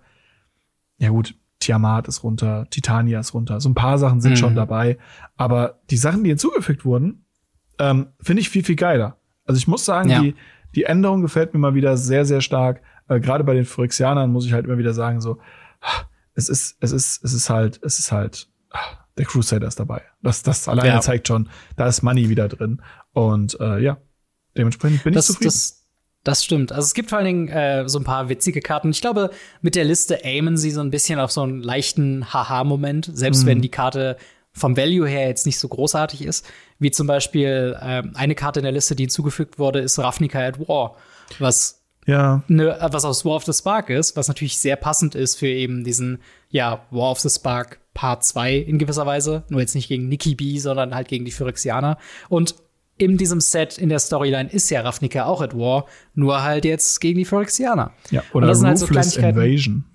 ja 0.98 1.10
gut, 1.10 1.36
Tiamat 1.60 2.08
ist 2.08 2.24
runter, 2.24 2.68
Titania 2.70 3.20
ist 3.20 3.34
runter. 3.34 3.62
So 3.62 3.70
ein 3.70 3.76
paar 3.76 3.98
Sachen 3.98 4.22
sind 4.22 4.32
mhm. 4.32 4.38
schon 4.38 4.56
dabei. 4.56 4.98
Aber 5.38 5.80
die 5.90 5.98
Sachen, 5.98 6.24
die 6.24 6.30
hinzugefügt 6.30 6.86
wurden, 6.86 7.26
ähm, 7.80 8.08
finde 8.20 8.42
ich 8.42 8.50
viel, 8.50 8.64
viel 8.64 8.76
geiler. 8.76 9.18
Also 9.46 9.58
ich 9.58 9.68
muss 9.68 9.86
sagen, 9.86 10.10
ja. 10.10 10.22
die, 10.22 10.36
die 10.76 10.84
Änderung 10.84 11.22
gefällt 11.22 11.54
mir 11.54 11.60
mal 11.60 11.74
wieder 11.74 11.98
sehr, 11.98 12.26
sehr 12.26 12.42
stark 12.42 12.82
äh, 13.08 13.20
gerade 13.20 13.44
bei 13.44 13.54
den 13.54 13.66
Phyrexianern 13.66 14.32
muss 14.32 14.46
ich 14.46 14.54
halt 14.54 14.66
immer 14.66 14.78
wieder 14.78 14.94
sagen, 14.94 15.22
so, 15.22 15.40
es 16.34 16.50
ist, 16.50 16.78
es 16.80 16.92
ist, 16.92 17.24
es 17.24 17.34
ist 17.34 17.50
halt, 17.50 17.80
es 17.84 18.00
ist 18.00 18.12
halt, 18.12 18.48
der 19.18 19.26
Crusader 19.26 19.68
ist 19.68 19.80
dabei. 19.80 20.02
Das, 20.22 20.44
das 20.44 20.68
alleine 20.68 20.90
ja. 20.90 21.02
zeigt 21.02 21.28
schon, 21.28 21.50
da 21.76 21.88
ist 21.88 22.04
Money 22.04 22.30
wieder 22.30 22.48
drin. 22.48 22.82
Und 23.14 23.60
äh, 23.60 23.80
ja, 23.80 23.98
dementsprechend 24.56 25.04
bin 25.04 25.14
das, 25.14 25.30
ich 25.30 25.36
zufrieden. 25.36 25.54
Das 25.54 25.88
das 26.28 26.44
stimmt. 26.44 26.74
Also 26.74 26.86
es 26.86 26.94
gibt 26.94 27.10
vor 27.10 27.20
allen 27.20 27.26
Dingen 27.26 27.48
äh, 27.48 27.88
so 27.88 28.00
ein 28.00 28.04
paar 28.04 28.28
witzige 28.28 28.60
Karten. 28.60 28.90
Ich 28.90 29.00
glaube, 29.00 29.30
mit 29.62 29.76
der 29.76 29.86
Liste 29.86 30.26
aimen 30.26 30.58
sie 30.58 30.72
so 30.72 30.82
ein 30.82 30.92
bisschen 30.92 31.22
auf 31.22 31.32
so 31.32 31.42
einen 31.42 31.62
leichten 31.62 32.34
Haha-Moment, 32.34 33.10
selbst 33.14 33.44
mhm. 33.44 33.48
wenn 33.48 33.62
die 33.62 33.70
Karte 33.70 34.18
vom 34.52 34.76
Value 34.76 35.08
her 35.08 35.28
jetzt 35.28 35.46
nicht 35.46 35.58
so 35.58 35.70
großartig 35.70 36.26
ist. 36.26 36.46
Wie 36.80 36.92
zum 36.92 37.08
Beispiel 37.08 37.78
äh, 37.80 38.04
eine 38.14 38.36
Karte 38.36 38.60
in 38.60 38.66
der 38.66 38.74
Liste, 38.74 38.96
die 38.96 39.04
hinzugefügt 39.04 39.58
wurde, 39.58 39.80
ist 39.80 39.98
Ravnica 40.00 40.40
at 40.40 40.60
War, 40.60 40.98
was 41.40 41.77
ja. 42.08 42.42
Ne, 42.48 42.76
was 42.90 43.06
aus 43.06 43.26
War 43.26 43.36
of 43.36 43.44
the 43.44 43.54
Spark 43.54 43.90
ist, 43.90 44.16
was 44.16 44.30
natürlich 44.30 44.58
sehr 44.58 44.78
passend 44.78 45.14
ist 45.14 45.36
für 45.36 45.48
eben 45.48 45.84
diesen, 45.84 46.20
ja, 46.50 46.82
War 46.90 47.12
of 47.12 47.20
the 47.20 47.30
Spark 47.30 47.80
Part 47.94 48.24
2 48.24 48.56
in 48.56 48.80
gewisser 48.80 49.06
Weise. 49.06 49.44
Nur 49.50 49.60
jetzt 49.60 49.76
nicht 49.76 49.90
gegen 49.90 50.08
Nikki 50.08 50.34
B, 50.34 50.58
sondern 50.58 50.96
halt 50.96 51.10
gegen 51.10 51.26
die 51.26 51.32
Phyrexianer. 51.32 51.98
Und 52.30 52.56
in 52.98 53.18
diesem 53.18 53.42
Set, 53.42 53.78
in 53.78 53.90
der 53.90 54.00
Storyline, 54.00 54.50
ist 54.50 54.70
ja 54.70 54.82
Ravnica 54.82 55.26
auch 55.26 55.42
at 55.42 55.56
War, 55.56 55.86
nur 56.16 56.44
halt 56.44 56.64
jetzt 56.64 57.02
gegen 57.02 57.18
die 57.20 57.26
Phyrexianer. 57.26 57.92
Ja, 58.10 58.24
oder 58.34 58.48
das 58.48 58.64
halt 58.64 58.82
Ruthless 58.82 59.12
so 59.12 59.22
Invasion. 59.22 59.86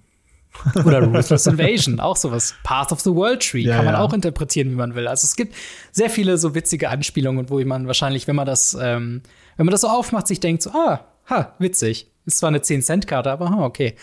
Oder 0.85 1.03
Ruthless 1.05 1.47
Invasion, 1.47 1.99
auch 1.99 2.17
sowas. 2.17 2.55
Path 2.63 2.93
of 2.93 3.01
the 3.01 3.11
World 3.11 3.41
Tree 3.41 3.63
ja, 3.63 3.77
kann 3.77 3.87
man 3.87 3.95
ja. 3.95 4.01
auch 4.03 4.13
interpretieren, 4.13 4.71
wie 4.71 4.75
man 4.75 4.95
will. 4.95 5.09
Also 5.09 5.25
es 5.25 5.35
gibt 5.35 5.55
sehr 5.93 6.11
viele 6.11 6.37
so 6.37 6.55
witzige 6.55 6.91
Anspielungen, 6.91 7.49
wo 7.49 7.59
man 7.65 7.87
wahrscheinlich, 7.87 8.29
wenn 8.29 8.37
man 8.37 8.45
das, 8.45 8.77
ähm, 8.79 9.23
wenn 9.57 9.65
man 9.65 9.71
das 9.71 9.81
so 9.81 9.89
aufmacht, 9.89 10.27
sich 10.27 10.41
denkt, 10.41 10.63
so, 10.63 10.71
ah, 10.71 11.07
ha, 11.29 11.55
witzig. 11.59 12.09
Ist 12.25 12.39
zwar 12.39 12.49
eine 12.49 12.59
10-Cent-Karte, 12.59 13.31
aber 13.31 13.51
ha, 13.51 13.65
okay. 13.65 13.95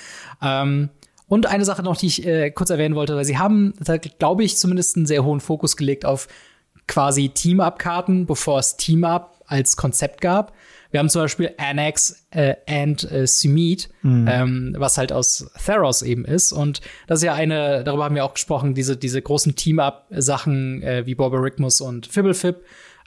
Ähm, 0.42 0.90
und 1.28 1.46
eine 1.46 1.64
Sache 1.64 1.84
noch, 1.84 1.96
die 1.96 2.08
ich 2.08 2.26
äh, 2.26 2.52
kurz 2.52 2.70
erwähnen 2.72 2.96
wollte, 2.96 3.16
weil 3.16 3.26
sie 3.26 3.38
haben, 3.38 3.74
glaube 4.18 4.44
ich, 4.44 4.58
zumindest 4.58 4.98
einen 4.98 5.06
sehr 5.06 5.24
hohen 5.24 5.40
Fokus 5.40 5.78
gelegt 5.78 6.06
auf 6.06 6.28
quasi 6.88 7.30
Team-Up-Karten, 7.30 8.26
bevor 8.26 8.60
es 8.60 8.78
Team-Up 8.78 9.40
als 9.46 9.78
Konzept 9.78 10.22
gab. 10.22 10.54
Wir 10.92 11.00
haben 11.00 11.10
zum 11.10 11.22
Beispiel 11.22 11.54
Annex 11.58 12.26
äh, 12.32 12.56
and 12.68 13.10
äh, 13.12 13.28
Sumit, 13.28 13.90
mhm. 14.02 14.28
ähm, 14.28 14.76
was 14.78 14.98
halt 14.98 15.12
aus 15.12 15.52
Theros 15.64 16.02
eben 16.02 16.26
ist. 16.26 16.52
Und 16.52 16.82
das 17.06 17.20
ist 17.20 17.26
ja 17.26 17.36
eine, 17.36 17.84
darüber 17.84 18.06
haben 18.06 18.16
wir 18.16 18.26
auch 18.26 18.34
gesprochen, 18.34 18.74
diese, 18.74 18.98
diese 18.98 19.22
großen 19.22 19.56
Team-Up-Sachen 19.56 20.82
äh, 20.82 21.06
wie 21.06 21.14
Borborygmus 21.14 21.82
und 21.82 22.08
Fibblefib. 22.08 22.58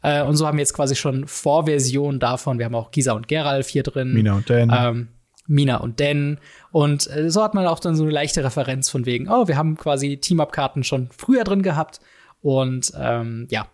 Äh, 0.02 0.22
und 0.22 0.36
so 0.36 0.46
haben 0.46 0.58
wir 0.58 0.62
jetzt 0.62 0.74
quasi 0.74 0.96
schon 0.96 1.26
Vorversionen 1.26 2.20
davon. 2.20 2.58
Wir 2.58 2.66
haben 2.66 2.74
auch 2.74 2.90
Gisa 2.90 3.12
und 3.12 3.28
Geralf 3.28 3.68
hier 3.68 3.82
drin. 3.82 4.12
Mina 4.12 4.34
und 4.34 4.50
Dan. 4.50 4.72
Ähm, 4.74 5.08
Mina 5.46 5.76
und 5.78 6.00
Dan. 6.00 6.38
Und 6.70 7.08
äh, 7.10 7.30
so 7.30 7.42
hat 7.42 7.54
man 7.54 7.66
auch 7.66 7.78
dann 7.78 7.96
so 7.96 8.02
eine 8.02 8.12
leichte 8.12 8.44
Referenz 8.44 8.88
von 8.88 9.06
wegen, 9.06 9.28
oh, 9.28 9.48
wir 9.48 9.56
haben 9.56 9.76
quasi 9.76 10.18
Team-Up-Karten 10.18 10.84
schon 10.84 11.08
früher 11.16 11.44
drin 11.44 11.62
gehabt. 11.62 12.00
Und 12.40 12.92
ähm, 12.98 13.46
ja, 13.50 13.66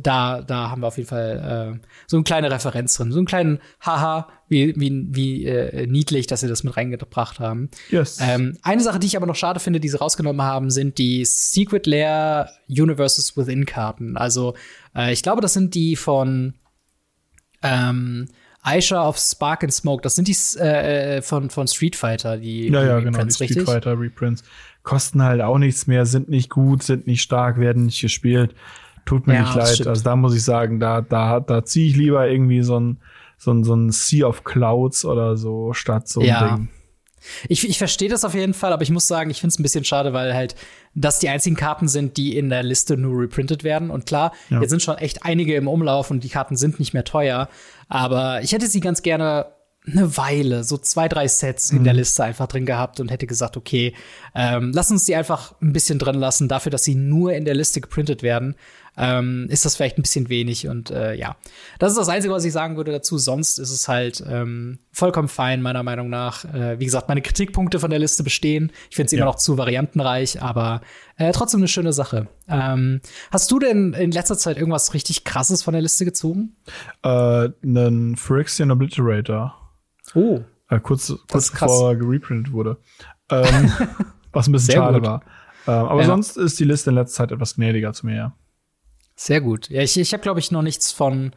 da, 0.00 0.42
da 0.42 0.70
haben 0.70 0.82
wir 0.82 0.86
auf 0.86 0.96
jeden 0.96 1.08
Fall 1.08 1.78
äh, 1.80 1.86
so 2.06 2.16
eine 2.16 2.24
kleine 2.24 2.50
Referenz 2.50 2.94
drin, 2.94 3.12
so 3.12 3.18
einen 3.18 3.26
kleinen 3.26 3.58
Haha, 3.80 4.28
wie, 4.48 4.74
wie, 4.76 5.06
wie 5.10 5.44
äh, 5.46 5.86
niedlich, 5.86 6.26
dass 6.26 6.40
sie 6.40 6.48
das 6.48 6.62
mit 6.62 6.76
reingebracht 6.76 7.40
haben. 7.40 7.70
Yes. 7.90 8.18
Ähm, 8.20 8.56
eine 8.62 8.82
Sache, 8.82 8.98
die 8.98 9.06
ich 9.06 9.16
aber 9.16 9.26
noch 9.26 9.36
schade 9.36 9.60
finde, 9.60 9.80
die 9.80 9.88
sie 9.88 9.98
rausgenommen 9.98 10.42
haben, 10.42 10.70
sind 10.70 10.98
die 10.98 11.24
Secret 11.24 11.86
Lair 11.86 12.50
Universes 12.68 13.36
Within 13.36 13.66
Karten. 13.66 14.16
Also 14.16 14.54
äh, 14.94 15.12
ich 15.12 15.22
glaube, 15.22 15.40
das 15.40 15.54
sind 15.54 15.74
die 15.74 15.96
von 15.96 16.54
ähm, 17.62 18.28
Aisha 18.62 19.06
of 19.06 19.18
Spark 19.18 19.64
and 19.64 19.72
Smoke. 19.72 20.02
Das 20.02 20.14
sind 20.14 20.28
die 20.28 20.58
äh, 20.58 21.20
von, 21.20 21.50
von 21.50 21.66
Street 21.66 21.96
Fighter, 21.96 22.38
die, 22.38 22.68
ja, 22.68 22.84
ja, 22.84 23.00
genau, 23.00 23.24
die 23.24 23.32
Street 23.32 23.62
Fighter 23.62 23.98
Reprints. 23.98 24.42
Kosten 24.82 25.22
halt 25.22 25.40
auch 25.40 25.58
nichts 25.58 25.86
mehr, 25.86 26.06
sind 26.06 26.28
nicht 26.28 26.50
gut, 26.50 26.82
sind 26.82 27.06
nicht 27.06 27.22
stark, 27.22 27.58
werden 27.58 27.86
nicht 27.86 28.00
gespielt. 28.00 28.54
Tut 29.04 29.26
mir 29.26 29.34
Ja, 29.34 29.40
nicht 29.42 29.54
leid. 29.54 29.86
Also 29.86 30.02
da 30.02 30.16
muss 30.16 30.34
ich 30.34 30.42
sagen, 30.44 30.80
da, 30.80 31.00
da, 31.00 31.40
da 31.40 31.64
ziehe 31.64 31.88
ich 31.90 31.96
lieber 31.96 32.28
irgendwie 32.28 32.62
so 32.62 32.78
ein, 32.80 32.98
so 33.36 33.52
ein, 33.52 33.64
so 33.64 33.74
ein 33.74 33.90
Sea 33.90 34.26
of 34.26 34.44
Clouds 34.44 35.04
oder 35.04 35.36
so 35.36 35.72
statt 35.72 36.08
so 36.08 36.20
ein 36.20 36.26
Ja. 36.26 36.56
Ding. 36.56 36.68
Ich, 37.48 37.66
ich 37.66 37.78
verstehe 37.78 38.10
das 38.10 38.22
auf 38.24 38.34
jeden 38.34 38.52
Fall, 38.52 38.72
aber 38.74 38.82
ich 38.82 38.90
muss 38.90 39.08
sagen, 39.08 39.30
ich 39.30 39.40
finde 39.40 39.52
es 39.54 39.58
ein 39.58 39.62
bisschen 39.62 39.84
schade, 39.84 40.12
weil 40.12 40.34
halt 40.34 40.56
das 40.94 41.20
die 41.20 41.30
einzigen 41.30 41.56
Karten 41.56 41.88
sind, 41.88 42.18
die 42.18 42.36
in 42.36 42.50
der 42.50 42.62
Liste 42.62 42.98
nur 42.98 43.18
reprintet 43.22 43.64
werden. 43.64 43.88
Und 43.90 44.04
klar, 44.04 44.32
Ja. 44.50 44.60
jetzt 44.60 44.70
sind 44.70 44.82
schon 44.82 44.98
echt 44.98 45.24
einige 45.24 45.54
im 45.54 45.66
Umlauf 45.66 46.10
und 46.10 46.22
die 46.22 46.28
Karten 46.28 46.56
sind 46.56 46.78
nicht 46.78 46.92
mehr 46.92 47.04
teuer. 47.04 47.48
Aber 47.88 48.42
ich 48.42 48.52
hätte 48.52 48.66
sie 48.66 48.80
ganz 48.80 49.00
gerne 49.00 49.46
eine 49.86 50.16
Weile, 50.16 50.64
so 50.64 50.76
zwei, 50.78 51.08
drei 51.08 51.28
Sets 51.28 51.70
in 51.70 51.84
der 51.84 51.92
Liste 51.92 52.24
einfach 52.24 52.46
drin 52.46 52.64
gehabt 52.64 53.00
und 53.00 53.10
hätte 53.10 53.26
gesagt, 53.26 53.56
okay, 53.58 53.94
ähm, 54.34 54.72
lass 54.74 54.90
uns 54.90 55.04
die 55.04 55.14
einfach 55.14 55.54
ein 55.60 55.72
bisschen 55.74 55.98
drin 55.98 56.14
lassen. 56.16 56.48
Dafür, 56.48 56.70
dass 56.70 56.84
sie 56.84 56.94
nur 56.94 57.32
in 57.34 57.44
der 57.44 57.54
Liste 57.54 57.82
geprintet 57.82 58.22
werden, 58.22 58.54
ähm, 58.96 59.46
ist 59.50 59.64
das 59.64 59.76
vielleicht 59.76 59.98
ein 59.98 60.02
bisschen 60.02 60.28
wenig. 60.28 60.68
Und 60.68 60.90
äh, 60.90 61.14
ja, 61.14 61.36
das 61.78 61.92
ist 61.92 61.98
das 61.98 62.08
Einzige, 62.08 62.32
was 62.32 62.44
ich 62.44 62.52
sagen 62.52 62.76
würde 62.76 62.92
dazu. 62.92 63.18
Sonst 63.18 63.58
ist 63.58 63.70
es 63.70 63.88
halt 63.88 64.22
ähm, 64.28 64.78
vollkommen 64.92 65.28
fein, 65.28 65.62
meiner 65.62 65.82
Meinung 65.82 66.08
nach. 66.10 66.44
Äh, 66.54 66.78
wie 66.78 66.84
gesagt, 66.84 67.08
meine 67.08 67.22
Kritikpunkte 67.22 67.80
von 67.80 67.90
der 67.90 67.98
Liste 67.98 68.22
bestehen. 68.22 68.70
Ich 68.90 68.96
finde 68.96 69.06
es 69.06 69.12
immer 69.12 69.20
Ja. 69.20 69.26
noch 69.26 69.36
zu 69.36 69.58
variantenreich, 69.58 70.40
aber 70.42 70.80
äh, 71.16 71.32
trotzdem 71.32 71.60
eine 71.60 71.68
schöne 71.68 71.92
Sache. 71.92 72.28
Ähm, 72.48 73.00
hast 73.30 73.50
du 73.50 73.58
denn 73.58 73.92
in 73.94 74.10
letzter 74.12 74.38
Zeit 74.38 74.56
irgendwas 74.58 74.94
richtig 74.94 75.24
krasses 75.24 75.62
von 75.62 75.72
der 75.72 75.82
Liste 75.82 76.04
gezogen? 76.04 76.56
Äh, 77.02 77.48
einen 77.62 78.16
Phyrexian 78.16 78.70
Obliterator. 78.70 79.72
Oh. 80.14 80.40
Äh, 80.70 80.80
kurz 80.80 81.12
kurz 81.30 81.50
bevor 81.50 81.90
er 81.90 81.96
gereprintet 81.96 82.52
wurde. 82.52 82.78
Ähm, 83.30 83.72
was 84.32 84.46
ein 84.48 84.52
bisschen 84.52 84.66
Sehr 84.72 84.76
schade 84.76 84.98
gut. 85.00 85.08
war. 85.08 85.22
Ähm, 85.66 85.72
aber 85.88 86.00
Ja. 86.02 86.06
sonst 86.06 86.36
ist 86.36 86.58
die 86.60 86.64
Liste 86.64 86.90
in 86.90 86.96
letzter 86.96 87.16
Zeit 87.24 87.32
etwas 87.32 87.56
gnädiger 87.56 87.92
zu 87.92 88.06
mir, 88.06 88.16
ja. 88.16 88.32
Sehr 89.16 89.40
gut. 89.40 89.68
Ja, 89.70 89.82
ich, 89.82 89.96
ich 89.96 90.12
habe, 90.12 90.22
glaube 90.22 90.40
ich, 90.40 90.50
noch 90.50 90.62
nichts 90.62 90.92
von. 90.92 91.32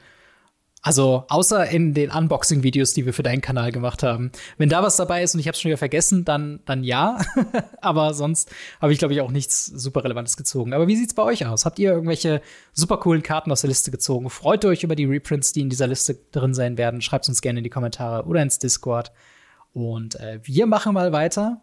Also, 0.83 1.25
außer 1.27 1.67
in 1.69 1.93
den 1.93 2.11
Unboxing-Videos, 2.11 2.93
die 2.93 3.05
wir 3.05 3.13
für 3.13 3.23
deinen 3.23 3.41
Kanal 3.41 3.71
gemacht 3.71 4.03
haben. 4.03 4.31
Wenn 4.57 4.69
da 4.69 4.83
was 4.83 4.95
dabei 4.95 5.23
ist 5.23 5.33
und 5.33 5.39
ich 5.39 5.47
habe 5.47 5.53
es 5.53 5.59
schon 5.59 5.69
wieder 5.69 5.77
vergessen, 5.77 6.23
dann, 6.23 6.61
dann 6.65 6.83
ja. 6.83 7.19
Aber 7.81 8.13
sonst 8.13 8.51
habe 8.79 8.93
ich, 8.93 8.99
glaube 8.99 9.13
ich, 9.13 9.21
auch 9.21 9.31
nichts 9.31 9.65
super 9.65 10.03
Relevantes 10.03 10.37
gezogen. 10.37 10.73
Aber 10.73 10.87
wie 10.87 10.95
sieht's 10.95 11.15
bei 11.15 11.23
euch 11.23 11.45
aus? 11.45 11.65
Habt 11.65 11.79
ihr 11.79 11.91
irgendwelche 11.91 12.41
super 12.73 12.97
coolen 12.97 13.23
Karten 13.23 13.51
aus 13.51 13.61
der 13.61 13.69
Liste 13.69 13.91
gezogen? 13.91 14.29
Freut 14.29 14.63
ihr 14.63 14.69
euch 14.69 14.83
über 14.83 14.95
die 14.95 15.05
Reprints, 15.05 15.51
die 15.51 15.61
in 15.61 15.69
dieser 15.69 15.87
Liste 15.87 16.19
drin 16.31 16.53
sein 16.53 16.77
werden? 16.77 17.01
Schreibt 17.01 17.27
uns 17.27 17.41
gerne 17.41 17.59
in 17.59 17.63
die 17.63 17.69
Kommentare 17.69 18.25
oder 18.25 18.41
ins 18.41 18.59
Discord. 18.59 19.11
Und 19.73 20.15
äh, 20.19 20.39
wir 20.43 20.67
machen 20.67 20.93
mal 20.93 21.11
weiter 21.11 21.61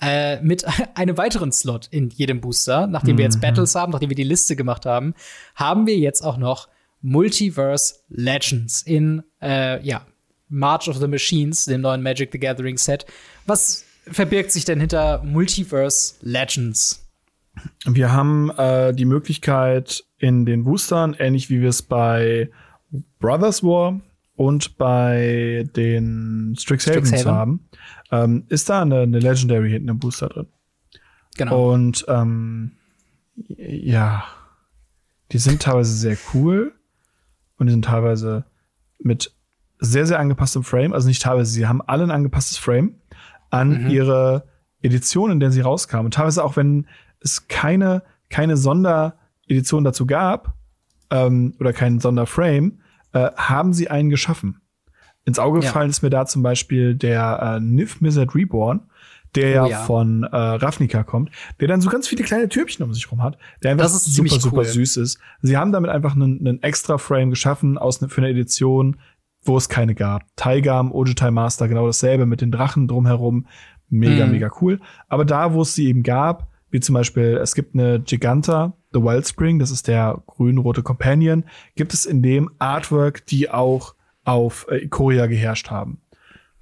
äh, 0.00 0.40
mit 0.42 0.64
einem 0.94 1.16
weiteren 1.16 1.52
Slot 1.52 1.88
in 1.90 2.10
jedem 2.10 2.40
Booster. 2.40 2.86
Nachdem 2.86 3.18
wir 3.18 3.24
jetzt 3.24 3.40
Battles 3.40 3.74
haben, 3.74 3.92
nachdem 3.92 4.10
wir 4.10 4.16
die 4.16 4.24
Liste 4.24 4.56
gemacht 4.56 4.86
haben, 4.86 5.14
haben 5.54 5.86
wir 5.86 5.96
jetzt 5.96 6.22
auch 6.22 6.36
noch 6.36 6.68
Multiverse 7.02 7.96
Legends 8.08 8.82
in 8.82 9.22
äh, 9.40 9.82
ja, 9.86 10.06
March 10.48 10.88
of 10.88 10.96
the 10.96 11.08
Machines, 11.08 11.64
dem 11.66 11.80
neuen 11.80 12.02
Magic 12.02 12.30
the 12.32 12.38
Gathering 12.38 12.78
Set. 12.78 13.06
Was 13.46 13.84
verbirgt 14.06 14.52
sich 14.52 14.64
denn 14.64 14.80
hinter 14.80 15.22
Multiverse 15.22 16.14
Legends? 16.22 17.02
Wir 17.84 18.12
haben 18.12 18.50
äh, 18.50 18.92
die 18.92 19.04
Möglichkeit 19.04 20.04
in 20.18 20.44
den 20.44 20.64
Boostern, 20.64 21.14
ähnlich 21.18 21.48
wie 21.48 21.60
wir 21.60 21.70
es 21.70 21.82
bei 21.82 22.50
Brothers 23.18 23.62
War 23.62 24.00
und 24.36 24.76
bei 24.76 25.66
den 25.74 26.54
Strixhaven 26.58 27.06
Strixhaven. 27.06 27.32
haben, 27.32 27.68
ähm, 28.12 28.44
ist 28.48 28.68
da 28.68 28.82
eine, 28.82 29.00
eine 29.00 29.18
Legendary 29.18 29.70
hinten 29.70 29.88
im 29.88 29.98
Booster 29.98 30.28
drin. 30.28 30.46
Genau. 31.36 31.72
Und 31.72 32.04
ähm, 32.08 32.72
ja, 33.48 34.24
die 35.32 35.38
sind 35.38 35.62
teilweise 35.62 35.92
sehr 35.92 36.16
cool 36.32 36.72
und 37.58 37.66
die 37.66 37.72
sind 37.72 37.84
teilweise 37.84 38.44
mit 38.98 39.32
sehr, 39.78 40.06
sehr 40.06 40.18
angepasstem 40.18 40.64
Frame. 40.64 40.92
Also 40.92 41.08
nicht 41.08 41.22
teilweise, 41.22 41.50
sie 41.50 41.66
haben 41.66 41.82
alle 41.82 42.04
ein 42.04 42.10
angepasstes 42.10 42.58
Frame 42.58 42.94
an 43.50 43.90
ihre 43.90 44.44
Edition, 44.82 45.30
in 45.30 45.40
der 45.40 45.50
sie 45.50 45.60
rauskamen. 45.60 46.06
Und 46.06 46.14
teilweise 46.14 46.44
auch, 46.44 46.56
wenn 46.56 46.86
es 47.20 47.48
keine, 47.48 48.02
keine 48.30 48.56
Sonderedition 48.56 49.84
dazu 49.84 50.06
gab 50.06 50.54
ähm, 51.10 51.54
oder 51.58 51.72
keinen 51.72 52.00
Sonderframe, 52.00 52.80
äh, 53.16 53.30
haben 53.36 53.72
sie 53.72 53.88
einen 53.88 54.10
geschaffen. 54.10 54.60
Ins 55.24 55.38
Auge 55.38 55.58
Ja. 55.60 55.66
gefallen 55.66 55.90
ist 55.90 56.02
mir 56.02 56.10
da 56.10 56.26
zum 56.26 56.42
Beispiel 56.42 56.94
der 56.94 57.56
äh, 57.56 57.60
Nif 57.60 58.00
Mizzet 58.00 58.34
Reborn, 58.34 58.80
der 59.34 59.50
ja, 59.50 59.64
Oh 59.64 59.68
ja. 59.68 59.78
von 59.84 60.22
äh, 60.22 60.28
Ravnica 60.36 61.02
kommt, 61.02 61.30
der 61.60 61.68
dann 61.68 61.80
so 61.80 61.90
ganz 61.90 62.06
viele 62.08 62.22
kleine 62.24 62.48
Türmchen 62.48 62.84
um 62.84 62.94
sich 62.94 63.10
rum 63.10 63.22
hat, 63.22 63.36
der 63.62 63.72
einfach 63.72 63.88
super, 63.88 64.14
ziemlich 64.14 64.32
super 64.40 64.58
cool. 64.58 64.64
süß 64.64 64.96
ist. 64.98 65.18
Sie 65.42 65.56
haben 65.56 65.72
damit 65.72 65.90
einfach 65.90 66.14
einen, 66.14 66.38
einen 66.46 66.62
extra 66.62 66.96
Frame 66.98 67.30
geschaffen 67.30 67.76
aus 67.76 68.00
ne, 68.00 68.08
für 68.08 68.20
eine 68.20 68.30
Edition, 68.30 68.96
wo 69.42 69.56
es 69.56 69.68
keine 69.68 69.94
gab. 69.94 70.22
Taigam, 70.36 70.92
Ojutai 70.92 71.30
Master, 71.30 71.68
genau 71.68 71.86
dasselbe 71.86 72.24
mit 72.26 72.40
den 72.40 72.50
Drachen 72.52 72.86
drumherum. 72.88 73.46
Mega, 73.88 74.26
Mhm. 74.26 74.32
mega 74.32 74.50
cool. 74.60 74.80
Aber 75.08 75.24
da, 75.24 75.52
wo 75.52 75.62
es 75.62 75.74
sie 75.74 75.86
eben 75.88 76.02
gab, 76.02 76.48
wie 76.70 76.80
zum 76.80 76.94
Beispiel, 76.94 77.38
es 77.42 77.54
gibt 77.54 77.74
eine 77.74 78.00
Giganta, 78.00 78.72
The 78.96 79.02
Wildspring, 79.02 79.58
das 79.58 79.70
ist 79.70 79.88
der 79.88 80.22
grün-rote 80.26 80.82
Companion, 80.82 81.44
gibt 81.74 81.92
es 81.92 82.06
in 82.06 82.22
dem 82.22 82.50
Artwork, 82.58 83.26
die 83.26 83.50
auch 83.50 83.94
auf 84.24 84.66
äh, 84.70 84.84
Ikoria 84.84 85.26
geherrscht 85.26 85.70
haben. 85.70 86.00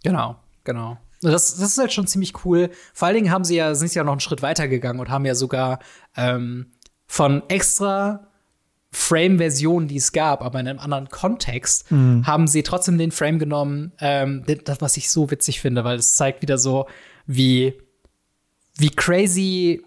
Genau, 0.03 0.37
genau. 0.65 0.99
Das, 1.23 1.57
das 1.57 1.71
ist 1.71 1.79
halt 1.79 1.93
schon 1.93 2.09
ziemlich 2.09 2.45
cool. 2.45 2.71
Vor 2.93 3.07
allen 3.07 3.15
Dingen 3.15 3.31
haben 3.31 3.45
sie 3.45 3.57
ja, 3.57 3.75
sind 3.75 3.89
sie 3.89 3.99
ja 3.99 4.05
noch 4.05 4.13
einen 4.13 4.21
Schritt 4.21 4.43
weiter 4.43 4.67
gegangen 4.69 4.99
und 4.99 5.09
haben 5.09 5.25
ja 5.25 5.35
sogar 5.35 5.79
ähm, 6.17 6.73
von 7.07 7.43
extra 7.49 8.27
Frame-Versionen, 8.91 9.89
die 9.89 9.97
es 9.97 10.13
gab, 10.13 10.43
aber 10.43 10.61
in 10.61 10.69
einem 10.69 10.79
anderen 10.79 11.09
Kontext, 11.09 11.91
haben 11.91 12.47
sie 12.47 12.63
trotzdem 12.63 12.97
den 12.97 13.11
Frame 13.11 13.41
genommen, 13.41 13.93
ähm, 13.99 14.45
das, 14.65 14.81
was 14.81 14.97
ich 14.97 15.11
so 15.11 15.33
witzig 15.33 15.61
finde, 15.61 15.83
weil 15.83 15.99
es 15.99 16.15
zeigt 16.15 16.43
wieder 16.43 16.59
so, 16.59 16.87
wie, 17.27 17.75
wie 18.77 18.91
crazy 18.91 19.83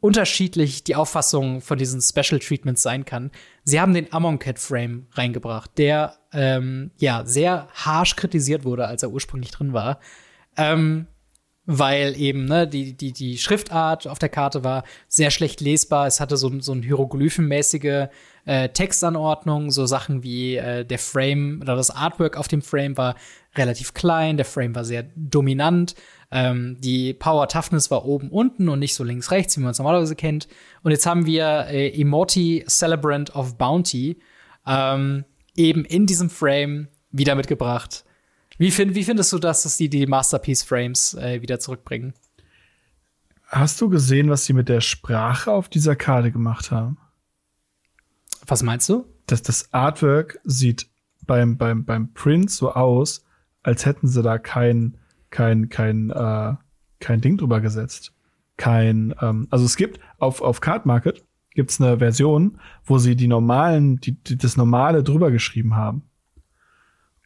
unterschiedlich 0.00 0.82
die 0.84 0.96
Auffassung 0.96 1.60
von 1.60 1.78
diesen 1.78 2.00
Special 2.00 2.40
Treatments 2.40 2.82
sein 2.82 3.04
kann. 3.04 3.30
Sie 3.64 3.80
haben 3.80 3.94
den 3.94 4.12
Amonkhet 4.12 4.58
Frame 4.58 5.06
reingebracht, 5.12 5.70
der 5.76 6.16
ähm, 6.32 6.90
ja 6.98 7.24
sehr 7.26 7.68
harsh 7.74 8.16
kritisiert 8.16 8.64
wurde, 8.64 8.86
als 8.86 9.02
er 9.02 9.10
ursprünglich 9.10 9.50
drin 9.50 9.72
war. 9.72 10.00
Ähm, 10.56 11.06
weil 11.72 12.18
eben 12.18 12.46
ne, 12.46 12.66
die, 12.66 12.96
die, 12.96 13.12
die 13.12 13.38
Schriftart 13.38 14.08
auf 14.08 14.18
der 14.18 14.28
Karte 14.28 14.64
war 14.64 14.82
sehr 15.06 15.30
schlecht 15.30 15.60
lesbar. 15.60 16.06
Es 16.06 16.18
hatte 16.18 16.36
so, 16.36 16.60
so 16.60 16.72
eine 16.72 16.82
hieroglyphenmäßige 16.82 18.08
äh, 18.44 18.68
Textanordnung, 18.70 19.70
so 19.70 19.86
Sachen 19.86 20.24
wie 20.24 20.56
äh, 20.56 20.84
der 20.84 20.98
Frame 20.98 21.60
oder 21.62 21.76
das 21.76 21.90
Artwork 21.90 22.36
auf 22.36 22.48
dem 22.48 22.62
Frame 22.62 22.96
war 22.96 23.14
relativ 23.54 23.94
klein, 23.94 24.36
der 24.36 24.46
Frame 24.46 24.74
war 24.74 24.84
sehr 24.84 25.04
dominant. 25.14 25.94
Ähm, 26.32 26.76
die 26.80 27.12
Power 27.12 27.48
Toughness 27.48 27.90
war 27.90 28.04
oben 28.04 28.30
unten 28.30 28.68
und 28.68 28.78
nicht 28.78 28.94
so 28.94 29.02
links 29.02 29.30
rechts, 29.30 29.56
wie 29.56 29.60
man 29.60 29.70
es 29.70 29.78
normalerweise 29.78 30.14
kennt. 30.14 30.46
Und 30.82 30.92
jetzt 30.92 31.06
haben 31.06 31.26
wir 31.26 31.66
äh, 31.68 31.88
Immorti 31.88 32.64
Celebrant 32.68 33.34
of 33.34 33.58
Bounty 33.58 34.20
ähm, 34.66 35.24
eben 35.56 35.84
in 35.84 36.06
diesem 36.06 36.30
Frame 36.30 36.88
wieder 37.10 37.34
mitgebracht. 37.34 38.04
Wie, 38.58 38.70
find, 38.70 38.94
wie 38.94 39.04
findest 39.04 39.32
du 39.32 39.38
das, 39.38 39.62
dass 39.62 39.76
die 39.76 39.88
die 39.88 40.06
Masterpiece 40.06 40.62
Frames 40.62 41.14
äh, 41.14 41.42
wieder 41.42 41.58
zurückbringen? 41.58 42.14
Hast 43.46 43.80
du 43.80 43.88
gesehen, 43.88 44.30
was 44.30 44.44
sie 44.44 44.52
mit 44.52 44.68
der 44.68 44.80
Sprache 44.80 45.50
auf 45.50 45.68
dieser 45.68 45.96
Karte 45.96 46.30
gemacht 46.30 46.70
haben? 46.70 46.98
Was 48.46 48.62
meinst 48.62 48.88
du? 48.88 49.06
Das, 49.26 49.42
das 49.42 49.72
Artwork 49.72 50.38
sieht 50.44 50.88
beim, 51.26 51.56
beim, 51.56 51.84
beim 51.84 52.12
Print 52.12 52.50
so 52.50 52.72
aus, 52.72 53.24
als 53.62 53.86
hätten 53.86 54.06
sie 54.06 54.22
da 54.22 54.38
kein, 54.38 54.98
kein, 55.30 55.68
kein, 55.68 56.10
äh, 56.10 56.54
kein 57.00 57.20
Ding 57.20 57.36
drüber 57.38 57.60
gesetzt. 57.60 58.12
Kein, 58.56 59.14
ähm, 59.20 59.46
also 59.50 59.64
es 59.64 59.76
gibt 59.76 60.00
auf, 60.18 60.42
auf 60.42 60.60
Card 60.60 60.84
Market 60.86 61.24
gibt's 61.54 61.80
eine 61.80 61.98
Version, 61.98 62.58
wo 62.84 62.98
sie 62.98 63.16
die 63.16 63.26
normalen, 63.26 63.96
die, 64.00 64.12
die, 64.22 64.36
das 64.36 64.56
normale 64.56 65.02
drüber 65.02 65.30
geschrieben 65.30 65.74
haben. 65.76 66.02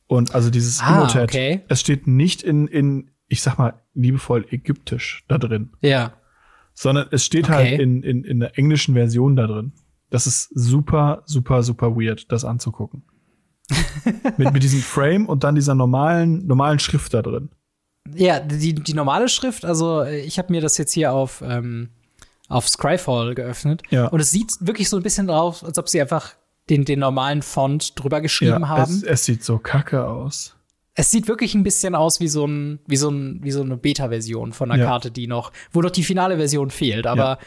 Und 0.06 0.35
also 0.35 0.51
dieses 0.51 0.81
Ah, 0.82 0.98
Emotet, 0.98 1.31
okay. 1.31 1.62
es 1.68 1.81
steht 1.81 2.06
nicht 2.06 2.43
in, 2.43 2.66
in, 2.68 3.10
ich 3.28 3.43
sag 3.43 3.59
mal, 3.59 3.74
liebevoll 3.94 4.47
ägyptisch 4.51 5.24
da 5.28 5.39
drin, 5.39 5.70
Ja. 5.81 6.12
sondern 6.74 7.09
es 7.10 7.24
steht 7.24 7.44
Okay. 7.44 7.52
halt 7.55 7.81
in, 7.81 8.02
in, 8.02 8.24
in 8.24 8.40
der 8.40 8.56
englischen 8.59 8.94
Version 8.94 9.35
da 9.36 9.47
drin. 9.47 9.72
Das 10.10 10.26
ist 10.26 10.51
super, 10.55 11.22
super, 11.26 11.62
super 11.62 11.97
weird, 11.97 12.31
das 12.31 12.44
anzugucken. 12.44 13.02
mit, 14.36 14.52
mit 14.52 14.62
diesem 14.62 14.81
Frame 14.81 15.26
und 15.26 15.43
dann 15.43 15.55
dieser 15.55 15.74
normalen, 15.74 16.47
normalen 16.47 16.78
Schrift 16.78 17.14
da 17.14 17.22
drin. 17.22 17.48
Ja, 18.12 18.40
die, 18.40 18.74
die 18.74 18.94
normale 18.94 19.28
Schrift, 19.28 19.64
also 19.64 20.05
ich 20.05 20.39
habe 20.39 20.52
mir 20.52 20.60
das 20.60 20.76
jetzt 20.76 20.93
hier 20.93 21.12
auf, 21.12 21.43
ähm, 21.47 21.89
auf 22.48 22.68
Scryfall 22.68 23.35
geöffnet. 23.35 23.82
Ja. 23.90 24.09
Und 24.09 24.20
es 24.20 24.31
sieht 24.31 24.52
wirklich 24.60 24.89
so 24.89 24.97
ein 24.98 25.02
bisschen 25.02 25.26
drauf, 25.26 25.64
als 25.64 25.78
ob 25.78 25.89
sie 25.89 26.01
einfach 26.01 26.35
den, 26.68 26.85
den 26.85 27.01
normalen 27.01 27.43
Font 27.43 27.98
drüber 27.98 28.20
geschrieben 28.20 28.62
ja, 28.62 28.68
haben. 28.68 28.93
Es, 28.93 29.02
es 29.02 29.24
sieht 29.24 29.44
so 29.44 29.59
kacke 29.59 30.06
aus. 30.06 30.56
Es 30.94 31.10
sieht 31.10 31.26
wirklich 31.28 31.55
ein 31.55 31.64
bisschen 31.64 31.94
aus 31.94 32.20
wie 32.20 32.28
so, 32.28 32.47
ein, 32.47 32.78
wie 32.86 32.97
so, 32.97 33.10
ein, 33.10 33.40
wie 33.43 33.51
so 33.51 33.62
eine 33.62 33.76
Beta-Version 33.76 34.52
von 34.52 34.70
einer 34.70 34.82
Ja. 34.82 34.89
Karte, 34.89 35.10
die 35.10 35.26
noch, 35.26 35.51
wo 35.72 35.81
noch 35.81 35.90
die 35.90 36.05
finale 36.05 36.36
Version 36.36 36.70
fehlt. 36.70 37.06
Aber 37.06 37.39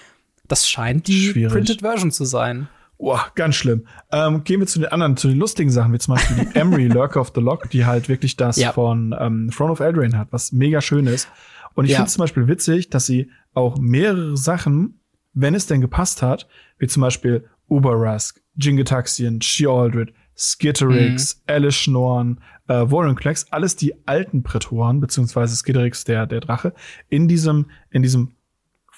das 0.48 0.68
scheint 0.68 1.08
die 1.08 1.30
Schwierig. 1.30 1.54
Printed 1.54 1.82
Version 1.82 2.12
zu 2.12 2.26
sein. 2.26 2.68
Boah, 3.00 3.28
ganz 3.36 3.56
schlimm. 3.56 3.86
Ähm, 4.12 4.44
gehen 4.44 4.60
wir 4.60 4.68
zu 4.68 4.80
den 4.80 4.88
anderen, 4.90 5.18
zu 5.18 5.28
den 5.28 5.38
lustigen 5.38 5.70
Sachen, 5.70 5.94
wie 5.94 6.00
zum 6.00 6.16
Beispiel 6.16 6.38
die 6.46 6.56
Emery 6.60 6.88
Lurker 6.88 7.22
of 7.22 7.32
the 7.36 7.42
Lock, 7.42 7.70
die 7.70 7.86
halt 7.86 8.10
wirklich 8.10 8.36
das 8.38 8.58
Ja. 8.58 8.72
von 8.74 9.16
ähm, 9.20 9.52
Throne 9.56 9.72
of 9.72 9.80
Eldraine 9.80 10.18
hat, 10.18 10.30
was 10.32 10.52
mega 10.52 10.82
schön 10.82 11.06
ist. 11.08 11.28
Und 11.76 11.86
ich 11.86 11.92
Ja. 11.92 11.98
finde 11.98 12.12
zum 12.12 12.22
Beispiel 12.22 12.48
witzig, 12.48 12.90
dass 12.90 13.06
sie 13.06 13.30
auch 13.54 13.78
mehrere 13.78 14.36
Sachen, 14.36 15.00
wenn 15.34 15.54
es 15.54 15.68
denn 15.68 15.80
gepasst 15.82 16.22
hat, 16.24 16.48
wie 16.80 16.88
zum 16.88 17.02
Beispiel 17.02 17.48
Uberrusk, 17.70 18.42
Jingataxian, 18.56 19.42
Shealdred, 19.42 20.12
Skitterix, 20.36 21.42
Alice 21.48 21.76
Schnorn, 21.76 22.40
äh, 22.68 22.74
Warren 22.90 23.16
Klecks, 23.16 23.46
alles 23.52 23.76
die 23.76 23.94
alten 24.08 24.42
Prätoren, 24.44 25.00
beziehungsweise 25.00 25.56
Skitterix, 25.56 26.04
der, 26.04 26.26
der 26.26 26.40
Drache, 26.42 26.74
in 27.10 27.28
diesem, 27.28 27.68
in 27.92 28.02
diesem 28.02 28.32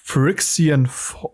Phyrexian 0.10 0.90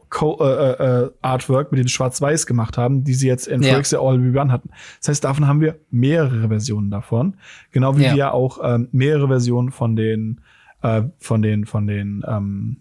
Co 0.10 0.38
äh, 0.42 1.04
äh, 1.06 1.12
Artwork 1.22 1.72
mit 1.72 1.80
dem 1.80 1.88
Schwarz-Weiß 1.88 2.46
gemacht 2.46 2.78
haben, 2.78 3.06
die 3.06 3.14
sie 3.14 3.26
jetzt 3.28 3.48
in 3.48 3.62
Ja. 3.64 3.70
Phyrexia 3.72 4.00
All 4.00 4.22
We 4.22 4.38
Run 4.38 4.52
hatten. 4.52 4.70
Das 5.00 5.08
heißt, 5.08 5.24
davon 5.24 5.48
haben 5.48 5.62
wir 5.62 5.80
mehrere 5.92 6.50
Versionen 6.50 6.92
davon. 6.92 7.38
Genau 7.72 7.98
wie 7.98 8.04
Ja. 8.04 8.16
wir 8.16 8.34
auch 8.34 8.60
ähm, 8.62 8.90
mehrere 8.92 9.28
Versionen 9.30 9.72
von 9.72 9.96
den, 9.96 10.42
äh, 10.82 11.04
von 11.20 11.42
den, 11.42 11.66
von 11.66 11.88
den, 11.88 12.22
ähm, 12.28 12.78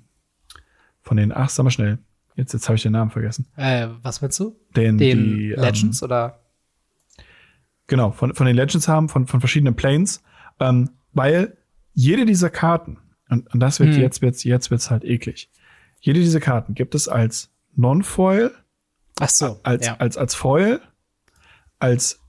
von 1.00 1.16
den, 1.16 1.30
ach, 1.32 1.48
sag 1.48 1.62
mal 1.62 1.70
schnell. 1.70 1.98
Jetzt, 2.34 2.52
jetzt 2.54 2.68
habe 2.68 2.74
ich 2.74 2.82
den 2.82 2.90
Namen 2.90 3.12
vergessen. 3.12 3.46
Äh, 3.56 3.86
was 4.02 4.20
meinst 4.20 4.40
du? 4.40 4.56
Den, 4.74 4.98
Den 4.98 5.18
die, 5.36 5.48
Legends 5.50 6.02
oder? 6.02 6.40
Ähm, 7.16 7.24
genau, 7.86 8.10
von, 8.10 8.34
von 8.34 8.46
den 8.46 8.56
Legends 8.56 8.88
haben, 8.88 9.08
von, 9.08 9.28
von 9.28 9.38
verschiedenen 9.38 9.76
Planes, 9.76 10.24
ähm, 10.58 10.90
weil 11.12 11.56
jede 11.92 12.26
dieser 12.26 12.50
Karten, 12.50 12.98
und, 13.28 13.54
und 13.54 13.60
das 13.60 13.78
wird 13.78 13.94
Hm. 13.94 14.00
jetzt 14.02 14.22
wird's, 14.22 14.42
jetzt 14.42 14.72
wird's 14.72 14.90
halt 14.90 15.04
eklig. 15.04 15.48
Jede 16.04 16.20
dieser 16.20 16.40
Karten 16.40 16.74
gibt 16.74 16.94
es 16.94 17.08
als 17.08 17.50
Non-Foil, 17.76 18.50
so. 19.26 19.58
als, 19.62 19.86
ja. 19.86 19.96
als, 19.96 20.18
als 20.18 20.34
Foil, 20.34 20.82
als 21.78 22.20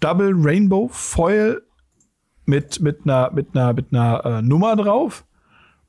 Double 0.00 0.32
Rainbow 0.34 0.86
Foil 0.92 1.62
mit, 2.44 2.80
mit 2.80 3.00
einer, 3.04 3.30
mit 3.30 3.56
einer, 3.56 3.72
mit 3.72 3.86
einer 3.90 4.24
äh, 4.26 4.42
Nummer 4.42 4.76
drauf 4.76 5.24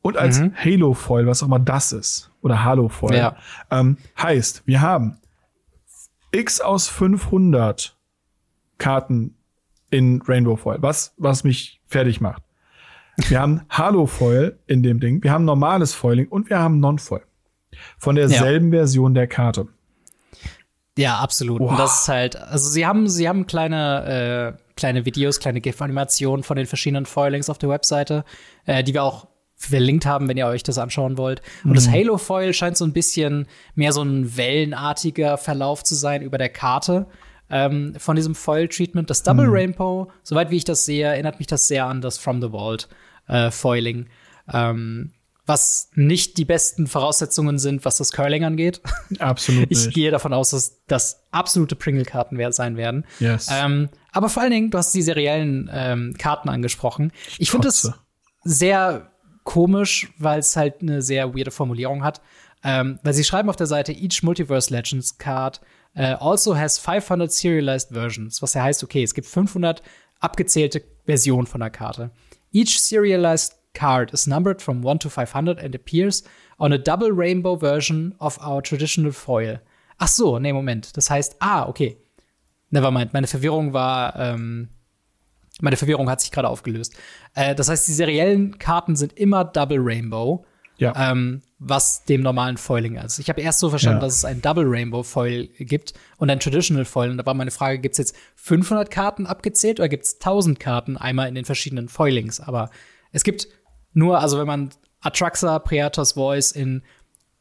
und 0.02 0.16
als 0.16 0.40
Mhm. 0.40 0.54
Halo 0.56 0.94
Foil, 0.94 1.28
was 1.28 1.44
auch 1.44 1.48
immer 1.48 1.60
das 1.60 1.92
ist. 1.92 2.32
Oder 2.44 2.64
Halo 2.64 2.88
Foil. 2.88 3.18
Ja. 3.18 3.36
Ähm, 3.70 3.98
heißt, 4.18 4.64
wir 4.66 4.80
haben 4.80 5.18
X 6.32 6.62
aus 6.62 6.88
500 6.88 7.98
Karten 8.78 9.36
in 9.90 10.22
Rainbow 10.22 10.56
Foil, 10.56 10.82
was, 10.82 11.14
was 11.18 11.44
mich 11.44 11.82
fertig 11.88 12.22
macht. 12.22 12.42
Wir 13.18 13.40
haben 13.40 13.62
Halo 13.70 14.06
Foil 14.06 14.60
in 14.68 14.84
dem 14.84 15.00
Ding, 15.00 15.24
wir 15.24 15.32
haben 15.32 15.46
normales 15.46 15.94
Foiling 15.94 16.28
und 16.28 16.50
wir 16.50 16.60
haben 16.60 16.80
Non-Foil. 16.80 17.22
Von 17.98 18.16
derselben 18.16 18.72
Version 18.72 19.14
der 19.14 19.28
Karte. 19.28 19.68
Ja, 20.98 21.20
absolut. 21.20 21.62
Wow. 21.62 21.72
Und 21.72 21.80
das 21.80 22.02
ist 22.02 22.08
halt, 22.10 22.36
also 22.36 22.70
sie 22.70 22.86
haben, 22.86 23.08
sie 23.08 23.28
haben 23.28 23.48
kleine, 23.48 24.58
äh, 24.58 24.74
kleine 24.76 25.06
Videos, 25.06 25.40
kleine 25.40 25.62
GIF-Animationen 25.62 26.44
von 26.44 26.58
den 26.58 26.66
verschiedenen 26.66 27.06
Foilings 27.06 27.50
auf 27.50 27.58
der 27.58 27.70
Webseite, 27.70 28.26
äh, 28.66 28.84
die 28.84 28.94
wir 28.94 29.04
auch 29.04 29.28
verlinkt 29.56 30.06
haben, 30.06 30.28
wenn 30.28 30.38
ihr 30.38 30.48
euch 30.48 30.64
das 30.64 30.78
anschauen 30.78 31.18
wollt. 31.18 31.42
Und 31.64 31.76
das 31.76 31.88
Halo-Foil 31.90 32.54
scheint 32.54 32.78
so 32.78 32.86
ein 32.86 32.94
bisschen 32.94 33.48
mehr 33.76 33.94
so 33.94 34.02
ein 34.02 34.36
wellenartiger 34.36 35.38
Verlauf 35.38 35.84
zu 35.84 35.96
sein 35.96 36.24
über 36.24 36.38
der 36.38 36.50
Karte 36.50 37.06
ähm, 37.52 37.94
von 37.98 38.16
diesem 38.16 38.34
Foil-Treatment. 38.34 39.10
Das 39.10 39.24
Double 39.24 39.48
Rainbow, 39.48 40.12
soweit 40.24 40.50
wie 40.50 40.58
ich 40.58 40.64
das 40.66 40.86
sehe, 40.86 41.06
erinnert 41.06 41.40
mich 41.40 41.48
das 41.48 41.68
sehr 41.68 41.86
an 41.86 42.02
das 42.02 42.18
From 42.18 42.42
the 42.42 42.50
Vault 42.50 42.88
äh, 43.28 43.52
Foiling. 43.52 44.08
Ähm, 44.52 45.12
was 45.46 45.90
nicht 45.96 46.38
die 46.38 46.46
besten 46.46 46.88
Voraussetzungen 46.88 47.60
sind, 47.60 47.84
was 47.84 47.98
das 47.98 48.12
Curling 48.14 48.46
angeht. 48.46 48.82
Absolut 49.20 49.68
Ich 49.70 49.86
nicht. 49.86 49.94
gehe 49.94 50.12
davon 50.12 50.34
aus, 50.34 50.52
dass 50.52 50.82
das 50.88 51.28
absolute 51.32 51.76
Pringle-Karten 51.76 52.38
sein 52.54 52.78
werden. 52.78 53.06
Yes. 53.20 53.50
Ähm, 53.52 53.90
aber 54.12 54.30
vor 54.30 54.44
allen 54.44 54.52
Dingen, 54.52 54.72
du 54.72 54.78
hast 54.78 54.94
die 54.94 55.02
seriellen 55.02 55.70
ähm, 55.74 56.16
Karten 56.18 56.48
angesprochen. 56.48 57.12
Ich 57.38 57.52
finde 57.52 57.68
es 57.68 57.92
sehr 58.44 59.12
komisch, 59.44 60.14
weil 60.18 60.40
es 60.40 60.56
halt 60.56 60.82
eine 60.82 61.02
sehr 61.02 61.36
weirde 61.36 61.52
Formulierung 61.52 62.04
hat. 62.04 62.22
Ähm, 62.64 63.00
weil 63.02 63.14
sie 63.14 63.24
schreiben 63.24 63.50
auf 63.50 63.56
der 63.56 63.68
Seite, 63.68 63.92
each 63.92 64.22
Multiverse 64.22 64.72
Legends 64.72 65.18
Card 65.18 65.62
äh, 65.94 66.14
also 66.20 66.56
has 66.56 66.78
500 66.78 67.32
serialized 67.32 67.90
versions, 67.92 68.42
was 68.42 68.54
ja 68.54 68.64
heißt, 68.64 68.84
okay, 68.84 69.04
es 69.04 69.14
gibt 69.14 69.28
500 69.28 69.82
abgezählte 70.20 70.84
Versionen 71.06 71.48
von 71.48 71.62
der 71.62 71.70
Karte. 71.70 72.12
Each 72.52 72.80
serialized 72.80 73.56
card 73.74 74.12
is 74.12 74.28
numbered 74.28 74.62
from 74.62 74.86
1 74.86 75.00
to 75.00 75.10
500 75.10 75.60
and 75.60 75.76
appears 75.76 76.24
on 76.60 76.74
a 76.74 76.78
double 76.78 77.12
rainbow 77.12 77.56
version 77.56 78.16
of 78.20 78.38
our 78.46 78.62
traditional 78.62 79.12
foil. 79.12 79.60
Ach 79.98 80.08
so, 80.08 80.40
nee, 80.40 80.54
Moment. 80.54 80.96
Das 80.98 81.10
heißt, 81.10 81.38
ah, 81.40 81.68
okay. 81.68 81.98
Nevermind, 82.70 83.14
meine 83.14 83.28
Verwirrung 83.28 83.74
war, 83.74 84.16
ähm, 84.18 84.70
meine 85.60 85.78
Verwirrung 85.78 86.10
hat 86.10 86.22
sich 86.22 86.32
gerade 86.32 86.48
aufgelöst. 86.48 86.96
Äh, 87.34 87.56
das 87.56 87.70
heißt, 87.70 87.88
die 87.88 87.94
seriellen 87.94 88.58
Karten 88.58 88.96
sind 88.96 89.14
immer 89.14 89.44
Double 89.44 89.80
Rainbow, 89.80 90.46
Ja. 90.82 91.12
ähm, 91.12 91.42
was 91.60 92.04
dem 92.06 92.22
normalen 92.22 92.58
Foiling 92.58 92.96
ist. 92.96 93.20
Ich 93.20 93.30
habe 93.30 93.40
erst 93.40 93.60
so 93.60 93.70
verstanden, 93.70 94.00
Ja. 94.00 94.06
dass 94.08 94.16
es 94.18 94.26
ein 94.26 94.42
Double 94.42 94.66
Rainbow 94.68 95.04
Foil 95.04 95.48
gibt 95.60 95.94
und 96.18 96.30
ein 96.30 96.40
Traditional 96.40 96.86
Foil. 96.86 97.12
Und 97.12 97.18
da 97.18 97.26
war 97.26 97.36
meine 97.36 97.52
Frage, 97.52 97.80
gibt 97.80 97.94
es 97.94 97.98
jetzt 98.00 98.16
500 98.36 98.90
Karten 98.92 99.28
abgezählt 99.28 99.80
oder 99.80 99.88
gibt 99.88 100.06
es 100.06 100.16
1000 100.20 100.60
Karten 100.60 100.98
einmal 100.98 101.28
in 101.30 101.36
den 101.36 101.46
verschiedenen 101.46 101.88
Foilings? 101.88 102.40
Aber 102.40 102.70
es 103.12 103.24
gibt 103.24 103.48
nur, 103.94 104.20
also 104.20 104.40
wenn 104.40 104.48
man 104.48 104.72
Atraxa, 105.02 105.60
Preatos 105.60 106.14
Voice 106.14 106.52
in 106.52 106.82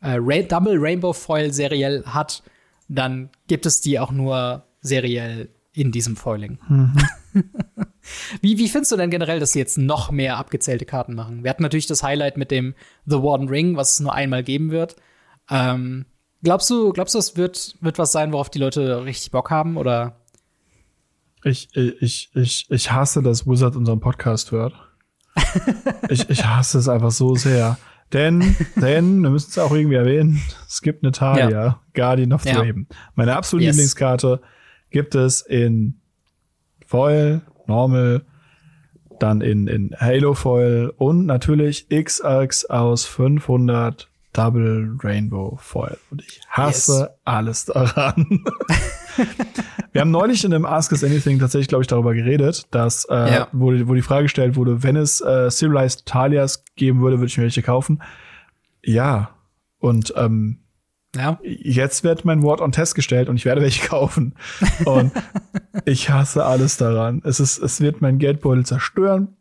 äh, 0.03 0.17
Ra 0.21 0.43
Double 0.43 0.77
Rainbow 0.79 1.13
Foil 1.15 1.53
seriell 1.53 2.05
hat, 2.07 2.43
dann 2.89 3.31
gibt 3.47 3.65
es 3.67 3.81
die 3.81 3.99
auch 3.99 4.11
nur 4.13 4.65
seriell 4.83 5.49
in 5.73 5.93
diesem 5.93 6.17
Foiling. 6.17 6.59
wie, 8.41 8.59
wie 8.59 8.69
findest 8.69 8.93
du 8.93 8.97
denn 8.97 9.11
generell, 9.11 9.41
dass 9.41 9.53
sie 9.53 9.59
jetzt 9.59 9.79
noch 9.79 10.11
mehr 10.11 10.37
abgezählte 10.37 10.85
Karten 10.85 11.15
machen? 11.15 11.43
Wir 11.45 11.51
hatten 11.51 11.63
natürlich 11.63 11.87
das 11.87 12.03
Highlight 12.03 12.37
mit 12.37 12.51
dem 12.51 12.75
The 13.07 13.23
Warden 13.23 13.49
Ring, 13.49 13.77
was 13.77 13.95
es 13.95 14.01
nur 14.01 14.15
einmal 14.15 14.43
geben 14.43 14.71
wird. 14.71 14.97
Ähm, 15.51 16.07
glaubst 16.43 16.71
du, 16.71 16.93
glaubst 16.93 17.15
du, 17.15 17.19
es 17.19 17.37
wird, 17.37 17.77
wird 17.81 17.99
was 17.99 18.13
sein, 18.13 18.33
worauf 18.33 18.51
die 18.51 18.59
Leute 18.59 19.05
richtig 19.05 19.31
Bock 19.31 19.51
haben? 19.51 19.77
Oder? 19.77 20.21
Ich, 21.45 21.69
ich, 21.75 22.31
ich, 22.35 22.67
ich 22.71 22.93
hasse, 22.93 23.23
dass 23.23 23.47
Wizard 23.47 23.77
unseren 23.77 24.01
Podcast 24.01 24.53
hört. 24.53 24.75
ich, 26.09 26.29
ich 26.29 26.45
hasse 26.45 26.79
es 26.79 26.89
einfach 26.89 27.11
so 27.11 27.35
sehr. 27.35 27.79
Denn, 28.13 28.57
denn, 28.77 29.21
wir 29.23 29.31
müssen 29.31 29.51
es 29.51 29.59
auch 29.59 29.73
irgendwie 29.73 29.97
erwähnen, 29.97 30.43
es 30.69 30.83
gibt 30.83 31.03
Natalia, 31.03 31.81
Guardian 31.95 32.33
of 32.33 32.43
the 32.43 32.51
Ja. 32.51 32.59
Raven. 32.59 32.89
Meine 33.15 33.37
absolute 33.37 33.67
Yes. 33.67 33.77
Lieblingskarte 33.77 34.41
gibt 34.91 35.15
es 35.15 35.43
in 35.43 36.00
Foil, 36.91 37.41
Normal, 37.69 38.23
dann 39.21 39.43
in, 39.43 39.69
in 39.69 39.95
Halo 39.97 40.35
Foil 40.35 40.93
und 40.97 41.25
natürlich 41.25 41.87
XX 41.89 42.65
aus 42.69 43.05
500 43.07 44.09
Double 44.33 44.97
Rainbow 45.01 45.57
Foil. 45.61 45.99
Und 46.11 46.23
ich 46.23 46.41
hasse 46.49 47.01
Yes. 47.03 47.09
alles 47.25 47.65
daran. 47.67 48.45
Wir 49.93 50.01
haben 50.01 50.11
neulich 50.11 50.45
in 50.45 50.53
einem 50.53 50.65
Ask 50.65 50.91
Us 50.91 51.05
Anything 51.05 51.39
tatsächlich, 51.39 51.69
glaube 51.69 51.83
ich, 51.83 51.89
darüber 51.89 52.13
geredet, 52.13 52.67
dass, 52.73 53.05
äh, 53.05 53.15
Ja. 53.35 53.49
wo, 53.53 53.67
wo 53.87 53.95
die 53.95 54.03
Frage 54.03 54.25
gestellt 54.25 54.57
wurde, 54.57 54.83
wenn 54.83 54.97
es 54.97 55.21
äh, 55.21 55.49
Serialized 55.49 56.07
Talias 56.07 56.65
geben 56.75 57.01
würde, 57.03 57.19
würde 57.19 57.27
ich 57.27 57.37
mir 57.39 57.45
welche 57.45 57.63
kaufen. 57.63 58.03
Ja. 58.85 59.31
Und 59.79 60.13
ähm, 60.17 60.59
Ja. 61.17 61.39
jetzt 61.43 62.05
wird 62.05 62.25
mein 62.25 62.43
Wort 62.43 62.61
on 62.61 62.71
Test 62.73 62.95
gestellt 62.95 63.29
und 63.29 63.37
ich 63.37 63.45
werde 63.45 63.61
welche 63.63 63.87
kaufen. 63.89 64.35
Und 64.85 65.11
ich 65.85 66.09
hasse 66.11 66.45
alles 66.45 66.77
daran. 66.77 67.21
Es 67.25 67.41
ist, 67.41 67.59
es 67.59 67.81
wird 67.81 68.01
mein 68.01 68.19
Geldbeutel 68.19 68.65
zerstören. 68.65 69.37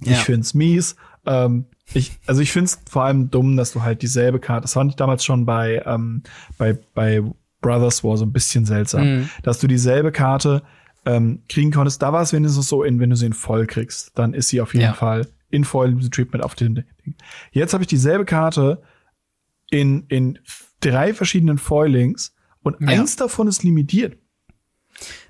Ja. 0.00 0.12
Ich 0.12 0.18
find's 0.18 0.52
mies. 0.52 0.96
Ähm, 1.24 1.64
ich, 1.94 2.18
also 2.26 2.42
ich 2.42 2.52
find's 2.52 2.80
vor 2.90 3.04
allem 3.04 3.30
dumm, 3.30 3.56
dass 3.56 3.72
du 3.72 3.82
halt 3.82 4.02
dieselbe 4.02 4.40
Karte, 4.40 4.62
das 4.62 4.74
fand 4.74 4.90
ich 4.90 4.96
damals 4.96 5.24
schon 5.24 5.46
bei, 5.46 5.82
ähm, 5.86 6.22
bei, 6.58 6.78
bei 6.94 7.22
Brothers 7.62 8.04
War 8.04 8.16
so 8.18 8.24
ein 8.26 8.32
bisschen 8.32 8.66
seltsam, 8.66 9.02
Mhm. 9.20 9.30
dass 9.42 9.58
du 9.58 9.66
dieselbe 9.66 10.12
Karte 10.12 10.62
ähm, 11.06 11.42
kriegen 11.48 11.70
konntest. 11.70 12.02
Da 12.02 12.12
war 12.12 12.20
es 12.22 12.32
wenigstens 12.34 12.68
so, 12.68 12.82
in, 12.82 13.00
wenn 13.00 13.08
du 13.10 13.16
sie 13.16 13.26
in 13.26 13.32
voll 13.32 13.66
kriegst, 13.66 14.18
dann 14.18 14.34
ist 14.34 14.48
sie 14.48 14.60
auf 14.60 14.74
jeden 14.74 14.84
Ja. 14.86 14.92
Fall 14.92 15.26
in 15.48 15.64
voll 15.64 15.96
Treatment 16.10 16.44
auf 16.44 16.54
dem 16.56 16.74
Ding. 16.74 16.84
Jetzt 17.52 17.72
habe 17.72 17.84
ich 17.84 17.88
dieselbe 17.88 18.24
Karte 18.24 18.82
in, 19.70 20.04
in 20.08 20.38
drei 20.80 21.14
verschiedenen 21.14 21.58
Foilings 21.58 22.34
Und 22.62 22.76
ja. 22.80 22.88
eins 22.88 23.16
davon 23.16 23.48
ist 23.48 23.62
limitiert. 23.62 24.18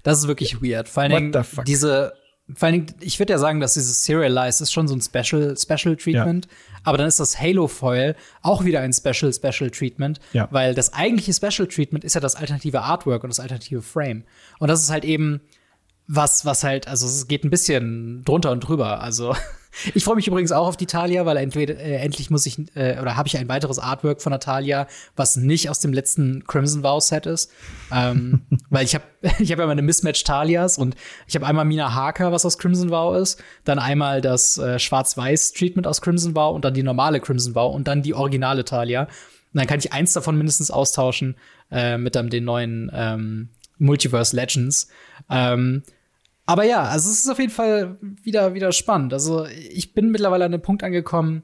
Das 0.02 0.18
ist 0.18 0.28
wirklich 0.28 0.62
weird. 0.62 0.88
Vor 0.88 1.02
allen 1.02 1.32
Dingen 1.32 1.44
diese, 1.66 2.12
vor 2.54 2.68
allen 2.68 2.86
Dingen, 2.86 3.00
ich 3.00 3.18
würde 3.18 3.32
ja 3.32 3.38
sagen, 3.38 3.58
dass 3.60 3.74
dieses 3.74 4.04
Serialized 4.04 4.60
ist 4.60 4.72
schon 4.72 4.86
so 4.86 4.94
ein 4.94 5.00
Special, 5.00 5.56
Special 5.56 5.96
Treatment. 5.96 6.46
Ja. 6.46 6.80
Aber 6.84 6.98
dann 6.98 7.08
ist 7.08 7.18
das 7.18 7.40
Halo 7.40 7.66
Foil 7.66 8.14
auch 8.42 8.64
wieder 8.64 8.80
ein 8.80 8.92
Special, 8.92 9.32
Special 9.32 9.70
Treatment. 9.70 10.20
Ja. 10.32 10.48
Weil 10.52 10.74
das 10.74 10.92
eigentliche 10.92 11.32
Special 11.32 11.66
Treatment 11.66 12.04
ist 12.04 12.14
ja 12.14 12.20
das 12.20 12.36
alternative 12.36 12.82
Artwork 12.82 13.24
und 13.24 13.30
das 13.30 13.40
alternative 13.40 13.82
Frame. 13.82 14.24
Und 14.60 14.68
das 14.68 14.82
ist 14.82 14.90
halt 14.90 15.04
eben 15.04 15.40
was, 16.06 16.44
was 16.44 16.62
halt, 16.62 16.86
also 16.86 17.06
es 17.06 17.26
geht 17.26 17.44
ein 17.44 17.50
bisschen 17.50 18.22
drunter 18.24 18.52
und 18.52 18.60
drüber. 18.60 19.00
Also 19.00 19.34
ich 19.94 20.04
freue 20.04 20.16
mich 20.16 20.26
übrigens 20.26 20.52
auch 20.52 20.66
auf 20.66 20.76
die 20.76 20.86
Talia, 20.86 21.26
weil 21.26 21.36
entweder 21.36 21.76
äh, 21.76 21.96
endlich 21.96 22.30
muss 22.30 22.46
ich 22.46 22.58
äh, 22.74 22.98
oder 23.00 23.16
habe 23.16 23.28
ich 23.28 23.36
ein 23.36 23.48
weiteres 23.48 23.78
Artwork 23.78 24.22
von 24.22 24.30
Natalia, 24.30 24.86
was 25.16 25.36
nicht 25.36 25.70
aus 25.70 25.80
dem 25.80 25.92
letzten 25.92 26.44
Crimson 26.44 26.82
Vow 26.82 27.02
Set 27.02 27.26
ist, 27.26 27.50
ähm, 27.92 28.42
weil 28.70 28.84
ich 28.84 28.94
habe 28.94 29.04
ich 29.38 29.52
habe 29.52 29.62
ja 29.62 29.66
meine 29.66 29.82
Mismatch 29.82 30.24
Talias 30.24 30.78
und 30.78 30.96
ich 31.26 31.34
habe 31.34 31.46
einmal 31.46 31.64
Mina 31.64 31.94
Harker, 31.94 32.32
was 32.32 32.44
aus 32.44 32.58
Crimson 32.58 32.90
Vow 32.90 33.16
ist, 33.16 33.42
dann 33.64 33.78
einmal 33.78 34.20
das 34.20 34.58
äh, 34.58 34.78
Schwarz-Weiß 34.78 35.52
Treatment 35.52 35.86
aus 35.86 36.00
Crimson 36.00 36.34
Vow 36.34 36.54
und 36.54 36.64
dann 36.64 36.74
die 36.74 36.82
normale 36.82 37.20
Crimson 37.20 37.54
Vow 37.54 37.74
und 37.74 37.88
dann 37.88 38.02
die 38.02 38.14
originale 38.14 38.64
Talia. 38.64 39.02
Und 39.02 39.60
dann 39.60 39.66
kann 39.66 39.78
ich 39.78 39.92
eins 39.92 40.12
davon 40.12 40.36
mindestens 40.36 40.70
austauschen 40.70 41.36
äh, 41.70 41.96
mit 41.98 42.14
dann 42.14 42.28
den 42.30 42.44
neuen 42.44 42.90
ähm, 42.94 43.48
Multiverse 43.78 44.36
Legends. 44.36 44.88
Ähm, 45.30 45.82
aber 46.46 46.64
ja, 46.64 46.84
also 46.84 47.10
es 47.10 47.20
ist 47.20 47.28
auf 47.28 47.40
jeden 47.40 47.52
Fall 47.52 47.98
wieder, 48.22 48.54
wieder 48.54 48.70
spannend. 48.70 49.12
Also 49.12 49.46
ich 49.46 49.94
bin 49.94 50.10
mittlerweile 50.10 50.44
an 50.44 50.52
dem 50.52 50.62
Punkt 50.62 50.84
angekommen 50.84 51.42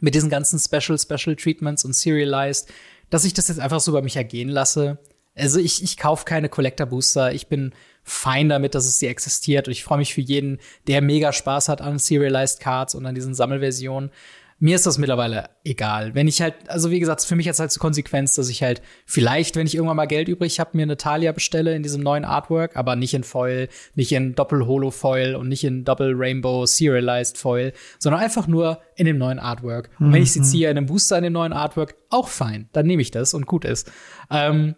mit 0.00 0.14
diesen 0.14 0.28
ganzen 0.28 0.58
Special, 0.58 0.98
Special 0.98 1.36
Treatments 1.36 1.84
und 1.84 1.94
Serialized, 1.94 2.68
dass 3.10 3.24
ich 3.24 3.32
das 3.32 3.48
jetzt 3.48 3.60
einfach 3.60 3.80
so 3.80 3.92
über 3.92 4.02
mich 4.02 4.16
ergehen 4.16 4.48
lasse. 4.48 4.98
Also 5.36 5.60
ich, 5.60 5.82
ich 5.84 5.96
kaufe 5.96 6.24
keine 6.24 6.48
Collector 6.48 6.86
Booster. 6.86 7.32
Ich 7.32 7.46
bin 7.46 7.72
fein 8.02 8.48
damit, 8.48 8.74
dass 8.74 8.86
es 8.86 8.98
sie 8.98 9.06
existiert. 9.06 9.68
Und 9.68 9.72
ich 9.72 9.84
freue 9.84 9.98
mich 9.98 10.12
für 10.12 10.20
jeden, 10.20 10.58
der 10.88 11.00
mega 11.00 11.32
Spaß 11.32 11.68
hat 11.68 11.80
an 11.80 12.00
Serialized 12.00 12.58
Cards 12.58 12.96
und 12.96 13.06
an 13.06 13.14
diesen 13.14 13.34
Sammelversionen 13.34 14.10
mir 14.60 14.74
ist 14.74 14.86
das 14.86 14.98
mittlerweile 14.98 15.50
egal. 15.64 16.14
Wenn 16.14 16.26
ich 16.26 16.42
halt, 16.42 16.54
also 16.68 16.90
wie 16.90 16.98
gesagt, 16.98 17.22
für 17.22 17.36
mich 17.36 17.46
jetzt 17.46 17.60
halt 17.60 17.70
zur 17.70 17.80
Konsequenz, 17.80 18.34
dass 18.34 18.48
ich 18.48 18.62
halt 18.62 18.82
vielleicht, 19.06 19.54
wenn 19.54 19.66
ich 19.66 19.74
irgendwann 19.74 19.96
mal 19.96 20.06
Geld 20.06 20.28
übrig 20.28 20.58
habe, 20.58 20.76
mir 20.76 20.82
eine 20.82 20.96
Talia 20.96 21.30
bestelle 21.32 21.76
in 21.76 21.82
diesem 21.82 22.02
neuen 22.02 22.24
Artwork, 22.24 22.76
aber 22.76 22.96
nicht 22.96 23.14
in 23.14 23.22
Foil, 23.22 23.68
nicht 23.94 24.10
in 24.12 24.34
Doppel-Holo-Foil 24.34 25.36
und 25.36 25.48
nicht 25.48 25.62
in 25.62 25.84
Doppel-Rainbow 25.84 26.66
Serialized 26.66 27.38
Foil, 27.38 27.72
sondern 27.98 28.20
einfach 28.20 28.48
nur 28.48 28.80
in 28.96 29.06
dem 29.06 29.18
neuen 29.18 29.38
Artwork. 29.38 29.90
Und 30.00 30.12
wenn 30.12 30.22
ich 30.22 30.32
sie 30.32 30.40
mhm. 30.40 30.44
ziehe 30.44 30.70
in 30.70 30.76
einem 30.76 30.86
Booster 30.86 31.16
in 31.18 31.24
dem 31.24 31.32
neuen 31.32 31.52
Artwork, 31.52 31.94
auch 32.10 32.28
fein. 32.28 32.68
Dann 32.72 32.86
nehme 32.86 33.02
ich 33.02 33.10
das 33.10 33.34
und 33.34 33.46
gut 33.46 33.64
ist. 33.64 33.90
Ähm, 34.30 34.74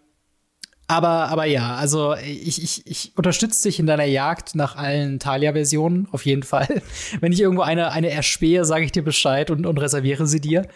aber, 0.91 1.29
aber 1.29 1.45
ja, 1.45 1.75
also 1.75 2.15
ich, 2.15 2.61
ich, 2.61 2.85
ich 2.85 3.13
unterstütze 3.15 3.63
dich 3.63 3.79
in 3.79 3.85
deiner 3.85 4.03
Jagd 4.03 4.55
nach 4.55 4.75
allen 4.75 5.19
Talia-Versionen, 5.19 6.07
auf 6.11 6.25
jeden 6.25 6.43
Fall. 6.43 6.67
Wenn 7.21 7.31
ich 7.31 7.39
irgendwo 7.39 7.63
eine, 7.63 7.91
eine 7.91 8.09
erspähe, 8.09 8.65
sage 8.65 8.83
ich 8.83 8.91
dir 8.91 9.03
Bescheid 9.03 9.49
und, 9.51 9.65
und 9.65 9.77
reserviere 9.77 10.27
sie 10.27 10.41
dir. 10.41 10.67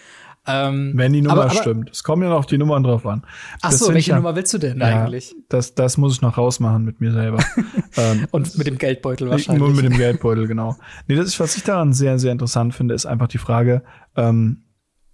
Ähm, 0.47 0.93
Wenn 0.95 1.11
die 1.11 1.21
Nummer 1.21 1.33
aber, 1.33 1.51
aber, 1.51 1.59
stimmt. 1.59 1.89
Es 1.91 2.03
kommen 2.03 2.23
ja 2.23 2.29
noch 2.29 2.45
die 2.45 2.57
Nummern 2.57 2.83
drauf 2.83 3.05
an. 3.05 3.23
Ach 3.61 3.71
das 3.71 3.79
so, 3.79 3.93
welche 3.93 4.11
ja, 4.11 4.15
Nummer 4.17 4.35
willst 4.35 4.53
du 4.53 4.57
denn 4.57 4.79
ja, 4.79 5.03
eigentlich? 5.03 5.35
Das, 5.49 5.75
das 5.75 5.97
muss 5.97 6.13
ich 6.13 6.21
noch 6.21 6.37
rausmachen 6.37 6.85
mit 6.85 7.01
mir 7.01 7.11
selber. 7.11 7.43
ähm, 7.97 8.27
und 8.31 8.57
mit 8.57 8.67
dem 8.67 8.77
Geldbeutel 8.77 9.29
wahrscheinlich. 9.29 9.59
Nur 9.59 9.75
mit 9.75 9.83
dem 9.83 9.97
Geldbeutel, 9.97 10.47
genau. 10.47 10.77
Nee, 11.07 11.15
das 11.15 11.25
ist, 11.25 11.39
was 11.39 11.57
ich 11.57 11.63
daran 11.63 11.93
sehr, 11.93 12.19
sehr 12.19 12.31
interessant 12.31 12.73
finde, 12.73 12.93
ist 12.93 13.05
einfach 13.05 13.27
die 13.27 13.37
Frage, 13.37 13.83
ähm, 14.15 14.63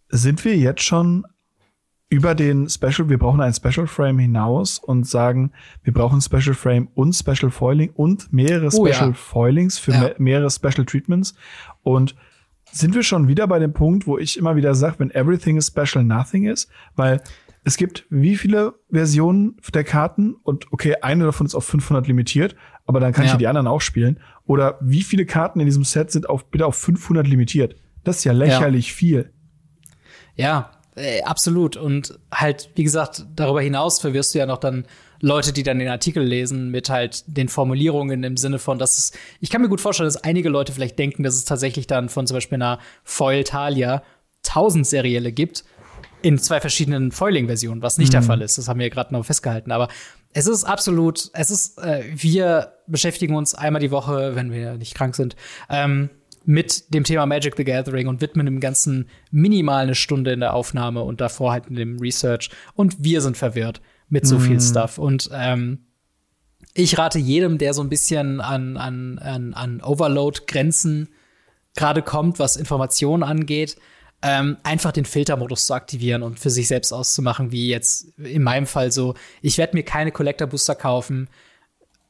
sind 0.10 0.44
wir 0.46 0.56
jetzt 0.58 0.84
schon 0.84 1.26
über 2.12 2.36
den 2.36 2.70
Special, 2.70 3.08
wir 3.08 3.18
brauchen 3.18 3.40
ein 3.40 3.54
Special 3.54 3.88
Frame 3.88 4.20
hinaus 4.20 4.80
und 4.80 5.08
sagen, 5.08 5.54
wir 5.84 5.94
brauchen 5.94 6.20
Special 6.20 6.54
Frame 6.54 6.90
und 6.94 7.14
Special 7.14 7.50
Foiling 7.50 7.92
und 7.92 8.32
mehrere 8.34 8.68
oh, 8.68 8.86
Special 8.86 9.10
ja. 9.10 9.14
Foilings 9.14 9.80
für 9.80 9.94
ja. 9.94 10.12
mehrere 10.18 10.52
Special 10.52 10.86
Treatments. 10.86 11.36
Und 11.84 12.16
sind 12.70 12.96
wir 12.96 13.04
schon 13.04 13.30
wieder 13.30 13.48
bei 13.48 13.60
dem 13.60 13.72
Punkt, 13.72 14.08
wo 14.08 14.18
ich 14.18 14.38
immer 14.38 14.58
wieder 14.58 14.76
sage, 14.76 14.96
wenn 14.98 15.12
everything 15.12 15.56
is 15.56 15.68
special, 15.68 16.04
nothing 16.04 16.44
is, 16.44 16.68
weil 16.98 17.22
es 17.64 17.78
gibt 17.78 18.06
wie 18.10 18.36
viele 18.36 18.74
Versionen 18.92 19.56
der 19.74 19.86
Karten 19.86 20.36
und 20.44 20.66
okay, 20.74 20.96
eine 21.02 21.24
davon 21.24 21.48
ist 21.48 21.56
auf 21.56 21.64
500 21.64 22.08
limitiert, 22.08 22.58
aber 22.86 23.00
dann 23.00 23.14
kann 23.14 23.26
ja. 23.26 23.32
ich 23.32 23.38
die 23.38 23.48
anderen 23.48 23.68
auch 23.68 23.82
spielen. 23.82 24.20
Oder 24.46 24.78
wie 24.82 25.04
viele 25.04 25.26
Karten 25.26 25.62
in 25.62 25.66
diesem 25.66 25.86
Set 25.86 26.12
sind 26.12 26.28
auf, 26.28 26.50
bitte 26.52 26.66
auf 26.66 26.76
500 26.76 27.26
limitiert? 27.26 27.78
Das 28.04 28.18
ist 28.18 28.24
ja 28.26 28.34
lächerlich 28.34 28.92
viel. 28.92 29.32
Ja, 30.36 30.72
äh, 31.02 31.22
absolut. 31.24 31.78
Und 31.78 32.20
halt, 32.32 32.70
wie 32.76 32.84
gesagt, 32.84 33.26
darüber 33.36 33.62
hinaus 33.62 34.00
verwirrst 34.00 34.34
du 34.34 34.40
ja 34.40 34.46
noch 34.46 34.58
dann 34.58 34.86
Leute, 35.20 35.54
die 35.54 35.64
dann 35.64 35.80
den 35.80 35.88
Artikel 35.88 36.24
lesen, 36.24 36.72
mit 36.72 36.90
halt 36.90 37.24
den 37.28 37.48
Formulierungen 37.48 38.24
im 38.24 38.38
Sinne 38.38 38.60
von, 38.60 38.80
dass 38.80 38.98
es, 38.98 39.12
ich 39.40 39.50
kann 39.50 39.62
mir 39.62 39.70
gut 39.70 39.82
vorstellen, 39.82 40.08
dass 40.08 40.24
einige 40.24 40.50
Leute 40.50 40.74
vielleicht 40.74 40.98
denken, 40.98 41.24
dass 41.24 41.36
es 41.36 41.46
tatsächlich 41.46 41.88
dann 41.88 42.10
von 42.10 42.26
zum 42.26 42.36
Beispiel 42.36 42.56
einer 42.56 42.80
Foil 43.04 43.44
Talia 43.44 44.04
tausend 44.44 44.88
Serielle 44.88 45.32
gibt 45.32 45.64
in 46.24 46.38
zwei 46.38 46.60
verschiedenen 46.60 47.12
Foiling-Versionen, 47.12 47.82
was 47.82 47.98
nicht 47.98 48.10
mhm. 48.10 48.14
der 48.14 48.24
Fall 48.24 48.42
ist. 48.42 48.58
Das 48.58 48.68
haben 48.68 48.80
wir 48.80 48.90
gerade 48.90 49.14
noch 49.14 49.26
festgehalten. 49.26 49.72
Aber 49.72 49.88
es 50.34 50.48
ist 50.48 50.64
absolut, 50.64 51.30
es 51.34 51.52
ist, 51.52 51.78
äh, 51.80 52.04
wir 52.14 52.74
beschäftigen 52.88 53.36
uns 53.36 53.54
einmal 53.54 53.82
die 53.82 53.92
Woche, 53.92 54.36
wenn 54.36 54.52
wir 54.52 54.76
nicht 54.76 54.96
krank 54.96 55.16
sind, 55.16 55.36
ähm, 55.70 56.10
mit 56.46 56.94
dem 56.94 57.04
Thema 57.04 57.26
Magic 57.26 57.56
the 57.56 57.64
Gathering 57.64 58.08
und 58.08 58.22
widmen 58.22 58.46
dem 58.46 58.60
Ganzen 58.60 59.10
minimal 59.30 59.84
eine 59.84 59.96
Stunde 59.96 60.32
in 60.32 60.40
der 60.40 60.54
Aufnahme 60.54 61.04
und 61.04 61.22
davor 61.22 61.52
halt 61.52 61.68
in 61.68 61.76
dem 61.76 62.00
Research. 62.00 62.50
Und 62.74 63.04
wir 63.04 63.22
sind 63.22 63.38
verwirrt 63.38 63.82
mit 64.10 64.26
so 64.26 64.38
mm. 64.38 64.42
viel 64.42 64.56
mhm. 64.56 64.62
Stuff. 64.62 64.98
Und 64.98 65.30
ähm, 65.34 65.86
ich 66.74 66.98
rate 66.98 67.20
jedem, 67.20 67.58
der 67.58 67.74
so 67.74 67.82
ein 67.82 67.90
bisschen 67.90 68.42
an, 68.42 68.78
an, 68.78 69.20
an, 69.20 69.54
an 69.54 69.82
Overload-Grenzen 69.82 71.10
gerade 71.76 72.02
kommt, 72.02 72.40
was 72.40 72.58
Informationen 72.58 73.24
angeht, 73.24 73.78
ähm, 74.22 74.58
einfach 74.64 74.92
den 74.92 75.06
Filtermodus 75.06 75.66
zu 75.66 75.74
aktivieren 75.74 76.22
und 76.22 76.40
für 76.40 76.50
sich 76.50 76.68
selbst 76.68 76.92
auszumachen, 76.92 77.52
wie 77.52 77.70
jetzt 77.70 78.18
in 78.20 78.44
meinem 78.44 78.68
Fall 78.68 78.92
so, 78.92 79.16
ich 79.42 79.58
werde 79.58 79.76
mir 79.76 79.84
keine 79.84 80.12
Collector 80.12 80.48
Booster 80.48 80.76
kaufen, 80.76 81.28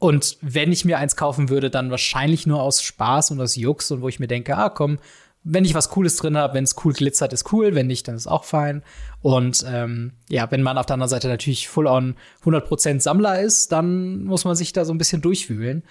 und 0.01 0.39
wenn 0.41 0.71
ich 0.71 0.83
mir 0.83 0.97
eins 0.97 1.15
kaufen 1.15 1.49
würde, 1.49 1.69
dann 1.69 1.91
wahrscheinlich 1.91 2.47
nur 2.47 2.59
aus 2.59 2.81
Spaß 2.81 3.29
und 3.29 3.39
aus 3.39 3.55
Jux 3.55 3.91
und 3.91 4.01
wo 4.01 4.09
ich 4.09 4.19
mir 4.19 4.25
denke, 4.25 4.57
ah 4.57 4.69
komm, 4.69 4.97
wenn 5.43 5.63
ich 5.63 5.75
was 5.75 5.91
Cooles 5.91 6.15
drin 6.15 6.35
habe, 6.35 6.55
wenn 6.55 6.63
es 6.63 6.75
cool 6.83 6.93
glitzert, 6.93 7.33
ist 7.33 7.53
cool, 7.53 7.75
wenn 7.75 7.85
nicht, 7.85 8.07
dann 8.07 8.15
ist 8.15 8.25
auch 8.25 8.43
fein. 8.43 8.81
Und 9.21 9.63
ähm, 9.67 10.13
ja, 10.27 10.49
wenn 10.49 10.63
man 10.63 10.79
auf 10.79 10.87
der 10.87 10.95
anderen 10.95 11.11
Seite 11.11 11.27
natürlich 11.27 11.69
full 11.69 11.85
on 11.85 12.15
100% 12.43 12.99
Sammler 12.99 13.41
ist, 13.41 13.71
dann 13.71 14.23
muss 14.23 14.43
man 14.43 14.55
sich 14.55 14.73
da 14.73 14.85
so 14.85 14.91
ein 14.91 14.97
bisschen 14.97 15.21
durchwühlen. 15.21 15.83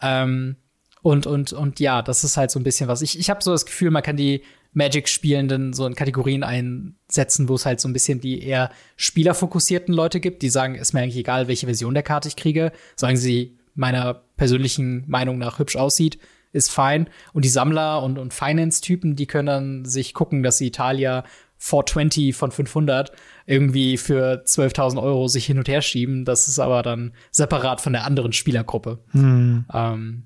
Ähm, 0.00 0.56
und, 1.02 1.26
und, 1.26 1.52
und 1.52 1.80
ja, 1.80 2.00
das 2.00 2.24
ist 2.24 2.38
halt 2.38 2.50
so 2.50 2.58
ein 2.58 2.64
bisschen 2.64 2.88
was. 2.88 3.02
Ich, 3.02 3.18
ich 3.18 3.28
habe 3.28 3.44
so 3.44 3.52
das 3.52 3.66
Gefühl, 3.66 3.90
man 3.90 4.02
kann 4.02 4.16
die 4.16 4.42
Magic-Spielenden 4.72 5.72
so 5.72 5.86
in 5.86 5.94
Kategorien 5.94 6.44
einsetzen, 6.44 7.48
wo 7.48 7.54
es 7.54 7.66
halt 7.66 7.80
so 7.80 7.88
ein 7.88 7.92
bisschen 7.92 8.20
die 8.20 8.42
eher 8.42 8.70
spielerfokussierten 8.96 9.92
Leute 9.92 10.20
gibt, 10.20 10.42
die 10.42 10.48
sagen, 10.48 10.76
ist 10.76 10.92
mir 10.92 11.00
eigentlich 11.00 11.16
egal, 11.16 11.48
welche 11.48 11.66
Version 11.66 11.94
der 11.94 12.02
Karte 12.02 12.28
ich 12.28 12.36
kriege, 12.36 12.72
solange 12.96 13.18
sie 13.18 13.58
meiner 13.74 14.22
persönlichen 14.36 15.04
Meinung 15.08 15.38
nach 15.38 15.58
hübsch 15.58 15.76
aussieht, 15.76 16.18
ist 16.52 16.70
fein. 16.70 17.08
Und 17.32 17.44
die 17.44 17.48
Sammler 17.48 18.02
und, 18.02 18.18
und 18.18 18.34
Finance-Typen, 18.34 19.16
die 19.16 19.26
können 19.26 19.46
dann 19.46 19.84
sich 19.84 20.14
gucken, 20.14 20.42
dass 20.42 20.58
sie 20.58 20.66
Italia 20.66 21.24
420 21.58 22.34
von 22.34 22.50
500 22.50 23.12
irgendwie 23.46 23.96
für 23.96 24.42
12.000 24.46 25.02
Euro 25.02 25.28
sich 25.28 25.46
hin 25.46 25.58
und 25.58 25.68
her 25.68 25.82
schieben. 25.82 26.24
Das 26.24 26.48
ist 26.48 26.58
aber 26.58 26.82
dann 26.82 27.12
separat 27.30 27.80
von 27.80 27.92
der 27.92 28.04
anderen 28.04 28.32
Spielergruppe. 28.32 28.98
Hm. 29.10 29.66
Ähm, 29.72 30.24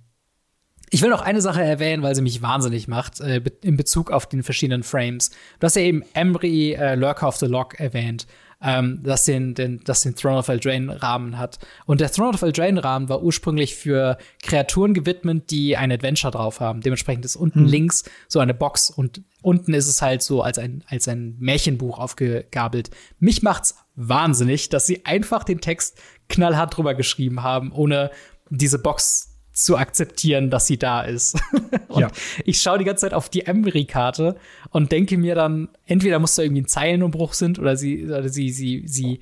ich 0.90 1.02
will 1.02 1.10
noch 1.10 1.22
eine 1.22 1.40
Sache 1.40 1.62
erwähnen, 1.62 2.02
weil 2.02 2.14
sie 2.14 2.22
mich 2.22 2.42
wahnsinnig 2.42 2.88
macht, 2.88 3.20
äh, 3.20 3.40
in 3.62 3.76
Bezug 3.76 4.10
auf 4.10 4.26
den 4.26 4.42
verschiedenen 4.42 4.82
Frames. 4.82 5.30
Du 5.58 5.64
hast 5.64 5.76
ja 5.76 5.82
eben 5.82 6.02
Embry 6.14 6.74
äh, 6.74 6.94
Lurker 6.94 7.28
of 7.28 7.36
the 7.36 7.46
Lock 7.46 7.80
erwähnt, 7.80 8.26
ähm, 8.62 9.00
das, 9.02 9.24
den, 9.24 9.54
den, 9.54 9.80
das 9.84 10.02
den 10.02 10.14
Throne 10.14 10.38
of 10.38 10.48
Eldraine 10.48 11.02
Rahmen 11.02 11.38
hat. 11.38 11.58
Und 11.86 12.00
der 12.00 12.10
Throne 12.10 12.34
of 12.34 12.42
Eldraine 12.42 12.82
Rahmen 12.82 13.08
war 13.08 13.22
ursprünglich 13.22 13.74
für 13.74 14.18
Kreaturen 14.42 14.94
gewidmet, 14.94 15.50
die 15.50 15.76
ein 15.76 15.92
Adventure 15.92 16.30
drauf 16.30 16.60
haben. 16.60 16.80
Dementsprechend 16.80 17.24
ist 17.24 17.36
unten 17.36 17.60
hm. 17.60 17.66
links 17.66 18.04
so 18.28 18.40
eine 18.40 18.54
Box 18.54 18.90
und 18.90 19.22
unten 19.42 19.74
ist 19.74 19.88
es 19.88 20.00
halt 20.00 20.22
so 20.22 20.42
als 20.42 20.58
ein, 20.58 20.84
als 20.88 21.08
ein 21.08 21.36
Märchenbuch 21.38 21.98
aufgegabelt. 21.98 22.90
Mich 23.18 23.42
macht's 23.42 23.76
wahnsinnig, 23.96 24.70
dass 24.70 24.86
sie 24.86 25.04
einfach 25.04 25.44
den 25.44 25.60
Text 25.60 25.98
knallhart 26.28 26.76
drüber 26.76 26.94
geschrieben 26.94 27.42
haben, 27.42 27.70
ohne 27.72 28.10
diese 28.50 28.78
Box 28.78 29.33
zu 29.54 29.76
akzeptieren, 29.76 30.50
dass 30.50 30.66
sie 30.66 30.78
da 30.78 31.02
ist. 31.02 31.36
und 31.88 32.02
ja. 32.02 32.10
ich 32.44 32.60
schaue 32.60 32.78
die 32.78 32.84
ganze 32.84 33.02
Zeit 33.02 33.14
auf 33.14 33.28
die 33.28 33.46
Emery-Karte 33.46 34.36
und 34.70 34.92
denke 34.92 35.16
mir 35.16 35.34
dann, 35.36 35.68
entweder 35.86 36.18
muss 36.18 36.34
da 36.34 36.42
irgendwie 36.42 36.62
ein 36.62 36.68
Zeilenumbruch 36.68 37.32
sind 37.32 37.58
oder 37.58 37.76
sie, 37.76 38.04
oder 38.04 38.28
sie, 38.28 38.50
sie, 38.50 38.82
sie 38.86 39.20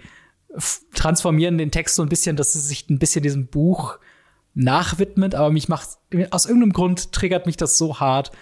transformieren 0.95 1.59
den 1.59 1.71
Text 1.71 1.97
so 1.97 2.03
ein 2.03 2.09
bisschen, 2.09 2.37
dass 2.37 2.55
es 2.55 2.67
sich 2.67 2.89
ein 2.89 2.99
bisschen 2.99 3.23
diesem 3.23 3.47
Buch 3.47 3.99
nachwidmet, 4.55 5.35
aber 5.35 5.51
mich 5.51 5.69
macht, 5.69 5.89
aus 6.31 6.47
irgendeinem 6.47 6.73
Grund 6.73 7.13
triggert 7.13 7.47
mich 7.47 7.59
das 7.59 7.77
so 7.77 8.01
hart, 8.01 8.33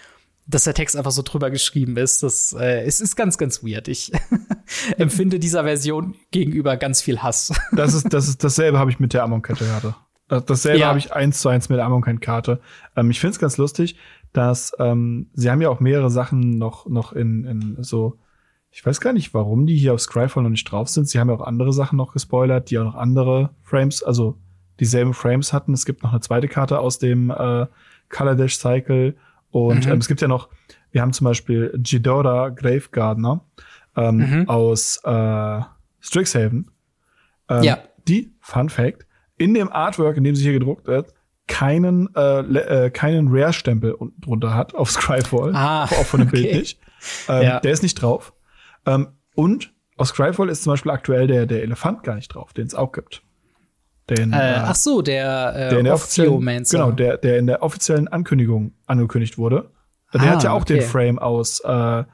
dass 0.46 0.64
der 0.64 0.74
Text 0.74 0.96
einfach 0.96 1.12
so 1.12 1.22
drüber 1.22 1.50
geschrieben 1.50 1.96
ist. 1.96 2.22
Das 2.22 2.52
äh, 2.58 2.82
es 2.84 3.00
ist 3.00 3.16
ganz, 3.16 3.38
ganz 3.38 3.62
weird. 3.62 3.88
Ich 3.88 4.12
empfinde 4.96 5.38
dieser 5.38 5.64
Version 5.64 6.16
gegenüber 6.30 6.76
ganz 6.76 7.02
viel 7.02 7.20
Hass. 7.20 7.52
Das 7.72 7.94
ist, 7.94 8.12
das 8.12 8.28
ist 8.28 8.42
dasselbe 8.42 8.78
habe 8.78 8.90
ich 8.90 8.98
mit 8.98 9.12
der 9.12 9.22
Amon-Karte 9.22 9.72
hatte. 9.72 9.94
Dasselbe 10.30 10.78
ja. 10.78 10.88
habe 10.88 10.98
ich 10.98 11.12
eins 11.12 11.40
zu 11.40 11.48
eins 11.48 11.68
mit 11.68 11.78
der 11.78 11.86
Amon-Karte. 11.86 12.60
Ähm, 12.96 13.10
ich 13.10 13.20
finde 13.20 13.32
es 13.32 13.38
ganz 13.38 13.56
lustig, 13.56 13.96
dass 14.32 14.72
ähm, 14.78 15.28
sie 15.34 15.50
haben 15.50 15.60
ja 15.60 15.68
auch 15.68 15.80
mehrere 15.80 16.10
Sachen 16.10 16.58
noch, 16.58 16.86
noch 16.86 17.12
in, 17.12 17.44
in 17.44 17.76
so 17.82 18.18
ich 18.72 18.86
weiß 18.86 19.00
gar 19.00 19.12
nicht, 19.12 19.34
warum 19.34 19.66
die 19.66 19.76
hier 19.76 19.94
auf 19.94 20.00
Scryfall 20.00 20.42
noch 20.42 20.50
nicht 20.50 20.70
drauf 20.70 20.88
sind. 20.88 21.08
Sie 21.08 21.18
haben 21.18 21.28
ja 21.28 21.34
auch 21.34 21.46
andere 21.46 21.72
Sachen 21.72 21.96
noch 21.96 22.12
gespoilert, 22.12 22.70
die 22.70 22.78
auch 22.78 22.84
noch 22.84 22.94
andere 22.94 23.50
Frames, 23.62 24.02
also 24.02 24.38
dieselben 24.78 25.12
Frames 25.12 25.52
hatten. 25.52 25.72
Es 25.72 25.84
gibt 25.84 26.02
noch 26.02 26.12
eine 26.12 26.20
zweite 26.20 26.48
Karte 26.48 26.78
aus 26.78 26.98
dem 26.98 27.30
äh, 27.30 27.66
Color 28.08 28.36
Dash 28.36 28.56
Cycle. 28.56 29.16
Und 29.50 29.86
mhm. 29.86 29.92
ähm, 29.92 29.98
es 29.98 30.06
gibt 30.06 30.20
ja 30.20 30.28
noch, 30.28 30.48
wir 30.92 31.02
haben 31.02 31.12
zum 31.12 31.24
Beispiel 31.24 31.72
Ghidorah 31.76 32.50
Gravegardener 32.50 33.44
ähm, 33.96 34.16
mhm. 34.16 34.48
aus 34.48 35.00
äh, 35.04 35.60
Strixhaven. 35.98 36.70
Ähm, 37.48 37.62
ja. 37.64 37.78
Die, 38.06 38.32
Fun 38.40 38.68
Fact, 38.68 39.04
in 39.40 39.54
dem 39.54 39.72
Artwork, 39.72 40.18
in 40.18 40.24
dem 40.24 40.36
sie 40.36 40.42
hier 40.42 40.52
gedruckt 40.52 40.86
wird, 40.86 41.14
keinen, 41.46 42.14
äh, 42.14 42.40
äh, 42.40 42.90
keinen 42.90 43.28
Rare-Stempel 43.30 43.92
unten 43.92 44.20
drunter 44.20 44.54
hat 44.54 44.74
auf 44.74 44.90
Scryfall. 44.90 45.56
Ah, 45.56 45.84
auch 45.84 46.04
von 46.04 46.20
dem 46.20 46.28
okay. 46.28 46.42
Bild 46.42 46.54
nicht. 46.56 46.78
Ähm, 47.28 47.42
ja. 47.42 47.60
Der 47.60 47.72
ist 47.72 47.82
nicht 47.82 47.94
drauf. 47.94 48.34
Ähm, 48.84 49.08
und 49.34 49.72
aus 49.96 50.08
Scryfall 50.08 50.50
ist 50.50 50.62
zum 50.62 50.74
Beispiel 50.74 50.92
aktuell 50.92 51.26
der, 51.26 51.46
der 51.46 51.62
Elefant 51.62 52.02
gar 52.02 52.16
nicht 52.16 52.28
drauf, 52.28 52.52
den 52.52 52.66
es 52.66 52.74
auch 52.74 52.92
gibt. 52.92 53.22
Den, 54.10 54.34
äh, 54.34 54.56
ach 54.58 54.74
so, 54.74 55.00
der, 55.00 55.54
äh, 55.56 55.68
der 55.70 55.78
in 55.78 55.84
der 55.86 55.94
offiziellen, 55.94 56.64
genau, 56.70 56.90
der, 56.90 57.16
der 57.16 57.38
in 57.38 57.46
der 57.46 57.62
offiziellen 57.62 58.08
Ankündigung 58.08 58.74
angekündigt 58.86 59.38
wurde. 59.38 59.70
Der 60.12 60.20
ah, 60.20 60.26
hat 60.26 60.42
ja 60.42 60.52
auch 60.52 60.62
okay. 60.62 60.74
den 60.74 60.82
Frame 60.82 61.18
aus, 61.18 61.60
äh, 61.60 62.04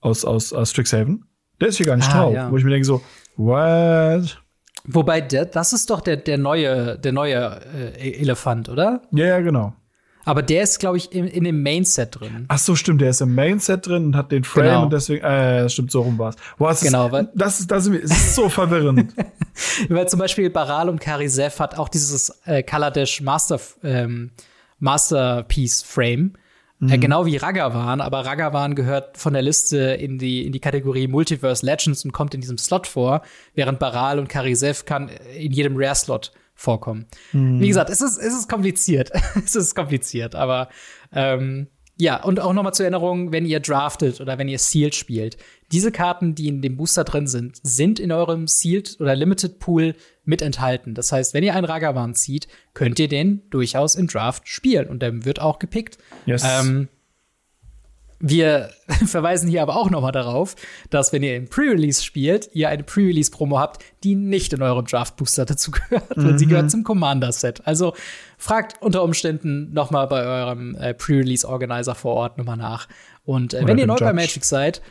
aus, 0.00 0.24
aus, 0.24 0.52
aus 0.52 0.70
Strixhaven. 0.70 1.26
Der 1.60 1.68
ist 1.68 1.76
hier 1.76 1.86
gar 1.86 1.96
nicht 1.96 2.10
ah, 2.10 2.18
drauf. 2.18 2.34
Ja. 2.34 2.50
Wo 2.50 2.56
ich 2.56 2.64
mir 2.64 2.70
denke 2.70 2.86
so, 2.86 3.02
what? 3.36 4.41
Wobei, 4.84 5.20
der, 5.20 5.44
das 5.46 5.72
ist 5.72 5.90
doch 5.90 6.00
der, 6.00 6.16
der 6.16 6.38
neue, 6.38 6.98
der 6.98 7.12
neue 7.12 7.60
äh, 7.98 8.20
Elefant, 8.20 8.68
oder? 8.68 9.02
Ja, 9.12 9.26
ja, 9.26 9.40
genau. 9.40 9.74
Aber 10.24 10.42
der 10.42 10.62
ist, 10.62 10.78
glaube 10.78 10.98
ich, 10.98 11.12
in, 11.12 11.26
in 11.26 11.44
dem 11.44 11.62
Main-Set 11.62 12.20
drin. 12.20 12.44
Ach 12.48 12.58
so, 12.58 12.76
stimmt, 12.76 13.00
der 13.00 13.10
ist 13.10 13.20
im 13.20 13.34
Main-Set 13.34 13.86
drin 13.86 14.06
und 14.06 14.16
hat 14.16 14.30
den 14.30 14.44
Frame 14.44 14.64
genau. 14.64 14.82
und 14.84 14.92
deswegen, 14.92 15.24
äh, 15.24 15.68
stimmt, 15.68 15.90
so 15.90 16.02
rum 16.02 16.18
war's. 16.18 16.36
Boah, 16.58 16.70
das 16.70 16.82
genau, 16.82 17.08
ist, 17.08 17.28
das 17.34 17.60
ist, 17.60 17.70
das 17.70 17.86
ist 17.86 18.34
so 18.34 18.48
verwirrend. 18.48 19.14
weil 19.88 20.08
zum 20.08 20.20
Beispiel 20.20 20.48
Baral 20.50 20.88
und 20.88 21.00
Karisev 21.00 21.58
hat 21.58 21.76
auch 21.76 21.88
dieses 21.88 22.40
äh, 22.44 22.62
Kaladesh 22.62 23.20
Master, 23.20 23.58
ähm, 23.82 24.30
Masterpiece 24.78 25.82
Frame. 25.82 26.34
Äh, 26.82 26.84
mhm. 26.84 26.92
Äh, 26.92 26.98
genau 26.98 27.26
wie 27.26 27.36
Ragavan, 27.36 28.00
aber 28.00 28.26
Ragavan 28.26 28.74
gehört 28.74 29.16
von 29.16 29.32
der 29.32 29.42
Liste 29.42 29.78
in 29.78 30.18
die, 30.18 30.46
in 30.46 30.52
die 30.52 30.60
Kategorie 30.60 31.06
Multiverse 31.06 31.64
Legends 31.64 32.04
und 32.04 32.12
kommt 32.12 32.34
in 32.34 32.40
diesem 32.40 32.58
Slot 32.58 32.86
vor, 32.86 33.22
während 33.54 33.78
Baral 33.78 34.18
und 34.18 34.28
Karisev 34.28 34.84
kann 34.84 35.08
in 35.36 35.52
jedem 35.52 35.76
Rare-Slot 35.76 36.32
vorkommen. 36.54 37.06
Mhm. 37.32 37.60
Wie 37.60 37.68
gesagt, 37.68 37.90
es 37.90 38.00
ist, 38.00 38.18
es 38.18 38.34
ist 38.34 38.48
kompliziert. 38.48 39.10
es 39.44 39.54
ist 39.54 39.74
kompliziert, 39.74 40.34
aber 40.34 40.68
ähm, 41.12 41.68
ja, 41.98 42.22
und 42.22 42.40
auch 42.40 42.52
nochmal 42.52 42.74
zur 42.74 42.84
Erinnerung, 42.84 43.32
wenn 43.32 43.46
ihr 43.46 43.60
draftet 43.60 44.20
oder 44.20 44.38
wenn 44.38 44.48
ihr 44.48 44.58
Sealed 44.58 44.94
spielt, 44.94 45.36
diese 45.72 45.90
Karten, 45.90 46.34
die 46.34 46.48
in 46.48 46.62
dem 46.62 46.76
Booster 46.76 47.04
drin 47.04 47.26
sind, 47.26 47.58
sind 47.62 47.98
in 47.98 48.12
eurem 48.12 48.46
Sealed 48.46 48.96
oder 49.00 49.16
Limited 49.16 49.58
Pool 49.58 49.94
mit 50.24 50.42
enthalten. 50.42 50.94
Das 50.94 51.10
heißt, 51.10 51.34
wenn 51.34 51.42
ihr 51.42 51.54
einen 51.54 51.64
Ragavan 51.64 52.14
zieht, 52.14 52.46
könnt 52.74 52.98
ihr 52.98 53.08
den 53.08 53.42
durchaus 53.50 53.94
im 53.94 54.06
Draft 54.06 54.48
spielen 54.48 54.88
und 54.88 55.00
der 55.00 55.24
wird 55.24 55.40
auch 55.40 55.58
gepickt. 55.58 55.98
Yes. 56.26 56.44
Ähm, 56.44 56.88
wir 58.20 58.70
verweisen 59.06 59.48
hier 59.48 59.62
aber 59.62 59.76
auch 59.76 59.90
nochmal 59.90 60.12
darauf, 60.12 60.54
dass 60.90 61.12
wenn 61.12 61.22
ihr 61.22 61.36
im 61.36 61.48
Pre-Release 61.48 62.04
spielt, 62.04 62.50
ihr 62.52 62.68
eine 62.68 62.84
Pre-Release-Promo 62.84 63.58
habt, 63.58 63.82
die 64.04 64.14
nicht 64.14 64.52
in 64.52 64.62
eurem 64.62 64.84
Draft-Booster 64.84 65.44
dazu 65.44 65.72
gehört, 65.72 66.16
mhm. 66.16 66.38
sie 66.38 66.46
gehört 66.46 66.70
zum 66.70 66.84
Commander-Set. 66.84 67.66
Also 67.66 67.94
fragt 68.38 68.80
unter 68.80 69.02
Umständen 69.02 69.72
nochmal 69.72 70.06
bei 70.06 70.24
eurem 70.24 70.76
äh, 70.76 70.94
Pre-Release-Organizer 70.94 71.94
vor 71.94 72.14
Ort 72.14 72.38
nochmal 72.38 72.56
nach. 72.56 72.88
Und 73.24 73.54
äh, 73.54 73.66
wenn 73.66 73.78
ihr 73.78 73.86
neu 73.86 73.96
bei 73.96 74.12
Magic 74.12 74.44
seid, 74.44 74.82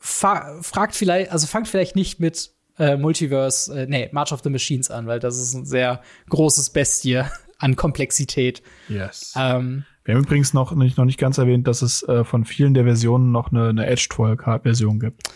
fragt 0.00 0.94
vielleicht, 0.94 1.32
also 1.32 1.46
fangt 1.46 1.68
vielleicht 1.68 1.96
nicht 1.96 2.20
mit 2.20 2.52
äh, 2.78 2.96
Multiverse, 2.96 3.82
äh, 3.82 3.86
nee, 3.86 4.08
March 4.12 4.32
of 4.32 4.40
the 4.42 4.50
Machines 4.50 4.90
an, 4.90 5.06
weil 5.06 5.18
das 5.18 5.38
ist 5.38 5.54
ein 5.54 5.66
sehr 5.66 6.00
großes 6.28 6.70
Bestie 6.70 7.22
an 7.58 7.76
Komplexität. 7.76 8.62
Yes. 8.88 9.34
Ähm, 9.36 9.84
wir 10.04 10.14
haben 10.14 10.22
übrigens 10.22 10.54
noch 10.54 10.72
nicht, 10.72 10.96
noch 10.96 11.04
nicht 11.04 11.18
ganz 11.18 11.38
erwähnt, 11.38 11.66
dass 11.66 11.82
es 11.82 12.02
äh, 12.04 12.24
von 12.24 12.44
vielen 12.44 12.74
der 12.74 12.84
Versionen 12.84 13.32
noch 13.32 13.50
eine, 13.52 13.68
eine 13.68 13.86
Edge-Foil-Version 13.86 15.00
gibt. 15.00 15.28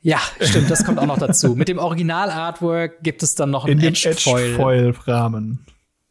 Ja, 0.00 0.20
stimmt, 0.40 0.70
das 0.70 0.84
kommt 0.84 0.98
auch 0.98 1.06
noch 1.06 1.18
dazu. 1.18 1.56
Mit 1.56 1.68
dem 1.68 1.78
Original-Artwork 1.78 3.02
gibt 3.02 3.22
es 3.22 3.34
dann 3.34 3.50
noch 3.50 3.64
einen 3.64 3.80
Edge-Foil-Rahmen. 3.80 5.64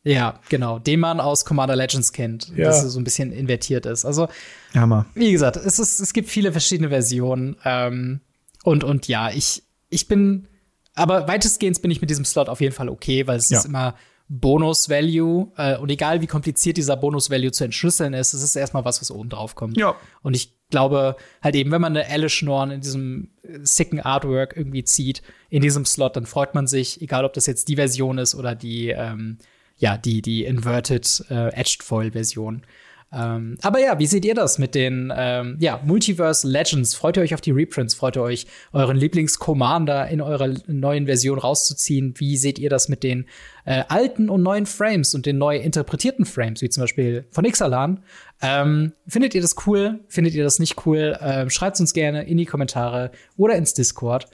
Ja, 0.07 0.39
genau, 0.49 0.79
den 0.79 0.99
man 0.99 1.19
aus 1.19 1.43
Commander 1.43 1.75
Legends 1.75 2.13
kennt, 2.13 2.51
ja. 2.55 2.65
das 2.65 2.81
so 2.81 2.99
ein 2.99 3.03
bisschen 3.03 3.31
invertiert 3.31 3.85
ist. 3.85 4.05
Also, 4.05 4.27
Hammer. 4.73 5.05
wie 5.15 5.31
gesagt, 5.31 5.57
es, 5.57 5.79
ist, 5.79 5.99
es 5.99 6.13
gibt 6.13 6.29
viele 6.29 6.51
verschiedene 6.51 6.89
Versionen. 6.89 7.57
Ähm, 7.65 8.21
und, 8.63 8.84
und 8.84 9.07
ja, 9.07 9.31
ich, 9.31 9.63
ich 9.89 10.07
bin, 10.07 10.47
aber 10.95 11.27
weitestgehend 11.27 11.81
bin 11.81 11.91
ich 11.91 12.01
mit 12.01 12.09
diesem 12.09 12.25
Slot 12.25 12.49
auf 12.49 12.61
jeden 12.61 12.73
Fall 12.73 12.89
okay, 12.89 13.27
weil 13.27 13.38
es 13.38 13.49
ja. 13.49 13.59
ist 13.59 13.65
immer 13.65 13.95
Bonus-Value. 14.29 15.51
Äh, 15.57 15.77
und 15.77 15.89
egal 15.89 16.21
wie 16.21 16.27
kompliziert 16.27 16.77
dieser 16.77 16.97
Bonus-Value 16.97 17.51
zu 17.51 17.63
entschlüsseln 17.63 18.13
ist, 18.13 18.34
es 18.34 18.43
ist 18.43 18.55
erstmal 18.55 18.85
was, 18.85 19.01
was 19.01 19.11
oben 19.11 19.29
drauf 19.29 19.55
kommt. 19.55 19.77
Ja. 19.77 19.95
Und 20.21 20.35
ich 20.35 20.53
glaube 20.69 21.15
halt 21.41 21.55
eben, 21.55 21.71
wenn 21.71 21.81
man 21.81 21.95
eine 21.95 22.09
Alice 22.09 22.41
Norn 22.41 22.71
in 22.71 22.81
diesem 22.81 23.31
sicken 23.61 23.99
Artwork 23.99 24.55
irgendwie 24.55 24.84
zieht, 24.84 25.21
in 25.49 25.61
diesem 25.61 25.85
Slot, 25.85 26.15
dann 26.15 26.25
freut 26.25 26.55
man 26.55 26.67
sich, 26.67 27.01
egal 27.01 27.25
ob 27.25 27.34
das 27.34 27.45
jetzt 27.45 27.69
die 27.69 27.75
Version 27.75 28.17
ist 28.17 28.35
oder 28.35 28.55
die, 28.55 28.89
ähm, 28.89 29.38
ja, 29.78 29.98
die, 29.98 30.22
die 30.22 30.45
Inverted 30.45 31.26
äh, 31.30 31.49
Edged 31.54 31.84
Foil 31.84 32.12
Version. 32.12 32.64
Ähm, 33.10 33.58
aber 33.62 33.80
ja, 33.80 33.99
wie 33.99 34.06
seht 34.06 34.26
ihr 34.26 34.36
das 34.36 34.58
mit 34.58 34.76
den 34.76 35.14
ähm, 35.16 35.56
ja, 35.60 35.80
Multiverse 35.86 36.45
Legends? 36.45 36.94
Freut 36.94 37.16
ihr 37.16 37.24
euch 37.24 37.34
auf 37.34 37.40
die 37.40 37.52
Reprints? 37.52 37.95
Freut 37.95 38.18
ihr 38.18 38.22
euch, 38.22 38.48
euren 38.74 38.98
Lieblings-Commander 38.98 40.10
in 40.10 40.20
eurer 40.20 40.54
neuen 40.68 41.06
Version 41.06 41.40
rauszuziehen? 41.40 42.16
Wie 42.18 42.36
seht 42.36 42.60
ihr 42.60 42.70
das 42.70 42.90
mit 42.90 43.04
den 43.04 43.26
äh, 43.64 43.84
alten 43.88 44.30
und 44.30 44.44
neuen 44.44 44.66
Frames 44.66 45.16
und 45.16 45.26
den 45.26 45.38
neu 45.38 45.58
interpretierten 45.58 46.26
Frames, 46.26 46.62
wie 46.62 46.70
zum 46.70 46.84
Beispiel 46.84 47.26
von 47.32 47.45
Ixalan? 47.45 48.04
Ähm, 48.41 48.91
findet 49.08 49.34
ihr 49.36 49.41
das 49.41 49.56
cool? 49.66 50.02
Findet 50.10 50.34
ihr 50.34 50.44
das 50.44 50.60
nicht 50.60 50.86
cool? 50.86 51.18
Ähm, 51.22 51.49
Schreibt 51.49 51.80
uns 51.80 51.94
gerne 51.94 52.28
in 52.28 52.38
die 52.38 52.45
Kommentare 52.45 53.12
oder 53.38 53.56
ins 53.56 53.74
Discord. 53.74 54.28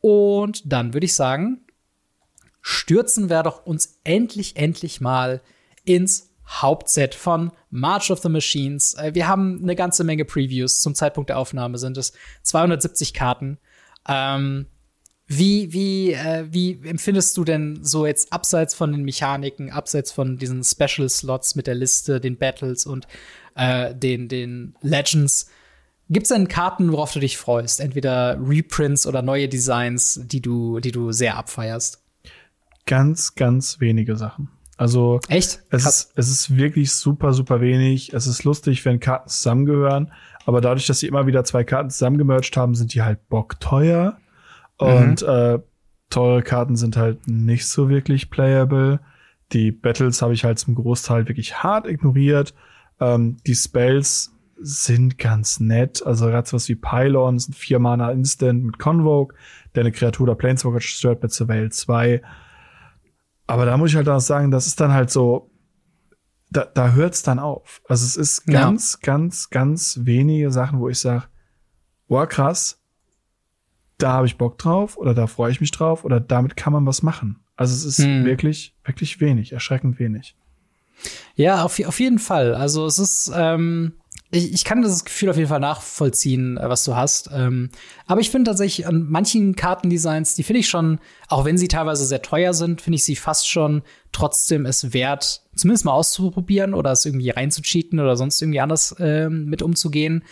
Und 0.00 0.72
dann 0.72 0.94
würde 0.94 1.04
ich 1.04 1.14
sagen, 1.14 1.60
stürzen 2.62 3.28
wir 3.28 3.42
doch 3.42 3.66
uns 3.66 3.98
endlich, 4.04 4.56
endlich 4.56 5.00
mal 5.00 5.42
ins 5.84 6.30
Hauptset 6.46 7.14
von 7.14 7.50
March 7.70 8.10
of 8.10 8.20
the 8.20 8.28
Machines. 8.28 8.94
Äh, 8.94 9.14
wir 9.14 9.28
haben 9.28 9.60
eine 9.62 9.76
ganze 9.76 10.04
Menge 10.04 10.24
Previews. 10.24 10.80
Zum 10.80 10.94
Zeitpunkt 10.94 11.30
der 11.30 11.38
Aufnahme 11.38 11.78
sind 11.78 11.96
es 11.96 12.12
270 12.42 13.14
Karten. 13.14 13.58
Ähm, 14.08 14.66
wie, 15.26 15.72
wie, 15.72 16.12
äh, 16.12 16.46
wie 16.50 16.80
empfindest 16.84 17.36
du 17.36 17.44
denn 17.44 17.78
so 17.82 18.06
jetzt 18.06 18.32
abseits 18.32 18.74
von 18.74 18.92
den 18.92 19.02
Mechaniken, 19.02 19.70
abseits 19.70 20.12
von 20.12 20.36
diesen 20.36 20.62
Special 20.62 21.08
Slots 21.08 21.54
mit 21.54 21.66
der 21.66 21.74
Liste, 21.74 22.20
den 22.20 22.36
Battles 22.36 22.86
und 22.86 23.06
äh, 23.54 23.94
den, 23.94 24.28
den 24.28 24.74
Legends? 24.82 25.48
Gibt 26.10 26.24
es 26.24 26.28
denn 26.28 26.48
Karten, 26.48 26.92
worauf 26.92 27.12
du 27.12 27.20
dich 27.20 27.38
freust? 27.38 27.80
Entweder 27.80 28.36
Reprints 28.38 29.06
oder 29.06 29.22
neue 29.22 29.48
Designs, 29.48 30.20
die 30.24 30.42
du, 30.42 30.80
die 30.80 30.92
du 30.92 31.12
sehr 31.12 31.38
abfeierst? 31.38 32.01
Ganz, 32.86 33.34
ganz 33.34 33.80
wenige 33.80 34.16
Sachen. 34.16 34.50
Also 34.76 35.20
echt? 35.28 35.62
Es 35.70 35.86
ist, 35.86 36.12
es 36.16 36.28
ist 36.28 36.56
wirklich 36.56 36.92
super, 36.92 37.32
super 37.32 37.60
wenig. 37.60 38.12
Es 38.12 38.26
ist 38.26 38.44
lustig, 38.44 38.84
wenn 38.84 39.00
Karten 39.00 39.28
zusammengehören, 39.28 40.12
aber 40.44 40.60
dadurch, 40.60 40.86
dass 40.86 41.00
sie 41.00 41.06
immer 41.06 41.26
wieder 41.26 41.44
zwei 41.44 41.62
Karten 41.62 41.90
zusammengemerged 41.90 42.56
haben, 42.56 42.74
sind 42.74 42.94
die 42.94 43.02
halt 43.02 43.28
bockteuer. 43.28 44.18
Und 44.78 45.22
mhm. 45.22 45.28
äh, 45.28 45.58
teure 46.10 46.42
Karten 46.42 46.76
sind 46.76 46.96
halt 46.96 47.28
nicht 47.28 47.66
so 47.66 47.88
wirklich 47.88 48.30
playable. 48.30 49.00
Die 49.52 49.70
Battles 49.70 50.22
habe 50.22 50.34
ich 50.34 50.44
halt 50.44 50.58
zum 50.58 50.74
Großteil 50.74 51.28
wirklich 51.28 51.62
hart 51.62 51.86
ignoriert. 51.86 52.54
Ähm, 53.00 53.36
die 53.46 53.54
Spells 53.54 54.32
sind 54.56 55.18
ganz 55.18 55.60
nett. 55.60 56.04
Also 56.04 56.26
gerade 56.26 56.52
was 56.52 56.68
wie 56.68 56.74
Pylon, 56.74 57.38
sind 57.38 57.54
vier 57.54 57.78
Mana 57.78 58.10
Instant 58.10 58.64
mit 58.64 58.78
Convoke, 58.78 59.34
der 59.74 59.82
eine 59.82 59.92
Kreatur 59.92 60.26
der 60.26 60.34
Planeswalker 60.34 60.80
zerstört 60.80 61.22
mit 61.22 61.32
Surveil 61.32 61.70
2. 61.70 62.22
Aber 63.46 63.66
da 63.66 63.76
muss 63.76 63.90
ich 63.90 63.96
halt 63.96 64.08
auch 64.08 64.20
sagen, 64.20 64.50
das 64.50 64.66
ist 64.66 64.80
dann 64.80 64.92
halt 64.92 65.10
so, 65.10 65.50
da, 66.50 66.64
da 66.64 66.92
hört 66.92 67.14
es 67.14 67.22
dann 67.22 67.38
auf. 67.38 67.82
Also 67.88 68.04
es 68.04 68.16
ist 68.16 68.46
ganz, 68.46 68.98
ja. 69.00 69.06
ganz, 69.06 69.50
ganz 69.50 70.00
wenige 70.02 70.50
Sachen, 70.50 70.80
wo 70.80 70.88
ich 70.88 70.98
sage, 70.98 71.24
boah, 72.08 72.26
krass, 72.26 72.80
da 73.98 74.12
habe 74.12 74.26
ich 74.26 74.36
Bock 74.36 74.58
drauf 74.58 74.96
oder 74.96 75.14
da 75.14 75.26
freue 75.26 75.50
ich 75.52 75.60
mich 75.60 75.70
drauf 75.70 76.04
oder 76.04 76.20
damit 76.20 76.56
kann 76.56 76.72
man 76.72 76.86
was 76.86 77.02
machen. 77.02 77.38
Also 77.56 77.74
es 77.74 77.84
ist 77.84 78.04
hm. 78.04 78.24
wirklich, 78.24 78.76
wirklich 78.84 79.20
wenig, 79.20 79.52
erschreckend 79.52 79.98
wenig. 79.98 80.36
Ja, 81.34 81.62
auf, 81.64 81.80
auf 81.84 82.00
jeden 82.00 82.18
Fall. 82.18 82.54
Also 82.54 82.86
es 82.86 82.98
ist, 82.98 83.32
ähm, 83.34 83.94
ich, 84.32 84.54
ich 84.54 84.64
kann 84.64 84.82
das 84.82 85.04
Gefühl 85.04 85.28
auf 85.28 85.36
jeden 85.36 85.48
Fall 85.48 85.60
nachvollziehen, 85.60 86.56
äh, 86.56 86.68
was 86.68 86.84
du 86.84 86.96
hast. 86.96 87.30
Ähm, 87.32 87.70
aber 88.06 88.20
ich 88.20 88.30
finde 88.30 88.50
tatsächlich 88.50 88.86
an 88.86 89.06
manchen 89.08 89.54
Kartendesigns, 89.54 90.34
die 90.34 90.42
finde 90.42 90.60
ich 90.60 90.68
schon, 90.68 90.98
auch 91.28 91.44
wenn 91.44 91.58
sie 91.58 91.68
teilweise 91.68 92.04
sehr 92.06 92.22
teuer 92.22 92.54
sind, 92.54 92.80
finde 92.80 92.96
ich 92.96 93.04
sie 93.04 93.14
fast 93.14 93.48
schon 93.48 93.82
trotzdem 94.10 94.64
es 94.64 94.94
wert, 94.94 95.42
zumindest 95.54 95.84
mal 95.84 95.92
auszuprobieren 95.92 96.72
oder 96.72 96.92
es 96.92 97.04
irgendwie 97.04 97.30
reinzucheaten 97.30 98.00
oder 98.00 98.16
sonst 98.16 98.40
irgendwie 98.40 98.60
anders 98.60 98.96
ähm, 98.98 99.44
mit 99.46 99.62
umzugehen. 99.62 100.24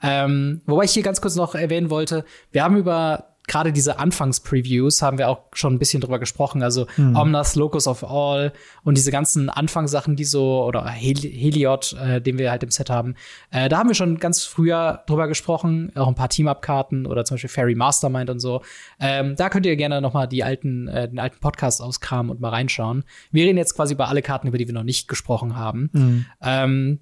Ähm, 0.00 0.62
wobei 0.66 0.84
ich 0.84 0.92
hier 0.92 1.02
ganz 1.02 1.20
kurz 1.20 1.34
noch 1.34 1.56
erwähnen 1.56 1.90
wollte, 1.90 2.24
wir 2.52 2.62
haben 2.62 2.76
über 2.76 3.34
gerade 3.48 3.72
diese 3.72 3.98
Anfangs-Previews 3.98 5.02
haben 5.02 5.18
wir 5.18 5.28
auch 5.28 5.40
schon 5.52 5.74
ein 5.74 5.78
bisschen 5.78 6.00
drüber 6.00 6.18
gesprochen. 6.18 6.62
Also 6.62 6.86
mhm. 6.96 7.16
Omnas, 7.16 7.56
Locus 7.56 7.88
of 7.88 8.04
All 8.04 8.52
und 8.84 8.96
diese 8.96 9.10
ganzen 9.10 9.50
Anfangssachen, 9.50 10.14
die 10.14 10.24
so, 10.24 10.64
oder 10.64 10.86
Hel 10.88 11.16
Heliod, 11.16 11.94
äh, 11.94 12.20
den 12.20 12.38
wir 12.38 12.50
halt 12.50 12.62
im 12.62 12.70
Set 12.70 12.90
haben. 12.90 13.14
Äh, 13.50 13.68
da 13.68 13.78
haben 13.78 13.88
wir 13.88 13.94
schon 13.94 14.18
ganz 14.18 14.44
früher 14.44 15.02
drüber 15.06 15.26
gesprochen, 15.26 15.90
auch 15.96 16.06
ein 16.06 16.14
paar 16.14 16.28
Team-Up-Karten 16.28 17.06
oder 17.06 17.24
zum 17.24 17.34
Beispiel 17.34 17.50
Fairy 17.50 17.74
Mastermind 17.74 18.30
und 18.30 18.38
so. 18.38 18.62
Ähm, 19.00 19.34
da 19.36 19.48
könnt 19.48 19.66
ihr 19.66 19.76
gerne 19.76 20.00
noch 20.00 20.12
mal 20.12 20.26
die 20.26 20.44
alten, 20.44 20.86
äh, 20.88 21.08
den 21.08 21.18
alten 21.18 21.40
Podcast 21.40 21.82
auskramen 21.82 22.30
und 22.30 22.40
mal 22.40 22.50
reinschauen. 22.50 23.04
Wir 23.32 23.44
reden 23.44 23.58
jetzt 23.58 23.74
quasi 23.74 23.94
über 23.94 24.08
alle 24.08 24.22
Karten, 24.22 24.48
über 24.48 24.58
die 24.58 24.66
wir 24.66 24.74
noch 24.74 24.84
nicht 24.84 25.08
gesprochen 25.08 25.56
haben. 25.56 25.90
Mhm. 25.92 26.26
Ähm, 26.42 27.00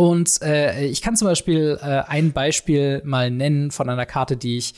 und 0.00 0.40
äh, 0.40 0.86
ich 0.86 1.02
kann 1.02 1.14
zum 1.14 1.28
Beispiel 1.28 1.78
äh, 1.82 2.02
ein 2.08 2.32
Beispiel 2.32 3.02
mal 3.04 3.30
nennen 3.30 3.70
von 3.70 3.88
einer 3.90 4.06
Karte, 4.06 4.38
die 4.38 4.56
ich 4.56 4.74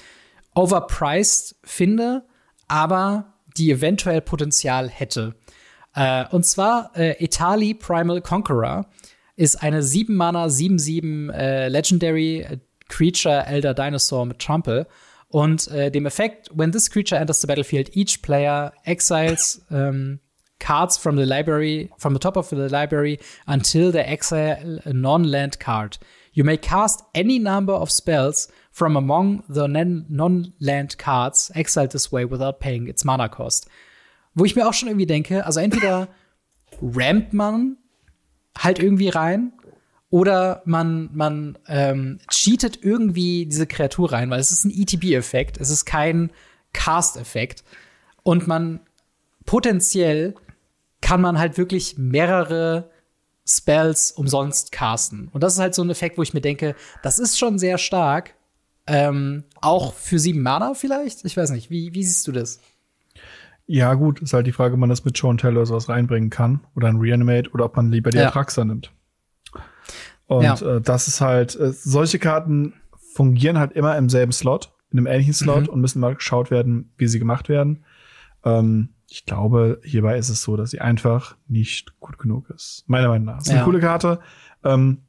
overpriced 0.54 1.56
finde, 1.64 2.24
aber 2.68 3.34
die 3.56 3.70
eventuell 3.70 4.20
Potenzial 4.20 4.88
hätte. 4.88 5.34
Äh, 5.94 6.24
und 6.30 6.46
zwar 6.46 6.90
äh, 6.96 7.22
Etali 7.22 7.74
Primal 7.74 8.20
Conqueror 8.20 8.86
ist 9.36 9.62
eine 9.62 9.82
7 9.82 10.14
Mana 10.14 10.46
7-7 10.46 11.32
äh, 11.32 11.68
Legendary 11.68 12.46
Creature 12.88 13.46
Elder 13.46 13.74
Dinosaur 13.74 14.26
mit 14.26 14.38
Trample. 14.38 14.86
Und 15.28 15.68
äh, 15.68 15.90
dem 15.90 16.04
Effekt, 16.04 16.50
when 16.54 16.72
this 16.72 16.90
creature 16.90 17.18
enters 17.18 17.40
the 17.40 17.46
battlefield, 17.46 17.96
each 17.96 18.20
player 18.20 18.72
exiles 18.84 19.64
um, 19.70 20.20
cards 20.58 20.98
from 20.98 21.16
the 21.16 21.24
library, 21.24 21.90
from 21.96 22.12
the 22.12 22.20
top 22.20 22.36
of 22.36 22.50
the 22.50 22.68
library 22.68 23.18
until 23.46 23.90
they 23.90 24.02
exile 24.02 24.80
a 24.84 24.92
non-land 24.92 25.58
card. 25.58 25.98
You 26.34 26.44
may 26.44 26.56
cast 26.56 27.02
any 27.14 27.38
number 27.38 27.72
of 27.72 27.90
spells 27.90 28.48
from 28.72 28.96
among 28.96 29.44
the 29.48 29.68
non-land 29.68 30.98
cards 30.98 31.52
exiled 31.54 31.90
this 31.90 32.10
way 32.10 32.24
without 32.24 32.58
paying 32.58 32.88
its 32.88 33.04
mana 33.04 33.28
cost. 33.28 33.68
Wo 34.34 34.46
ich 34.46 34.56
mir 34.56 34.66
auch 34.66 34.72
schon 34.72 34.88
irgendwie 34.88 35.06
denke, 35.06 35.44
also 35.44 35.60
entweder 35.60 36.08
rampt 36.82 37.34
man 37.34 37.76
halt 38.58 38.78
irgendwie 38.78 39.10
rein 39.10 39.52
oder 40.08 40.62
man, 40.64 41.10
man 41.12 41.58
ähm, 41.68 42.18
cheatet 42.30 42.82
irgendwie 42.82 43.46
diese 43.46 43.66
Kreatur 43.66 44.12
rein, 44.12 44.30
weil 44.30 44.40
es 44.40 44.52
ist 44.52 44.64
ein 44.64 44.70
ETB-Effekt, 44.70 45.58
es 45.60 45.70
ist 45.70 45.84
kein 45.84 46.30
Cast-Effekt. 46.72 47.64
Und 48.22 48.46
man 48.46 48.80
potenziell 49.44 50.34
kann 51.02 51.20
man 51.20 51.38
halt 51.38 51.58
wirklich 51.58 51.98
mehrere 51.98 52.90
Spells 53.46 54.12
umsonst 54.12 54.72
casten. 54.72 55.28
Und 55.32 55.42
das 55.42 55.54
ist 55.54 55.58
halt 55.58 55.74
so 55.74 55.82
ein 55.82 55.90
Effekt, 55.90 56.16
wo 56.16 56.22
ich 56.22 56.32
mir 56.32 56.40
denke, 56.40 56.74
das 57.02 57.18
ist 57.18 57.38
schon 57.38 57.58
sehr 57.58 57.76
stark, 57.76 58.34
ähm, 58.86 59.44
auch 59.60 59.94
für 59.94 60.18
sieben 60.18 60.42
Mana 60.42 60.74
vielleicht? 60.74 61.24
Ich 61.24 61.36
weiß 61.36 61.50
nicht. 61.50 61.70
Wie, 61.70 61.94
wie 61.94 62.02
siehst 62.02 62.26
du 62.26 62.32
das? 62.32 62.60
Ja, 63.66 63.94
gut, 63.94 64.20
ist 64.20 64.32
halt 64.32 64.46
die 64.46 64.52
Frage, 64.52 64.74
ob 64.74 64.80
man 64.80 64.88
das 64.88 65.04
mit 65.04 65.14
Tell 65.14 65.56
oder 65.56 65.66
sowas 65.66 65.88
reinbringen 65.88 66.30
kann. 66.30 66.60
Oder 66.74 66.88
ein 66.88 66.96
Reanimate 66.96 67.50
oder 67.52 67.66
ob 67.66 67.76
man 67.76 67.90
lieber 67.90 68.10
die 68.10 68.18
ja. 68.18 68.28
Atraxa 68.28 68.64
nimmt. 68.64 68.92
Und 70.26 70.44
ja. 70.44 70.76
äh, 70.76 70.80
das 70.80 71.08
ist 71.08 71.20
halt, 71.20 71.56
äh, 71.56 71.72
solche 71.72 72.18
Karten 72.18 72.74
fungieren 73.12 73.58
halt 73.58 73.72
immer 73.72 73.96
im 73.96 74.08
selben 74.08 74.32
Slot, 74.32 74.72
in 74.90 74.98
einem 74.98 75.06
ähnlichen 75.06 75.34
Slot 75.34 75.62
mhm. 75.62 75.68
und 75.68 75.80
müssen 75.80 76.00
mal 76.00 76.14
geschaut 76.14 76.50
werden, 76.50 76.92
wie 76.96 77.06
sie 77.06 77.18
gemacht 77.18 77.48
werden. 77.48 77.84
Ähm, 78.44 78.90
ich 79.08 79.26
glaube, 79.26 79.80
hierbei 79.84 80.16
ist 80.16 80.30
es 80.30 80.42
so, 80.42 80.56
dass 80.56 80.70
sie 80.70 80.80
einfach 80.80 81.36
nicht 81.46 81.98
gut 82.00 82.18
genug 82.18 82.48
ist. 82.50 82.84
Meiner 82.86 83.08
Meinung 83.08 83.26
nach. 83.26 83.40
Ist 83.40 83.48
ja. 83.48 83.56
eine 83.56 83.64
coole 83.64 83.80
Karte, 83.80 84.20
ähm, 84.64 85.02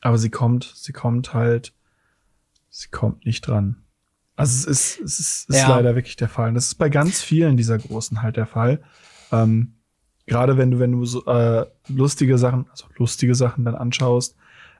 aber 0.00 0.16
sie 0.16 0.30
kommt, 0.30 0.72
sie 0.74 0.92
kommt 0.92 1.34
halt 1.34 1.74
sie 2.70 2.88
kommt 2.88 3.26
nicht 3.26 3.46
dran. 3.46 3.84
Also 4.36 4.70
es 4.70 4.98
ist, 4.98 5.00
es 5.00 5.20
ist, 5.20 5.50
ist 5.50 5.56
ja. 5.56 5.68
leider 5.68 5.94
wirklich 5.96 6.16
der 6.16 6.28
Fall. 6.28 6.48
Und 6.48 6.54
das 6.54 6.66
ist 6.66 6.74
bei 6.76 6.88
ganz 6.88 7.20
vielen 7.20 7.56
dieser 7.56 7.76
Großen 7.76 8.22
halt 8.22 8.36
der 8.36 8.46
Fall. 8.46 8.82
Ähm, 9.32 9.74
Gerade 10.26 10.58
wenn 10.58 10.70
du, 10.70 10.78
wenn 10.78 10.92
du 10.92 11.04
so, 11.06 11.24
äh, 11.24 11.66
lustige 11.88 12.36
Sachen, 12.36 12.66
also 12.70 12.86
lustige 12.96 13.34
Sachen 13.34 13.64
dann 13.64 13.74
anschaust, 13.74 14.36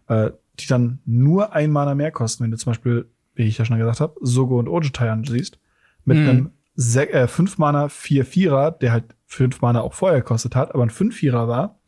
äh, 0.07 0.31
die 0.61 0.67
dann 0.67 1.01
nur 1.07 1.55
ein 1.55 1.71
Mana 1.71 1.95
mehr 1.95 2.13
kosten, 2.13 2.45
wenn 2.45 2.51
du 2.51 2.59
zum 2.59 2.71
Beispiel, 2.71 3.09
wie 3.35 3.45
ich 3.45 3.57
ja 3.57 3.65
schon 3.65 3.79
gesagt 3.79 4.01
habe, 4.01 4.15
Sogo 4.21 4.59
und 4.59 4.69
Ojutai 4.69 5.11
ansiehst, 5.11 5.59
mit 6.05 6.19
mhm. 6.19 6.29
einem 6.29 6.51
Se 6.75 7.11
äh, 7.11 7.27
5 7.27 7.59
Mana 7.59 7.89
4 7.89 8.25
Vierer, 8.25 8.71
der 8.71 8.93
halt 8.93 9.17
5 9.27 9.61
Mana 9.61 9.81
auch 9.81 9.95
vorher 9.95 10.21
gekostet 10.21 10.55
hat, 10.55 10.75
aber 10.75 10.85
ein 10.85 10.91
5 10.91 11.17
Vierer 11.17 11.49
war, 11.49 11.81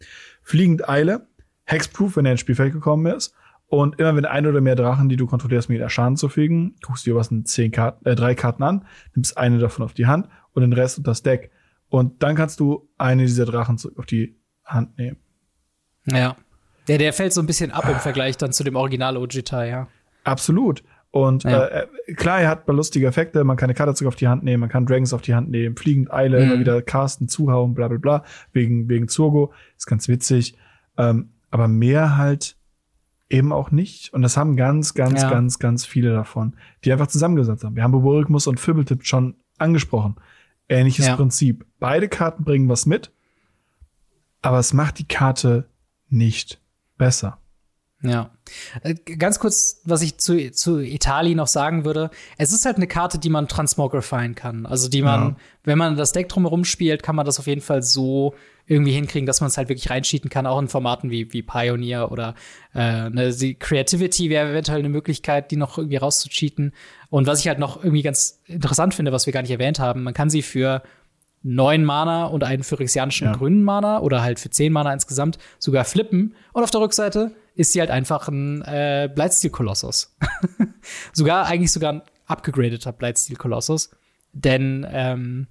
fliegend 0.43 0.89
Eile, 0.89 1.28
Hexproof, 1.64 2.16
wenn 2.16 2.27
er 2.27 2.32
ins 2.32 2.40
Spielfeld 2.40 2.72
gekommen 2.72 3.06
ist, 3.14 3.35
und 3.70 4.01
immer 4.01 4.16
wenn 4.16 4.24
ein 4.24 4.47
oder 4.48 4.60
mehr 4.60 4.74
Drachen, 4.74 5.09
die 5.09 5.16
du 5.16 5.28
kontrollierst, 5.28 5.68
mit 5.68 5.88
Schaden 5.92 6.16
zufügen, 6.16 6.74
guckst 6.82 7.06
du 7.06 7.10
dir 7.10 7.16
was 7.16 7.30
in 7.30 7.44
zehn 7.44 7.70
Karten, 7.70 8.05
äh, 8.05 8.16
drei 8.16 8.34
Karten 8.34 8.64
an, 8.64 8.84
nimmst 9.14 9.38
eine 9.38 9.59
davon 9.59 9.84
auf 9.84 9.94
die 9.94 10.06
Hand 10.06 10.28
und 10.52 10.62
den 10.62 10.72
Rest 10.72 10.98
und 10.98 11.06
das 11.06 11.22
Deck. 11.22 11.52
Und 11.88 12.20
dann 12.24 12.34
kannst 12.34 12.59
du 12.59 12.88
eine 12.98 13.22
dieser 13.22 13.47
Drachen 13.47 13.78
zurück 13.78 13.97
auf 14.01 14.06
die 14.06 14.36
Hand 14.64 14.98
nehmen. 14.98 15.18
Ja. 16.06 16.36
Der, 16.88 16.98
der 16.98 17.12
fällt 17.12 17.32
so 17.32 17.40
ein 17.40 17.47
bisschen 17.47 17.70
ab 17.70 17.88
im 17.88 18.01
Vergleich 18.01 18.36
dann 18.36 18.52
zu 18.52 18.64
dem 18.64 18.74
Original 18.74 19.16
Ojitai, 19.16 19.68
ja. 19.68 19.86
Absolut. 20.24 20.82
Und 21.12 21.44
ja. 21.44 21.66
äh, 21.66 21.86
klar, 22.16 22.40
er 22.40 22.48
hat 22.48 22.66
lustige 22.66 23.06
Effekte, 23.06 23.44
man 23.44 23.56
kann 23.56 23.68
eine 23.68 23.74
Karte 23.74 23.94
zurück 23.94 24.09
auf 24.09 24.16
die 24.16 24.26
Hand 24.26 24.42
nehmen, 24.42 24.60
man 24.60 24.68
kann 24.68 24.84
Dragons 24.84 25.12
auf 25.12 25.22
die 25.22 25.34
Hand 25.36 25.48
nehmen, 25.48 25.76
fliegend 25.76 26.12
Eile, 26.12 26.40
mhm. 26.40 26.51
immer 26.51 26.60
wieder 26.60 26.82
casten, 26.82 27.28
zuhauen, 27.28 27.74
bla 27.74 27.86
bla 27.86 27.98
bla, 27.98 28.24
wegen, 28.52 28.88
wegen 28.88 29.06
Zurgo. 29.06 29.52
Ist 29.76 29.86
ganz 29.86 30.09
witzig. 30.09 30.56
Ähm, 30.98 31.34
aber 31.52 31.68
mehr 31.68 32.16
halt 32.16 32.56
eben 33.31 33.52
auch 33.52 33.70
nicht. 33.70 34.12
Und 34.12 34.23
das 34.23 34.36
haben 34.36 34.57
ganz, 34.57 34.94
ganz, 34.94 35.23
ja. 35.23 35.31
ganz, 35.31 35.59
ganz 35.59 35.86
viele 35.86 36.12
davon, 36.12 36.57
die 36.85 36.93
einfach 36.93 37.07
zusammengesetzt 37.07 37.65
haben. 37.65 37.77
Wir 37.77 37.85
haben 37.85 37.93
Boborigmus 37.93 38.47
und 38.47 38.61
Fibbletip 38.61 39.07
schon 39.07 39.36
angesprochen. 39.57 40.16
Ähnliches 40.69 41.07
ja. 41.07 41.16
Prinzip. 41.16 41.65
Beide 41.78 42.09
Karten 42.09 42.44
bringen 42.44 42.69
was 42.69 42.86
mit, 42.86 43.12
aber 44.43 44.59
es 44.59 44.73
macht 44.73 44.98
die 44.98 45.09
Karte 45.09 45.69
nicht 46.09 46.61
besser. 46.98 47.39
Ja. 48.02 48.31
Äh, 48.82 48.94
ganz 48.94 49.39
kurz, 49.39 49.81
was 49.85 50.02
ich 50.02 50.18
zu, 50.18 50.51
zu 50.52 50.78
Italien 50.81 51.36
noch 51.36 51.47
sagen 51.47 51.85
würde. 51.85 52.10
Es 52.39 52.52
ist 52.52 52.64
halt 52.64 52.77
eine 52.77 52.86
Karte, 52.86 53.18
die 53.18 53.28
man 53.28 53.47
transmogrifieren 53.47 54.35
kann. 54.35 54.66
Also 54.66 54.89
die 54.89 55.02
man, 55.02 55.20
ja. 55.20 55.36
wenn 55.64 55.78
man 55.78 55.97
das 55.97 56.12
Deck 56.12 56.28
drumherum 56.28 56.64
spielt, 56.64 57.02
kann 57.02 57.16
man 57.16 57.27
das 57.27 57.39
auf 57.39 57.47
jeden 57.47 57.60
Fall 57.60 57.82
so 57.82 58.35
irgendwie 58.66 58.93
hinkriegen, 58.93 59.27
dass 59.27 59.40
man 59.40 59.48
es 59.48 59.56
halt 59.56 59.68
wirklich 59.68 59.90
reinschieten 59.90 60.31
kann, 60.31 60.47
auch 60.47 60.60
in 60.60 60.68
Formaten 60.68 61.10
wie, 61.10 61.32
wie 61.32 61.43
Pioneer 61.43 62.12
oder 62.12 62.35
äh, 62.74 63.10
ne, 63.10 63.32
die 63.32 63.55
Creativity 63.55 64.31
wäre 64.31 64.51
eventuell 64.51 64.78
eine 64.78 64.89
Möglichkeit, 64.89 65.51
die 65.51 65.56
noch 65.56 65.77
irgendwie 65.77 65.97
rauszucheaten. 65.97 66.72
Und 67.10 67.27
was 67.27 67.40
ich 67.40 67.48
halt 67.48 67.59
noch 67.59 67.82
irgendwie 67.82 68.02
ganz 68.02 68.40
interessant 68.47 68.94
finde, 68.94 69.12
was 69.12 69.27
wir 69.27 69.32
gar 69.32 69.43
nicht 69.43 69.51
erwähnt 69.51 69.81
haben, 69.81 70.05
man 70.05 70.14
kann 70.14 70.31
sie 70.31 70.43
für 70.43 70.82
neun 71.43 71.85
Mana 71.85 72.27
und 72.27 72.44
einen 72.44 72.62
phyrexianischen 72.62 73.27
ja. 73.27 73.32
grünen 73.32 73.64
Mana 73.64 74.01
oder 74.01 74.22
halt 74.22 74.39
für 74.39 74.51
zehn 74.51 74.72
Mana 74.72 74.93
insgesamt 74.93 75.39
sogar 75.59 75.85
flippen. 75.85 76.35
Und 76.52 76.62
auf 76.62 76.70
der 76.70 76.81
Rückseite 76.81 77.32
ist 77.61 77.74
sie 77.74 77.81
halt 77.81 77.91
einfach 77.91 78.27
ein 78.28 78.62
äh, 78.62 79.11
Blightsteel-Kolossus. 79.15 80.16
sogar, 81.12 81.45
eigentlich 81.45 81.70
sogar 81.70 81.93
ein 81.93 82.03
abgegradeter 82.24 82.91
Blightsteel-Kolossus. 82.91 83.91
Denn 84.32 84.87
ähm, 84.91 85.47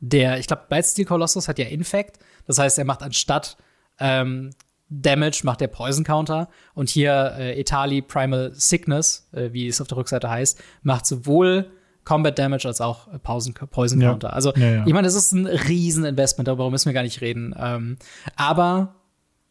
der, 0.00 0.40
ich 0.40 0.48
glaube, 0.48 0.64
Blightsteel 0.68 1.04
Colossus 1.04 1.46
hat 1.46 1.60
ja 1.60 1.66
Infect. 1.66 2.18
Das 2.48 2.58
heißt, 2.58 2.78
er 2.78 2.84
macht 2.84 3.04
anstatt 3.04 3.56
ähm, 4.00 4.50
Damage, 4.88 5.42
macht 5.44 5.60
der 5.60 5.68
Poison 5.68 6.02
Counter. 6.02 6.48
Und 6.74 6.88
hier 6.88 7.36
äh, 7.38 7.60
Etali 7.60 8.02
Primal 8.02 8.50
Sickness, 8.52 9.28
äh, 9.32 9.52
wie 9.52 9.68
es 9.68 9.80
auf 9.80 9.86
der 9.86 9.98
Rückseite 9.98 10.28
heißt, 10.28 10.60
macht 10.82 11.06
sowohl 11.06 11.70
Combat 12.02 12.36
Damage 12.36 12.66
als 12.66 12.80
auch 12.80 13.06
äh, 13.12 13.20
Poison, 13.20 13.54
Poison 13.54 14.00
ja. 14.00 14.10
Counter. 14.10 14.32
Also, 14.32 14.52
ja, 14.56 14.68
ja. 14.68 14.82
ich 14.84 14.92
meine, 14.92 15.06
das 15.06 15.14
ist 15.14 15.30
ein 15.30 15.46
Rieseninvestment, 15.46 16.48
darüber 16.48 16.70
müssen 16.72 16.86
wir 16.86 16.92
gar 16.92 17.04
nicht 17.04 17.20
reden. 17.20 17.54
Ähm, 17.56 17.98
aber 18.34 18.96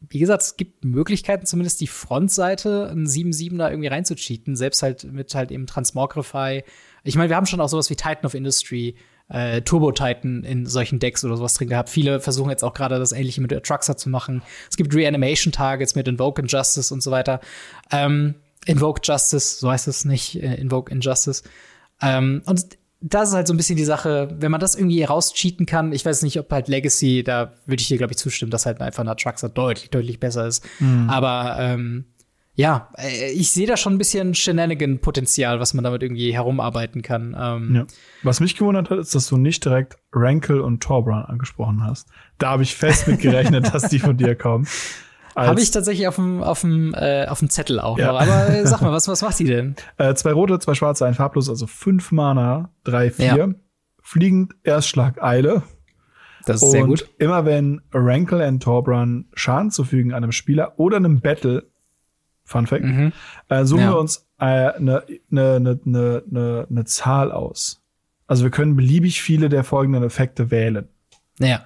wie 0.09 0.19
gesagt, 0.19 0.43
es 0.43 0.57
gibt 0.57 0.84
Möglichkeiten, 0.84 1.45
zumindest 1.45 1.81
die 1.81 1.88
Frontseite, 1.88 2.89
ein 2.91 3.05
7-7 3.05 3.57
da 3.57 3.69
irgendwie 3.69 3.88
reinzucheaten, 3.88 4.55
selbst 4.55 4.84
halt 4.84 5.03
mit 5.11 5.34
halt 5.34 5.51
eben 5.51 5.67
Transmogrify. 5.67 6.63
Ich 7.03 7.15
meine, 7.15 7.30
wir 7.30 7.35
haben 7.35 7.45
schon 7.45 7.61
auch 7.61 7.69
sowas 7.69 7.89
wie 7.89 7.95
Titan 7.95 8.25
of 8.25 8.34
Industry, 8.34 8.95
äh, 9.30 9.61
Turbo 9.61 9.91
Titan 9.91 10.43
in 10.43 10.65
solchen 10.65 10.99
Decks 10.99 11.23
oder 11.23 11.38
sowas 11.38 11.53
drin 11.53 11.69
gehabt. 11.69 11.89
Viele 11.89 12.19
versuchen 12.19 12.49
jetzt 12.49 12.63
auch 12.63 12.73
gerade 12.73 12.99
das 12.99 13.11
Ähnliche 13.11 13.41
mit 13.41 13.51
Truxer 13.63 13.97
zu 13.97 14.09
machen. 14.09 14.41
Es 14.69 14.77
gibt 14.77 14.93
Reanimation 14.93 15.51
Targets 15.51 15.95
mit 15.95 16.07
Invoke 16.07 16.41
Injustice 16.41 16.91
und 16.91 17.01
so 17.01 17.11
weiter. 17.11 17.39
Ähm, 17.91 18.35
Invoke 18.65 19.01
Justice, 19.03 19.59
so 19.59 19.71
heißt 19.71 19.88
es 19.88 20.05
nicht, 20.05 20.41
äh, 20.41 20.55
Invoke 20.55 20.91
Injustice. 20.91 21.43
Ähm, 22.01 22.41
und 22.45 22.77
das 23.05 23.30
ist 23.30 23.35
halt 23.35 23.47
so 23.47 23.53
ein 23.53 23.57
bisschen 23.57 23.75
die 23.75 23.84
Sache, 23.84 24.30
wenn 24.39 24.49
man 24.49 24.61
das 24.61 24.75
irgendwie 24.75 25.03
rauscheaten 25.03 25.65
kann, 25.65 25.91
ich 25.91 26.05
weiß 26.05 26.23
nicht, 26.23 26.39
ob 26.39 26.49
halt 26.49 26.69
Legacy, 26.69 27.21
da 27.21 27.53
würde 27.65 27.81
ich 27.81 27.89
dir, 27.89 27.97
glaube 27.97 28.13
ich, 28.13 28.17
zustimmen, 28.17 28.49
dass 28.49 28.65
halt 28.65 28.80
einfach 28.81 29.03
ein 29.03 29.09
Atraxa 29.09 29.49
deutlich, 29.49 29.89
deutlich 29.89 30.21
besser 30.21 30.47
ist. 30.47 30.65
Mhm. 30.80 31.09
Aber 31.09 31.57
ähm, 31.59 32.05
ja, 32.55 32.89
äh, 32.97 33.31
ich 33.31 33.51
sehe 33.51 33.67
da 33.67 33.75
schon 33.75 33.93
ein 33.93 33.97
bisschen 33.97 34.34
Shenanigan-Potenzial, 34.34 35.59
was 35.59 35.73
man 35.73 35.84
damit 35.84 36.01
irgendwie 36.01 36.34
herumarbeiten 36.34 37.01
kann. 37.01 37.35
Ähm, 37.38 37.75
ja. 37.75 37.85
Was 38.21 38.39
mich 38.39 38.55
gewundert 38.55 38.89
hat, 38.89 38.99
ist, 38.99 39.13
dass 39.13 39.27
du 39.27 39.35
nicht 39.35 39.65
direkt 39.65 39.97
Rankle 40.13 40.63
und 40.63 40.81
Torbran 40.81 41.25
angesprochen 41.25 41.84
hast. 41.84 42.07
Da 42.38 42.51
habe 42.51 42.63
ich 42.63 42.73
fest 42.73 43.09
mit 43.09 43.19
gerechnet, 43.19 43.69
dass 43.73 43.89
die 43.89 43.99
von 43.99 44.15
dir 44.15 44.35
kommen. 44.35 44.65
Habe 45.35 45.61
ich 45.61 45.72
tatsächlich 45.72 46.07
auf 46.07 46.15
dem, 46.15 46.43
auf 46.43 46.61
dem, 46.61 46.93
äh, 46.93 47.26
auf 47.27 47.39
dem 47.39 47.49
Zettel 47.49 47.80
auch 47.80 47.97
ja. 47.97 48.11
noch. 48.11 48.22
Aber 48.22 48.49
äh, 48.49 48.65
sag 48.65 48.81
mal, 48.81 48.91
was, 48.91 49.07
was 49.07 49.22
macht 49.22 49.39
die 49.39 49.45
denn? 49.45 49.76
Äh, 49.97 50.14
zwei 50.15 50.31
rote, 50.31 50.60
zwei 50.60 50.73
schwarze, 50.73 51.05
ein 51.05 51.14
farblos, 51.14 51.49
also 51.49 51.68
fünf 51.68 52.11
Mana, 52.11 52.69
drei, 52.84 53.11
vier. 53.11 53.35
Ja. 53.35 53.47
Fliegend, 54.01 54.53
Erstschlag, 54.64 55.22
Eile. 55.22 55.64
Das 56.45 56.57
ist 56.57 56.64
und 56.64 56.72
sehr 56.72 56.85
gut. 56.85 57.10
Immer 57.19 57.45
wenn 57.45 57.81
Rankle 57.93 58.45
and 58.45 58.61
Torbran 58.61 59.26
Schaden 59.34 59.72
zufügen 59.72 60.14
einem 60.14 60.31
Spieler 60.31 60.73
oder 60.77 60.97
einem 60.97 61.22
Battle, 61.22 61.69
Fun 62.43 62.68
Fact, 62.68 62.84
mhm. 62.84 63.14
äh, 63.49 63.64
suchen 63.64 63.84
ja. 63.84 63.91
wir 63.91 63.97
uns 63.97 64.27
eine 64.38 64.76
äh, 64.76 64.81
ne, 64.81 65.03
ne, 65.30 65.80
ne, 65.85 66.23
ne, 66.30 66.68
ne 66.69 66.85
Zahl 66.85 67.31
aus. 67.31 67.81
Also 68.27 68.43
wir 68.43 68.51
können 68.51 68.76
beliebig 68.76 69.22
viele 69.22 69.49
der 69.49 69.64
folgenden 69.64 70.03
Effekte 70.03 70.51
wählen. 70.51 70.88
Ja. 71.39 71.65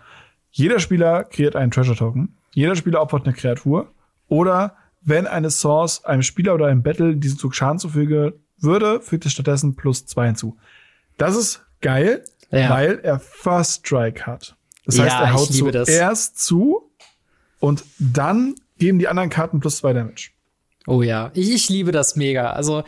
Jeder 0.51 0.79
Spieler 0.79 1.23
kreiert 1.23 1.55
einen 1.55 1.71
Treasure 1.71 1.97
Token. 1.97 2.36
Jeder 2.57 2.75
Spieler 2.75 3.03
opfert 3.03 3.27
eine 3.27 3.35
Kreatur. 3.35 3.93
Oder 4.29 4.75
wenn 5.01 5.27
eine 5.27 5.51
Source 5.51 6.03
einem 6.05 6.23
Spieler 6.23 6.55
oder 6.55 6.65
einem 6.65 6.81
Battle 6.81 7.15
diesen 7.15 7.37
Zug 7.37 7.53
Schaden 7.53 7.77
zufüge 7.77 8.39
würde, 8.57 8.99
fügt 8.99 9.27
es 9.27 9.33
stattdessen 9.33 9.75
plus 9.75 10.07
zwei 10.07 10.25
hinzu. 10.25 10.57
Das 11.19 11.35
ist 11.35 11.61
geil, 11.81 12.23
ja. 12.49 12.71
weil 12.71 12.99
er 13.03 13.19
First 13.19 13.85
Strike 13.85 14.25
hat. 14.25 14.55
Das 14.87 14.97
heißt, 14.97 15.07
ja, 15.07 15.25
er 15.25 15.33
haut 15.33 15.53
zuerst 15.53 16.39
zu 16.39 16.89
und 17.59 17.83
dann 17.99 18.55
geben 18.79 18.97
die 18.97 19.07
anderen 19.07 19.29
Karten 19.29 19.59
plus 19.59 19.77
zwei 19.77 19.93
Damage. 19.93 20.31
Oh 20.87 21.03
ja, 21.03 21.29
ich, 21.35 21.53
ich 21.53 21.69
liebe 21.69 21.91
das 21.91 22.15
mega. 22.15 22.53
Also, 22.53 22.83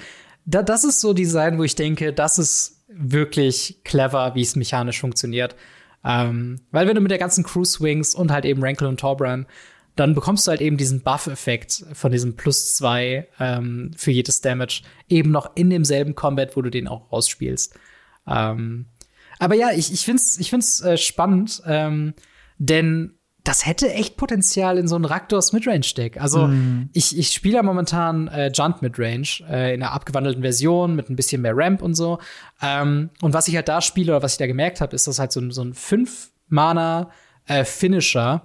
da, 0.46 0.64
das 0.64 0.84
ist 0.84 1.00
so 1.00 1.14
Design, 1.14 1.60
wo 1.60 1.64
ich 1.64 1.76
denke, 1.76 2.12
das 2.12 2.40
ist 2.40 2.82
wirklich 2.88 3.82
clever, 3.84 4.34
wie 4.34 4.42
es 4.42 4.56
mechanisch 4.56 5.00
funktioniert. 5.00 5.56
Ähm, 6.04 6.62
weil 6.72 6.88
wenn 6.88 6.96
du 6.96 7.02
mit 7.02 7.12
der 7.12 7.18
ganzen 7.18 7.44
Crew 7.44 7.66
swings 7.66 8.16
und 8.16 8.32
halt 8.32 8.46
eben 8.46 8.64
Rankle 8.64 8.88
und 8.88 9.00
Torbran, 9.00 9.46
dann 9.96 10.16
bekommst 10.16 10.48
du 10.48 10.52
halt 10.52 10.62
eben 10.62 10.78
diesen 10.78 11.02
Buff-Effekt 11.02 11.84
von 11.94 12.12
diesem 12.12 12.38
plus 12.38 12.76
zwei 12.76 13.28
ähm, 13.40 13.92
für 13.98 14.12
jedes 14.12 14.40
Damage 14.40 14.84
eben 15.10 15.32
noch 15.32 15.56
in 15.56 15.70
demselben 15.70 16.16
Combat, 16.16 16.56
wo 16.56 16.62
du 16.62 16.70
den 16.70 16.88
auch 16.88 17.12
rausspielst. 17.12 17.78
Ähm, 18.26 18.86
aber 19.40 19.56
ja, 19.56 19.72
ich, 19.72 19.92
ich 19.92 20.06
find's, 20.06 20.38
ich 20.40 20.50
find's 20.50 20.82
äh, 20.82 20.98
spannend, 20.98 21.62
ähm, 21.66 22.14
denn 22.58 23.19
das 23.50 23.66
hätte 23.66 23.92
echt 23.92 24.16
Potenzial 24.16 24.78
in 24.78 24.88
so 24.88 24.96
ein 24.96 25.06
Raktors 25.06 25.54
Midrange-Deck. 25.54 26.22
Also 26.22 26.46
mm. 26.46 26.92
ich, 26.94 27.18
ich 27.18 27.30
spiele 27.30 27.56
ja 27.56 27.64
momentan 27.64 28.28
äh, 28.28 28.52
Junt 28.54 28.84
Midrange 28.84 29.44
äh, 29.50 29.74
in 29.74 29.82
einer 29.82 29.92
abgewandelten 29.92 30.44
Version 30.44 30.96
mit 30.96 31.10
ein 31.10 31.16
bisschen 31.16 31.42
mehr 31.42 31.58
Ramp 31.58 31.82
und 31.82 31.96
so. 31.96 32.20
Ähm, 32.62 33.10
und 33.24 33.34
was 33.34 33.48
ich 33.48 33.56
halt 33.56 33.68
da 33.68 33.82
spiele 33.82 34.12
oder 34.12 34.22
was 34.22 34.34
ich 34.34 34.38
da 34.38 34.46
gemerkt 34.46 34.82
habe, 34.82 34.96
ist, 34.96 35.08
dass 35.08 35.18
halt 35.18 35.32
so, 35.32 35.40
ein 35.40 35.50
so 35.50 35.64
ein 35.64 35.74
5-Mana-Finisher 35.74 38.36
äh, 38.36 38.40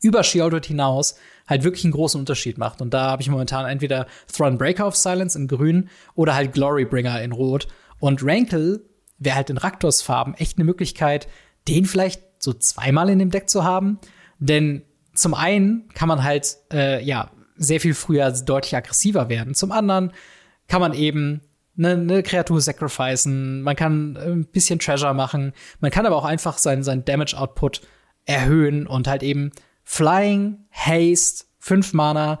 über 0.00 0.24
Shieldred 0.24 0.64
hinaus 0.64 1.16
halt 1.46 1.62
wirklich 1.62 1.84
einen 1.84 1.92
großen 1.92 2.18
Unterschied 2.18 2.56
macht. 2.56 2.80
Und 2.80 2.94
da 2.94 3.10
habe 3.10 3.20
ich 3.20 3.28
momentan 3.28 3.66
entweder 3.66 4.06
Throne 4.34 4.56
Breaker 4.56 4.86
of 4.86 4.96
Silence 4.96 5.38
in 5.38 5.48
grün 5.48 5.90
oder 6.14 6.34
halt 6.34 6.54
Glorybringer 6.54 7.20
in 7.20 7.32
rot. 7.32 7.68
Und 8.00 8.24
Rankle 8.24 8.80
wäre 9.18 9.36
halt 9.36 9.50
in 9.50 9.58
Raktors 9.58 10.00
Farben 10.00 10.32
echt 10.32 10.56
eine 10.56 10.64
Möglichkeit, 10.64 11.28
den 11.68 11.84
vielleicht 11.84 12.22
so 12.38 12.52
zweimal 12.52 13.10
in 13.10 13.18
dem 13.18 13.30
Deck 13.30 13.48
zu 13.48 13.64
haben. 13.64 13.98
Denn 14.38 14.82
zum 15.14 15.34
einen 15.34 15.88
kann 15.94 16.08
man 16.08 16.22
halt, 16.22 16.56
äh, 16.72 17.02
ja, 17.04 17.30
sehr 17.56 17.80
viel 17.80 17.94
früher 17.94 18.30
deutlich 18.30 18.76
aggressiver 18.76 19.28
werden. 19.28 19.54
Zum 19.54 19.72
anderen 19.72 20.12
kann 20.68 20.80
man 20.80 20.94
eben 20.94 21.40
eine, 21.76 21.92
eine 21.92 22.22
Kreatur 22.22 22.60
sacrificen, 22.60 23.62
man 23.62 23.76
kann 23.76 24.16
ein 24.16 24.46
bisschen 24.46 24.78
Treasure 24.78 25.14
machen, 25.14 25.52
man 25.80 25.90
kann 25.90 26.06
aber 26.06 26.16
auch 26.16 26.24
einfach 26.24 26.58
seinen, 26.58 26.82
seinen 26.82 27.04
Damage-Output 27.04 27.82
erhöhen 28.24 28.86
und 28.86 29.08
halt 29.08 29.22
eben 29.22 29.52
Flying, 29.84 30.66
Haste, 30.70 31.46
5 31.60 31.94
Mana, 31.94 32.40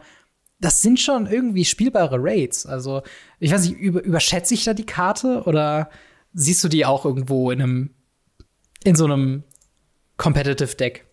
das 0.60 0.82
sind 0.82 0.98
schon 0.98 1.26
irgendwie 1.26 1.64
spielbare 1.64 2.16
Raids. 2.18 2.66
Also, 2.66 3.02
ich 3.38 3.52
weiß 3.52 3.68
nicht, 3.68 3.78
über, 3.78 4.02
überschätze 4.02 4.54
ich 4.54 4.64
da 4.64 4.74
die 4.74 4.86
Karte 4.86 5.44
oder 5.44 5.88
siehst 6.32 6.62
du 6.64 6.68
die 6.68 6.84
auch 6.84 7.04
irgendwo 7.04 7.50
in 7.50 7.62
einem, 7.62 7.90
in 8.84 8.96
so 8.96 9.04
einem 9.04 9.44
Competitive 10.18 10.76
Deck. 10.76 11.06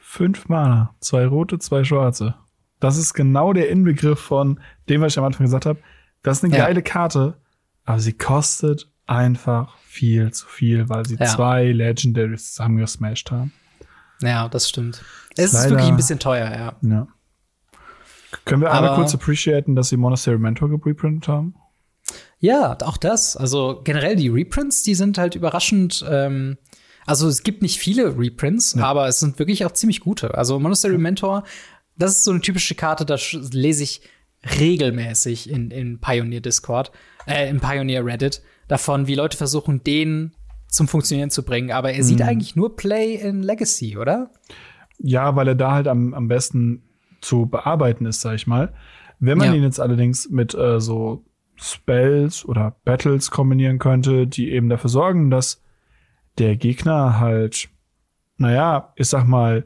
Fünf 0.00 0.48
Mana, 0.48 0.94
zwei 1.00 1.26
rote, 1.26 1.58
zwei 1.58 1.82
schwarze. 1.82 2.36
Das 2.78 2.96
ist 2.96 3.14
genau 3.14 3.52
der 3.52 3.70
Inbegriff 3.70 4.20
von 4.20 4.60
dem, 4.88 5.00
was 5.00 5.14
ich 5.14 5.18
am 5.18 5.24
Anfang 5.24 5.46
gesagt 5.46 5.66
habe. 5.66 5.80
Das 6.22 6.38
ist 6.38 6.44
eine 6.44 6.56
ja. 6.56 6.66
geile 6.66 6.82
Karte, 6.82 7.38
aber 7.84 7.98
sie 7.98 8.12
kostet 8.12 8.88
einfach 9.06 9.76
viel 9.78 10.32
zu 10.32 10.46
viel, 10.46 10.88
weil 10.88 11.06
sie 11.06 11.16
ja. 11.16 11.26
zwei 11.26 11.64
Legendaries 11.64 12.52
zusammengesmashed 12.52 13.30
haben. 13.30 13.52
Ja, 14.20 14.48
das 14.48 14.68
stimmt. 14.68 15.02
Es 15.36 15.52
ist 15.52 15.68
wirklich 15.70 15.88
ein 15.88 15.96
bisschen 15.96 16.18
teuer, 16.18 16.50
ja. 16.50 16.76
ja. 16.88 17.08
Können 18.44 18.62
wir 18.62 18.72
einmal 18.72 18.94
kurz 18.94 19.14
appreciaten, 19.14 19.74
dass 19.74 19.88
sie 19.88 19.96
Monastery 19.96 20.38
Mentor 20.38 20.68
geprintet 20.68 21.28
haben? 21.28 21.54
Ja, 22.38 22.76
auch 22.82 22.96
das. 22.96 23.36
Also 23.36 23.80
generell 23.84 24.16
die 24.16 24.28
Reprints, 24.28 24.82
die 24.82 24.94
sind 24.94 25.18
halt 25.18 25.34
überraschend 25.34 26.04
ähm, 26.08 26.58
also 27.06 27.28
es 27.28 27.42
gibt 27.42 27.62
nicht 27.62 27.78
viele 27.78 28.18
Reprints, 28.18 28.74
ja. 28.74 28.84
aber 28.84 29.06
es 29.06 29.20
sind 29.20 29.38
wirklich 29.38 29.64
auch 29.64 29.72
ziemlich 29.72 30.00
gute. 30.00 30.34
Also 30.34 30.58
Monastery 30.58 30.98
Mentor, 30.98 31.44
das 31.96 32.16
ist 32.16 32.24
so 32.24 32.32
eine 32.32 32.40
typische 32.40 32.74
Karte, 32.74 33.06
das 33.06 33.32
lese 33.32 33.84
ich 33.84 34.02
regelmäßig 34.58 35.50
in, 35.50 35.70
in 35.70 36.00
Pioneer 36.00 36.40
Discord, 36.40 36.92
äh, 37.26 37.48
in 37.48 37.60
Pioneer 37.60 38.04
Reddit, 38.04 38.42
davon, 38.68 39.06
wie 39.06 39.14
Leute 39.14 39.36
versuchen, 39.36 39.82
den 39.82 40.32
zum 40.68 40.88
Funktionieren 40.88 41.30
zu 41.30 41.44
bringen. 41.44 41.70
Aber 41.70 41.92
er 41.92 41.98
mhm. 41.98 42.02
sieht 42.02 42.22
eigentlich 42.22 42.56
nur 42.56 42.76
Play 42.76 43.14
in 43.14 43.42
Legacy, 43.42 43.96
oder? 43.96 44.30
Ja, 44.98 45.36
weil 45.36 45.48
er 45.48 45.54
da 45.54 45.72
halt 45.72 45.88
am, 45.88 46.14
am 46.14 46.28
besten 46.28 46.82
zu 47.20 47.46
bearbeiten 47.46 48.06
ist, 48.06 48.20
sag 48.20 48.34
ich 48.34 48.46
mal. 48.46 48.72
Wenn 49.18 49.38
man 49.38 49.48
ja. 49.48 49.54
ihn 49.54 49.62
jetzt 49.62 49.80
allerdings 49.80 50.28
mit 50.28 50.54
äh, 50.54 50.80
so 50.80 51.24
Spells 51.56 52.44
oder 52.44 52.76
Battles 52.84 53.30
kombinieren 53.30 53.78
könnte, 53.78 54.26
die 54.26 54.50
eben 54.50 54.68
dafür 54.68 54.90
sorgen, 54.90 55.30
dass 55.30 55.62
der 56.38 56.56
Gegner 56.56 57.18
halt, 57.18 57.68
naja, 58.36 58.92
ich 58.96 59.08
sag 59.08 59.26
mal, 59.26 59.64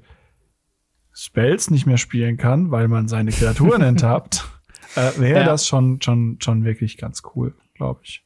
Spells 1.13 1.71
nicht 1.71 1.87
mehr 1.87 1.99
spielen 1.99 2.37
kann, 2.37 2.71
weil 2.71 2.89
man 2.89 3.09
seine 3.09 3.31
Kreaturen 3.31 3.83
enttappt, 3.83 4.49
äh, 4.97 5.19
wäre 5.19 5.41
ja. 5.41 5.47
das 5.47 5.67
schon, 5.67 6.01
schon, 6.01 6.39
schon 6.41 6.65
wirklich 6.65 6.97
ganz 6.97 7.23
cool, 7.35 7.55
glaube 7.75 8.01
ich. 8.05 8.25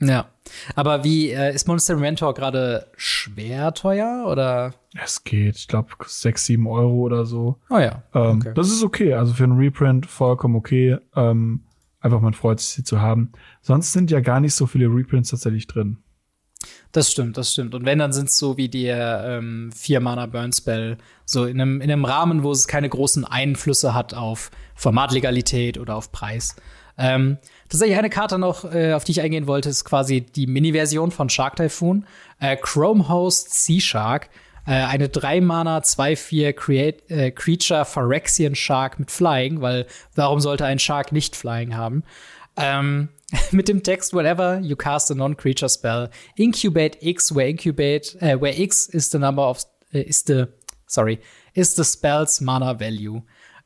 Ja. 0.00 0.26
Aber 0.74 1.04
wie 1.04 1.30
äh, 1.30 1.54
ist 1.54 1.66
Monster 1.68 1.96
Mentor 1.96 2.34
gerade 2.34 2.86
schwer 2.96 3.74
teuer 3.74 4.26
oder? 4.28 4.74
Es 4.94 5.24
geht, 5.24 5.56
ich 5.56 5.68
glaube, 5.68 5.90
sechs, 6.06 6.46
sieben 6.46 6.66
Euro 6.66 6.94
oder 7.00 7.26
so. 7.26 7.58
Oh 7.68 7.78
ja. 7.78 8.02
Ähm, 8.14 8.38
okay. 8.38 8.52
Das 8.54 8.68
ist 8.68 8.82
okay. 8.82 9.14
Also 9.14 9.34
für 9.34 9.44
einen 9.44 9.58
Reprint 9.58 10.06
vollkommen 10.06 10.56
okay. 10.56 10.98
Ähm, 11.16 11.64
einfach 12.00 12.20
man 12.20 12.34
freut 12.34 12.60
sich, 12.60 12.68
sie 12.70 12.84
zu 12.84 13.00
haben. 13.00 13.32
Sonst 13.60 13.92
sind 13.92 14.10
ja 14.10 14.20
gar 14.20 14.40
nicht 14.40 14.54
so 14.54 14.66
viele 14.66 14.86
Reprints 14.86 15.30
tatsächlich 15.30 15.66
drin. 15.66 15.98
Das 16.92 17.12
stimmt, 17.12 17.36
das 17.36 17.52
stimmt. 17.52 17.74
Und 17.74 17.84
wenn, 17.84 17.98
dann 17.98 18.12
sind 18.12 18.28
es 18.28 18.38
so 18.38 18.56
wie 18.56 18.68
der 18.68 19.24
ähm, 19.26 19.70
Vier-Mana 19.72 20.26
Burn-Spell, 20.26 20.98
so 21.24 21.44
in 21.44 21.60
einem, 21.60 21.80
in 21.80 21.90
einem 21.90 22.04
Rahmen, 22.04 22.42
wo 22.42 22.50
es 22.50 22.66
keine 22.66 22.88
großen 22.88 23.24
Einflüsse 23.24 23.94
hat 23.94 24.14
auf 24.14 24.50
Formatlegalität 24.74 25.78
oder 25.78 25.96
auf 25.96 26.10
Preis. 26.10 26.56
Ähm, 26.96 27.38
tatsächlich 27.68 27.96
eine 27.96 28.10
Karte 28.10 28.38
noch, 28.38 28.64
äh, 28.72 28.92
auf 28.94 29.04
die 29.04 29.12
ich 29.12 29.20
eingehen 29.20 29.46
wollte, 29.46 29.68
ist 29.68 29.84
quasi 29.84 30.22
die 30.22 30.46
Mini-Version 30.46 31.10
von 31.12 31.28
Shark 31.28 31.56
Typhoon. 31.56 32.06
Äh, 32.40 32.56
Chrome 32.56 33.08
Host 33.08 33.54
Sea 33.54 33.80
Shark. 33.80 34.30
Äh, 34.66 34.72
eine 34.72 35.06
3-Mana, 35.06 35.78
2-4 35.78 37.08
äh, 37.08 37.30
Creature 37.30 37.84
Phyrexian 37.84 38.54
Shark 38.54 38.98
mit 38.98 39.10
Flying, 39.10 39.60
weil 39.60 39.86
warum 40.14 40.40
sollte 40.40 40.64
ein 40.64 40.78
Shark 40.78 41.12
nicht 41.12 41.36
Flying 41.36 41.76
haben? 41.76 42.02
Ähm, 42.56 43.08
mit 43.50 43.68
dem 43.68 43.82
Text 43.82 44.14
whenever 44.14 44.58
you 44.60 44.76
cast 44.76 45.10
a 45.10 45.14
non-creature 45.14 45.68
spell, 45.68 46.08
incubate 46.36 46.98
X, 47.00 47.34
where 47.34 47.48
incubate, 47.48 48.16
äh, 48.20 48.40
where 48.40 48.58
X 48.58 48.86
is 48.86 49.10
the 49.10 49.18
number 49.18 49.46
of 49.46 49.64
äh, 49.92 50.02
is 50.02 50.24
the 50.26 50.46
sorry 50.86 51.20
is 51.54 51.74
the 51.74 51.84
spell's 51.84 52.40
mana 52.40 52.78
value. 52.78 53.22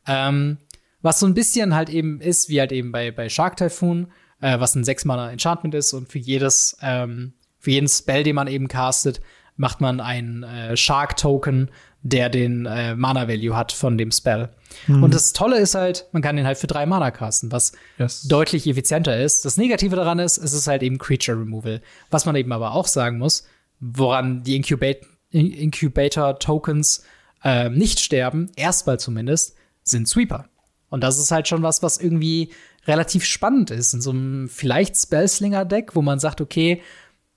Ähm, 0.07 0.59
was 1.01 1.21
so 1.21 1.27
ein 1.27 1.35
bisschen 1.35 1.75
halt 1.75 1.91
eben 1.91 2.21
ist, 2.21 2.49
wie 2.49 2.61
halt 2.61 2.73
eben 2.73 2.93
bei 2.93 3.11
bei 3.11 3.29
Shark 3.29 3.57
Typhoon, 3.57 4.13
äh, 4.41 4.59
was 4.59 4.75
ein 4.75 4.85
6 4.85 5.05
Mana 5.05 5.31
Enchantment 5.31 5.75
ist 5.75 5.93
und 5.93 6.09
für 6.09 6.19
jedes 6.19 6.77
ähm, 6.83 7.35
für 7.59 7.71
jeden 7.71 7.89
Spell, 7.89 8.25
den 8.25 8.35
man 8.35 8.49
eben 8.49 8.67
castet, 8.67 9.21
macht 9.57 9.81
man 9.81 10.01
einen 10.01 10.43
äh, 10.43 10.77
Shark 10.77 11.17
Token 11.17 11.71
der 12.03 12.29
den 12.29 12.67
äh, 12.67 12.95
Mana-Value 12.95 13.57
hat 13.57 13.73
von 13.73 13.97
dem 13.97 14.11
Spell. 14.11 14.49
Mhm. 14.87 15.03
Und 15.03 15.15
das 15.15 15.33
Tolle 15.33 15.59
ist 15.59 15.75
halt, 15.75 16.07
man 16.13 16.23
kann 16.23 16.37
den 16.37 16.47
halt 16.47 16.59
für 16.59 16.67
drei 16.67 16.87
Mana 16.87 17.11
casten, 17.11 17.53
was 17.53 17.73
yes. 17.99 18.23
deutlich 18.23 18.67
effizienter 18.67 19.21
ist. 19.21 19.45
Das 19.45 19.57
Negative 19.57 19.97
daran 19.97 20.19
ist, 20.19 20.39
es 20.39 20.53
ist 20.53 20.67
halt 20.67 20.83
eben 20.83 20.99
Creature 20.99 21.39
Removal. 21.39 21.81
Was 22.11 22.27
man 22.27 22.37
eben 22.37 22.53
aber 22.53 22.73
auch 22.73 22.87
sagen 22.87 23.19
muss, 23.19 23.47
woran 23.81 24.43
die 24.43 24.57
Incubate 24.57 25.07
Incubator-Tokens 25.31 27.05
äh, 27.43 27.71
nicht 27.71 28.01
sterben, 28.01 28.51
erstmal 28.55 29.01
zumindest, 29.01 29.55
sind 29.83 30.07
Sweeper. 30.07 30.49
Und 30.91 31.03
das 31.03 31.19
ist 31.19 31.31
halt 31.31 31.49
schon 31.49 31.63
was, 31.63 31.83
was 31.83 31.97
irgendwie 31.97 32.51
relativ 32.87 33.25
spannend 33.25 33.71
ist. 33.71 33.95
In 33.95 34.03
so 34.03 34.11
einem 34.11 34.49
vielleicht 34.49 34.97
Spellslinger-Deck, 34.97 35.95
wo 35.97 36.03
man 36.03 36.19
sagt, 36.19 36.43
okay, 36.43 36.83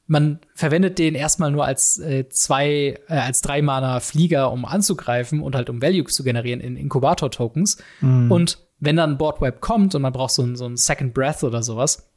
man 0.07 0.40
verwendet 0.53 0.99
den 0.99 1.15
erstmal 1.15 1.52
nur 1.52 1.65
als 1.65 1.98
äh, 1.98 2.30
zwei, 2.30 2.99
äh, 3.07 3.14
als 3.14 3.41
drei 3.41 3.61
Mana 3.61 3.99
Flieger, 3.99 4.52
um 4.52 4.65
anzugreifen 4.65 5.41
und 5.41 5.56
halt 5.56 5.69
um 5.69 5.82
Value 5.82 6.06
zu 6.06 6.23
generieren 6.23 6.61
in 6.61 6.76
Inkubator-Tokens. 6.76 7.77
Mhm. 8.02 8.32
Und 8.32 8.60
wenn 8.80 8.98
dann 8.98 9.18
Boardwipe 9.18 9.60
kommt 9.60 9.95
und 9.95 10.02
man 10.02 10.14
braucht 10.14 10.34
so 10.34 10.44
ein, 10.44 10.56
so 10.56 10.65
ein 10.65 10.77
Second 10.77 11.14
Breath 11.14 11.44
oder 11.44 11.64
sowas, 11.64 12.11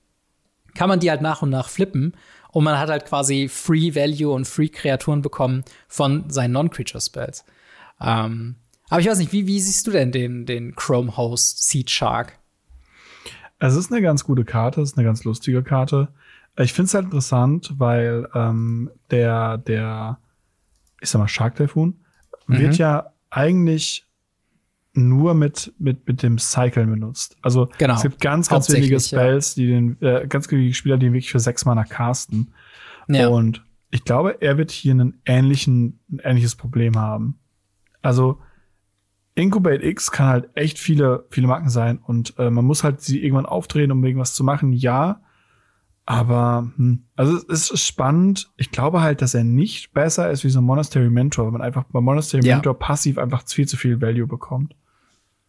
kann 0.75 0.89
man 0.89 1.01
die 1.01 1.11
halt 1.11 1.23
nach 1.23 1.41
und 1.43 1.51
nach 1.51 1.69
flippen 1.69 2.15
und 2.53 2.65
man 2.65 2.79
hat 2.79 2.91
halt 2.91 3.07
quasi 3.07 3.49
Free 3.49 3.95
Value 3.95 4.33
und 4.33 4.47
Free 4.47 4.69
Kreaturen 4.69 5.23
bekommen 5.23 5.65
von 5.87 6.29
seinen 6.29 6.53
Non-Creature 6.53 7.01
Spells. 7.01 7.45
Ähm, 8.01 8.57
aber 8.91 9.01
ich 9.01 9.09
weiß 9.09 9.19
nicht, 9.19 9.33
wie, 9.33 9.47
wie 9.47 9.61
siehst 9.61 9.87
du 9.87 9.91
denn 9.91 10.13
den, 10.13 10.47
den 10.47 10.75
Chrome 10.75 11.17
Host 11.17 11.69
Seed 11.69 11.91
Shark? 11.91 12.39
Es 13.59 13.75
ist 13.75 13.91
eine 13.91 14.03
ganz 14.03 14.25
gute 14.25 14.45
Karte, 14.45 14.81
es 14.81 14.93
ist 14.93 14.99
eine 14.99 15.07
ganz 15.07 15.25
lustige 15.25 15.63
Karte. 15.63 16.09
Ich 16.59 16.73
finde 16.73 16.87
es 16.87 16.95
halt 16.95 17.05
interessant, 17.05 17.75
weil 17.79 18.29
ähm, 18.35 18.91
der, 19.11 19.59
der, 19.59 20.19
ich 21.01 21.09
sag 21.09 21.21
mal, 21.21 21.29
Shark 21.29 21.57
Typhoon 21.57 22.01
mhm. 22.47 22.59
wird 22.59 22.79
ja 22.79 23.13
eigentlich 23.31 24.07
nur 24.95 25.35
mit, 25.35 25.73
mit, 25.79 26.07
mit 26.07 26.23
dem 26.23 26.39
Cyclen 26.39 26.91
benutzt. 26.91 27.37
Also 27.43 27.69
genau. 27.79 27.95
es 27.95 28.03
gibt 28.03 28.21
ganz, 28.21 28.49
ganz 28.49 28.71
wenige 28.71 28.99
Spells, 28.99 29.55
ja. 29.55 29.63
die 29.63 29.69
den, 29.69 30.03
äh, 30.03 30.27
ganz 30.27 30.51
wenige 30.51 30.75
Spieler, 30.75 30.97
die 30.97 31.13
wirklich 31.13 31.31
für 31.31 31.41
sechs 31.41 31.65
Mana 31.65 31.85
casten. 31.85 32.53
Ja. 33.07 33.29
Und 33.29 33.65
ich 33.91 34.05
glaube, 34.05 34.43
er 34.43 34.59
wird 34.59 34.71
hier 34.71 34.93
einen 34.93 35.21
ähnlichen, 35.25 36.01
ein 36.11 36.21
ähnliches 36.25 36.57
Problem 36.57 36.97
haben. 36.97 37.39
Also 38.03 38.41
Incubate 39.35 39.85
X 39.85 40.11
kann 40.11 40.27
halt 40.27 40.51
echt 40.55 40.79
viele, 40.79 41.27
viele 41.31 41.47
Marken 41.47 41.69
sein 41.69 41.99
und 41.99 42.35
äh, 42.39 42.51
man 42.51 42.65
muss 42.65 42.83
halt 42.83 43.01
sie 43.01 43.23
irgendwann 43.23 43.47
aufdrehen, 43.47 43.93
um 43.93 44.05
irgendwas 44.05 44.35
zu 44.35 44.43
machen, 44.43 44.73
ja. 44.73 45.21
Aber, 46.11 46.73
hm, 46.79 47.05
also 47.17 47.37
es 47.53 47.71
ist 47.71 47.85
spannend. 47.85 48.49
Ich 48.57 48.71
glaube 48.71 49.03
halt, 49.03 49.21
dass 49.21 49.35
er 49.35 49.45
nicht 49.45 49.93
besser 49.93 50.31
ist 50.31 50.43
wie 50.43 50.49
so 50.49 50.61
ein 50.61 50.65
Monastery 50.65 51.11
Mentor, 51.11 51.45
weil 51.45 51.53
man 51.53 51.61
einfach 51.61 51.85
bei 51.85 52.01
Monastery 52.01 52.47
ja. 52.47 52.55
Mentor 52.55 52.79
passiv 52.79 53.19
einfach 53.19 53.47
viel 53.47 53.69
zu 53.69 53.77
viel 53.77 54.01
Value 54.01 54.27
bekommt. 54.27 54.75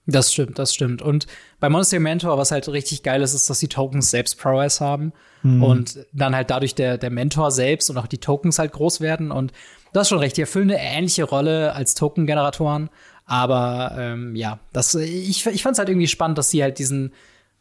Das 0.06 0.34
stimmt, 0.34 0.60
das 0.60 0.74
stimmt. 0.74 1.02
Und 1.02 1.28
bei 1.62 1.70
Monastery 1.70 2.02
Mentor, 2.02 2.38
was 2.38 2.52
halt 2.52 2.68
richtig 2.68 3.04
geil 3.04 3.22
ist, 3.22 3.34
ist, 3.34 3.50
dass 3.50 3.60
die 3.60 3.70
Tokens 3.70 4.12
selbst 4.12 4.38
Prowess 4.38 4.82
haben 4.82 5.14
mhm. 5.44 5.64
und 5.64 6.06
dann 6.12 6.36
halt 6.36 6.50
dadurch 6.50 6.76
der, 6.76 6.98
der 6.98 7.10
Mentor 7.10 7.52
selbst 7.52 7.90
und 7.90 7.98
auch 7.98 8.08
die 8.08 8.18
Tokens 8.18 8.60
halt 8.60 8.74
groß 8.74 9.00
werden. 9.00 9.32
Und 9.32 9.54
du 9.94 10.00
hast 10.02 10.10
schon 10.10 10.20
recht, 10.20 10.36
die 10.36 10.42
erfüllen 10.42 10.72
eine 10.72 10.82
ähnliche 10.82 11.24
Rolle 11.24 11.72
als 11.72 11.96
Token-Generatoren. 11.96 12.90
Aber 13.24 13.96
ähm, 13.98 14.36
ja, 14.36 14.60
das, 14.74 14.94
ich, 14.94 15.46
ich 15.46 15.64
fand 15.64 15.74
es 15.74 15.80
halt 15.80 15.88
irgendwie 15.88 16.08
spannend, 16.08 16.38
dass 16.38 16.50
sie 16.50 16.62
halt 16.64 16.80
diesen, 16.80 17.14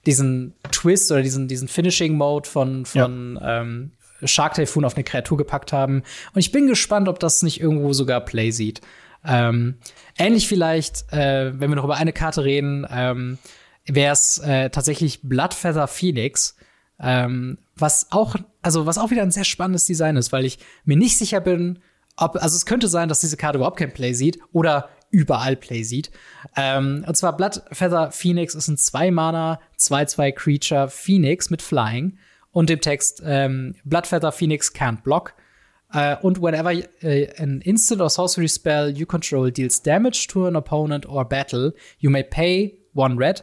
diesen 0.09 0.55
Twist 0.73 1.13
oder 1.13 1.21
diesen, 1.21 1.49
diesen 1.49 1.69
Finishing-Mode 1.69 2.49
von, 2.49 2.87
von 2.87 3.39
ja. 3.39 3.61
ähm, 3.61 3.93
Shark 4.25 4.55
Typhoon 4.55 4.87
auf 4.87 4.95
eine 4.95 5.05
Kreatur 5.05 5.37
gepackt 5.37 5.71
haben. 5.71 6.03
Und 6.33 6.41
ich 6.41 6.51
bin 6.51 6.67
gespannt, 6.67 7.09
ob 7.09 7.19
das 7.19 7.43
nicht 7.43 7.61
irgendwo 7.61 7.93
sogar 7.93 8.23
Play 8.23 8.51
sieht. 8.51 8.81
Ähm, 9.23 9.77
ähnlich 10.17 10.49
vielleicht, 10.49 11.13
äh, 11.13 11.53
wenn 11.61 11.71
wir 11.71 11.77
noch 11.77 11.85
über 11.85 11.97
eine 11.97 12.15
Karte 12.15 12.43
reden, 12.43 12.87
ähm, 12.91 13.37
wäre 13.85 14.15
es 14.15 14.39
äh, 14.39 14.71
tatsächlich 14.71 15.21
Bloodfeather 15.23 15.89
Phoenix, 15.89 16.57
ähm, 16.99 17.59
was 17.77 18.11
auch, 18.11 18.37
also 18.63 18.87
was 18.87 18.97
auch 18.97 19.11
wieder 19.11 19.23
ein 19.23 19.31
sehr 19.31 19.45
spannendes 19.45 19.85
Design 19.85 20.17
ist, 20.17 20.33
weil 20.33 20.47
ich 20.47 20.59
mir 20.87 20.97
nicht 20.97 21.19
sicher 21.19 21.41
bin, 21.41 21.81
ob, 22.17 22.37
also 22.37 22.57
es 22.57 22.65
könnte 22.65 22.89
sein, 22.89 23.11
dass 23.11 23.21
diese 23.21 23.37
Karte 23.37 23.59
überhaupt 23.59 23.79
kein 23.79 23.93
Play 23.93 24.15
sieht 24.15 24.39
oder 24.53 24.89
überall 25.11 25.57
Play 25.57 25.83
sieht. 25.83 26.11
Ähm, 26.57 27.05
und 27.07 27.17
zwar 27.17 27.37
Bloodfeather 27.37 28.11
Phoenix 28.11 28.55
ist 28.55 28.69
ein 28.69 28.77
2-Mana, 28.77 29.61
2-2 29.79 30.33
Creature 30.33 30.89
Phoenix 30.89 31.51
mit 31.51 31.63
Flying 31.63 32.19
und 32.53 32.71
dem 32.71 32.81
Text 32.81 33.23
ähm, 33.25 33.75
Bloodfeather 33.85 34.33
Phoenix 34.33 34.73
can't 34.73 35.03
block. 35.03 35.35
Uh, 35.95 36.17
und 36.21 36.43
whenever 36.43 36.71
uh, 36.71 37.27
an 37.39 37.63
instant 37.65 38.03
or 38.03 38.11
sorcery 38.11 38.47
spell 38.47 38.91
you 38.91 39.07
control 39.07 39.51
deals 39.51 39.81
damage 39.81 40.27
to 40.27 40.45
an 40.45 40.55
opponent 40.55 41.09
or 41.09 41.25
battle, 41.25 41.73
you 41.99 42.11
may 42.11 42.23
pay 42.23 42.79
one 42.93 43.17
red, 43.17 43.43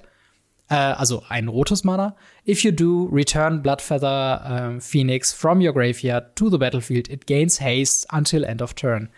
uh, 0.69 0.93
also 0.99 1.23
ein 1.29 1.47
rotes 1.47 1.83
Mana. 1.83 2.15
If 2.45 2.63
you 2.63 2.71
do, 2.71 3.09
return 3.11 3.63
Bloodfeather 3.63 4.41
um, 4.45 4.79
Phoenix 4.79 5.33
from 5.33 5.59
your 5.59 5.73
graveyard 5.73 6.35
to 6.35 6.51
the 6.51 6.59
battlefield. 6.59 7.09
It 7.09 7.25
gains 7.25 7.57
haste 7.57 8.05
until 8.11 8.45
end 8.45 8.61
of 8.61 8.75
turn. 8.75 9.09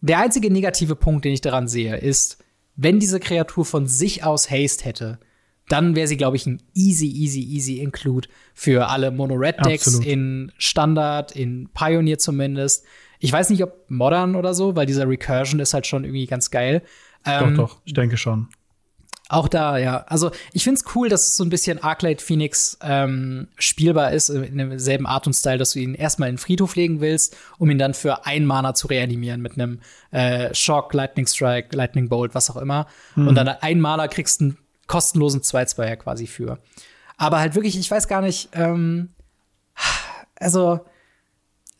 Der 0.00 0.18
einzige 0.20 0.50
negative 0.50 0.96
Punkt, 0.96 1.24
den 1.24 1.32
ich 1.32 1.40
daran 1.40 1.68
sehe, 1.68 1.96
ist, 1.96 2.44
wenn 2.76 3.00
diese 3.00 3.20
Kreatur 3.20 3.64
von 3.64 3.86
sich 3.86 4.24
aus 4.24 4.50
Haste 4.50 4.84
hätte, 4.84 5.18
dann 5.68 5.96
wäre 5.96 6.06
sie, 6.06 6.16
glaube 6.16 6.36
ich, 6.36 6.46
ein 6.46 6.62
easy, 6.74 7.06
easy, 7.06 7.40
easy 7.40 7.78
Include 7.78 8.28
für 8.54 8.88
alle 8.88 9.10
Mono-Red-Decks 9.10 9.98
in 9.98 10.52
Standard, 10.58 11.32
in 11.32 11.68
Pioneer 11.74 12.18
zumindest. 12.18 12.84
Ich 13.18 13.32
weiß 13.32 13.50
nicht, 13.50 13.62
ob 13.64 13.90
Modern 13.90 14.36
oder 14.36 14.54
so, 14.54 14.76
weil 14.76 14.86
dieser 14.86 15.08
Recursion 15.08 15.58
ist 15.60 15.74
halt 15.74 15.86
schon 15.86 16.04
irgendwie 16.04 16.26
ganz 16.26 16.50
geil. 16.50 16.82
Ähm, 17.24 17.56
doch, 17.56 17.68
doch, 17.68 17.80
ich 17.84 17.94
denke 17.94 18.16
schon. 18.16 18.48
Auch 19.28 19.48
da, 19.48 19.76
ja. 19.76 20.04
Also 20.06 20.30
ich 20.52 20.62
find's 20.62 20.84
cool, 20.94 21.08
dass 21.08 21.26
es 21.26 21.36
so 21.36 21.44
ein 21.44 21.50
bisschen 21.50 21.82
Arclight 21.82 22.22
Phoenix 22.22 22.78
ähm, 22.80 23.48
spielbar 23.58 24.12
ist, 24.12 24.28
in 24.28 24.56
demselben 24.56 25.06
Art 25.06 25.26
und 25.26 25.32
Style, 25.32 25.58
dass 25.58 25.72
du 25.72 25.80
ihn 25.80 25.94
erstmal 25.94 26.28
in 26.28 26.36
den 26.36 26.38
Friedhof 26.40 26.76
legen 26.76 27.00
willst, 27.00 27.36
um 27.58 27.68
ihn 27.68 27.78
dann 27.78 27.94
für 27.94 28.24
ein 28.24 28.46
Mana 28.46 28.74
zu 28.74 28.86
reanimieren 28.86 29.42
mit 29.42 29.54
einem 29.54 29.80
äh, 30.12 30.54
Shock, 30.54 30.94
Lightning 30.94 31.26
Strike, 31.26 31.74
Lightning 31.76 32.08
Bolt, 32.08 32.36
was 32.36 32.50
auch 32.50 32.56
immer. 32.56 32.86
Mhm. 33.16 33.28
Und 33.28 33.34
dann 33.34 33.48
ein 33.48 33.80
Mana 33.80 34.06
kriegst 34.06 34.40
einen 34.40 34.58
kostenlosen 34.86 35.40
2-2er 35.40 35.96
quasi 35.96 36.28
für. 36.28 36.60
Aber 37.16 37.40
halt 37.40 37.56
wirklich, 37.56 37.76
ich 37.76 37.90
weiß 37.90 38.06
gar 38.06 38.20
nicht, 38.20 38.50
ähm, 38.52 39.10
also 40.36 40.80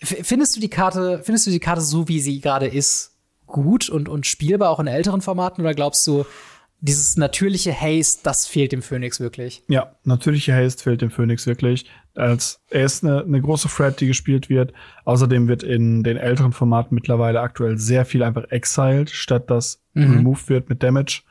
findest 0.02 0.56
du 0.56 0.60
die 0.60 0.70
Karte, 0.70 1.20
findest 1.23 1.47
du 1.47 1.51
die 1.52 1.60
Karte 1.60 1.81
so, 1.81 2.09
wie 2.09 2.20
sie 2.20 2.40
gerade 2.40 2.66
ist, 2.66 3.12
gut 3.47 3.89
und, 3.89 4.09
und 4.09 4.27
spielbar 4.27 4.70
auch 4.70 4.81
in 4.81 4.89
älteren 4.89 5.20
Formaten 5.20 5.62
oder 5.62 5.74
glaubst 5.74 6.05
du, 6.09 6.27
dieses 6.81 7.16
natürliche 7.16 7.73
Haste, 7.73 8.20
das 8.23 8.47
fehlt 8.47 8.73
dem 8.73 8.82
Phoenix 8.82 9.19
wirklich. 9.20 9.62
Ja, 9.69 9.97
natürliche 10.05 10.55
Haste 10.55 10.82
fehlt 10.82 11.01
dem 11.01 11.11
Phoenix 11.11 11.47
wirklich. 11.47 11.86
Als 12.15 12.61
er 12.70 12.85
ist 12.85 13.05
eine, 13.05 13.23
eine 13.23 13.40
große 13.40 13.69
Threat, 13.69 14.01
die 14.01 14.07
gespielt 14.07 14.48
wird. 14.48 14.73
Außerdem 15.05 15.48
wird 15.48 15.62
in 15.62 16.03
den 16.03 16.16
älteren 16.16 16.53
Formaten 16.53 16.94
mittlerweile 16.94 17.40
aktuell 17.40 17.78
sehr 17.78 18.05
viel 18.05 18.23
einfach 18.23 18.51
exiled, 18.51 19.11
statt 19.11 19.51
dass 19.51 19.82
mhm. 19.94 20.12
removed 20.12 20.48
wird 20.48 20.69
mit 20.69 20.82
Damage, 20.82 21.23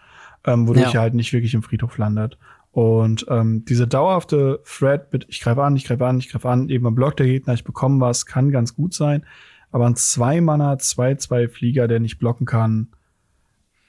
ähm, 0.45 0.67
wodurch 0.67 0.93
ja. 0.93 0.99
er 0.99 1.01
halt 1.01 1.13
nicht 1.13 1.33
wirklich 1.33 1.53
im 1.53 1.63
Friedhof 1.63 1.97
landet. 1.97 2.37
Und 2.71 3.25
ähm, 3.29 3.63
diese 3.65 3.87
dauerhafte 3.87 4.61
Threat 4.65 5.13
mit 5.13 5.25
ich 5.29 5.39
greife 5.39 5.63
an, 5.63 5.75
ich 5.75 5.85
greife 5.85 6.05
an, 6.05 6.19
ich 6.19 6.29
greife 6.29 6.49
an, 6.49 6.69
eben 6.69 6.85
am 6.85 6.95
Block 6.95 7.15
der 7.15 7.25
Gegner, 7.25 7.53
ich 7.53 7.63
bekomme 7.63 8.01
was, 8.01 8.25
kann 8.25 8.51
ganz 8.51 8.75
gut 8.75 8.93
sein. 8.93 9.25
Aber 9.71 9.85
ein 9.85 9.95
Zwei-Mana, 9.95 10.73
2-2 10.73 11.47
Flieger, 11.47 11.87
der 11.87 11.99
nicht 11.99 12.19
blocken 12.19 12.45
kann, 12.45 12.89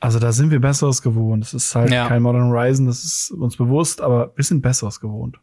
also 0.01 0.19
da 0.19 0.33
sind 0.33 0.51
wir 0.51 0.61
Besseres 0.61 1.03
gewohnt. 1.03 1.45
Es 1.45 1.55
ist 1.55 1.75
halt 1.75 1.91
ja. 1.91 2.09
kein 2.09 2.23
Modern 2.23 2.51
Horizon, 2.51 2.87
das 2.87 3.05
ist 3.05 3.31
uns 3.31 3.57
bewusst, 3.57 4.01
aber 4.01 4.33
wir 4.37 4.45
sind 4.45 4.63
Besseres 4.63 5.01
gewohnt. 5.01 5.39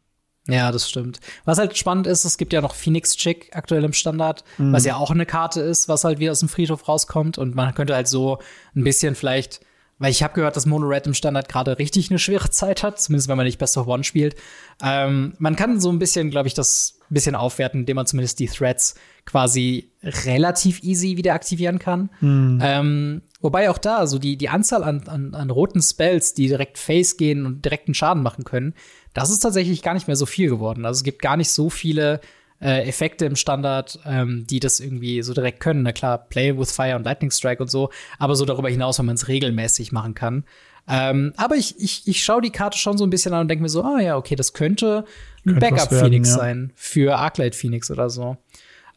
Ja, 0.48 0.72
das 0.72 0.90
stimmt. 0.90 1.22
Was 1.46 1.58
halt 1.58 1.78
spannend 1.78 2.06
ist, 2.06 2.26
es 2.26 2.38
gibt 2.38 2.52
ja 2.52 2.62
noch 2.62 2.76
Phoenix 2.76 3.16
Chick 3.16 3.50
aktuell 3.54 3.84
im 3.84 3.94
Standard, 3.94 4.44
mhm. 4.58 4.74
was 4.74 4.84
ja 4.84 4.98
auch 4.98 5.10
eine 5.10 5.26
Karte 5.26 5.62
ist, 5.62 5.88
was 5.88 6.04
halt 6.04 6.20
wieder 6.20 6.32
aus 6.32 6.42
dem 6.42 6.50
Friedhof 6.50 6.88
rauskommt 6.88 7.38
und 7.38 7.56
man 7.56 7.74
könnte 7.74 7.96
halt 7.96 8.08
so 8.08 8.40
ein 8.76 8.84
bisschen 8.84 9.16
vielleicht 9.16 9.62
weil 10.00 10.12
ich 10.12 10.22
habe 10.24 10.34
gehört, 10.34 10.58
dass 10.58 10.66
Mono 10.66 10.88
Red 10.88 11.08
im 11.08 11.14
Standard 11.14 11.48
gerade 11.48 11.78
richtig 11.78 12.10
eine 12.10 12.20
schwere 12.20 12.50
Zeit 12.50 12.84
hat, 12.84 13.00
zumindest 13.00 13.30
wenn 13.30 13.38
man 13.38 13.46
nicht 13.46 13.60
Best 13.60 13.78
of 13.78 13.88
One 13.88 14.04
spielt. 14.04 14.36
Ähm, 14.84 15.34
man 15.38 15.56
kann 15.56 15.80
so 15.80 15.90
ein 15.90 15.98
bisschen, 15.98 16.30
glaube 16.30 16.48
ich, 16.48 16.54
das 16.54 17.00
ein 17.10 17.14
bisschen 17.14 17.36
aufwerten, 17.36 17.82
indem 17.82 17.96
man 17.96 18.06
zumindest 18.06 18.40
die 18.40 18.48
Threads 18.48 18.96
quasi 19.26 19.92
relativ 20.04 20.84
easy 20.84 21.16
wieder 21.16 21.34
aktivieren 21.34 21.80
kann. 21.80 22.10
Mhm. 22.20 22.60
Ähm, 22.62 23.22
wobei 23.44 23.70
auch 23.70 23.78
da, 23.78 24.08
so 24.08 24.18
die, 24.18 24.38
die 24.38 24.50
Anzahl 24.50 24.84
an, 24.84 25.04
an, 25.08 25.36
an 25.36 25.50
roten 25.52 25.82
Spells, 25.82 26.34
die 26.34 26.48
direkt 26.48 26.80
Face 26.80 27.18
gehen 27.18 27.46
und 27.46 27.64
direkten 27.64 27.94
Schaden 27.94 28.24
machen 28.24 28.46
können, 28.46 28.74
das 29.14 29.30
ist 29.30 29.40
tatsächlich 29.40 29.84
gar 29.84 29.94
nicht 29.94 30.08
mehr 30.08 30.16
so 30.16 30.26
viel 30.26 30.50
geworden. 30.50 30.86
Also 30.86 31.00
es 31.00 31.04
gibt 31.04 31.22
gar 31.22 31.38
nicht 31.38 31.52
so 31.52 31.70
viele 31.70 32.22
äh, 32.60 32.88
Effekte 32.88 33.26
im 33.26 33.36
Standard, 33.36 34.00
ähm, 34.06 34.48
die 34.50 34.60
das 34.60 34.80
irgendwie 34.80 35.22
so 35.22 35.34
direkt 35.34 35.60
können. 35.60 35.84
Na 35.84 35.92
klar, 35.92 36.18
Play 36.18 36.58
with 36.58 36.72
Fire 36.72 36.96
und 36.96 37.04
Lightning 37.04 37.30
Strike 37.30 37.62
und 37.62 37.70
so, 37.70 37.90
aber 38.18 38.36
so 38.36 38.46
darüber 38.46 38.70
hinaus, 38.70 38.98
wenn 38.98 39.06
man 39.06 39.16
es 39.16 39.28
regelmäßig 39.28 39.92
machen 39.92 40.16
kann. 40.16 40.46
Ähm, 40.88 41.34
aber 41.38 41.56
ich, 41.56 41.80
ich, 41.80 42.08
ich 42.08 42.24
schaue 42.24 42.42
die 42.42 42.50
Karte 42.50 42.78
schon 42.78 42.98
so 42.98 43.06
ein 43.06 43.10
bisschen 43.10 43.34
an 43.34 43.42
und 43.42 43.48
denke 43.48 43.62
mir 43.62 43.70
so, 43.70 43.84
ah 43.84 44.00
ja, 44.00 44.18
okay, 44.18 44.36
das 44.36 44.54
könnte 44.54 45.06
ein 45.46 45.60
Backup-Phoenix 45.60 46.30
ja. 46.30 46.36
sein 46.36 46.72
für 46.76 47.18
Arclight 47.18 47.56
Phoenix 47.56 47.92
oder 47.92 48.10
so. 48.10 48.38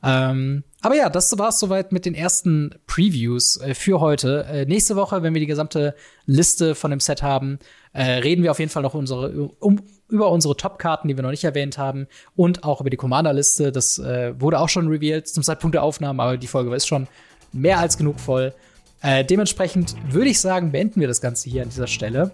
Ähm, 0.03 0.65
aber 0.87 0.95
ja, 0.95 1.11
das 1.11 1.37
war 1.37 1.49
es 1.49 1.59
soweit 1.59 1.91
mit 1.91 2.07
den 2.07 2.15
ersten 2.15 2.71
Previews 2.87 3.61
äh, 3.61 3.75
für 3.75 3.99
heute. 3.99 4.47
Äh, 4.49 4.67
nächste 4.67 4.95
Woche, 4.95 5.21
wenn 5.25 5.35
wir 5.35 5.41
die 5.41 5.49
gesamte 5.49 5.97
Liste 6.27 6.77
von 6.77 6.93
dem 6.93 7.01
Set 7.01 7.25
haben, 7.25 7.59
äh, 7.93 8.05
reden 8.05 8.45
wir 8.45 8.53
auf 8.53 8.61
jeden 8.61 8.71
Fall 8.71 8.85
noch 8.85 8.95
unsere, 8.95 9.51
um, 9.59 9.81
über 10.09 10.31
unsere 10.31 10.57
Top-Karten, 10.57 11.09
die 11.09 11.17
wir 11.17 11.25
noch 11.25 11.33
nicht 11.33 11.43
erwähnt 11.43 11.77
haben, 11.77 12.07
und 12.37 12.63
auch 12.63 12.81
über 12.81 12.89
die 12.89 12.97
Commander-Liste. 12.97 13.73
Das 13.73 13.99
äh, 13.99 14.41
wurde 14.41 14.61
auch 14.61 14.69
schon 14.69 14.87
revealed 14.87 15.27
zum 15.27 15.43
Zeitpunkt 15.43 15.75
der 15.75 15.83
Aufnahme, 15.83 16.23
aber 16.23 16.37
die 16.37 16.47
Folge 16.47 16.73
ist 16.73 16.87
schon 16.87 17.09
mehr 17.53 17.81
als 17.81 17.99
genug 17.99 18.21
voll. 18.21 18.55
Äh, 19.03 19.25
dementsprechend 19.25 19.97
würde 20.09 20.29
ich 20.31 20.41
sagen, 20.41 20.71
beenden 20.71 21.01
wir 21.01 21.09
das 21.09 21.21
Ganze 21.21 21.51
hier 21.51 21.65
an 21.65 21.69
dieser 21.69 21.89
Stelle. 21.89 22.31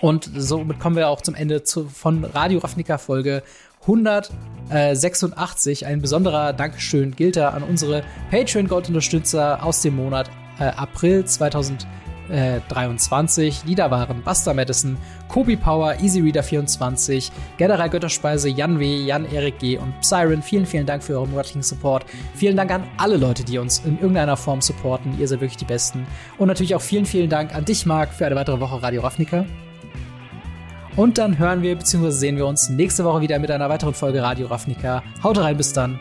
Und 0.00 0.30
somit 0.34 0.80
kommen 0.80 0.96
wir 0.96 1.10
auch 1.10 1.20
zum 1.20 1.34
Ende 1.34 1.62
zu, 1.62 1.90
von 1.90 2.24
Radio 2.24 2.60
Ravnica 2.60 2.96
Folge 2.96 3.42
186. 3.82 5.86
Ein 5.86 6.02
besonderer 6.02 6.52
Dankeschön 6.52 7.16
gilt 7.16 7.36
da 7.36 7.48
an 7.50 7.62
unsere 7.62 8.02
Patreon-Gold-Unterstützer 8.30 9.64
aus 9.64 9.80
dem 9.82 9.94
Monat 9.96 10.30
äh, 10.58 10.64
April 10.64 11.24
2023. 11.24 13.62
Die 13.66 13.74
da 13.74 13.90
waren 13.90 14.22
Buster 14.22 14.52
Madison, 14.52 14.98
Kobi 15.28 15.56
Power, 15.56 15.94
EasyReader24, 15.94 17.30
General 17.56 17.88
Götterspeise, 17.88 18.50
Jan 18.50 18.78
W., 18.78 19.04
Jan 19.04 19.24
Erik 19.32 19.58
G. 19.58 19.78
und 19.78 19.94
Siren. 20.02 20.42
Vielen, 20.42 20.66
vielen 20.66 20.84
Dank 20.84 21.02
für 21.02 21.14
euren 21.14 21.30
monatlichen 21.30 21.62
Support. 21.62 22.04
Vielen 22.34 22.58
Dank 22.58 22.70
an 22.70 22.84
alle 22.98 23.16
Leute, 23.16 23.44
die 23.44 23.56
uns 23.58 23.78
in 23.86 23.98
irgendeiner 23.98 24.36
Form 24.36 24.60
supporten. 24.60 25.18
Ihr 25.18 25.26
seid 25.26 25.40
wirklich 25.40 25.56
die 25.56 25.64
Besten. 25.64 26.06
Und 26.36 26.48
natürlich 26.48 26.74
auch 26.74 26.82
vielen, 26.82 27.06
vielen 27.06 27.30
Dank 27.30 27.54
an 27.54 27.64
dich, 27.64 27.86
Marc, 27.86 28.12
für 28.12 28.26
eine 28.26 28.36
weitere 28.36 28.60
Woche 28.60 28.82
Radio 28.82 29.00
Ravnica. 29.00 29.46
Und 30.96 31.18
dann 31.18 31.38
hören 31.38 31.62
wir 31.62 31.76
bzw. 31.76 32.10
sehen 32.10 32.36
wir 32.36 32.46
uns 32.46 32.68
nächste 32.68 33.04
Woche 33.04 33.20
wieder 33.20 33.38
mit 33.38 33.50
einer 33.50 33.68
weiteren 33.68 33.94
Folge 33.94 34.22
Radio 34.22 34.48
Ravnica. 34.48 35.02
Haut 35.22 35.38
rein, 35.38 35.56
bis 35.56 35.72
dann. 35.72 35.98